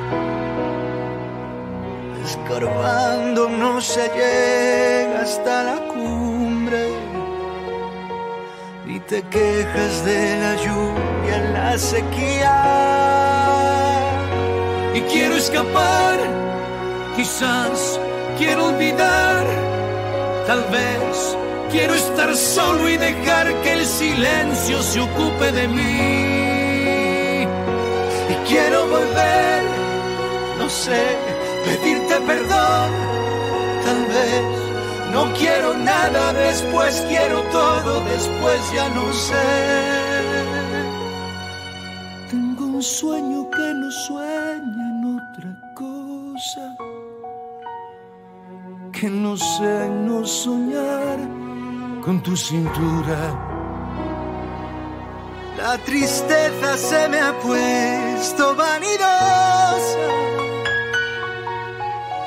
Escarbando 2.25 3.49
no 3.49 3.79
se 3.79 4.07
llega 4.09 5.21
hasta 5.21 5.63
la 5.63 5.77
cumbre 5.87 6.89
y 8.87 8.99
te 9.01 9.21
quejas 9.23 10.05
de 10.05 10.37
la 10.39 10.55
lluvia 10.55 11.35
en 11.37 11.53
la 11.53 11.77
sequía. 11.77 12.57
y 14.93 15.01
quiero 15.01 15.35
escapar, 15.35 16.19
quizás 17.15 17.99
quiero 18.37 18.65
olvidar, 18.67 19.45
tal 20.47 20.63
vez 20.71 21.37
quiero 21.71 21.93
estar 21.95 22.35
solo 22.35 22.89
y 22.89 22.97
dejar 22.97 23.47
que 23.61 23.73
el 23.73 23.85
silencio 23.85 24.81
se 24.83 24.99
ocupe 24.99 25.51
de 25.51 25.67
mí. 25.67 27.43
y 28.29 28.35
quiero 28.47 28.87
volver, 28.87 29.63
no 30.59 30.69
sé, 30.69 31.03
pedirte 31.65 32.15
perdón, 32.27 32.91
tal 33.85 34.05
vez. 34.05 34.61
No 35.13 35.33
quiero 35.33 35.73
nada 35.77 36.31
después, 36.31 37.05
quiero 37.09 37.41
todo 37.51 38.01
después, 38.05 38.59
ya 38.73 38.87
no 38.89 39.11
sé. 39.11 39.49
Tengo 42.29 42.65
un 42.65 42.81
sueño 42.81 43.49
que 43.49 43.73
no 43.73 43.91
sueña 43.91 44.83
en 44.93 45.19
otra 45.19 45.51
cosa, 45.75 46.75
que 48.93 49.09
no 49.09 49.35
en 49.35 50.07
no 50.07 50.25
soñar 50.25 51.40
con 52.01 52.21
tu 52.21 52.35
cintura. 52.35 53.19
La 55.57 55.77
tristeza 55.77 56.75
se 56.75 57.07
me 57.09 57.19
ha 57.19 57.33
puesto 57.39 58.55
vanidosa 58.55 60.07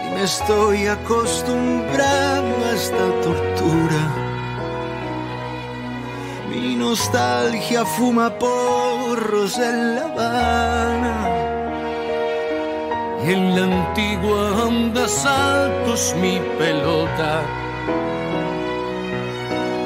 y 0.04 0.14
me 0.14 0.22
estoy 0.22 0.86
acostumbrando 0.86 2.66
a 2.66 2.72
esta 2.72 3.06
tortura. 3.22 4.02
Mi 6.50 6.76
nostalgia 6.76 7.84
fuma 7.84 8.30
porros 8.38 9.58
en 9.58 9.96
La 9.96 10.02
Habana. 10.02 11.16
Y 13.26 13.32
en 13.32 13.56
la 13.56 13.64
antigua 13.64 14.64
onda 14.66 15.08
saltos 15.08 16.14
mi 16.20 16.38
pelota. 16.58 17.42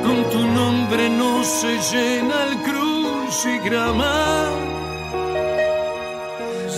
Con 0.09 0.25
tu 0.31 0.41
nombre 0.41 1.11
no 1.11 1.45
se 1.45 1.79
llena 1.91 2.37
el 2.47 2.55
crucigrama. 2.63 4.49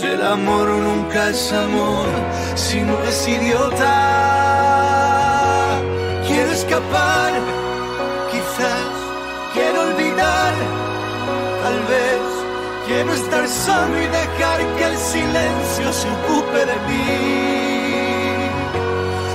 El 0.03 0.21
amor 0.21 0.67
nunca 0.67 1.29
es 1.29 1.53
amor, 1.53 2.07
si 2.55 2.81
no 2.81 3.01
es 3.03 3.27
idiota. 3.29 3.95
Quiero 6.27 6.51
escapar, 6.51 7.31
quizás 8.31 8.91
quiero 9.53 9.79
olvidar, 9.79 10.53
tal 11.63 11.79
vez 11.93 12.21
quiero 12.85 13.13
estar 13.13 13.47
solo 13.47 13.95
y 13.97 14.07
dejar 14.07 14.59
que 14.75 14.83
el 14.91 14.97
silencio 14.97 15.93
se 15.93 16.07
ocupe 16.17 16.65
de 16.65 16.77
mí. 16.89 17.05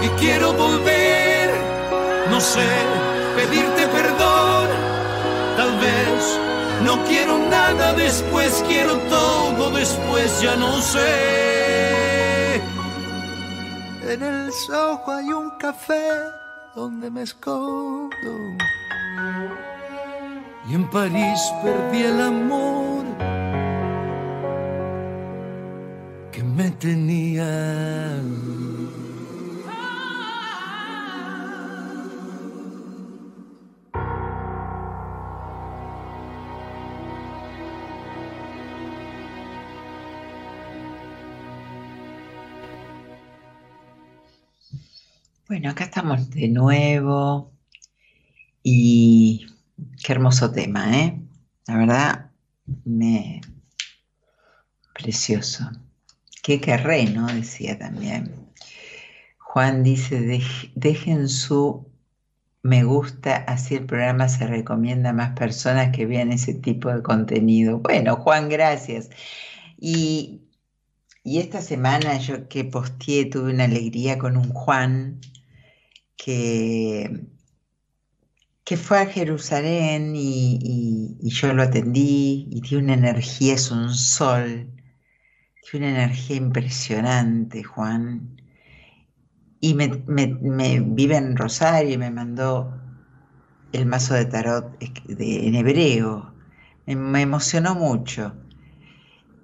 y 0.03 0.09
quiero 0.21 0.53
volver, 0.53 1.51
no 2.31 2.39
sé, 2.41 3.06
pedirte 3.49 3.87
perdón, 3.89 4.69
tal 5.57 5.79
vez 5.79 6.41
no 6.85 7.03
quiero 7.05 7.39
nada 7.39 7.93
después, 7.95 8.65
quiero 8.69 8.97
todo 9.09 9.71
después, 9.71 10.41
ya 10.41 10.57
no 10.57 10.81
sé. 10.81 12.63
En 14.09 14.23
el 14.23 14.53
Soho 14.53 15.11
hay 15.11 15.29
un 15.33 15.51
café 15.59 16.09
donde 16.75 17.11
me 17.11 17.23
escondo 17.23 18.11
y 20.69 20.75
en 20.75 20.89
París 20.91 21.41
perdí 21.63 22.03
el 22.03 22.21
amor 22.21 23.05
que 26.33 26.43
me 26.43 26.71
tenía. 26.73 28.21
Bueno, 45.49 45.71
acá 45.71 45.85
estamos 45.85 46.31
de 46.31 46.49
nuevo 46.49 47.53
y 48.63 49.47
qué 50.03 50.13
hermoso 50.13 50.51
tema, 50.51 50.99
¿eh? 50.99 51.21
La 51.67 51.77
verdad, 51.77 52.31
me... 52.85 53.41
Precioso. 54.95 55.71
Qué 56.43 56.61
querré, 56.61 57.05
¿no? 57.07 57.27
Decía 57.27 57.79
también. 57.79 58.35
Juan 59.39 59.83
dice, 59.83 60.21
"Dej- 60.21 60.73
dejen 60.75 61.29
su 61.29 61.87
me 62.63 62.83
gusta, 62.83 63.37
así 63.37 63.77
el 63.77 63.87
programa 63.87 64.29
se 64.29 64.45
recomienda 64.49 65.11
a 65.11 65.13
más 65.13 65.39
personas 65.39 65.95
que 65.95 66.05
vean 66.05 66.33
ese 66.33 66.53
tipo 66.53 66.93
de 66.93 67.01
contenido. 67.01 67.79
Bueno, 67.79 68.17
Juan, 68.17 68.49
gracias. 68.49 69.09
Y, 69.79 70.41
y 71.23 71.39
esta 71.39 71.61
semana 71.63 72.19
yo 72.19 72.49
que 72.49 72.65
posteé 72.65 73.27
tuve 73.27 73.53
una 73.53 73.65
alegría 73.65 74.19
con 74.19 74.37
un 74.37 74.49
Juan 74.49 75.21
que, 76.17 77.27
que 78.65 78.77
fue 78.77 78.99
a 79.01 79.07
Jerusalén 79.07 80.15
y, 80.17 81.17
yo 81.23 81.53
lo 81.53 81.63
atendí 81.63 82.49
y 82.51 82.61
tiene 82.63 82.85
una 82.85 82.95
energía, 82.95 83.55
es 83.55 83.71
un 83.71 83.95
sol, 83.95 84.69
tiene 85.71 85.91
una 85.91 86.05
energía 86.05 86.37
impresionante, 86.37 87.63
Juan. 87.63 88.41
Y 89.61 89.75
me, 89.75 89.89
vive 89.89 91.17
en 91.17 91.37
Rosario 91.37 91.95
y 91.95 91.99
me 91.99 92.11
mandó 92.11 92.73
el 93.73 93.87
mazo 93.87 94.15
de 94.15 94.27
tarot 94.27 94.77
en 94.81 95.55
hebreo. 95.55 96.35
Me, 96.87 96.97
me 96.97 97.23
emocionó 97.23 97.75
mucho. 97.75 98.35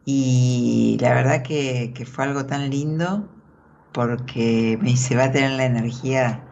Y 0.05 0.99
la 1.01 1.15
verdad 1.15 1.43
que, 1.43 1.93
que 1.95 2.05
fue 2.07 2.25
algo 2.25 2.47
tan 2.47 2.71
lindo 2.71 3.29
porque 3.93 4.79
me 4.81 4.91
dice, 4.91 5.17
va 5.17 5.25
a 5.25 5.33
tener 5.33 5.53
la 5.53 5.67
energía 5.67 6.45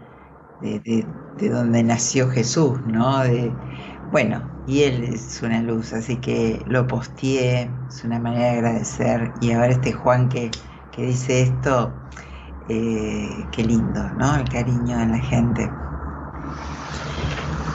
de, 0.60 0.80
de- 0.80 1.14
de 1.36 1.48
donde 1.50 1.82
nació 1.82 2.28
Jesús, 2.30 2.80
¿no? 2.86 3.20
De, 3.24 3.58
bueno, 4.10 4.58
y 4.64 4.82
Él 4.82 5.04
es 5.04 5.42
una 5.42 5.62
luz, 5.62 5.92
así 5.94 6.20
que 6.20 6.62
lo 6.66 6.86
posteé, 6.86 7.78
es 7.88 8.04
una 8.04 8.20
manera 8.20 8.46
de 8.52 8.58
agradecer. 8.58 9.34
Y 9.40 9.52
ahora 9.52 9.68
este 9.72 9.92
Juan 9.92 10.28
que, 10.28 10.50
que 10.90 11.02
dice 11.04 11.42
esto, 11.42 12.04
eh, 12.68 13.48
qué 13.52 13.64
lindo, 13.64 14.12
¿no? 14.14 14.36
El 14.36 14.48
cariño 14.48 14.98
de 14.98 15.06
la 15.08 15.18
gente. 15.20 15.80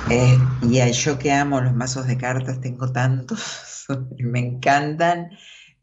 Eh, 0.07 0.49
y 0.61 0.91
yo 0.93 1.17
que 1.19 1.31
amo 1.31 1.61
los 1.61 1.73
mazos 1.73 2.05
de 2.07 2.17
cartas, 2.17 2.61
tengo 2.61 2.91
tantos, 2.91 3.85
me 4.19 4.39
encantan, 4.39 5.31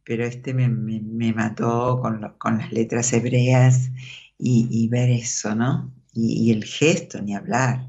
pero 0.05 0.25
este 0.25 0.55
me, 0.55 0.69
me- 0.69 1.01
me 1.03 1.33
mató 1.33 2.01
con, 2.01 2.37
con 2.39 2.59
las 2.59 2.73
letras 2.73 3.13
hebreas 3.13 3.91
y, 4.39 4.69
y 4.71 4.89
ver 4.89 5.11
eso, 5.11 5.55
¿no? 5.55 5.93
Y, 6.13 6.49
y 6.49 6.53
el 6.53 6.65
gesto, 6.65 7.21
ni 7.23 7.35
hablar. 7.35 7.89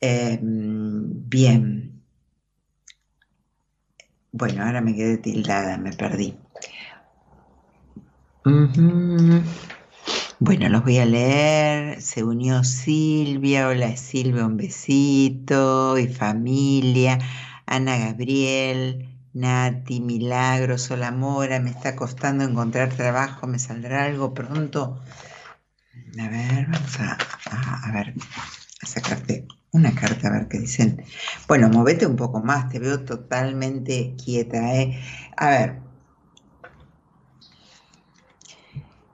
Eh, 0.00 0.38
bien, 0.42 1.90
bueno, 4.32 4.64
ahora 4.64 4.80
me 4.80 4.94
quedé 4.94 5.18
tildada, 5.18 5.76
me 5.76 5.92
perdí. 5.92 6.36
Bueno, 10.38 10.68
los 10.68 10.84
voy 10.84 10.98
a 10.98 11.04
leer. 11.04 12.00
Se 12.00 12.22
unió 12.22 12.62
Silvia. 12.64 13.68
Hola 13.68 13.96
Silvia, 13.96 14.46
un 14.46 14.56
besito. 14.56 15.98
Y 15.98 16.06
familia. 16.08 17.18
Ana 17.66 17.98
Gabriel, 17.98 19.08
Nati, 19.34 20.00
Milagros, 20.00 20.90
Hola 20.90 21.10
Mora. 21.10 21.60
Me 21.60 21.70
está 21.70 21.96
costando 21.96 22.44
encontrar 22.44 22.90
trabajo. 22.90 23.46
¿Me 23.48 23.58
saldrá 23.58 24.04
algo 24.04 24.32
pronto? 24.32 25.00
A 26.18 26.28
ver, 26.28 26.66
vamos 26.70 27.00
a, 27.00 27.18
a- 27.50 27.88
a 27.88 27.92
ver, 27.92 28.14
a 28.82 28.86
sacarte 28.86 29.46
una 29.72 29.94
carta 29.94 30.28
a 30.28 30.32
ver 30.32 30.48
qué 30.48 30.58
dicen. 30.60 31.02
Bueno, 31.48 31.68
movete 31.68 32.06
un 32.06 32.16
poco 32.16 32.40
más. 32.42 32.68
Te 32.70 32.78
veo 32.78 33.04
totalmente 33.04 34.16
quieta, 34.16 34.74
¿eh? 34.76 35.00
A 35.36 35.50
ver. 35.50 35.82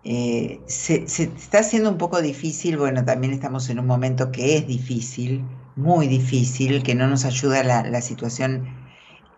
Eh, 0.02 0.64
se, 0.68 1.08
se 1.08 1.24
está 1.24 1.58
haciendo 1.60 1.90
un 1.90 1.98
poco 1.98 2.22
difícil, 2.22 2.76
bueno, 2.76 3.04
también 3.04 3.32
estamos 3.32 3.68
en 3.70 3.80
un 3.80 3.86
momento 3.86 4.30
que 4.30 4.56
es 4.56 4.66
difícil, 4.66 5.48
muy 5.74 6.06
difícil, 6.06 6.82
que 6.84 6.94
no 6.94 7.08
nos 7.08 7.24
ayuda 7.24 7.64
la, 7.64 7.82
la 7.82 8.00
situación 8.00 8.86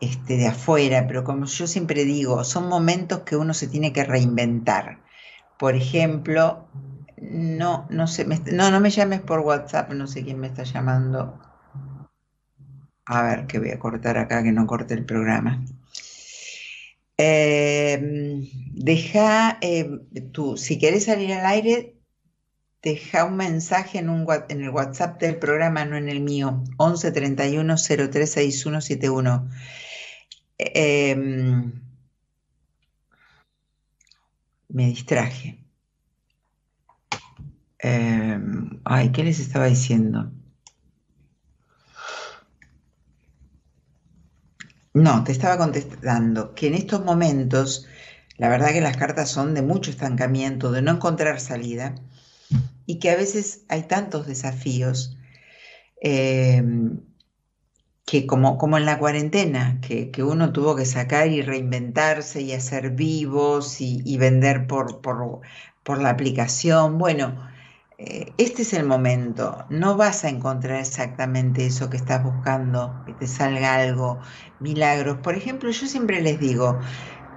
este, 0.01 0.37
de 0.37 0.47
afuera, 0.49 1.07
pero 1.09 1.25
como 1.25 1.47
yo 1.47 1.67
siempre 1.67 2.05
digo, 2.05 2.45
son 2.45 2.69
momentos 2.69 3.21
que 3.21 3.37
uno 3.37 3.55
se 3.55 3.69
tiene 3.69 3.93
que 3.95 4.05
reinventar. 4.05 5.05
Por 5.57 5.75
ejemplo, 5.75 6.71
no, 7.23 7.87
no 7.91 8.07
sé, 8.07 8.25
me- 8.25 8.41
no, 8.53 8.71
no 8.71 8.81
me 8.81 8.91
llames 8.91 9.21
por 9.21 9.41
WhatsApp, 9.41 9.91
no 9.93 10.07
sé 10.07 10.25
quién 10.25 10.39
me 10.41 10.47
está 10.49 10.63
llamando. 10.65 11.39
A 13.07 13.23
ver, 13.23 13.47
que 13.49 13.59
voy 13.59 13.71
a 13.73 13.79
cortar 13.81 14.19
acá, 14.19 14.41
que 14.45 14.53
no 14.53 14.67
corte 14.69 14.95
el 14.95 15.05
programa. 15.05 15.65
Eh, 17.17 18.01
deja, 18.73 19.59
eh, 19.61 19.91
tú, 20.33 20.57
si 20.57 20.79
querés 20.79 21.05
salir 21.07 21.33
al 21.33 21.47
aire, 21.47 21.97
deja 22.83 23.25
un 23.25 23.37
mensaje 23.37 23.99
en, 23.99 24.11
un, 24.11 24.27
en 24.51 24.63
el 24.63 24.71
WhatsApp 24.71 25.21
del 25.21 25.37
programa, 25.39 25.85
no 25.85 25.97
en 25.97 26.09
el 26.09 26.21
mío, 26.21 26.65
11 26.79 27.13
31 27.13 27.77
03 27.77 28.31
61 28.33 28.81
71. 28.81 29.51
Eh, 30.59 31.17
me 34.69 34.87
distraje. 34.87 35.59
Eh, 37.83 38.39
ay, 38.85 39.13
¿qué 39.13 39.25
les 39.25 39.41
estaba 39.41 39.67
diciendo? 39.67 40.31
No, 44.95 45.23
te 45.25 45.33
estaba 45.33 45.59
contestando 45.59 46.55
que 46.55 46.67
en 46.67 46.75
estos 46.75 47.05
momentos, 47.05 47.87
la 48.37 48.49
verdad 48.49 48.73
que 48.73 48.81
las 48.81 48.97
cartas 48.97 49.31
son 49.31 49.55
de 49.55 49.63
mucho 49.63 49.91
estancamiento, 49.91 50.73
de 50.73 50.83
no 50.83 50.93
encontrar 50.93 51.41
salida, 51.41 51.95
y 52.87 52.99
que 52.99 53.11
a 53.11 53.17
veces 53.17 53.65
hay 53.69 53.85
tantos 53.85 54.27
desafíos 54.27 55.17
eh, 56.03 56.63
que 58.07 58.27
como, 58.27 58.57
como 58.59 58.79
en 58.79 58.87
la 58.87 58.99
cuarentena, 58.99 59.81
que, 59.83 60.11
que 60.11 60.23
uno 60.23 60.53
tuvo 60.53 60.75
que 60.75 60.87
sacar 60.87 61.29
y 61.29 61.43
reinventarse 61.43 62.41
y 62.41 62.53
hacer 62.53 62.91
vivos 62.91 63.81
y, 63.81 64.03
y 64.05 64.17
vender 64.17 64.67
por, 64.67 65.01
por, 65.01 65.41
por 65.83 66.01
la 66.01 66.11
aplicación. 66.11 66.99
Bueno, 66.99 67.48
este 67.99 68.63
es 68.63 68.73
el 68.75 68.87
momento. 68.87 69.67
No 69.71 69.97
vas 69.97 70.25
a 70.25 70.29
encontrar 70.29 70.81
exactamente 70.81 71.67
eso 71.67 71.91
que 71.91 71.97
estás 71.97 72.23
buscando, 72.23 73.03
que 73.07 73.15
te 73.15 73.27
salga 73.27 73.75
algo, 73.77 74.21
milagros. 74.61 75.19
Por 75.19 75.35
ejemplo, 75.37 75.71
yo 75.71 75.87
siempre 75.89 76.23
les 76.23 76.39
digo, 76.41 76.81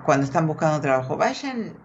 cuando 0.01 0.25
están 0.25 0.47
buscando 0.47 0.81
trabajo, 0.81 1.17
vayan 1.17 1.83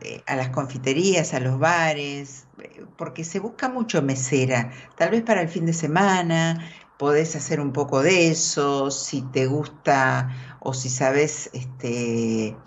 eh, 0.00 0.22
a 0.26 0.36
las 0.36 0.50
confiterías, 0.50 1.34
a 1.34 1.40
los 1.40 1.58
bares, 1.58 2.48
eh, 2.58 2.84
porque 2.96 3.24
se 3.24 3.38
busca 3.40 3.68
mucho 3.68 4.02
mesera. 4.02 4.72
Tal 4.96 5.10
vez 5.10 5.22
para 5.22 5.42
el 5.42 5.48
fin 5.48 5.66
de 5.66 5.72
semana 5.72 6.68
podés 6.96 7.36
hacer 7.36 7.60
un 7.60 7.72
poco 7.72 8.02
de 8.02 8.28
eso, 8.30 8.90
si 8.90 9.30
te 9.30 9.46
gusta 9.46 10.30
o 10.60 10.74
si 10.74 10.90
sabes 10.90 11.50
este, 11.52 12.46
eh, 12.48 12.62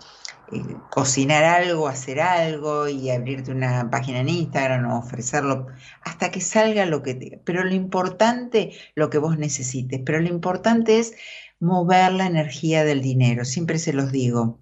cocinar 0.90 1.44
algo, 1.44 1.88
hacer 1.88 2.20
algo 2.20 2.88
y 2.88 3.10
abrirte 3.10 3.50
una 3.50 3.90
página 3.90 4.20
en 4.20 4.28
Instagram 4.28 4.90
o 4.90 4.98
ofrecerlo 4.98 5.66
hasta 6.02 6.30
que 6.30 6.40
salga 6.40 6.86
lo 6.86 7.02
que 7.02 7.14
te... 7.14 7.40
Pero 7.44 7.64
lo 7.64 7.74
importante, 7.74 8.72
lo 8.94 9.10
que 9.10 9.18
vos 9.18 9.38
necesites, 9.38 10.00
pero 10.04 10.20
lo 10.20 10.28
importante 10.28 10.98
es 10.98 11.14
mover 11.60 12.12
la 12.12 12.26
energía 12.26 12.84
del 12.84 13.02
dinero, 13.02 13.44
siempre 13.44 13.78
se 13.78 13.92
los 13.92 14.12
digo. 14.12 14.58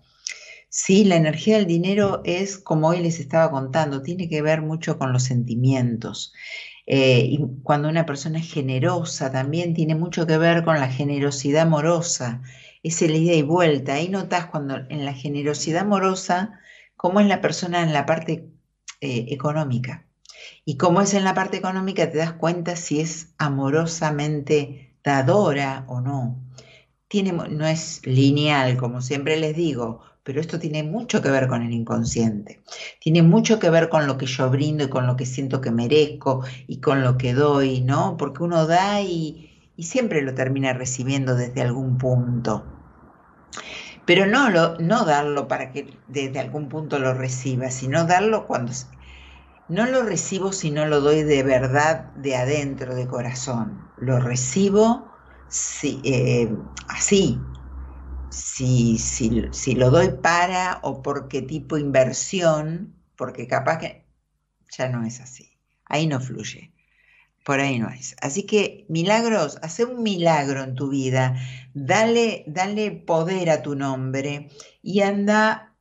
Sí, 0.69 1.05
la 1.05 1.17
energía 1.17 1.57
del 1.57 1.67
dinero 1.67 2.21
es, 2.25 2.59
como 2.59 2.89
hoy 2.89 3.01
les 3.01 3.21
estaba 3.21 3.51
contando, 3.51 4.03
tiene 4.03 4.29
que 4.29 4.43
ver 4.43 4.63
mucho 4.63 4.99
con 4.99 5.13
los 5.13 5.23
sentimientos. 5.23 6.35
Eh, 6.87 7.27
y 7.31 7.41
cuando 7.63 7.89
una 7.89 8.07
persona 8.07 8.39
es 8.39 8.53
generosa 8.53 9.33
también 9.33 9.75
tiene 9.75 9.97
mucho 9.97 10.25
que 10.27 10.39
ver 10.39 10.65
con 10.65 10.79
la 10.79 10.89
generosidad 10.89 11.63
amorosa, 11.63 12.43
es 12.83 13.03
el 13.03 13.17
ida 13.17 13.35
y 13.35 13.43
vuelta. 13.43 13.95
Ahí 13.95 14.09
notas 14.09 14.47
cuando 14.47 14.77
en 14.89 15.05
la 15.05 15.13
generosidad 15.13 15.83
amorosa, 15.83 16.61
cómo 16.97 17.21
es 17.21 17.27
la 17.27 17.41
persona 17.41 17.83
en 17.83 17.93
la 17.93 18.07
parte 18.07 18.49
eh, 19.01 19.27
económica. 19.29 20.07
Y 20.65 20.77
como 20.77 21.01
es 21.01 21.15
en 21.15 21.25
la 21.25 21.35
parte 21.35 21.57
económica, 21.57 22.11
te 22.11 22.19
das 22.19 22.33
cuenta 22.33 22.77
si 22.77 23.01
es 23.01 23.35
amorosamente 23.39 24.95
dadora 25.05 25.85
o 25.89 26.01
no. 26.01 26.41
Tiene, 27.09 27.33
no 27.33 27.67
es 27.67 28.01
lineal, 28.05 28.77
como 28.77 29.01
siempre 29.01 29.37
les 29.37 29.55
digo, 29.55 30.01
pero 30.25 30.41
esto 30.41 30.59
tiene 30.59 30.83
mucho 30.83 31.23
que 31.23 31.31
ver 31.31 31.47
con 31.47 31.63
el 31.63 31.73
inconsciente. 31.73 32.61
Tiene 33.01 33.23
mucho 33.23 33.61
que 33.61 33.71
ver 33.71 33.89
con 33.89 34.09
lo 34.09 34.19
que 34.19 34.27
yo 34.27 34.51
brindo 34.51 34.85
y 34.85 34.89
con 34.89 35.07
lo 35.07 35.17
que 35.17 35.25
siento 35.25 35.61
que 35.61 35.71
merezco 35.71 36.45
y 36.67 36.81
con 36.81 37.03
lo 37.03 37.17
que 37.17 37.33
doy, 37.33 37.81
¿no? 37.83 38.17
Porque 38.17 38.43
uno 38.43 38.67
da 38.67 39.01
y, 39.03 39.56
y 39.77 39.85
siempre 39.85 40.23
lo 40.23 40.35
termina 40.35 40.73
recibiendo 40.73 41.35
desde 41.35 41.63
algún 41.63 41.99
punto. 41.99 42.65
Pero 44.05 44.27
no, 44.27 44.51
lo, 44.51 44.79
no 44.79 45.05
darlo 45.05 45.49
para 45.49 45.73
que 45.73 45.99
desde 46.09 46.39
algún 46.39 46.69
punto 46.69 46.99
lo 46.99 47.13
reciba, 47.15 47.71
sino 47.71 48.07
darlo 48.07 48.47
cuando... 48.47 48.73
No 49.69 49.85
lo 49.87 50.05
recibo 50.05 50.53
si 50.53 50.71
no 50.71 50.87
lo 50.87 51.01
doy 51.01 51.25
de 51.25 51.43
verdad, 51.43 52.13
de 52.15 52.37
adentro, 52.37 52.95
de 52.95 53.09
corazón. 53.09 53.81
Lo 53.99 54.21
recibo 54.21 55.11
si, 55.49 56.01
eh, 56.05 56.49
así, 56.87 57.41
si, 58.31 58.97
si, 58.99 59.49
si 59.51 59.75
lo 59.75 59.91
doy 59.91 60.11
para 60.23 60.79
o 60.83 61.03
porque 61.03 61.43
tipo 61.43 61.79
inversión, 61.79 62.95
porque 63.17 63.49
capaz 63.49 63.79
que 63.79 64.05
ya 64.71 64.89
no 64.89 65.05
es 65.05 65.21
así. 65.21 65.59
Ahí 65.85 66.07
no 66.07 66.21
fluye. 66.21 66.73
Por 67.47 67.61
ahí 67.61 67.79
no 67.79 67.89
es. 67.91 68.17
Así 68.21 68.43
que 68.43 68.87
milagros, 68.89 69.59
hace 69.63 69.85
un 69.85 70.03
milagro 70.03 70.65
en 70.65 70.75
tu 70.75 70.89
vida, 70.89 71.37
dale, 71.75 72.43
dale 72.49 72.91
poder 72.91 73.51
a 73.51 73.63
tu 73.63 73.77
nombre 73.77 74.51
y 74.83 75.03
anda, 75.03 75.73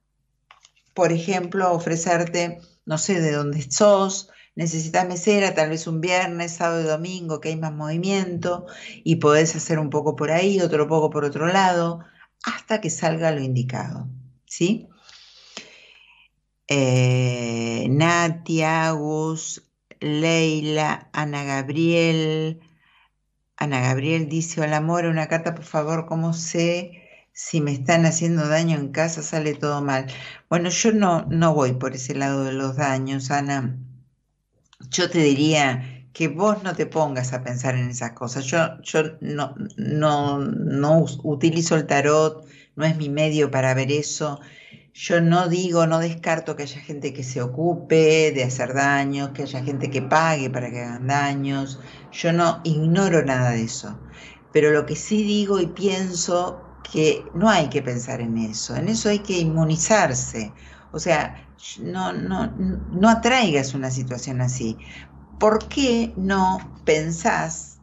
por 0.94 1.12
ejemplo, 1.12 1.66
a 1.66 1.72
ofrecerte, 1.72 2.60
no 2.86 3.00
sé 3.00 3.20
de 3.20 3.32
dónde 3.32 3.64
sos, 3.72 4.30
necesitas 4.54 5.08
mesera, 5.08 5.56
tal 5.56 5.72
vez 5.72 5.88
un 5.88 6.02
viernes, 6.02 6.52
sábado 6.52 6.82
y 6.82 6.86
domingo, 6.86 7.42
que 7.42 7.50
hay 7.50 7.56
más 7.56 7.74
movimiento 7.74 8.68
y 9.04 9.16
podés 9.16 9.56
hacer 9.56 9.80
un 9.80 9.90
poco 9.90 10.16
por 10.16 10.30
ahí, 10.30 10.62
otro 10.62 10.88
poco 10.88 11.10
por 11.10 11.26
otro 11.26 11.48
lado 11.48 12.06
hasta 12.44 12.80
que 12.80 12.92
salga 12.92 13.32
lo 13.32 13.42
indicado. 13.42 14.08
¿Sí? 14.46 14.88
Eh, 16.68 17.88
Nati, 17.90 18.62
Agus, 18.62 19.64
Leila, 20.06 21.10
Ana 21.14 21.44
Gabriel. 21.44 22.62
Ana 23.58 23.82
Gabriel 23.82 24.30
dice, 24.30 24.62
hola 24.62 24.78
amor, 24.78 25.06
una 25.06 25.28
carta 25.28 25.56
por 25.56 25.66
favor, 25.66 26.06
¿cómo 26.06 26.34
sé 26.34 27.02
si 27.34 27.60
me 27.60 27.72
están 27.72 28.06
haciendo 28.06 28.48
daño 28.48 28.78
en 28.78 28.92
casa? 28.92 29.24
Sale 29.24 29.56
todo 29.56 29.82
mal. 29.82 30.06
Bueno, 30.48 30.70
yo 30.70 30.92
no, 30.92 31.26
no 31.26 31.56
voy 31.56 31.74
por 31.74 31.96
ese 31.96 32.14
lado 32.14 32.44
de 32.44 32.54
los 32.54 32.76
daños, 32.76 33.32
Ana. 33.32 33.80
Yo 34.92 35.10
te 35.10 35.20
diría 35.20 36.06
que 36.14 36.28
vos 36.28 36.62
no 36.62 36.76
te 36.76 36.86
pongas 36.86 37.34
a 37.34 37.44
pensar 37.44 37.74
en 37.76 37.90
esas 37.90 38.12
cosas. 38.12 38.46
Yo, 38.46 38.80
yo 38.84 39.18
no, 39.22 39.56
no, 39.76 40.38
no 40.38 41.06
utilizo 41.24 41.76
el 41.76 41.88
tarot, 41.88 42.46
no 42.76 42.86
es 42.86 42.96
mi 42.96 43.10
medio 43.10 43.50
para 43.50 43.74
ver 43.74 43.92
eso. 43.92 44.40
Yo 44.96 45.22
no 45.22 45.50
digo, 45.50 45.86
no 45.86 46.00
descarto 46.00 46.56
que 46.56 46.64
haya 46.64 46.80
gente 46.80 47.14
que 47.14 47.24
se 47.24 47.42
ocupe 47.42 48.32
de 48.32 48.44
hacer 48.44 48.74
daños, 48.74 49.30
que 49.32 49.44
haya 49.44 49.62
gente 49.64 49.92
que 49.92 50.02
pague 50.02 50.50
para 50.50 50.72
que 50.72 50.82
hagan 50.82 51.08
daños. 51.08 51.80
Yo 52.12 52.32
no 52.34 52.62
ignoro 52.64 53.24
nada 53.24 53.52
de 53.52 53.64
eso. 53.64 54.00
Pero 54.54 54.72
lo 54.72 54.86
que 54.86 54.96
sí 54.96 55.24
digo 55.24 55.60
y 55.60 55.68
pienso 55.68 56.62
que 56.92 57.24
no 57.34 57.50
hay 57.50 57.68
que 57.70 57.82
pensar 57.82 58.22
en 58.22 58.38
eso. 58.38 58.76
En 58.76 58.88
eso 58.88 59.10
hay 59.10 59.20
que 59.20 59.38
inmunizarse. 59.38 60.54
O 60.92 61.00
sea, 61.00 61.46
no, 61.82 62.14
no, 62.14 62.48
no 62.92 63.10
atraigas 63.10 63.74
una 63.74 63.92
situación 63.92 64.42
así. 64.42 64.78
¿por 65.40 65.68
qué 65.68 66.14
no 66.16 66.60
pensás, 66.86 67.80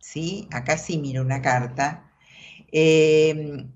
¿sí? 0.00 0.48
acá 0.52 0.78
sí 0.78 0.98
miro 0.98 1.22
una 1.22 1.42
carta, 1.42 2.10
em, 2.72 3.70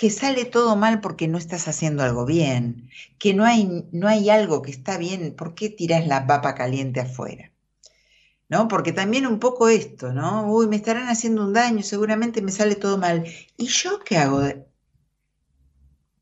que 0.00 0.08
sale 0.08 0.46
todo 0.46 0.76
mal 0.76 1.02
porque 1.02 1.28
no 1.28 1.36
estás 1.36 1.68
haciendo 1.68 2.02
algo 2.02 2.24
bien, 2.24 2.88
que 3.18 3.34
no 3.34 3.44
hay, 3.44 3.86
no 3.92 4.08
hay 4.08 4.30
algo 4.30 4.62
que 4.62 4.70
está 4.70 4.96
bien, 4.96 5.34
¿por 5.36 5.54
qué 5.54 5.68
tiras 5.68 6.06
la 6.06 6.26
papa 6.26 6.54
caliente 6.54 7.00
afuera? 7.00 7.52
¿No? 8.48 8.66
Porque 8.66 8.92
también 8.92 9.26
un 9.26 9.38
poco 9.38 9.68
esto, 9.68 10.14
¿no? 10.14 10.50
Uy, 10.50 10.68
me 10.68 10.76
estarán 10.76 11.08
haciendo 11.08 11.44
un 11.44 11.52
daño, 11.52 11.82
seguramente 11.82 12.40
me 12.40 12.50
sale 12.50 12.76
todo 12.76 12.96
mal. 12.96 13.26
¿Y 13.58 13.66
yo 13.66 14.00
qué 14.00 14.16
hago? 14.16 14.40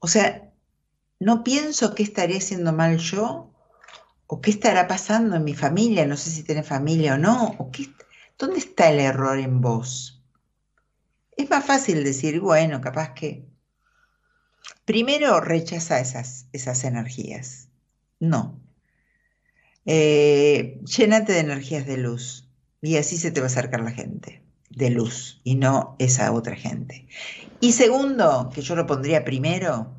O 0.00 0.08
sea, 0.08 0.50
no 1.20 1.44
pienso 1.44 1.94
qué 1.94 2.02
estaría 2.02 2.38
haciendo 2.38 2.72
mal 2.72 2.98
yo 2.98 3.54
¿O 4.30 4.42
qué 4.42 4.50
estará 4.50 4.86
pasando 4.88 5.36
en 5.36 5.44
mi 5.44 5.54
familia? 5.54 6.04
No 6.04 6.16
sé 6.18 6.30
si 6.30 6.42
tiene 6.42 6.62
familia 6.62 7.14
o 7.14 7.18
no. 7.18 7.54
¿O 7.58 7.70
qué, 7.70 7.86
¿Dónde 8.36 8.58
está 8.58 8.90
el 8.90 9.00
error 9.00 9.38
en 9.38 9.62
vos? 9.62 10.22
Es 11.34 11.48
más 11.48 11.64
fácil 11.64 12.04
decir, 12.04 12.40
bueno, 12.40 12.80
capaz 12.82 13.14
que... 13.14 13.47
Primero 14.88 15.38
rechaza 15.42 16.00
esas, 16.00 16.46
esas 16.54 16.82
energías. 16.84 17.68
No. 18.20 18.58
Eh, 19.84 20.80
llénate 20.82 21.34
de 21.34 21.40
energías 21.40 21.86
de 21.86 21.98
luz 21.98 22.48
y 22.80 22.96
así 22.96 23.18
se 23.18 23.30
te 23.30 23.40
va 23.40 23.48
a 23.48 23.48
acercar 23.48 23.82
la 23.82 23.90
gente 23.90 24.42
de 24.70 24.88
luz 24.88 25.42
y 25.44 25.56
no 25.56 25.94
esa 25.98 26.32
otra 26.32 26.56
gente. 26.56 27.06
Y 27.60 27.72
segundo, 27.72 28.48
que 28.54 28.62
yo 28.62 28.76
lo 28.76 28.86
pondría 28.86 29.26
primero, 29.26 29.92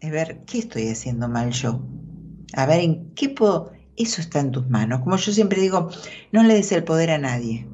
es 0.00 0.10
ver 0.10 0.40
qué 0.46 0.60
estoy 0.60 0.88
haciendo 0.88 1.28
mal 1.28 1.50
yo 1.50 1.82
a 2.54 2.64
ver 2.64 2.80
en 2.80 3.10
qué 3.14 3.28
puedo, 3.28 3.72
eso 3.98 4.22
está 4.22 4.40
en 4.40 4.52
tus 4.52 4.70
manos. 4.70 5.00
Como 5.00 5.18
yo 5.18 5.32
siempre 5.32 5.60
digo, 5.60 5.90
no 6.32 6.42
le 6.44 6.54
des 6.54 6.72
el 6.72 6.84
poder 6.84 7.10
a 7.10 7.18
nadie, 7.18 7.66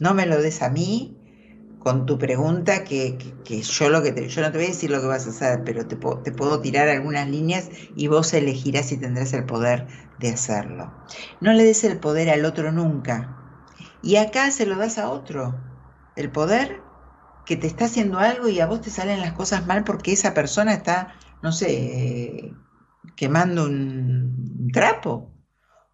no 0.00 0.12
me 0.12 0.26
lo 0.26 0.42
des 0.42 0.60
a 0.60 0.68
mí 0.68 1.16
con 1.80 2.04
tu 2.04 2.18
pregunta, 2.18 2.84
que, 2.84 3.16
yo, 3.46 3.88
lo 3.88 4.02
que 4.02 4.28
yo 4.28 4.42
no 4.42 4.52
te 4.52 4.58
voy 4.58 4.66
a 4.66 4.70
decir 4.70 4.90
lo 4.90 5.00
que 5.00 5.06
vas 5.06 5.26
a 5.26 5.30
hacer, 5.30 5.64
pero 5.64 5.86
te, 5.86 5.96
te 5.96 6.32
puedo 6.32 6.60
tirar 6.60 6.88
algunas 6.88 7.28
líneas 7.28 7.70
y 7.96 8.06
vos 8.06 8.32
elegirás 8.34 8.86
si 8.86 8.98
tendrás 8.98 9.32
el 9.32 9.46
poder 9.46 9.88
de 10.18 10.28
hacerlo. 10.28 10.92
No 11.40 11.54
le 11.54 11.64
des 11.64 11.82
el 11.84 11.98
poder 11.98 12.28
al 12.28 12.44
otro 12.44 12.70
nunca. 12.70 13.34
Y 14.02 14.16
acá 14.16 14.50
se 14.50 14.66
lo 14.66 14.76
das 14.76 14.98
a 14.98 15.10
otro. 15.10 15.58
El 16.16 16.30
poder 16.30 16.82
que 17.46 17.56
te 17.56 17.66
está 17.66 17.86
haciendo 17.86 18.18
algo 18.18 18.48
y 18.48 18.60
a 18.60 18.66
vos 18.66 18.82
te 18.82 18.90
salen 18.90 19.20
las 19.20 19.32
cosas 19.32 19.66
mal 19.66 19.82
porque 19.82 20.12
esa 20.12 20.34
persona 20.34 20.74
está, 20.74 21.14
no 21.42 21.50
sé, 21.50 22.52
quemando 23.16 23.64
un 23.64 24.68
trapo. 24.70 25.32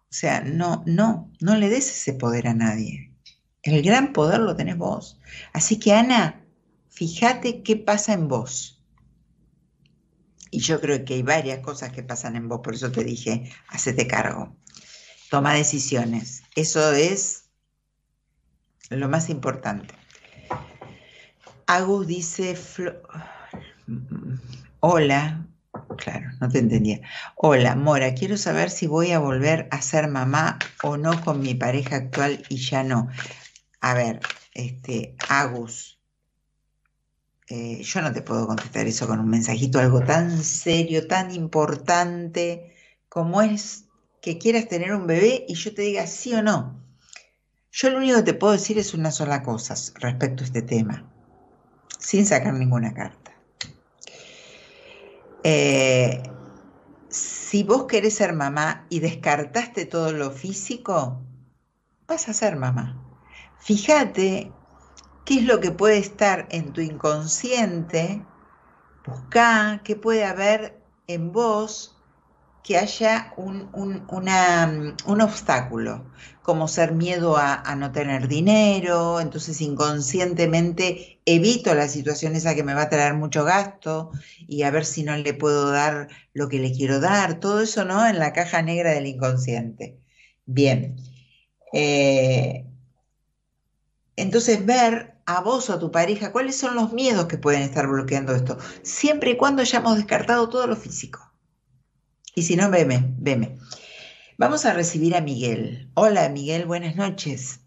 O 0.09 0.13
sea, 0.13 0.41
no, 0.41 0.83
no, 0.85 1.31
no 1.39 1.55
le 1.55 1.69
des 1.69 1.89
ese 1.89 2.13
poder 2.13 2.49
a 2.49 2.53
nadie. 2.53 3.13
El 3.67 3.81
gran 3.81 4.13
poder 4.13 4.39
lo 4.39 4.55
tenés 4.55 4.77
vos. 4.77 5.19
Así 5.51 5.77
que 5.77 5.93
Ana, 5.93 6.41
fíjate 6.87 7.63
qué 7.63 7.75
pasa 7.75 8.13
en 8.13 8.29
vos. 8.29 8.81
Y 10.51 10.59
yo 10.59 10.79
creo 10.79 11.03
que 11.03 11.15
hay 11.15 11.21
varias 11.21 11.59
cosas 11.59 11.91
que 11.91 12.01
pasan 12.01 12.37
en 12.37 12.47
vos, 12.47 12.61
por 12.63 12.75
eso 12.75 12.93
te 12.93 13.03
dije, 13.03 13.51
hacete 13.67 14.07
cargo. 14.07 14.55
Toma 15.29 15.53
decisiones. 15.53 16.43
Eso 16.55 16.93
es 16.93 17.49
lo 18.89 19.09
más 19.09 19.29
importante. 19.29 19.93
Agus 21.65 22.07
dice, 22.07 22.57
hola, 24.79 25.45
Claro, 25.97 26.29
no 26.39 26.49
te 26.49 26.59
entendía. 26.59 27.01
Hola, 27.35 27.75
Mora, 27.75 28.13
quiero 28.13 28.37
saber 28.37 28.69
si 28.69 28.87
voy 28.87 29.11
a 29.11 29.19
volver 29.19 29.67
a 29.71 29.81
ser 29.81 30.07
mamá 30.07 30.57
o 30.83 30.97
no 30.97 31.21
con 31.21 31.39
mi 31.39 31.53
pareja 31.53 31.97
actual 31.97 32.43
y 32.49 32.57
ya 32.57 32.83
no. 32.83 33.09
A 33.79 33.93
ver, 33.93 34.19
este, 34.53 35.15
Agus, 35.29 35.99
eh, 37.49 37.81
yo 37.81 38.01
no 38.01 38.11
te 38.11 38.21
puedo 38.21 38.45
contestar 38.45 38.87
eso 38.87 39.07
con 39.07 39.19
un 39.19 39.29
mensajito, 39.29 39.79
algo 39.79 40.01
tan 40.01 40.43
serio, 40.43 41.07
tan 41.07 41.31
importante 41.31 42.75
como 43.07 43.41
es 43.41 43.85
que 44.21 44.37
quieras 44.37 44.67
tener 44.67 44.93
un 44.93 45.07
bebé 45.07 45.45
y 45.47 45.53
yo 45.53 45.73
te 45.73 45.83
diga 45.83 46.07
sí 46.07 46.33
o 46.33 46.41
no. 46.41 46.83
Yo 47.71 47.89
lo 47.89 47.97
único 47.97 48.17
que 48.17 48.23
te 48.23 48.33
puedo 48.33 48.53
decir 48.53 48.77
es 48.77 48.93
una 48.93 49.11
sola 49.11 49.43
cosa 49.43 49.75
respecto 49.99 50.43
a 50.43 50.47
este 50.47 50.61
tema, 50.61 51.09
sin 51.99 52.25
sacar 52.25 52.53
ninguna 52.53 52.93
carta. 52.93 53.33
Eh, 55.43 56.23
si 57.09 57.63
vos 57.63 57.85
querés 57.85 58.15
ser 58.15 58.33
mamá 58.33 58.85
y 58.89 58.99
descartaste 58.99 59.85
todo 59.85 60.11
lo 60.11 60.31
físico, 60.31 61.21
vas 62.07 62.27
a 62.27 62.33
ser 62.33 62.57
mamá. 62.57 63.06
Fíjate 63.59 64.51
qué 65.25 65.35
es 65.35 65.43
lo 65.43 65.59
que 65.59 65.71
puede 65.71 65.97
estar 65.97 66.47
en 66.51 66.71
tu 66.73 66.81
inconsciente, 66.81 68.25
buscá 69.05 69.81
qué 69.83 69.95
puede 69.95 70.25
haber 70.25 70.81
en 71.07 71.31
vos 71.31 71.97
que 72.67 72.77
haya 72.77 73.33
un, 73.37 73.69
un, 73.71 75.21
obstáculo, 75.21 76.11
como 76.41 76.67
ser 76.67 76.91
miedo 76.91 77.37
a, 77.37 77.75
no 77.75 77.93
tener 77.93 78.27
dinero, 78.27 79.21
entonces 79.21 79.61
inconscientemente 79.61 81.21
evito 81.25 81.73
la 81.75 81.87
situación 81.87 82.35
esa 82.35 82.55
que 82.55 82.63
me 82.63 82.73
va 82.73 82.83
a 82.83 82.89
traer 82.89 83.13
mucho 83.13 83.45
gasto 83.45 84.11
y 84.39 84.63
a 84.63 84.71
ver 84.71 84.83
si 84.83 85.03
no 85.03 85.15
le 85.15 85.33
puedo 85.33 85.71
dar 85.71 86.09
lo 86.33 86.49
que 86.49 86.59
le 86.59 86.73
quiero 86.73 86.99
dar, 86.99 87.39
todo 87.39 87.61
eso, 87.61 87.85
¿no? 87.85 88.05
En 88.05 88.19
la 88.19 88.33
caja 88.33 88.61
negra 88.61 88.91
del 88.91 89.05
inconsciente. 89.05 90.01
Bien. 90.45 90.97
Eh, 91.71 92.66
entonces, 94.17 94.65
ver 94.65 95.15
a 95.25 95.41
vos 95.41 95.69
o 95.69 95.73
a 95.73 95.79
tu 95.79 95.91
pareja 95.91 96.31
cuáles 96.31 96.57
son 96.57 96.75
los 96.75 96.91
miedos 96.93 97.25
que 97.27 97.37
pueden 97.37 97.61
estar 97.61 97.87
bloqueando 97.87 98.35
esto, 98.35 98.57
siempre 98.81 99.31
y 99.31 99.37
cuando 99.37 99.61
hayamos 99.61 99.95
descartado 99.95 100.49
todo 100.49 100.67
lo 100.67 100.75
físico. 100.75 101.19
Y 102.35 102.43
si 102.43 102.55
no, 102.55 102.69
veme, 102.69 103.13
veme. 103.17 103.57
Vamos 104.37 104.65
a 104.65 104.73
recibir 104.73 105.15
a 105.15 105.21
Miguel. 105.21 105.89
Hola, 105.95 106.29
Miguel, 106.29 106.65
buenas 106.65 106.95
noches. 106.95 107.61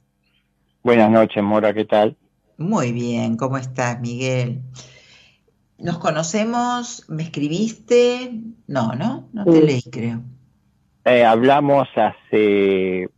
Buenas 0.83 1.11
noches, 1.11 1.43
Mora, 1.43 1.75
¿qué 1.75 1.85
tal? 1.85 2.17
Muy 2.57 2.93
bien, 2.93 3.37
¿cómo 3.37 3.57
estás, 3.59 4.01
Miguel? 4.01 4.63
¿Nos 5.79 5.99
conocemos? 5.99 7.05
¿Me 7.09 7.23
escribiste? 7.23 8.33
No, 8.67 8.93
¿no? 8.95 9.29
No 9.33 9.45
te 9.45 9.53
Sí. 9.53 9.61
leí, 9.63 9.83
creo. 9.83 10.23
Eh, 11.05 11.25
hablamos 11.25 11.89
hace 11.97 13.09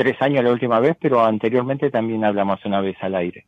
tres 0.00 0.16
años 0.22 0.42
la 0.42 0.52
última 0.52 0.80
vez, 0.80 0.96
pero 0.98 1.22
anteriormente 1.22 1.90
también 1.90 2.24
hablamos 2.24 2.58
una 2.64 2.80
vez 2.80 2.96
al 3.02 3.14
aire. 3.16 3.44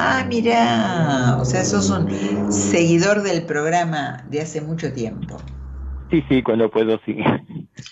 Ah, 0.00 0.24
mira, 0.28 1.36
o 1.40 1.44
sea, 1.44 1.64
sos 1.64 1.90
un 1.90 2.08
seguidor 2.48 3.22
del 3.22 3.46
programa 3.46 4.24
de 4.28 4.40
hace 4.40 4.60
mucho 4.60 4.92
tiempo. 4.92 5.38
Sí, 6.10 6.24
sí, 6.28 6.42
cuando 6.42 6.68
puedo, 6.70 6.98
sí. 7.06 7.16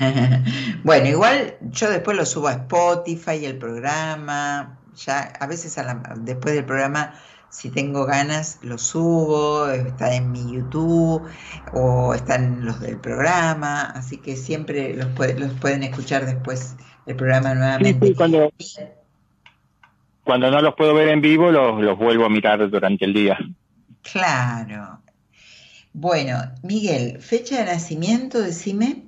Bueno, 0.84 1.06
igual 1.08 1.56
yo 1.70 1.88
después 1.90 2.16
lo 2.16 2.26
subo 2.26 2.48
a 2.48 2.52
Spotify, 2.54 3.44
el 3.44 3.58
programa, 3.58 4.80
ya 4.94 5.20
a 5.38 5.46
veces 5.46 5.78
a 5.78 5.84
la- 5.84 6.02
después 6.18 6.54
del 6.54 6.64
programa, 6.64 7.14
si 7.48 7.70
tengo 7.70 8.04
ganas, 8.06 8.58
lo 8.62 8.76
subo, 8.78 9.68
está 9.70 10.14
en 10.14 10.32
mi 10.32 10.52
YouTube 10.52 11.28
o 11.72 12.14
están 12.14 12.64
los 12.64 12.80
del 12.80 12.98
programa, 13.00 13.82
así 13.82 14.18
que 14.18 14.36
siempre 14.36 14.94
los, 14.94 15.06
puede- 15.08 15.38
los 15.38 15.52
pueden 15.54 15.82
escuchar 15.84 16.26
después 16.26 16.76
del 17.08 17.16
programa 17.16 17.52
Sí, 17.52 17.58
nuevamente. 17.58 18.06
sí, 18.06 18.14
cuando, 18.14 18.52
cuando 20.22 20.50
no 20.50 20.60
los 20.60 20.74
puedo 20.74 20.94
ver 20.94 21.08
en 21.08 21.20
vivo, 21.22 21.50
los, 21.50 21.80
los 21.80 21.98
vuelvo 21.98 22.26
a 22.26 22.28
mirar 22.28 22.68
durante 22.70 23.04
el 23.06 23.14
día. 23.14 23.38
Claro. 24.02 25.00
Bueno, 25.92 26.38
Miguel, 26.62 27.20
fecha 27.20 27.58
de 27.58 27.64
nacimiento, 27.72 28.40
decime. 28.40 29.04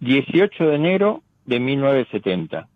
18 0.00 0.64
de 0.64 0.74
enero 0.74 1.22
de 1.44 1.60
1970. 1.60 2.68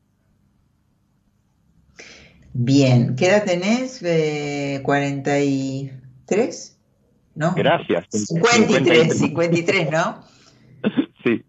Bien, 2.53 3.17
¿qué 3.17 3.29
edad 3.29 3.45
tenés? 3.45 4.03
Eh, 4.03 4.83
¿43? 4.85 6.77
¿No? 7.37 7.55
Gracias. 7.55 8.07
53, 8.11 9.19
53, 9.19 9.91
¿no? 9.91 10.23
Sí. 11.25 11.45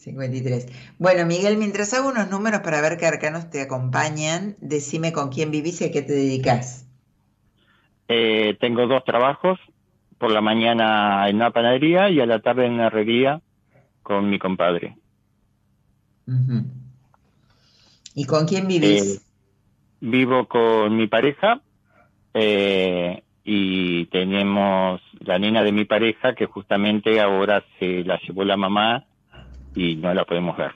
53. 0.00 0.66
Bueno, 0.98 1.26
Miguel, 1.26 1.56
mientras 1.56 1.92
hago 1.94 2.08
unos 2.08 2.28
números 2.30 2.60
para 2.60 2.80
ver 2.80 2.96
qué 2.98 3.06
arcanos 3.06 3.50
te 3.50 3.60
acompañan, 3.62 4.56
decime 4.60 5.12
con 5.12 5.30
quién 5.30 5.50
vivís 5.50 5.80
y 5.80 5.84
a 5.84 5.92
qué 5.92 6.02
te 6.02 6.12
dedicas. 6.12 6.86
Eh, 8.08 8.56
tengo 8.60 8.86
dos 8.86 9.04
trabajos, 9.04 9.58
por 10.18 10.30
la 10.30 10.42
mañana 10.42 11.28
en 11.28 11.36
una 11.36 11.50
panadería 11.50 12.10
y 12.10 12.20
a 12.20 12.26
la 12.26 12.40
tarde 12.40 12.66
en 12.66 12.74
una 12.74 12.88
herrería 12.88 13.40
con 14.02 14.28
mi 14.28 14.38
compadre. 14.38 14.96
¿Y 18.14 18.24
con 18.26 18.46
quién 18.46 18.64
Eh, 18.64 18.68
vivís? 18.68 19.22
vivo 20.00 20.46
con 20.46 20.96
mi 20.96 21.06
pareja 21.08 21.62
eh, 22.34 23.22
y 23.44 24.06
tenemos 24.06 25.00
la 25.20 25.38
nena 25.38 25.62
de 25.62 25.72
mi 25.72 25.84
pareja 25.86 26.34
que 26.34 26.46
justamente 26.46 27.20
ahora 27.20 27.64
se 27.78 28.04
la 28.04 28.18
llevó 28.20 28.44
la 28.44 28.56
mamá 28.56 29.06
y 29.74 29.96
no 29.96 30.12
la 30.14 30.24
podemos 30.24 30.56
ver. 30.56 30.72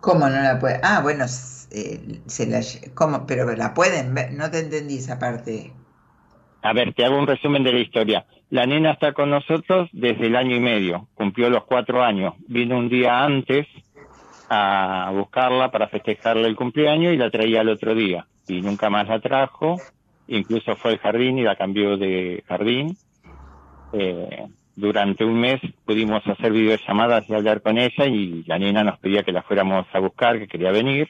¿Cómo 0.00 0.28
no 0.28 0.40
la 0.40 0.58
puede? 0.58 0.80
Ah, 0.82 1.00
bueno, 1.02 1.24
eh, 1.24 2.20
se 2.26 2.46
la, 2.46 2.60
¿cómo? 2.94 3.26
Pero 3.26 3.54
la 3.56 3.74
pueden 3.74 4.14
ver, 4.14 4.32
no 4.32 4.50
te 4.50 4.60
entendí 4.60 4.98
esa 4.98 5.18
parte. 5.18 5.72
A 6.62 6.72
ver, 6.72 6.94
te 6.94 7.04
hago 7.04 7.18
un 7.18 7.26
resumen 7.26 7.64
de 7.64 7.72
la 7.72 7.80
historia. 7.80 8.26
La 8.50 8.66
nena 8.66 8.92
está 8.92 9.12
con 9.12 9.30
nosotros 9.30 9.88
desde 9.92 10.26
el 10.28 10.36
año 10.36 10.54
y 10.54 10.60
medio, 10.60 11.08
cumplió 11.14 11.50
los 11.50 11.64
cuatro 11.64 12.02
años. 12.02 12.34
Vino 12.46 12.78
un 12.78 12.88
día 12.88 13.24
antes 13.24 13.66
a 14.48 15.10
buscarla 15.12 15.70
para 15.70 15.88
festejarle 15.88 16.46
el 16.46 16.54
cumpleaños 16.54 17.12
y 17.12 17.16
la 17.16 17.30
traía 17.30 17.60
al 17.60 17.68
otro 17.68 17.94
día. 17.94 18.26
Y 18.46 18.60
nunca 18.62 18.90
más 18.90 19.08
la 19.08 19.20
trajo, 19.20 19.76
incluso 20.28 20.76
fue 20.76 20.92
al 20.92 20.98
jardín 20.98 21.38
y 21.38 21.42
la 21.42 21.56
cambió 21.56 21.96
de 21.96 22.44
jardín. 22.46 22.96
Eh, 23.92 24.46
durante 24.76 25.24
un 25.24 25.40
mes 25.40 25.58
pudimos 25.86 26.24
hacer 26.26 26.52
videollamadas 26.52 27.28
y 27.28 27.34
hablar 27.34 27.62
con 27.62 27.78
ella 27.78 28.06
y 28.06 28.44
la 28.44 28.58
nena 28.58 28.84
nos 28.84 28.98
pedía 28.98 29.22
que 29.22 29.32
la 29.32 29.42
fuéramos 29.42 29.86
a 29.92 29.98
buscar, 29.98 30.38
que 30.38 30.46
quería 30.46 30.70
venir. 30.70 31.08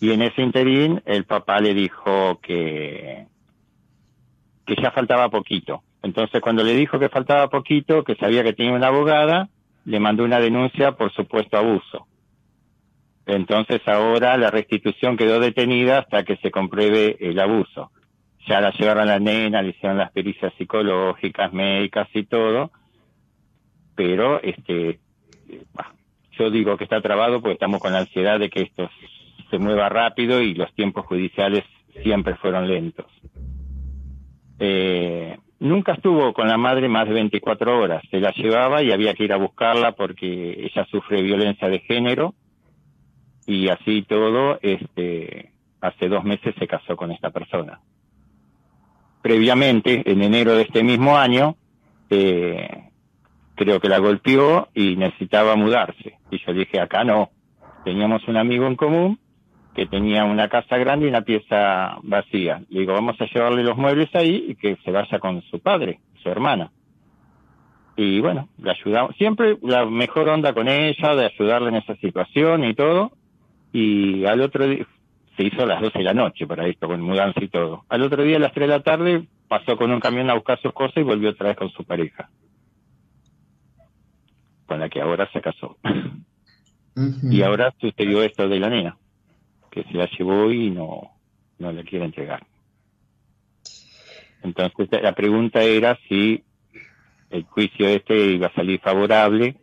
Y 0.00 0.12
en 0.12 0.20
ese 0.20 0.42
interín 0.42 1.02
el 1.06 1.24
papá 1.24 1.60
le 1.60 1.72
dijo 1.72 2.38
que, 2.42 3.26
que 4.66 4.76
ya 4.76 4.90
faltaba 4.90 5.30
poquito. 5.30 5.82
Entonces 6.02 6.42
cuando 6.42 6.62
le 6.62 6.74
dijo 6.74 6.98
que 6.98 7.08
faltaba 7.08 7.48
poquito, 7.48 8.04
que 8.04 8.14
sabía 8.16 8.44
que 8.44 8.52
tenía 8.52 8.74
una 8.74 8.88
abogada, 8.88 9.48
le 9.86 9.98
mandó 9.98 10.24
una 10.24 10.38
denuncia 10.38 10.92
por 10.92 11.12
supuesto 11.12 11.56
abuso. 11.56 12.06
Entonces 13.24 13.80
ahora 13.86 14.36
la 14.36 14.50
restitución 14.50 15.16
quedó 15.16 15.40
detenida 15.40 16.00
hasta 16.00 16.24
que 16.24 16.36
se 16.36 16.50
compruebe 16.50 17.16
el 17.20 17.38
abuso. 17.40 17.90
Ya 18.48 18.60
la 18.60 18.72
llevaron 18.72 19.04
a 19.04 19.12
la 19.12 19.20
nena, 19.20 19.62
le 19.62 19.70
hicieron 19.70 19.98
las 19.98 20.10
pericias 20.10 20.52
psicológicas, 20.58 21.52
médicas 21.52 22.08
y 22.12 22.24
todo, 22.24 22.72
pero 23.94 24.42
este, 24.42 24.98
yo 26.32 26.50
digo 26.50 26.76
que 26.76 26.84
está 26.84 27.00
trabado 27.00 27.40
porque 27.40 27.54
estamos 27.54 27.80
con 27.80 27.92
la 27.92 28.00
ansiedad 28.00 28.40
de 28.40 28.50
que 28.50 28.62
esto 28.62 28.90
se 29.50 29.58
mueva 29.58 29.88
rápido 29.88 30.40
y 30.40 30.54
los 30.54 30.72
tiempos 30.74 31.06
judiciales 31.06 31.64
siempre 32.02 32.34
fueron 32.36 32.68
lentos. 32.68 33.06
Eh, 34.58 35.36
nunca 35.60 35.92
estuvo 35.92 36.32
con 36.32 36.48
la 36.48 36.56
madre 36.56 36.88
más 36.88 37.06
de 37.06 37.14
24 37.14 37.78
horas, 37.78 38.02
se 38.10 38.20
la 38.20 38.32
llevaba 38.32 38.82
y 38.82 38.92
había 38.92 39.14
que 39.14 39.24
ir 39.24 39.32
a 39.32 39.36
buscarla 39.36 39.92
porque 39.92 40.66
ella 40.66 40.86
sufre 40.90 41.22
violencia 41.22 41.68
de 41.68 41.80
género 41.80 42.34
y 43.46 43.68
así 43.68 44.02
todo, 44.02 44.58
este, 44.62 45.52
hace 45.80 46.08
dos 46.08 46.24
meses 46.24 46.54
se 46.58 46.66
casó 46.66 46.96
con 46.96 47.12
esta 47.12 47.30
persona. 47.30 47.80
Previamente, 49.22 50.10
en 50.10 50.22
enero 50.22 50.56
de 50.56 50.62
este 50.62 50.82
mismo 50.82 51.16
año, 51.16 51.56
eh, 52.10 52.90
creo 53.54 53.80
que 53.80 53.88
la 53.88 53.98
golpeó 53.98 54.68
y 54.74 54.96
necesitaba 54.96 55.54
mudarse. 55.56 56.18
Y 56.30 56.38
yo 56.44 56.52
dije, 56.52 56.80
acá 56.80 57.04
no. 57.04 57.30
Teníamos 57.84 58.26
un 58.28 58.36
amigo 58.36 58.66
en 58.66 58.76
común 58.76 59.18
que 59.74 59.86
tenía 59.86 60.24
una 60.24 60.48
casa 60.48 60.76
grande 60.76 61.06
y 61.06 61.08
una 61.08 61.22
pieza 61.22 61.96
vacía. 62.02 62.62
Le 62.68 62.80
digo, 62.80 62.92
vamos 62.92 63.20
a 63.20 63.26
llevarle 63.26 63.62
los 63.62 63.76
muebles 63.76 64.14
ahí 64.14 64.44
y 64.48 64.54
que 64.54 64.76
se 64.84 64.90
vaya 64.90 65.18
con 65.18 65.42
su 65.42 65.60
padre, 65.60 66.00
su 66.22 66.28
hermana. 66.28 66.70
Y 67.96 68.20
bueno, 68.20 68.48
le 68.58 68.70
ayudamos. 68.70 69.16
Siempre 69.16 69.56
la 69.62 69.86
mejor 69.86 70.28
onda 70.28 70.52
con 70.52 70.68
ella, 70.68 71.14
de 71.14 71.26
ayudarle 71.26 71.68
en 71.68 71.76
esa 71.76 71.96
situación 71.96 72.64
y 72.64 72.74
todo. 72.74 73.12
Y 73.72 74.24
al 74.26 74.40
otro 74.40 74.66
día, 74.66 74.86
se 75.36 75.44
hizo 75.44 75.62
a 75.62 75.66
las 75.66 75.80
12 75.80 75.98
de 75.98 76.04
la 76.04 76.14
noche 76.14 76.46
para 76.46 76.66
esto, 76.66 76.86
con 76.86 77.00
mudanza 77.00 77.42
y 77.42 77.48
todo. 77.48 77.84
Al 77.88 78.02
otro 78.02 78.22
día, 78.22 78.36
a 78.36 78.40
las 78.40 78.52
3 78.52 78.68
de 78.68 78.74
la 78.74 78.82
tarde, 78.82 79.26
pasó 79.48 79.76
con 79.76 79.90
un 79.90 80.00
camión 80.00 80.30
a 80.30 80.34
buscar 80.34 80.60
sus 80.60 80.72
cosas 80.72 80.96
y 80.98 81.02
volvió 81.02 81.30
otra 81.30 81.48
vez 81.48 81.56
con 81.56 81.70
su 81.70 81.84
pareja. 81.84 82.30
Con 84.66 84.80
la 84.80 84.88
que 84.88 85.00
ahora 85.00 85.28
se 85.32 85.40
casó. 85.40 85.78
Y 87.22 87.42
ahora 87.42 87.74
sucedió 87.80 88.22
esto 88.22 88.48
de 88.48 88.60
la 88.60 88.68
nena, 88.68 88.98
que 89.70 89.82
se 89.84 89.94
la 89.94 90.06
llevó 90.10 90.50
y 90.50 90.70
no, 90.70 91.12
no 91.58 91.72
la 91.72 91.82
quiere 91.84 92.04
entregar. 92.04 92.44
Entonces 94.42 95.02
la 95.02 95.14
pregunta 95.14 95.62
era 95.62 95.98
si 96.08 96.44
el 97.30 97.44
juicio 97.44 97.88
este 97.88 98.32
iba 98.32 98.48
a 98.48 98.54
salir 98.54 98.78
favorable, 98.80 99.56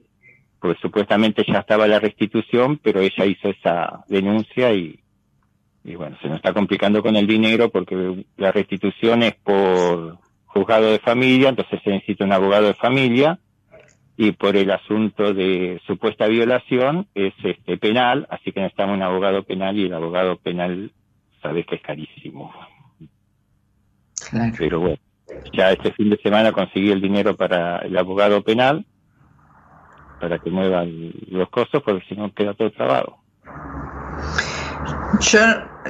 porque 0.60 0.82
supuestamente 0.82 1.46
ya 1.48 1.60
estaba 1.60 1.88
la 1.88 2.00
restitución, 2.00 2.80
pero 2.82 3.00
ella 3.00 3.26
hizo 3.26 3.50
esa 3.50 4.04
denuncia 4.08 4.74
y, 4.74 5.00
y 5.84 5.96
bueno, 5.96 6.18
se 6.22 6.28
nos 6.28 6.38
está 6.38 6.54
complicando 6.54 7.02
con 7.02 7.16
el 7.16 7.28
dinero 7.28 7.70
porque 7.70 8.26
la 8.38 8.52
restitución 8.52 9.24
es 9.24 9.36
por 9.36 10.18
juzgado 10.46 10.92
de 10.92 11.00
familia, 11.00 11.50
entonces 11.50 11.80
se 11.84 11.92
necesita 11.92 12.26
un 12.26 12.34
abogado 12.34 12.68
de 12.68 12.74
familia 12.74 13.40
y 14.18 14.34
por 14.34 14.58
el 14.58 14.70
asunto 14.72 15.34
de 15.34 15.82
supuesta 15.88 16.28
violación 16.28 17.08
es 17.16 17.34
este 17.44 17.78
penal, 17.78 18.28
así 18.30 18.52
que 18.52 18.60
necesitamos 18.60 18.98
un 18.98 19.04
abogado 19.04 19.44
penal 19.44 19.78
y 19.78 19.86
el 19.86 19.94
abogado 19.94 20.38
penal 20.38 20.92
sabes 21.42 21.66
que 21.66 21.76
es 21.76 21.82
carísimo. 21.82 22.54
Claro. 24.30 24.54
Pero 24.58 24.80
bueno, 24.82 24.98
ya 25.54 25.72
este 25.72 25.94
fin 25.94 26.10
de 26.10 26.18
semana 26.18 26.52
conseguí 26.52 26.92
el 26.92 27.02
dinero 27.02 27.36
para 27.36 27.78
el 27.80 27.98
abogado 27.98 28.44
penal 28.44 28.86
para 30.20 30.40
que 30.40 30.50
muevan 30.50 31.14
los 31.30 31.50
costos 31.50 31.82
porque 31.82 32.06
si 32.08 32.16
no 32.16 32.34
queda 32.34 32.54
todo 32.54 32.72
trabado. 32.72 33.18
Yo, 35.12 35.40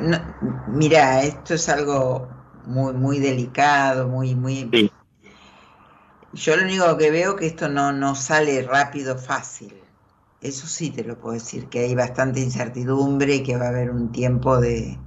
no- 0.01 0.35
mira, 0.65 1.23
esto 1.23 1.53
es 1.53 1.69
algo 1.69 2.35
muy, 2.63 2.93
muy 2.93 3.19
delicado, 3.19 4.07
muy, 4.07 4.35
muy. 4.35 4.69
Sí. 4.73 4.89
Yo 6.31 6.55
lo 6.57 6.63
único 6.63 6.97
que 6.97 7.11
veo 7.11 7.35
que 7.35 7.45
esto 7.47 7.69
no, 7.69 7.91
no 7.91 8.15
sale 8.15 8.61
rápido, 8.63 9.17
fácil. 9.17 9.83
Eso 10.41 10.67
sí 10.67 10.91
te 10.91 11.03
lo 11.03 11.19
puedo 11.19 11.33
decir, 11.33 11.69
que 11.69 11.79
hay 11.79 11.95
bastante 11.95 12.39
incertidumbre 12.39 13.35
y 13.35 13.43
que 13.43 13.57
va 13.57 13.65
a 13.65 13.69
haber 13.69 13.91
un 13.91 14.11
tiempo 14.11 14.59
de, 14.59 14.99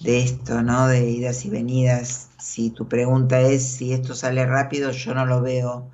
de 0.00 0.22
esto, 0.22 0.62
¿no? 0.62 0.88
De 0.88 1.10
idas 1.10 1.44
y 1.46 1.50
venidas. 1.50 2.30
Si 2.38 2.70
tu 2.70 2.88
pregunta 2.88 3.40
es 3.42 3.64
si 3.76 3.92
esto 3.94 4.14
sale 4.14 4.46
rápido, 4.46 4.90
yo 4.92 5.14
no 5.14 5.26
lo 5.26 5.42
veo. 5.42 5.90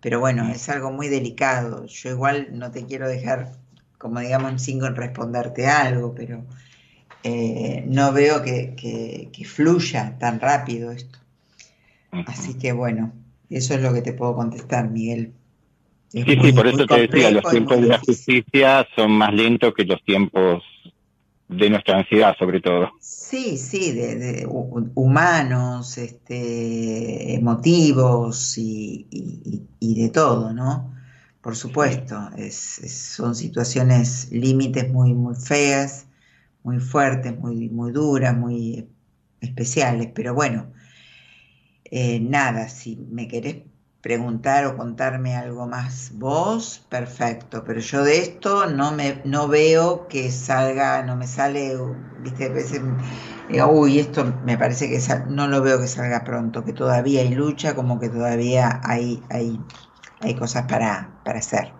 Pero 0.00 0.20
bueno, 0.20 0.48
es 0.50 0.68
algo 0.68 0.92
muy 0.92 1.08
delicado. 1.08 1.86
Yo 1.86 2.10
igual 2.10 2.48
no 2.58 2.70
te 2.72 2.86
quiero 2.86 3.08
dejar, 3.08 3.52
como 4.02 4.20
digamos, 4.20 4.62
sin 4.62 4.80
responderte 4.96 5.66
algo, 5.68 6.14
pero 6.14 6.44
eh, 7.24 7.84
no 7.88 8.12
veo 8.12 8.42
que, 8.42 8.74
que, 8.76 9.30
que 9.32 9.44
fluya 9.46 10.18
tan 10.18 10.40
rápido 10.40 10.92
esto. 10.92 11.18
Así 12.26 12.54
que 12.54 12.72
bueno, 12.72 13.12
eso 13.50 13.74
es 13.74 13.82
lo 13.82 13.92
que 13.92 14.02
te 14.02 14.12
puedo 14.12 14.34
contestar, 14.34 14.90
Miguel. 14.90 15.32
Es 16.12 16.26
Sí, 16.26 16.36
muy- 16.36 16.50
sí, 16.50 16.52
por 16.52 16.66
eso 16.66 16.86
te 16.86 17.06
decía, 17.06 17.30
los 17.30 17.48
tiempos 17.50 17.80
de 17.80 17.86
la 17.88 17.98
justicia 17.98 18.86
son 18.96 19.12
más 19.12 19.32
lentos 19.34 19.74
que 19.74 19.84
los 19.84 20.02
tiempos 20.04 20.62
de 21.48 21.70
nuestra 21.70 21.98
ansiedad, 21.98 22.36
sobre 22.38 22.60
todo. 22.60 22.90
Sí, 23.00 23.58
sí, 23.58 23.92
de, 23.92 24.16
de 24.16 24.46
hu- 24.46 24.92
humanos, 24.94 25.98
este, 25.98 27.34
emotivos 27.34 28.56
y, 28.58 29.06
y- 29.10 29.62
y 29.80 30.02
de 30.02 30.10
todo, 30.10 30.52
¿no? 30.52 30.94
Por 31.42 31.56
supuesto, 31.56 32.30
es, 32.38 32.78
es- 32.78 32.98
son 33.16 33.34
situaciones 33.34 34.30
límites 34.32 34.90
muy, 34.90 35.12
muy 35.14 35.34
feas, 35.34 36.06
muy 36.62 36.80
fuertes, 36.80 37.38
muy, 37.38 37.68
muy 37.70 37.92
duras, 37.92 38.36
muy 38.36 38.88
especiales, 39.40 40.10
pero 40.14 40.34
bueno, 40.34 40.72
eh, 41.84 42.20
nada, 42.20 42.68
si 42.68 42.96
me 42.96 43.28
querés 43.28 43.64
preguntar 44.00 44.64
o 44.66 44.76
contarme 44.76 45.36
algo 45.36 45.66
más 45.66 46.10
vos, 46.14 46.84
perfecto, 46.88 47.62
pero 47.64 47.80
yo 47.80 48.02
de 48.04 48.18
esto 48.18 48.66
no 48.66 48.92
me 48.92 49.22
no 49.24 49.46
veo 49.48 50.08
que 50.08 50.30
salga, 50.32 51.02
no 51.04 51.16
me 51.16 51.26
sale, 51.28 51.76
viste, 52.18 52.46
a 52.46 52.48
veces 52.52 52.82
digo, 53.48 53.68
uy, 53.70 53.98
esto 54.00 54.24
me 54.42 54.58
parece 54.58 54.88
que 54.88 55.00
sal- 55.00 55.26
no 55.28 55.46
lo 55.48 55.62
veo 55.62 55.78
que 55.80 55.86
salga 55.88 56.24
pronto, 56.24 56.64
que 56.64 56.72
todavía 56.72 57.20
hay 57.22 57.30
lucha, 57.34 57.74
como 57.76 58.00
que 58.00 58.08
todavía 58.08 58.80
hay, 58.84 59.22
hay, 59.30 59.64
hay 60.20 60.34
cosas 60.36 60.66
para, 60.68 61.11
para 61.24 61.38
hacer. 61.38 61.72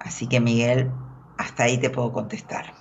Así 0.00 0.28
que 0.28 0.40
Miguel, 0.40 0.90
hasta 1.38 1.64
ahí 1.64 1.78
te 1.78 1.90
puedo 1.90 2.12
contestar. 2.12 2.72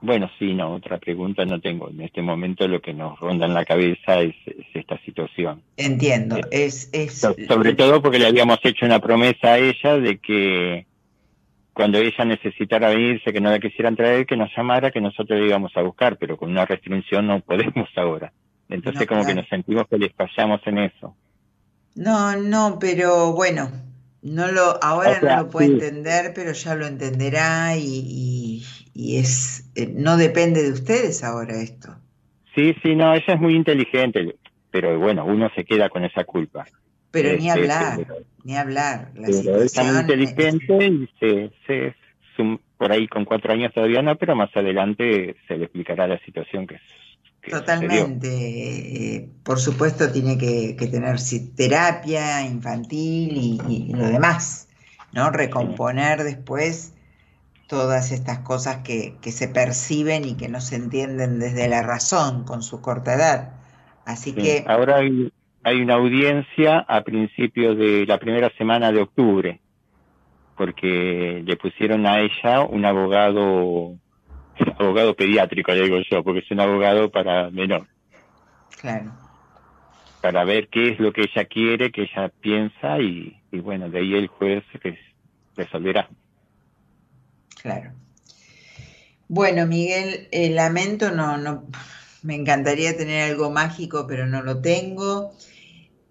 Bueno, 0.00 0.30
sí, 0.38 0.54
no, 0.54 0.74
otra 0.74 0.98
pregunta 0.98 1.44
no 1.44 1.60
tengo. 1.60 1.88
En 1.90 2.00
este 2.00 2.22
momento 2.22 2.68
lo 2.68 2.80
que 2.80 2.94
nos 2.94 3.18
ronda 3.18 3.46
en 3.46 3.54
la 3.54 3.64
cabeza 3.64 4.20
es, 4.20 4.34
es 4.46 4.66
esta 4.74 4.96
situación. 5.04 5.62
Entiendo, 5.76 6.36
Eh, 6.36 6.42
es, 6.52 6.88
es 6.92 7.20
So- 7.20 7.34
Sobre 7.48 7.74
todo 7.74 8.00
porque 8.00 8.18
le 8.18 8.26
habíamos 8.28 8.58
hecho 8.62 8.86
una 8.86 9.00
promesa 9.00 9.54
a 9.54 9.58
ella 9.58 9.98
de 9.98 10.18
que 10.18 10.86
cuando 11.72 11.98
ella 11.98 12.24
necesitara 12.24 12.90
venirse, 12.90 13.32
que 13.32 13.40
no 13.40 13.50
la 13.50 13.58
quisieran 13.58 13.96
traer, 13.96 14.26
que 14.26 14.36
nos 14.36 14.50
llamara, 14.56 14.90
que 14.90 15.00
nosotros 15.00 15.38
le 15.38 15.46
íbamos 15.46 15.76
a 15.76 15.82
buscar, 15.82 16.16
pero 16.16 16.36
con 16.36 16.50
una 16.50 16.64
restricción 16.64 17.26
no 17.26 17.40
podemos 17.40 17.88
ahora. 17.96 18.32
Entonces 18.68 19.02
No, 19.02 19.06
como 19.06 19.26
que 19.26 19.34
nos 19.34 19.48
sentimos 19.48 19.86
que 19.88 19.98
les 19.98 20.12
fallamos 20.14 20.60
en 20.66 20.78
eso. 20.78 21.16
No, 21.94 22.36
no, 22.36 22.78
pero 22.78 23.32
bueno, 23.32 23.70
no 24.22 24.48
lo, 24.52 24.82
ahora 24.82 25.10
O 25.10 25.20
sea, 25.20 25.36
no 25.36 25.42
lo 25.44 25.50
puede 25.50 25.66
sí. 25.68 25.72
entender, 25.74 26.32
pero 26.34 26.52
ya 26.52 26.74
lo 26.74 26.86
entenderá 26.86 27.76
y, 27.76 27.82
y- 27.84 28.64
y 28.94 29.16
es, 29.18 29.70
eh, 29.74 29.92
no 29.94 30.16
depende 30.16 30.62
de 30.62 30.72
ustedes 30.72 31.24
ahora 31.24 31.60
esto. 31.60 31.96
Sí, 32.54 32.74
sí, 32.82 32.94
no, 32.94 33.14
ella 33.14 33.34
es 33.34 33.40
muy 33.40 33.54
inteligente, 33.54 34.36
pero 34.70 34.98
bueno, 34.98 35.24
uno 35.24 35.48
se 35.54 35.64
queda 35.64 35.88
con 35.88 36.04
esa 36.04 36.24
culpa. 36.24 36.66
Pero 37.10 37.30
ni 37.30 37.48
Este, 37.48 37.50
hablar, 37.60 37.96
pero- 37.96 38.16
ni 38.44 38.56
hablar. 38.56 39.12
La 39.14 39.26
Pero 39.28 39.62
es 39.62 39.76
muy 39.76 39.96
es- 39.96 40.00
inteligente 40.00 40.86
y 40.86 41.08
se, 41.18 41.50
se 41.66 41.94
por 42.76 42.92
ahí 42.92 43.08
con 43.08 43.24
cuatro 43.24 43.52
años 43.52 43.72
todavía 43.74 44.00
no, 44.02 44.14
pero 44.16 44.36
más 44.36 44.54
adelante 44.56 45.34
se 45.48 45.56
le 45.56 45.64
explicará 45.64 46.06
la 46.06 46.18
situación 46.20 46.66
que, 46.66 46.78
sucedió. 46.78 47.07
Totalmente. 47.50 48.28
eh, 49.16 49.28
por 49.42 49.58
supuesto 49.58 50.10
tiene 50.12 50.36
que, 50.38 50.76
que 50.76 50.86
tener 50.86 51.16
terapia 51.56 52.42
infantil 52.42 53.36
y, 53.36 53.60
y 53.68 53.94
lo 53.94 54.06
demás, 54.08 54.68
¿no? 55.12 55.30
Recomponer 55.30 56.22
después 56.24 56.94
todas 57.68 58.12
estas 58.12 58.40
cosas 58.40 58.78
que, 58.78 59.14
que 59.20 59.32
se 59.32 59.48
perciben 59.48 60.24
y 60.24 60.34
que 60.36 60.48
no 60.48 60.60
se 60.60 60.76
entienden 60.76 61.38
desde 61.38 61.68
la 61.68 61.82
razón 61.82 62.44
con 62.44 62.62
su 62.62 62.80
corta 62.80 63.14
edad. 63.14 63.50
Así 64.06 64.32
Sí. 64.32 64.40
que, 64.40 64.64
Ahora 64.66 64.96
hay, 64.96 65.32
hay 65.64 65.80
una 65.80 65.94
audiencia 65.94 66.78
a 66.80 67.02
principios 67.02 67.76
de 67.76 68.06
la 68.06 68.18
primera 68.18 68.50
semana 68.56 68.90
de 68.90 69.02
octubre, 69.02 69.60
porque 70.56 71.42
le 71.46 71.56
pusieron 71.56 72.06
a 72.06 72.20
ella 72.20 72.62
un 72.62 72.84
abogado, 72.84 73.96
abogado 74.78 75.14
pediátrico, 75.16 75.72
le 75.72 75.82
digo 75.84 75.98
yo, 76.10 76.22
porque 76.24 76.40
es 76.40 76.50
un 76.50 76.60
abogado 76.60 77.10
para 77.10 77.50
menor, 77.50 77.88
claro, 78.76 79.18
para 80.20 80.44
ver 80.44 80.68
qué 80.68 80.90
es 80.90 81.00
lo 81.00 81.12
que 81.12 81.22
ella 81.22 81.44
quiere, 81.46 81.90
qué 81.92 82.02
ella 82.02 82.28
piensa 82.40 83.00
y, 83.00 83.42
y 83.50 83.60
bueno, 83.60 83.88
de 83.90 83.98
ahí 84.00 84.14
el 84.14 84.28
juez 84.28 84.64
que 84.82 84.98
resolverá. 85.56 86.08
claro. 87.60 87.92
Bueno, 89.28 89.66
Miguel, 89.66 90.28
eh, 90.32 90.50
lamento, 90.50 91.10
no, 91.10 91.36
no, 91.36 91.66
me 92.22 92.34
encantaría 92.34 92.96
tener 92.96 93.30
algo 93.30 93.50
mágico, 93.50 94.06
pero 94.06 94.26
no 94.26 94.42
lo 94.42 94.60
tengo. 94.60 95.34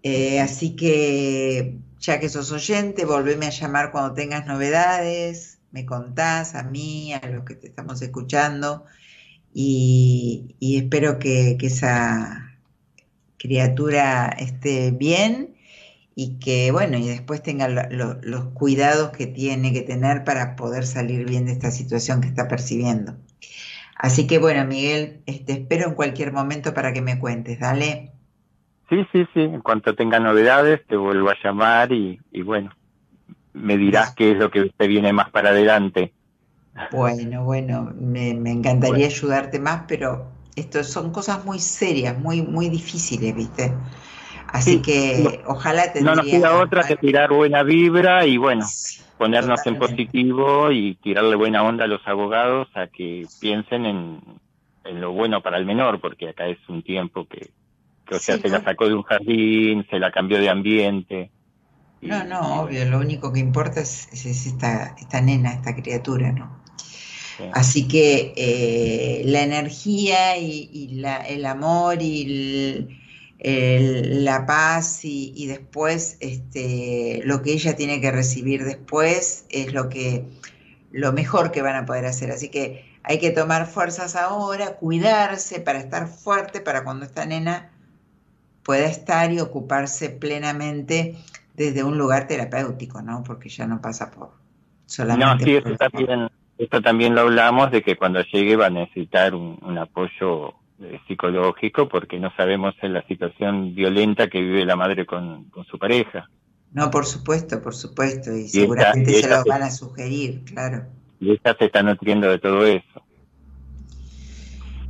Eh, 0.02 0.40
así 0.40 0.76
que, 0.76 1.80
ya 1.98 2.20
que 2.20 2.28
sos 2.28 2.52
oyente, 2.52 3.04
volveme 3.04 3.46
a 3.46 3.50
llamar 3.50 3.90
cuando 3.92 4.14
tengas 4.14 4.46
novedades, 4.46 5.57
me 5.72 5.84
contás 5.86 6.54
a 6.54 6.62
mí, 6.64 7.12
a 7.14 7.20
los 7.28 7.44
que 7.44 7.54
te 7.54 7.68
estamos 7.68 8.00
escuchando, 8.02 8.84
y, 9.54 10.56
espero 10.60 11.18
que, 11.18 11.56
esa 11.62 12.58
criatura 13.38 14.28
esté 14.30 14.90
bien 14.92 15.56
y 16.16 16.38
que, 16.40 16.72
bueno, 16.72 16.98
y 16.98 17.08
después 17.08 17.42
tenga 17.42 17.68
lo- 17.68 17.88
lo- 17.90 18.20
los 18.22 18.46
cuidados 18.54 19.10
que 19.12 19.26
tiene 19.28 19.72
que 19.72 19.82
tener 19.82 20.24
para 20.24 20.56
poder 20.56 20.86
salir 20.86 21.26
bien 21.28 21.46
de 21.46 21.52
esta 21.52 21.70
situación 21.72 22.20
que 22.22 22.28
está 22.28 22.48
percibiendo. 22.48 23.16
Así 23.96 24.26
que, 24.26 24.38
bueno, 24.38 24.64
Miguel, 24.66 25.22
este, 25.26 25.52
espero 25.54 25.88
en 25.88 25.94
cualquier 25.94 26.32
momento 26.32 26.74
para 26.74 26.92
que 26.94 27.02
me 27.02 27.18
cuentes, 27.18 27.60
dale. 27.60 28.12
Sí, 28.88 29.04
sí, 29.12 29.26
sí, 29.34 29.40
en 29.40 29.60
cuanto 29.60 29.94
tenga 29.94 30.18
novedades 30.18 30.84
te 30.86 30.96
vuelvo 30.96 31.28
a 31.30 31.36
llamar 31.44 31.92
y, 31.92 32.18
y 32.32 32.42
bueno, 32.42 32.70
me 33.52 33.76
dirás 33.76 34.14
qué 34.14 34.32
es 34.32 34.38
lo 34.38 34.50
que 34.50 34.70
te 34.76 34.86
viene 34.86 35.12
más 35.12 35.30
para 35.30 35.50
adelante. 35.50 36.14
Bueno, 36.90 37.44
bueno, 37.44 37.92
me, 37.94 38.34
me 38.34 38.50
encantaría 38.50 39.06
ayudarte 39.06 39.58
más, 39.58 39.84
pero 39.88 40.32
esto 40.56 40.82
son 40.84 41.12
cosas 41.12 41.44
muy 41.44 41.58
serias, 41.58 42.18
muy, 42.18 42.42
muy 42.42 42.68
difíciles, 42.70 43.34
¿viste? 43.34 43.74
Así 44.46 44.76
Sí, 44.76 44.82
que 44.82 45.42
ojalá 45.46 45.92
No 45.98 46.14
nos 46.14 46.26
queda 46.26 46.58
otra 46.62 46.84
que 46.84 46.96
tirar 46.96 47.30
buena 47.32 47.62
vibra 47.62 48.26
y 48.26 48.36
bueno, 48.36 48.74
ponernos 49.16 49.60
en 49.66 49.76
positivo 49.76 50.70
y 50.72 50.96
tirarle 50.96 51.36
buena 51.36 51.62
onda 51.64 51.84
a 51.84 51.88
los 51.88 52.06
abogados 52.06 52.68
a 52.74 52.86
que 52.88 53.30
piensen 53.40 53.86
en, 53.86 54.20
en 54.84 55.00
lo 55.00 55.12
bueno 55.12 55.42
para 55.42 55.58
el 55.58 55.66
menor, 55.66 56.00
porque 56.00 56.28
acá 56.28 56.46
es 56.46 56.58
un 56.68 56.82
tiempo 56.82 57.26
que, 57.26 57.50
que 58.06 58.14
o 58.16 58.20
sea, 58.20 58.36
Sí, 58.36 58.42
se 58.42 58.48
la 58.48 58.60
sacó 58.62 58.88
de 58.88 58.94
un 58.94 59.02
jardín, 59.02 59.86
se 59.90 59.98
la 59.98 60.12
cambió 60.12 60.38
de 60.40 60.48
ambiente. 60.50 61.32
Y- 62.00 62.08
No, 62.08 62.24
no, 62.24 62.62
obvio, 62.62 62.84
lo 62.86 62.98
único 62.98 63.32
que 63.32 63.40
importa 63.40 63.80
es, 63.80 64.08
es- 64.12 64.26
es 64.26 64.46
esta, 64.46 64.94
esta 64.98 65.20
nena, 65.20 65.52
esta 65.54 65.74
criatura, 65.74 66.32
¿no? 66.32 66.58
sí. 67.36 67.44
Así 67.52 67.88
que 67.88 68.34
eh, 68.36 69.22
la 69.26 69.42
energía 69.42 70.36
y, 70.38 70.68
y 70.72 70.88
la- 71.00 71.18
el 71.18 71.46
amor 71.46 72.02
y 72.02 72.22
el- 72.22 72.98
el- 73.38 74.24
la 74.24 74.46
paz 74.46 75.04
y, 75.04 75.32
y 75.36 75.46
después 75.46 76.16
este, 76.20 77.20
lo 77.24 77.42
que 77.42 77.52
ella 77.52 77.76
tiene 77.76 78.00
que 78.00 78.10
recibir 78.10 78.64
después 78.64 79.44
es 79.50 79.72
lo 79.72 79.88
que 79.88 80.24
lo 80.92 81.12
mejor 81.12 81.52
que 81.52 81.62
van 81.62 81.76
a 81.76 81.86
poder 81.86 82.06
hacer. 82.06 82.30
Así 82.32 82.48
que 82.50 82.84
hay 83.02 83.18
que 83.18 83.30
tomar 83.30 83.66
fuerzas 83.66 84.16
ahora, 84.16 84.76
cuidarse 84.76 85.60
para 85.60 85.78
estar 85.78 86.08
fuerte 86.08 86.60
para 86.60 86.84
cuando 86.84 87.06
esta 87.06 87.26
nena 87.26 87.70
pueda 88.62 88.86
estar 88.88 89.32
y 89.32 89.40
ocuparse 89.40 90.10
plenamente 90.10 91.16
desde 91.58 91.82
un 91.84 91.98
lugar 91.98 92.26
terapéutico, 92.28 93.02
¿no? 93.02 93.22
Porque 93.24 93.48
ya 93.48 93.66
no 93.66 93.80
pasa 93.82 94.10
por 94.10 94.28
No, 94.28 94.34
solamente 94.86 95.44
sí, 95.44 95.60
por- 95.60 95.72
eso 95.72 95.76
también, 95.78 96.28
esto 96.56 96.80
también 96.80 97.14
lo 97.14 97.22
hablamos 97.22 97.70
de 97.70 97.82
que 97.82 97.96
cuando 97.96 98.22
llegue 98.22 98.56
va 98.56 98.66
a 98.66 98.70
necesitar 98.70 99.34
un, 99.34 99.58
un 99.62 99.76
apoyo 99.78 100.54
eh, 100.80 101.00
psicológico 101.06 101.88
porque 101.88 102.18
no 102.20 102.32
sabemos 102.36 102.74
en 102.82 102.92
la 102.94 103.02
situación 103.06 103.74
violenta 103.74 104.28
que 104.28 104.40
vive 104.40 104.64
la 104.64 104.76
madre 104.76 105.04
con, 105.04 105.44
con 105.50 105.64
su 105.66 105.78
pareja. 105.78 106.28
No, 106.72 106.90
por 106.90 107.06
supuesto, 107.06 107.60
por 107.62 107.74
supuesto, 107.74 108.30
y 108.36 108.46
seguramente 108.48 109.12
se 109.14 109.22
se- 109.22 109.28
van 109.48 109.62
a 109.62 109.70
sugerir, 109.70 110.44
claro. 110.44 110.84
Y 111.20 111.30
ella 111.32 111.56
se 111.58 111.64
está 111.64 111.82
nutriendo 111.82 112.28
de 112.30 112.38
todo 112.38 112.64
eso. 112.66 113.02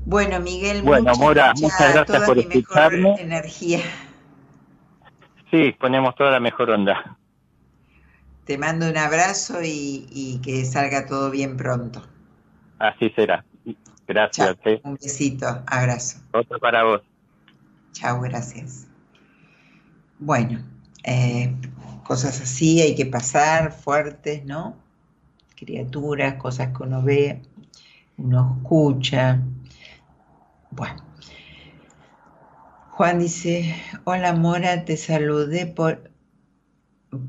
Bueno, 0.04 0.40
Miguel, 0.40 0.82
Bueno, 0.82 1.02
muchas, 1.04 1.18
Mora, 1.18 1.54
muchas- 1.54 1.94
gracias 1.94 2.22
por 2.22 2.38
escucharme. 2.38 3.14
energía. 3.20 3.80
Sí, 5.50 5.72
ponemos 5.78 6.14
toda 6.14 6.30
la 6.30 6.40
mejor 6.40 6.70
onda. 6.70 7.16
Te 8.44 8.58
mando 8.58 8.88
un 8.88 8.96
abrazo 8.96 9.62
y, 9.62 10.06
y 10.10 10.40
que 10.42 10.64
salga 10.64 11.06
todo 11.06 11.30
bien 11.30 11.56
pronto. 11.56 12.06
Así 12.78 13.10
será. 13.10 13.44
Gracias. 14.06 14.56
eh. 14.64 14.80
Un 14.84 14.94
besito, 14.94 15.46
abrazo. 15.66 16.18
Otro 16.32 16.58
para 16.58 16.82
vos. 16.84 17.02
Chao, 17.92 18.20
gracias. 18.20 18.86
Bueno, 20.18 20.60
eh, 21.04 21.54
cosas 22.04 22.40
así 22.40 22.80
hay 22.80 22.94
que 22.94 23.06
pasar 23.06 23.72
fuertes, 23.72 24.44
¿no? 24.44 24.76
Criaturas, 25.56 26.34
cosas 26.34 26.76
que 26.76 26.82
uno 26.82 27.02
ve, 27.02 27.42
uno 28.16 28.58
escucha. 28.60 29.40
Bueno. 30.70 31.07
Juan 32.98 33.20
dice, 33.20 33.76
hola 34.02 34.32
Mora, 34.32 34.84
te 34.84 34.96
saludé 34.96 35.66
por, 35.66 36.10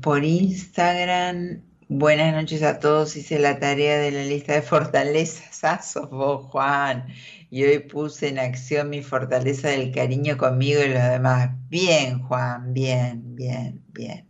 por 0.02 0.24
Instagram. 0.24 1.62
Buenas 1.88 2.34
noches 2.34 2.64
a 2.64 2.80
todos. 2.80 3.14
Hice 3.14 3.38
la 3.38 3.60
tarea 3.60 3.98
de 3.98 4.10
la 4.10 4.24
lista 4.24 4.52
de 4.54 4.62
fortalezas. 4.62 5.62
Ah, 5.62 5.80
sos 5.80 6.10
vos, 6.10 6.46
Juan. 6.46 7.06
Y 7.50 7.62
hoy 7.62 7.78
puse 7.78 8.30
en 8.30 8.40
acción 8.40 8.90
mi 8.90 9.00
fortaleza 9.00 9.68
del 9.68 9.92
cariño 9.92 10.36
conmigo 10.36 10.82
y 10.82 10.88
los 10.88 11.04
demás. 11.04 11.50
Bien, 11.68 12.18
Juan, 12.24 12.74
bien, 12.74 13.36
bien, 13.36 13.84
bien. 13.92 14.28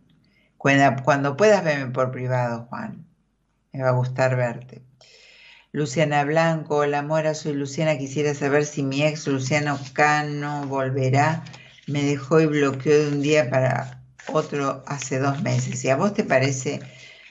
Cuando, 0.59 1.01
cuando 1.03 1.35
puedas, 1.37 1.63
verme 1.63 1.91
por 1.91 2.11
privado, 2.11 2.67
Juan. 2.69 3.07
Me 3.73 3.81
va 3.81 3.89
a 3.89 3.93
gustar 3.93 4.35
verte. 4.35 4.83
Luciana 5.73 6.25
Blanco, 6.25 6.75
hola 6.75 7.01
Mora, 7.01 7.33
soy 7.33 7.53
Luciana. 7.53 7.97
Quisiera 7.97 8.33
saber 8.33 8.65
si 8.65 8.83
mi 8.83 9.03
ex 9.03 9.25
Luciano 9.27 9.79
Cano 9.93 10.67
volverá. 10.67 11.45
Me 11.87 12.03
dejó 12.03 12.41
y 12.41 12.45
bloqueó 12.45 12.99
de 12.99 13.07
un 13.07 13.21
día 13.21 13.49
para 13.49 14.03
otro 14.27 14.83
hace 14.85 15.19
dos 15.19 15.41
meses. 15.41 15.81
¿Y 15.85 15.89
a 15.89 15.95
vos 15.95 16.13
te 16.13 16.25
parece, 16.25 16.81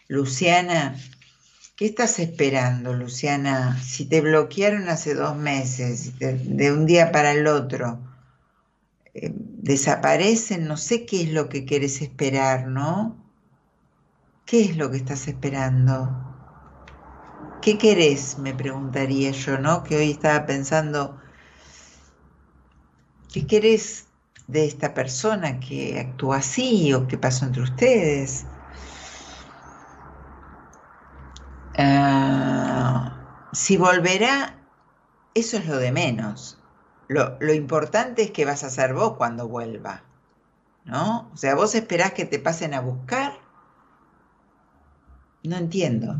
Luciana? 0.08 0.96
¿Qué 1.76 1.84
estás 1.84 2.18
esperando, 2.18 2.94
Luciana? 2.94 3.78
Si 3.82 4.06
te 4.06 4.22
bloquearon 4.22 4.88
hace 4.88 5.14
dos 5.14 5.36
meses, 5.36 6.18
de 6.18 6.72
un 6.72 6.86
día 6.86 7.12
para 7.12 7.32
el 7.32 7.46
otro, 7.46 8.00
eh, 9.12 9.30
desaparecen, 9.34 10.66
no 10.66 10.78
sé 10.78 11.04
qué 11.04 11.24
es 11.24 11.28
lo 11.28 11.50
que 11.50 11.66
quieres 11.66 12.00
esperar, 12.00 12.68
¿no? 12.68 13.22
¿Qué 14.46 14.62
es 14.62 14.78
lo 14.78 14.90
que 14.90 14.96
estás 14.96 15.28
esperando? 15.28 16.29
¿Qué 17.60 17.78
querés? 17.78 18.38
Me 18.38 18.54
preguntaría 18.54 19.30
yo, 19.30 19.56
¿no? 19.58 19.82
Que 19.84 19.96
hoy 19.96 20.10
estaba 20.10 20.46
pensando, 20.46 21.20
¿qué 23.32 23.46
querés 23.46 24.08
de 24.46 24.66
esta 24.66 24.92
persona 24.94 25.58
que 25.58 25.98
actúa 25.98 26.36
así 26.38 26.92
o 26.92 27.06
qué 27.08 27.16
pasó 27.18 27.46
entre 27.46 27.62
ustedes? 27.62 28.46
Ah, 31.76 33.26
si 33.52 33.76
volverá, 33.76 34.68
eso 35.34 35.56
es 35.58 35.66
lo 35.66 35.78
de 35.78 35.92
menos. 35.92 36.64
Lo, 37.08 37.38
lo 37.40 37.54
importante 37.54 38.22
es 38.24 38.30
que 38.32 38.44
vas 38.44 38.64
a 38.64 38.68
hacer 38.68 38.94
vos 38.94 39.16
cuando 39.18 39.48
vuelva, 39.48 40.04
¿no? 40.84 41.30
O 41.32 41.36
sea, 41.38 41.54
vos 41.56 41.74
esperás 41.76 42.12
que 42.14 42.26
te 42.26 42.38
pasen 42.40 42.74
a 42.74 42.80
buscar. 42.80 43.34
No 45.42 45.56
entiendo. 45.58 46.18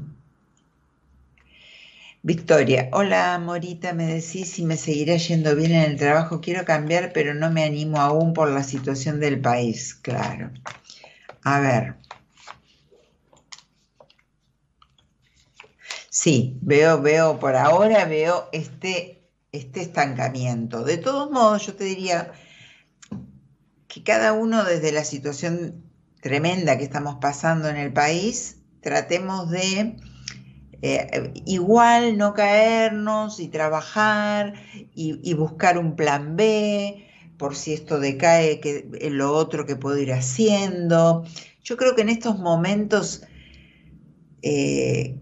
Victoria, 2.22 2.90
hola 2.92 3.38
Morita, 3.38 3.94
me 3.94 4.04
decís 4.06 4.50
si 4.50 4.62
me 4.62 4.76
seguirá 4.76 5.16
yendo 5.16 5.56
bien 5.56 5.72
en 5.72 5.90
el 5.90 5.96
trabajo. 5.96 6.42
Quiero 6.42 6.66
cambiar, 6.66 7.12
pero 7.14 7.32
no 7.34 7.50
me 7.50 7.64
animo 7.64 7.98
aún 7.98 8.34
por 8.34 8.50
la 8.50 8.62
situación 8.62 9.20
del 9.20 9.40
país. 9.40 9.94
Claro. 9.94 10.50
A 11.44 11.60
ver. 11.60 11.96
Sí, 16.10 16.58
veo, 16.60 17.00
veo, 17.00 17.38
por 17.38 17.56
ahora 17.56 18.04
veo 18.04 18.50
este, 18.52 19.30
este 19.52 19.80
estancamiento. 19.80 20.84
De 20.84 20.98
todos 20.98 21.30
modos, 21.30 21.66
yo 21.66 21.74
te 21.74 21.84
diría 21.84 22.32
que 23.88 24.02
cada 24.02 24.34
uno 24.34 24.64
desde 24.64 24.92
la 24.92 25.04
situación 25.04 25.84
tremenda 26.20 26.76
que 26.76 26.84
estamos 26.84 27.16
pasando 27.18 27.70
en 27.70 27.76
el 27.76 27.94
país, 27.94 28.58
tratemos 28.82 29.50
de 29.50 29.96
eh, 30.82 31.32
igual 31.46 32.16
no 32.16 32.32
caernos 32.32 33.38
y 33.38 33.48
trabajar 33.48 34.54
y, 34.94 35.34
buscar 35.34 35.78
un 35.78 35.94
plan 35.94 36.36
B 36.36 37.06
por 37.36 37.54
si 37.54 37.72
esto 37.72 37.98
decae, 37.98 38.60
que 38.60 38.88
lo 39.10 39.32
otro 39.32 39.66
que 39.66 39.76
puedo 39.76 39.98
ir 39.98 40.12
haciendo. 40.12 41.24
Yo 41.62 41.76
creo 41.76 41.94
que 41.94 42.02
en 42.02 42.08
estos 42.08 42.38
momentos 42.38 43.22
eh, 44.42 45.16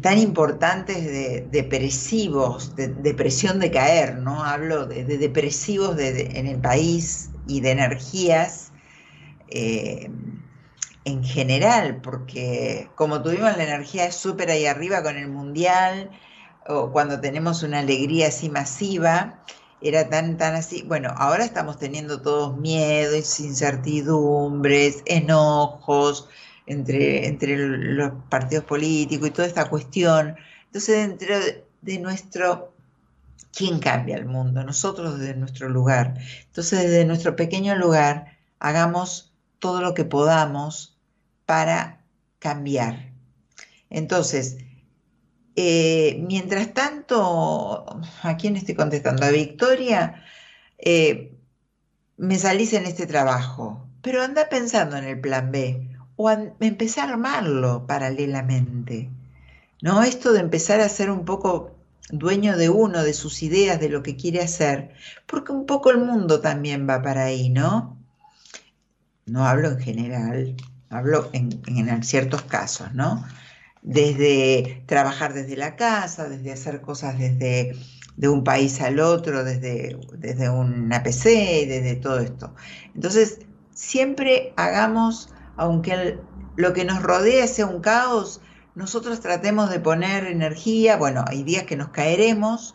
tan 0.00 0.18
importantes 0.18 1.04
de 1.04 1.46
depresivos, 1.50 2.74
de 2.74 2.88
depresión 2.88 3.60
de 3.60 3.70
caer, 3.70 4.18
¿no? 4.18 4.44
Hablo 4.44 4.86
de, 4.86 5.04
de 5.04 5.16
depresivos 5.18 5.96
de- 5.96 6.38
en 6.38 6.46
el 6.48 6.60
país 6.60 7.30
y 7.46 7.60
de 7.60 7.70
energías 7.70 8.72
eh, 9.48 10.10
en 11.04 11.24
general, 11.24 12.00
porque 12.02 12.88
como 12.94 13.22
tuvimos 13.22 13.56
la 13.56 13.64
energía 13.64 14.12
súper 14.12 14.50
ahí 14.50 14.66
arriba 14.66 15.02
con 15.02 15.16
el 15.16 15.28
mundial, 15.28 16.10
o 16.66 16.92
cuando 16.92 17.20
tenemos 17.20 17.62
una 17.62 17.80
alegría 17.80 18.28
así 18.28 18.48
masiva, 18.48 19.42
era 19.80 20.08
tan, 20.08 20.36
tan 20.38 20.54
así. 20.54 20.82
Bueno, 20.82 21.12
ahora 21.16 21.44
estamos 21.44 21.78
teniendo 21.78 22.22
todos 22.22 22.56
miedos, 22.56 23.40
incertidumbres, 23.40 25.02
enojos 25.06 26.28
entre, 26.66 27.26
entre 27.26 27.56
los 27.56 28.12
partidos 28.28 28.64
políticos 28.64 29.28
y 29.28 29.30
toda 29.32 29.48
esta 29.48 29.68
cuestión. 29.68 30.36
Entonces, 30.66 31.08
dentro 31.08 31.34
de, 31.82 31.98
nuestro... 31.98 32.72
¿Quién 33.54 33.80
cambia 33.80 34.16
el 34.16 34.24
mundo? 34.24 34.64
Nosotros 34.64 35.18
desde 35.18 35.34
nuestro 35.34 35.68
lugar. 35.68 36.14
Entonces, 36.46 36.82
desde 36.82 37.04
nuestro 37.04 37.36
pequeño 37.36 37.74
lugar, 37.74 38.38
hagamos 38.60 39.34
todo 39.58 39.82
lo 39.82 39.92
que 39.92 40.06
podamos 40.06 40.91
para 41.52 42.00
cambiar. 42.38 43.12
Entonces, 43.90 44.56
eh, 45.54 46.24
mientras 46.26 46.72
tanto, 46.72 47.84
¿a 48.22 48.36
quién 48.38 48.56
estoy 48.56 48.74
contestando? 48.74 49.26
A 49.26 49.30
Victoria, 49.30 50.24
eh, 50.78 51.36
me 52.16 52.38
salís 52.38 52.72
en 52.72 52.86
este 52.86 53.06
trabajo, 53.06 53.86
pero 54.00 54.22
anda 54.22 54.48
pensando 54.48 54.96
en 54.96 55.04
el 55.04 55.20
plan 55.20 55.52
B 55.52 55.90
o 56.16 56.28
an- 56.30 56.54
empezar 56.60 57.10
a 57.10 57.12
armarlo 57.12 57.86
paralelamente. 57.86 59.10
¿No? 59.82 60.02
Esto 60.04 60.32
de 60.32 60.40
empezar 60.40 60.80
a 60.80 60.88
ser 60.88 61.10
un 61.10 61.24
poco 61.26 61.76
dueño 62.10 62.56
de 62.56 62.70
uno, 62.70 63.04
de 63.04 63.14
sus 63.14 63.42
ideas, 63.42 63.78
de 63.80 63.90
lo 63.90 64.02
que 64.02 64.16
quiere 64.16 64.40
hacer, 64.40 64.92
porque 65.26 65.52
un 65.52 65.66
poco 65.66 65.90
el 65.90 65.98
mundo 65.98 66.40
también 66.40 66.88
va 66.88 67.02
para 67.02 67.24
ahí, 67.24 67.50
¿no? 67.50 67.98
No 69.26 69.44
hablo 69.46 69.68
en 69.70 69.78
general, 69.80 70.56
hablo 70.92 71.30
en, 71.32 72.02
ciertos 72.02 72.42
casos, 72.42 72.92
¿no? 72.94 73.24
Desde 73.82 74.82
trabajar 74.86 75.34
desde 75.34 75.56
la 75.56 75.76
casa, 75.76 76.28
desde 76.28 76.52
hacer 76.52 76.80
cosas 76.80 77.18
desde 77.18 77.76
de 78.16 78.28
un 78.28 78.44
país 78.44 78.80
al 78.80 79.00
otro, 79.00 79.42
desde, 79.42 79.98
desde 80.18 80.50
una 80.50 81.02
PC, 81.02 81.64
desde 81.66 81.96
todo 81.96 82.18
esto. 82.18 82.54
Entonces, 82.94 83.40
siempre 83.74 84.52
hagamos, 84.56 85.30
aunque 85.56 86.18
lo 86.56 86.72
que 86.72 86.84
nos 86.84 87.02
rodea 87.02 87.46
sea 87.46 87.66
un 87.66 87.80
caos, 87.80 88.40
nosotros 88.74 89.20
tratemos 89.20 89.70
de 89.70 89.80
poner 89.80 90.26
energía, 90.26 90.96
bueno, 90.96 91.24
hay 91.26 91.42
días 91.42 91.64
que 91.64 91.76
nos 91.76 91.88
caeremos, 91.88 92.74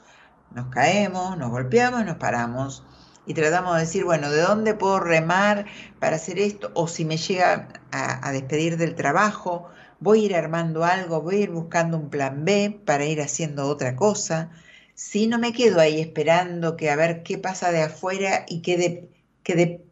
nos 0.53 0.67
caemos, 0.67 1.37
nos 1.37 1.49
golpeamos, 1.49 2.05
nos 2.05 2.17
paramos 2.17 2.83
y 3.27 3.33
tratamos 3.33 3.75
de 3.75 3.81
decir, 3.81 4.05
bueno, 4.05 4.31
¿de 4.31 4.41
dónde 4.41 4.73
puedo 4.73 5.01
remar 5.01 5.65
para 5.99 6.15
hacer 6.15 6.39
esto? 6.39 6.71
O 6.75 6.87
si 6.87 7.03
me 7.03 7.17
llega 7.17 7.67
a, 7.91 8.31
despedir 8.31 8.77
del 8.77 8.95
trabajo, 8.95 9.67
voy 9.99 10.23
a 10.23 10.25
ir 10.27 10.35
armando 10.35 10.85
algo, 10.85 11.21
voy 11.21 11.35
a 11.35 11.39
ir 11.39 11.51
buscando 11.51 11.97
un 11.97 12.09
plan 12.09 12.45
B 12.45 12.81
para 12.85 13.05
ir 13.05 13.21
haciendo 13.21 13.67
otra 13.67 13.97
cosa. 13.97 14.51
Si 14.95 15.27
no 15.27 15.39
me 15.39 15.51
quedo 15.51 15.81
ahí 15.81 15.99
esperando 15.99 16.77
que 16.77 16.89
a 16.89 16.95
ver 16.95 17.21
qué 17.23 17.37
pasa 17.37 17.71
de 17.71 17.83
afuera 17.83 18.45
y 18.47 18.61
qué 18.61 18.77
de, 18.77 19.09
qué 19.43 19.55
de, 19.55 19.85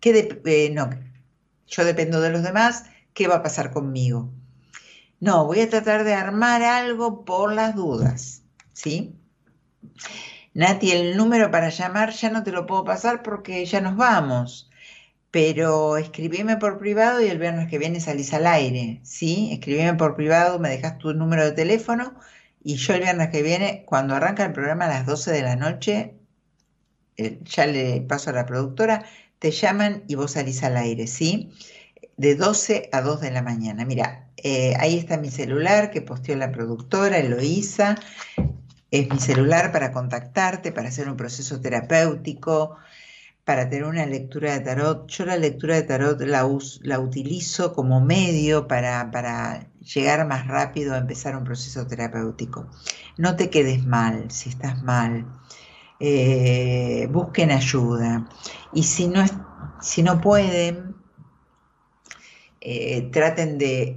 qué 0.00 0.12
de- 0.12 0.42
eh, 0.44 0.70
no, 0.70 0.90
yo 1.66 1.84
dependo 1.86 2.20
de 2.20 2.30
los 2.30 2.42
demás, 2.42 2.84
¿qué 3.14 3.28
va 3.28 3.36
a 3.36 3.42
pasar 3.42 3.72
conmigo? 3.72 4.30
No, 5.20 5.46
voy 5.46 5.60
a 5.60 5.70
tratar 5.70 6.04
de 6.04 6.14
armar 6.14 6.62
algo 6.62 7.24
por 7.24 7.52
las 7.54 7.74
dudas, 7.74 8.42
¿sí? 8.74 9.16
Nati, 10.54 10.90
el 10.92 11.16
número 11.16 11.50
para 11.50 11.70
llamar 11.70 12.10
ya 12.12 12.30
no 12.30 12.42
te 12.42 12.52
lo 12.52 12.66
puedo 12.66 12.84
pasar 12.84 13.22
porque 13.22 13.64
ya 13.64 13.80
nos 13.80 13.96
vamos. 13.96 14.70
Pero 15.30 15.96
escribime 15.96 16.56
por 16.58 16.78
privado 16.78 17.20
y 17.22 17.28
el 17.28 17.38
viernes 17.38 17.68
que 17.70 17.78
viene 17.78 18.00
salís 18.00 18.34
al 18.34 18.46
aire, 18.46 19.00
¿sí? 19.04 19.50
Escribime 19.52 19.94
por 19.94 20.14
privado, 20.16 20.58
me 20.58 20.70
dejas 20.70 20.98
tu 20.98 21.14
número 21.14 21.44
de 21.44 21.52
teléfono 21.52 22.14
Y 22.62 22.76
yo 22.76 22.94
el 22.94 23.02
viernes 23.02 23.30
que 23.30 23.42
viene, 23.42 23.84
cuando 23.86 24.14
arranca 24.14 24.44
el 24.44 24.52
programa 24.52 24.86
a 24.86 24.88
las 24.88 25.06
12 25.06 25.32
de 25.32 25.42
la 25.42 25.56
noche, 25.56 26.14
eh, 27.16 27.40
ya 27.44 27.66
le 27.66 28.00
paso 28.02 28.30
a 28.30 28.32
la 28.34 28.46
productora, 28.46 29.04
te 29.38 29.50
llaman 29.50 30.04
y 30.08 30.14
vos 30.16 30.32
salís 30.32 30.62
al 30.62 30.76
aire, 30.76 31.06
¿sí? 31.06 31.52
De 32.16 32.34
12 32.36 32.88
a 32.92 33.00
2 33.02 33.20
de 33.20 33.30
la 33.30 33.42
mañana. 33.42 33.84
Mira, 33.84 34.28
eh, 34.36 34.74
ahí 34.78 34.98
está 34.98 35.16
mi 35.18 35.30
celular 35.30 35.90
que 35.90 36.02
posteó 36.02 36.36
la 36.36 36.52
productora, 36.52 37.18
Eloísa. 37.18 37.96
Es 38.92 39.08
mi 39.08 39.18
celular 39.18 39.72
para 39.72 39.90
contactarte, 39.90 40.70
para 40.70 40.88
hacer 40.88 41.08
un 41.08 41.16
proceso 41.16 41.62
terapéutico, 41.62 42.76
para 43.42 43.70
tener 43.70 43.84
una 43.84 44.04
lectura 44.04 44.52
de 44.52 44.60
tarot. 44.60 45.08
Yo 45.08 45.24
la 45.24 45.38
lectura 45.38 45.76
de 45.76 45.84
tarot 45.84 46.20
la, 46.20 46.46
la 46.82 47.00
utilizo 47.00 47.72
como 47.72 48.02
medio 48.02 48.68
para, 48.68 49.10
para 49.10 49.66
llegar 49.80 50.26
más 50.26 50.46
rápido 50.46 50.94
a 50.94 50.98
empezar 50.98 51.34
un 51.36 51.44
proceso 51.44 51.86
terapéutico. 51.86 52.68
No 53.16 53.34
te 53.34 53.48
quedes 53.48 53.82
mal 53.82 54.30
si 54.30 54.50
estás 54.50 54.82
mal. 54.82 55.24
Eh, 55.98 57.08
busquen 57.10 57.50
ayuda. 57.50 58.28
Y 58.74 58.82
si 58.82 59.08
no, 59.08 59.24
si 59.80 60.02
no 60.02 60.20
pueden, 60.20 60.96
eh, 62.60 63.08
traten 63.10 63.56
de, 63.56 63.96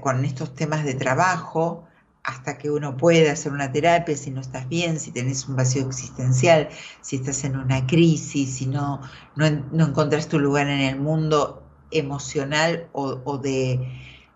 con 0.00 0.24
estos 0.24 0.54
temas 0.54 0.84
de 0.84 0.94
trabajo, 0.94 1.85
hasta 2.26 2.58
que 2.58 2.70
uno 2.70 2.96
pueda 2.96 3.32
hacer 3.32 3.52
una 3.52 3.70
terapia, 3.70 4.16
si 4.16 4.32
no 4.32 4.40
estás 4.40 4.68
bien, 4.68 4.98
si 4.98 5.12
tenés 5.12 5.46
un 5.46 5.54
vacío 5.54 5.86
existencial, 5.86 6.68
si 7.00 7.16
estás 7.16 7.44
en 7.44 7.56
una 7.56 7.86
crisis, 7.86 8.56
si 8.56 8.66
no, 8.66 9.00
no, 9.36 9.46
encontrás 9.86 10.28
tu 10.28 10.40
lugar 10.40 10.66
en 10.68 10.80
el 10.80 10.98
mundo 10.98 11.62
emocional 11.92 12.88
o, 12.92 13.38
de, 13.38 13.80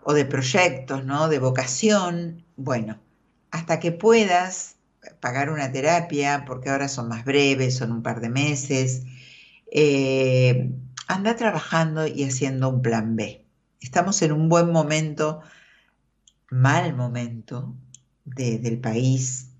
o 0.05 0.15
de 0.15 0.25
proyectos, 0.25 1.05
¿no? 1.05 1.29
de 1.29 1.41
vocación, 1.41 2.45
bueno, 2.57 3.01
hasta 3.51 3.81
que 3.81 3.91
puedas 3.91 4.77
pagar 5.19 5.51
una 5.51 5.73
terapia, 5.73 6.45
porque 6.47 6.71
ahora 6.71 6.87
son 6.87 7.09
más 7.09 7.25
breves, 7.25 7.77
son 7.77 7.91
un 7.91 8.03
par 8.05 8.21
de 8.21 8.29
meses, 8.29 9.03
eh, 9.73 10.71
anda 11.09 11.35
trabajando 11.35 12.07
y 12.07 12.23
haciendo 12.23 12.69
un 12.69 12.83
plan 12.83 13.17
B. 13.17 13.45
Estamos 13.81 14.23
en 14.23 14.31
un 14.31 14.49
buen 14.49 14.71
momento 14.71 15.41
mal 16.51 16.95
momento 16.95 17.75
del 18.25 18.81
país, 18.81 19.51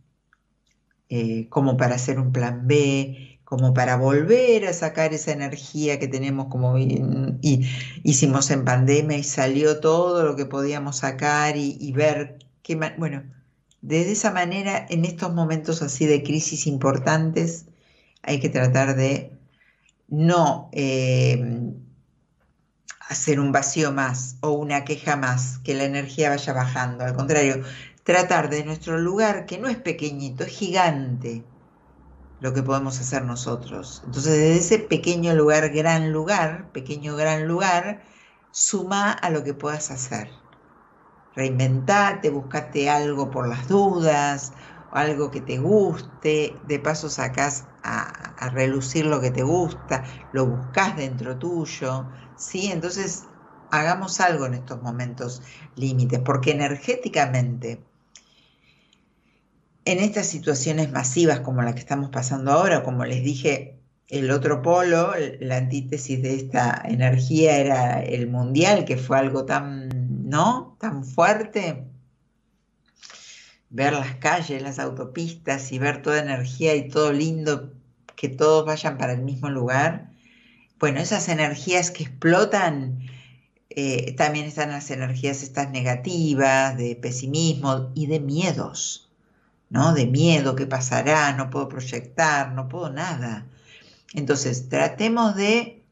eh, 1.09 1.49
como 1.49 1.77
para 1.77 1.97
hacer 1.97 2.19
un 2.19 2.33
plan 2.33 2.67
B, 2.67 3.31
como 3.51 3.75
para 3.75 3.97
volver 3.97 4.65
a 4.69 4.73
sacar 4.73 5.13
esa 5.13 5.33
energía 5.33 5.99
que 5.99 6.07
tenemos 6.07 6.47
como 6.47 6.79
y, 6.79 7.69
hicimos 8.05 8.49
en 8.53 8.65
pandemia 8.65 9.19
y 9.19 9.25
salió 9.25 9.81
todo 9.81 10.25
lo 10.25 10.37
que 10.37 10.47
podíamos 10.47 10.99
sacar 10.99 11.57
y, 11.57 11.91
ver 11.91 12.39
qué 12.63 12.77
bueno 12.97 13.25
de 13.83 14.13
esa 14.13 14.31
manera 14.31 14.87
en 14.89 15.05
estos 15.05 15.35
momentos 15.35 15.83
así 15.83 16.07
de 16.07 16.23
crisis 16.23 16.69
importantes 16.69 17.67
hay 18.23 18.39
que 18.39 18.51
tratar 18.51 18.95
de 18.95 19.33
no 20.07 20.69
eh, 20.71 21.75
hacer 23.11 23.41
un 23.41 23.51
vacío 23.51 23.91
más 23.93 24.37
o 24.41 24.51
una 24.51 24.85
queja 24.85 25.17
más, 25.17 25.59
que 25.65 25.75
la 25.75 25.83
energía 25.85 26.31
vaya 26.31 26.53
bajando. 26.53 27.05
Al 27.05 27.15
contrario, 27.15 27.63
tratar 28.05 28.49
de 28.49 28.65
nuestro 28.65 28.99
lugar, 28.99 29.47
que 29.47 29.59
no 29.59 29.67
es 29.67 29.77
pequeñito, 29.77 30.45
es 30.45 30.51
gigante, 30.51 31.45
lo 32.39 32.55
que 32.55 32.63
podemos 32.63 33.01
hacer 33.01 33.25
nosotros. 33.25 34.03
Entonces, 34.07 34.33
desde 34.33 34.57
ese 34.57 34.79
pequeño 34.79 35.35
lugar, 35.35 35.71
gran 35.71 36.13
lugar, 36.13 36.71
pequeño, 36.71 37.17
gran 37.17 37.49
lugar, 37.49 38.05
suma 38.53 39.11
a 39.11 39.29
lo 39.31 39.43
que 39.43 39.55
puedas 39.55 39.91
hacer. 39.91 40.31
Reinventate, 41.35 42.31
buscate 42.31 42.89
algo 42.89 43.29
por 43.29 43.49
las 43.49 43.67
dudas, 43.67 44.53
algo 44.93 45.31
que 45.31 45.41
te 45.41 45.59
guste, 45.59 46.57
de 46.67 46.79
paso 46.79 47.09
sacás 47.09 47.65
a, 47.83 48.03
a 48.39 48.51
relucir 48.51 49.07
lo 49.07 49.21
que 49.21 49.31
te 49.31 49.43
gusta, 49.43 50.05
lo 50.33 50.47
buscas 50.47 50.97
dentro 50.97 51.39
tuyo, 51.39 52.07
¿sí? 52.37 52.71
Entonces, 52.73 53.25
hagamos 53.71 54.21
algo 54.21 54.47
en 54.47 54.55
estos 54.55 54.83
momentos 54.83 55.43
límites, 55.77 56.21
porque 56.21 56.51
energéticamente, 56.53 57.85
en 59.85 59.99
estas 59.99 60.27
situaciones 60.27 60.91
masivas 60.93 61.41
como 61.41 61.63
la 61.63 61.75
que 61.75 61.81
estamos 61.81 62.11
pasando 62.11 62.53
ahora, 62.53 62.83
como 62.83 63.05
les 63.05 63.23
dije, 63.23 63.81
el 64.09 64.31
otro 64.33 64.61
polo, 64.61 65.13
la 65.39 65.57
antítesis 65.57 66.21
de 66.21 66.35
esta 66.35 66.83
energía 66.85 67.57
era 67.59 68.03
el 68.03 68.29
mundial, 68.29 68.85
que 68.85 68.97
fue 68.97 69.19
algo 69.19 69.45
tan, 69.45 69.89
¿no? 70.29 70.77
Tan 70.81 71.05
fuerte. 71.05 71.90
Ver 73.71 73.93
las 73.93 74.17
calles, 74.17 74.63
las 74.63 74.79
autopistas 74.79 75.73
y 75.73 75.79
ver 75.79 76.03
toda 76.03 76.21
energía 76.21 76.75
y 76.75 76.89
todo 76.89 77.13
lindo, 77.13 77.73
que 78.17 78.29
todos 78.29 78.67
vayan 78.67 78.99
para 78.99 79.13
el 79.15 79.23
mismo 79.23 79.49
lugar 79.49 80.11
bueno, 80.81 81.01
esas 81.01 81.29
energías 81.29 81.91
que 81.91 82.05
explotan, 82.05 83.01
eh, 83.69 84.15
también 84.17 84.47
están 84.47 84.71
las 84.71 84.91
energías 84.91 85.43
estas 85.43 85.71
negativas, 85.71 86.77
de 86.79 86.97
pesimismo 86.97 87.93
y 87.95 88.07
de 88.07 88.19
miedos, 88.19 89.11
¿no? 89.69 89.93
De 89.93 90.07
miedo, 90.07 90.57
¿qué 90.57 90.67
pasará? 90.67 91.35
No 91.35 91.51
puedo 91.51 91.69
proyectar, 91.69 92.53
no 92.53 92.69
puedo 92.69 92.91
nada. 92.91 93.47
Entonces, 94.15 94.71
tratemos 94.71 95.37
de 95.37 95.85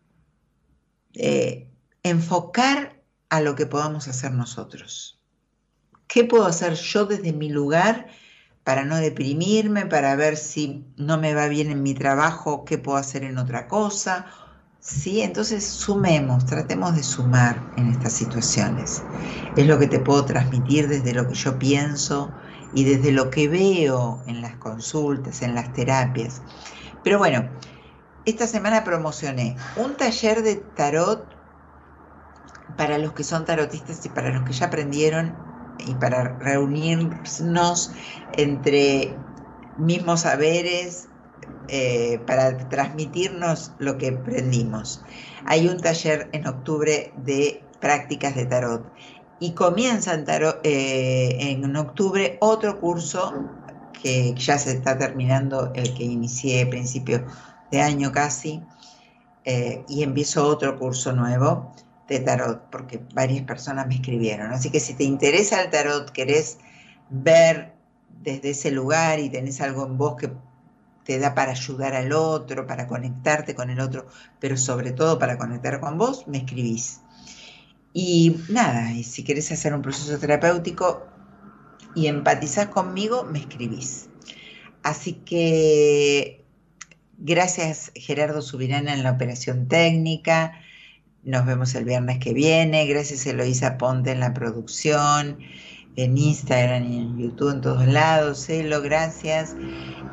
eh, 1.12 1.68
enfocar 2.02 3.02
a 3.28 3.42
lo 3.42 3.54
que 3.54 3.66
podamos 3.66 4.08
hacer 4.08 4.32
nosotros. 4.32 5.17
¿Qué 6.08 6.24
puedo 6.24 6.46
hacer 6.46 6.74
yo 6.74 7.06
desde 7.06 7.32
mi 7.32 7.50
lugar 7.50 8.08
para 8.64 8.84
no 8.84 8.96
deprimirme, 8.96 9.86
para 9.86 10.16
ver 10.16 10.36
si 10.36 10.84
no 10.96 11.18
me 11.18 11.34
va 11.34 11.48
bien 11.48 11.70
en 11.70 11.82
mi 11.82 11.94
trabajo, 11.94 12.64
qué 12.64 12.78
puedo 12.78 12.98
hacer 12.98 13.24
en 13.24 13.38
otra 13.38 13.68
cosa? 13.68 14.26
¿sí? 14.80 15.20
Entonces 15.22 15.68
sumemos, 15.68 16.46
tratemos 16.46 16.96
de 16.96 17.02
sumar 17.02 17.70
en 17.76 17.88
estas 17.90 18.14
situaciones. 18.14 19.06
Es 19.54 19.66
lo 19.66 19.78
que 19.78 19.86
te 19.86 20.00
puedo 20.00 20.24
transmitir 20.24 20.88
desde 20.88 21.12
lo 21.14 21.28
que 21.28 21.34
yo 21.34 21.58
pienso 21.58 22.36
y 22.72 22.84
desde 22.84 23.12
lo 23.12 23.30
que 23.30 23.48
veo 23.48 24.22
en 24.26 24.40
las 24.42 24.56
consultas, 24.56 25.42
en 25.42 25.54
las 25.54 25.72
terapias. 25.72 26.42
Pero 27.02 27.18
bueno, 27.18 27.50
esta 28.24 28.46
semana 28.46 28.84
promocioné 28.84 29.56
un 29.76 29.96
taller 29.96 30.42
de 30.42 30.56
tarot 30.56 31.36
para 32.76 32.98
los 32.98 33.12
que 33.14 33.24
son 33.24 33.44
tarotistas 33.44 34.04
y 34.06 34.10
para 34.10 34.30
los 34.32 34.44
que 34.44 34.52
ya 34.52 34.66
aprendieron 34.66 35.47
y 35.86 35.94
para 35.94 36.38
reunirnos 36.38 37.92
entre 38.36 39.16
mismos 39.76 40.20
saberes, 40.20 41.08
eh, 41.68 42.18
para 42.26 42.56
transmitirnos 42.68 43.72
lo 43.78 43.98
que 43.98 44.08
aprendimos. 44.08 45.02
Hay 45.44 45.68
un 45.68 45.78
taller 45.78 46.28
en 46.32 46.46
octubre 46.46 47.12
de 47.16 47.62
prácticas 47.80 48.34
de 48.34 48.46
tarot 48.46 48.90
y 49.38 49.52
comienza 49.52 50.14
en, 50.14 50.24
eh, 50.64 51.36
en 51.40 51.76
octubre 51.76 52.38
otro 52.40 52.80
curso 52.80 53.34
que 54.02 54.34
ya 54.34 54.58
se 54.58 54.72
está 54.72 54.96
terminando, 54.96 55.72
el 55.74 55.94
que 55.94 56.04
inicié 56.04 56.62
a 56.62 56.70
principio 56.70 57.24
de 57.70 57.82
año 57.82 58.12
casi, 58.12 58.62
eh, 59.44 59.84
y 59.88 60.02
empiezo 60.02 60.46
otro 60.46 60.78
curso 60.78 61.12
nuevo 61.12 61.72
de 62.08 62.20
tarot, 62.20 62.70
porque 62.70 63.00
varias 63.14 63.44
personas 63.44 63.86
me 63.86 63.96
escribieron. 63.96 64.50
Así 64.52 64.70
que 64.70 64.80
si 64.80 64.94
te 64.94 65.04
interesa 65.04 65.62
el 65.62 65.70
tarot, 65.70 66.10
querés 66.10 66.58
ver 67.10 67.74
desde 68.22 68.50
ese 68.50 68.70
lugar 68.70 69.20
y 69.20 69.28
tenés 69.28 69.60
algo 69.60 69.86
en 69.86 69.98
vos 69.98 70.16
que 70.16 70.30
te 71.04 71.18
da 71.18 71.34
para 71.34 71.52
ayudar 71.52 71.94
al 71.94 72.12
otro, 72.12 72.66
para 72.66 72.86
conectarte 72.86 73.54
con 73.54 73.70
el 73.70 73.80
otro, 73.80 74.06
pero 74.40 74.56
sobre 74.56 74.92
todo 74.92 75.18
para 75.18 75.38
conectar 75.38 75.80
con 75.80 75.96
vos, 75.96 76.26
me 76.26 76.38
escribís. 76.38 77.00
Y 77.94 78.36
nada, 78.48 78.92
y 78.92 79.04
si 79.04 79.24
querés 79.24 79.50
hacer 79.50 79.72
un 79.74 79.82
proceso 79.82 80.18
terapéutico 80.18 81.06
y 81.94 82.06
empatizás 82.06 82.66
conmigo, 82.66 83.24
me 83.24 83.38
escribís. 83.38 84.08
Así 84.82 85.14
que 85.14 86.44
gracias 87.16 87.90
Gerardo 87.94 88.42
Subirana 88.42 88.94
en 88.94 89.02
la 89.02 89.12
operación 89.12 89.68
técnica. 89.68 90.60
Nos 91.24 91.44
vemos 91.44 91.74
el 91.74 91.84
viernes 91.84 92.18
que 92.18 92.32
viene. 92.32 92.86
Gracias 92.86 93.26
Eloísa 93.26 93.76
Ponte 93.76 94.12
en 94.12 94.20
la 94.20 94.32
producción, 94.32 95.38
en 95.96 96.16
Instagram 96.16 96.84
y 96.84 96.98
en 96.98 97.18
YouTube, 97.18 97.54
en 97.54 97.60
todos 97.60 97.86
lados. 97.86 98.46
Celo, 98.46 98.80
gracias. 98.80 99.56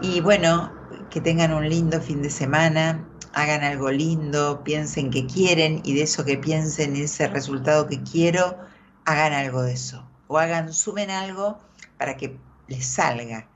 Y 0.01 0.21
bueno, 0.21 0.73
que 1.11 1.21
tengan 1.21 1.53
un 1.53 1.69
lindo 1.69 2.01
fin 2.01 2.23
de 2.23 2.31
semana, 2.31 3.07
hagan 3.33 3.63
algo 3.63 3.91
lindo, 3.91 4.63
piensen 4.63 5.11
que 5.11 5.27
quieren 5.27 5.81
y 5.83 5.93
de 5.93 6.01
eso 6.01 6.25
que 6.25 6.37
piensen, 6.37 6.95
ese 6.95 7.27
resultado 7.27 7.87
que 7.87 8.01
quiero, 8.01 8.57
hagan 9.05 9.33
algo 9.33 9.61
de 9.61 9.73
eso. 9.73 10.09
O 10.27 10.39
hagan, 10.39 10.73
sumen 10.73 11.11
algo 11.11 11.59
para 11.99 12.17
que 12.17 12.35
les 12.67 12.85
salga, 12.85 13.47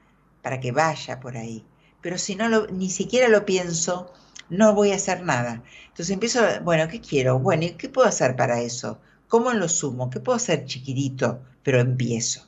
para 0.44 0.60
que 0.60 0.72
vaya 0.72 1.20
por 1.20 1.36
ahí. 1.36 1.66
Pero 2.02 2.20
si 2.20 2.36
no 2.36 2.48
lo, 2.48 2.68
ni 2.68 2.92
siquiera 2.92 3.28
lo 3.28 3.44
pienso, 3.44 4.14
no 4.50 4.74
voy 4.74 4.92
a 4.92 4.96
hacer 4.96 5.24
nada. 5.24 5.64
Entonces 5.88 6.10
empiezo, 6.12 6.42
bueno, 6.64 6.88
¿qué 6.88 7.02
quiero? 7.02 7.40
Bueno, 7.40 7.64
¿y 7.66 7.72
qué 7.72 7.90
puedo 7.90 8.08
hacer 8.08 8.36
para 8.36 8.62
eso? 8.62 9.00
¿Cómo 9.28 9.54
lo 9.54 9.70
sumo? 9.70 10.10
¿Qué 10.10 10.20
puedo 10.20 10.36
hacer 10.36 10.66
chiquitito? 10.66 11.42
Pero 11.64 11.80
empiezo. 11.80 12.48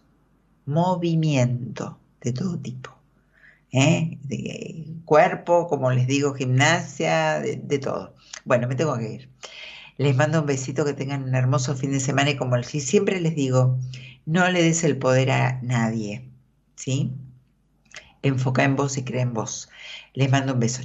Movimiento. 0.66 1.98
de 2.22 2.34
todo 2.34 2.58
tipo. 2.58 3.02
¿eh? 3.72 4.18
De 4.24 4.86
cuerpo, 5.06 5.68
como 5.68 5.92
les 5.92 6.08
digo, 6.08 6.34
gimnasia, 6.34 7.40
de, 7.40 7.80
todo. 7.80 8.16
Bueno, 8.46 8.68
me 8.68 8.76
tengo 8.76 8.98
que 8.98 9.14
ir. 9.14 9.30
Les 9.98 10.16
mando 10.16 10.42
un 10.42 10.46
besito, 10.48 10.86
que 10.86 10.94
tengan 10.94 11.24
un 11.24 11.36
hermoso 11.36 11.76
fin 11.76 11.92
de 11.92 12.00
semana 12.00 12.32
y 12.32 12.38
como 12.38 12.62
siempre 12.64 13.20
les 13.20 13.36
digo, 13.36 13.78
no 14.26 14.50
le 14.50 14.64
des 14.64 14.84
el 14.84 14.98
poder 14.98 15.32
a 15.32 15.62
nadie, 15.62 16.30
¿sí? 16.76 17.12
Enfoca 18.24 18.64
en 18.64 18.76
vos 18.76 18.98
y 18.98 19.04
cree 19.04 19.22
en 19.22 19.34
vos. 19.34 19.70
Les 20.14 20.30
mando 20.32 20.54
un 20.54 20.60
beso. 20.60 20.82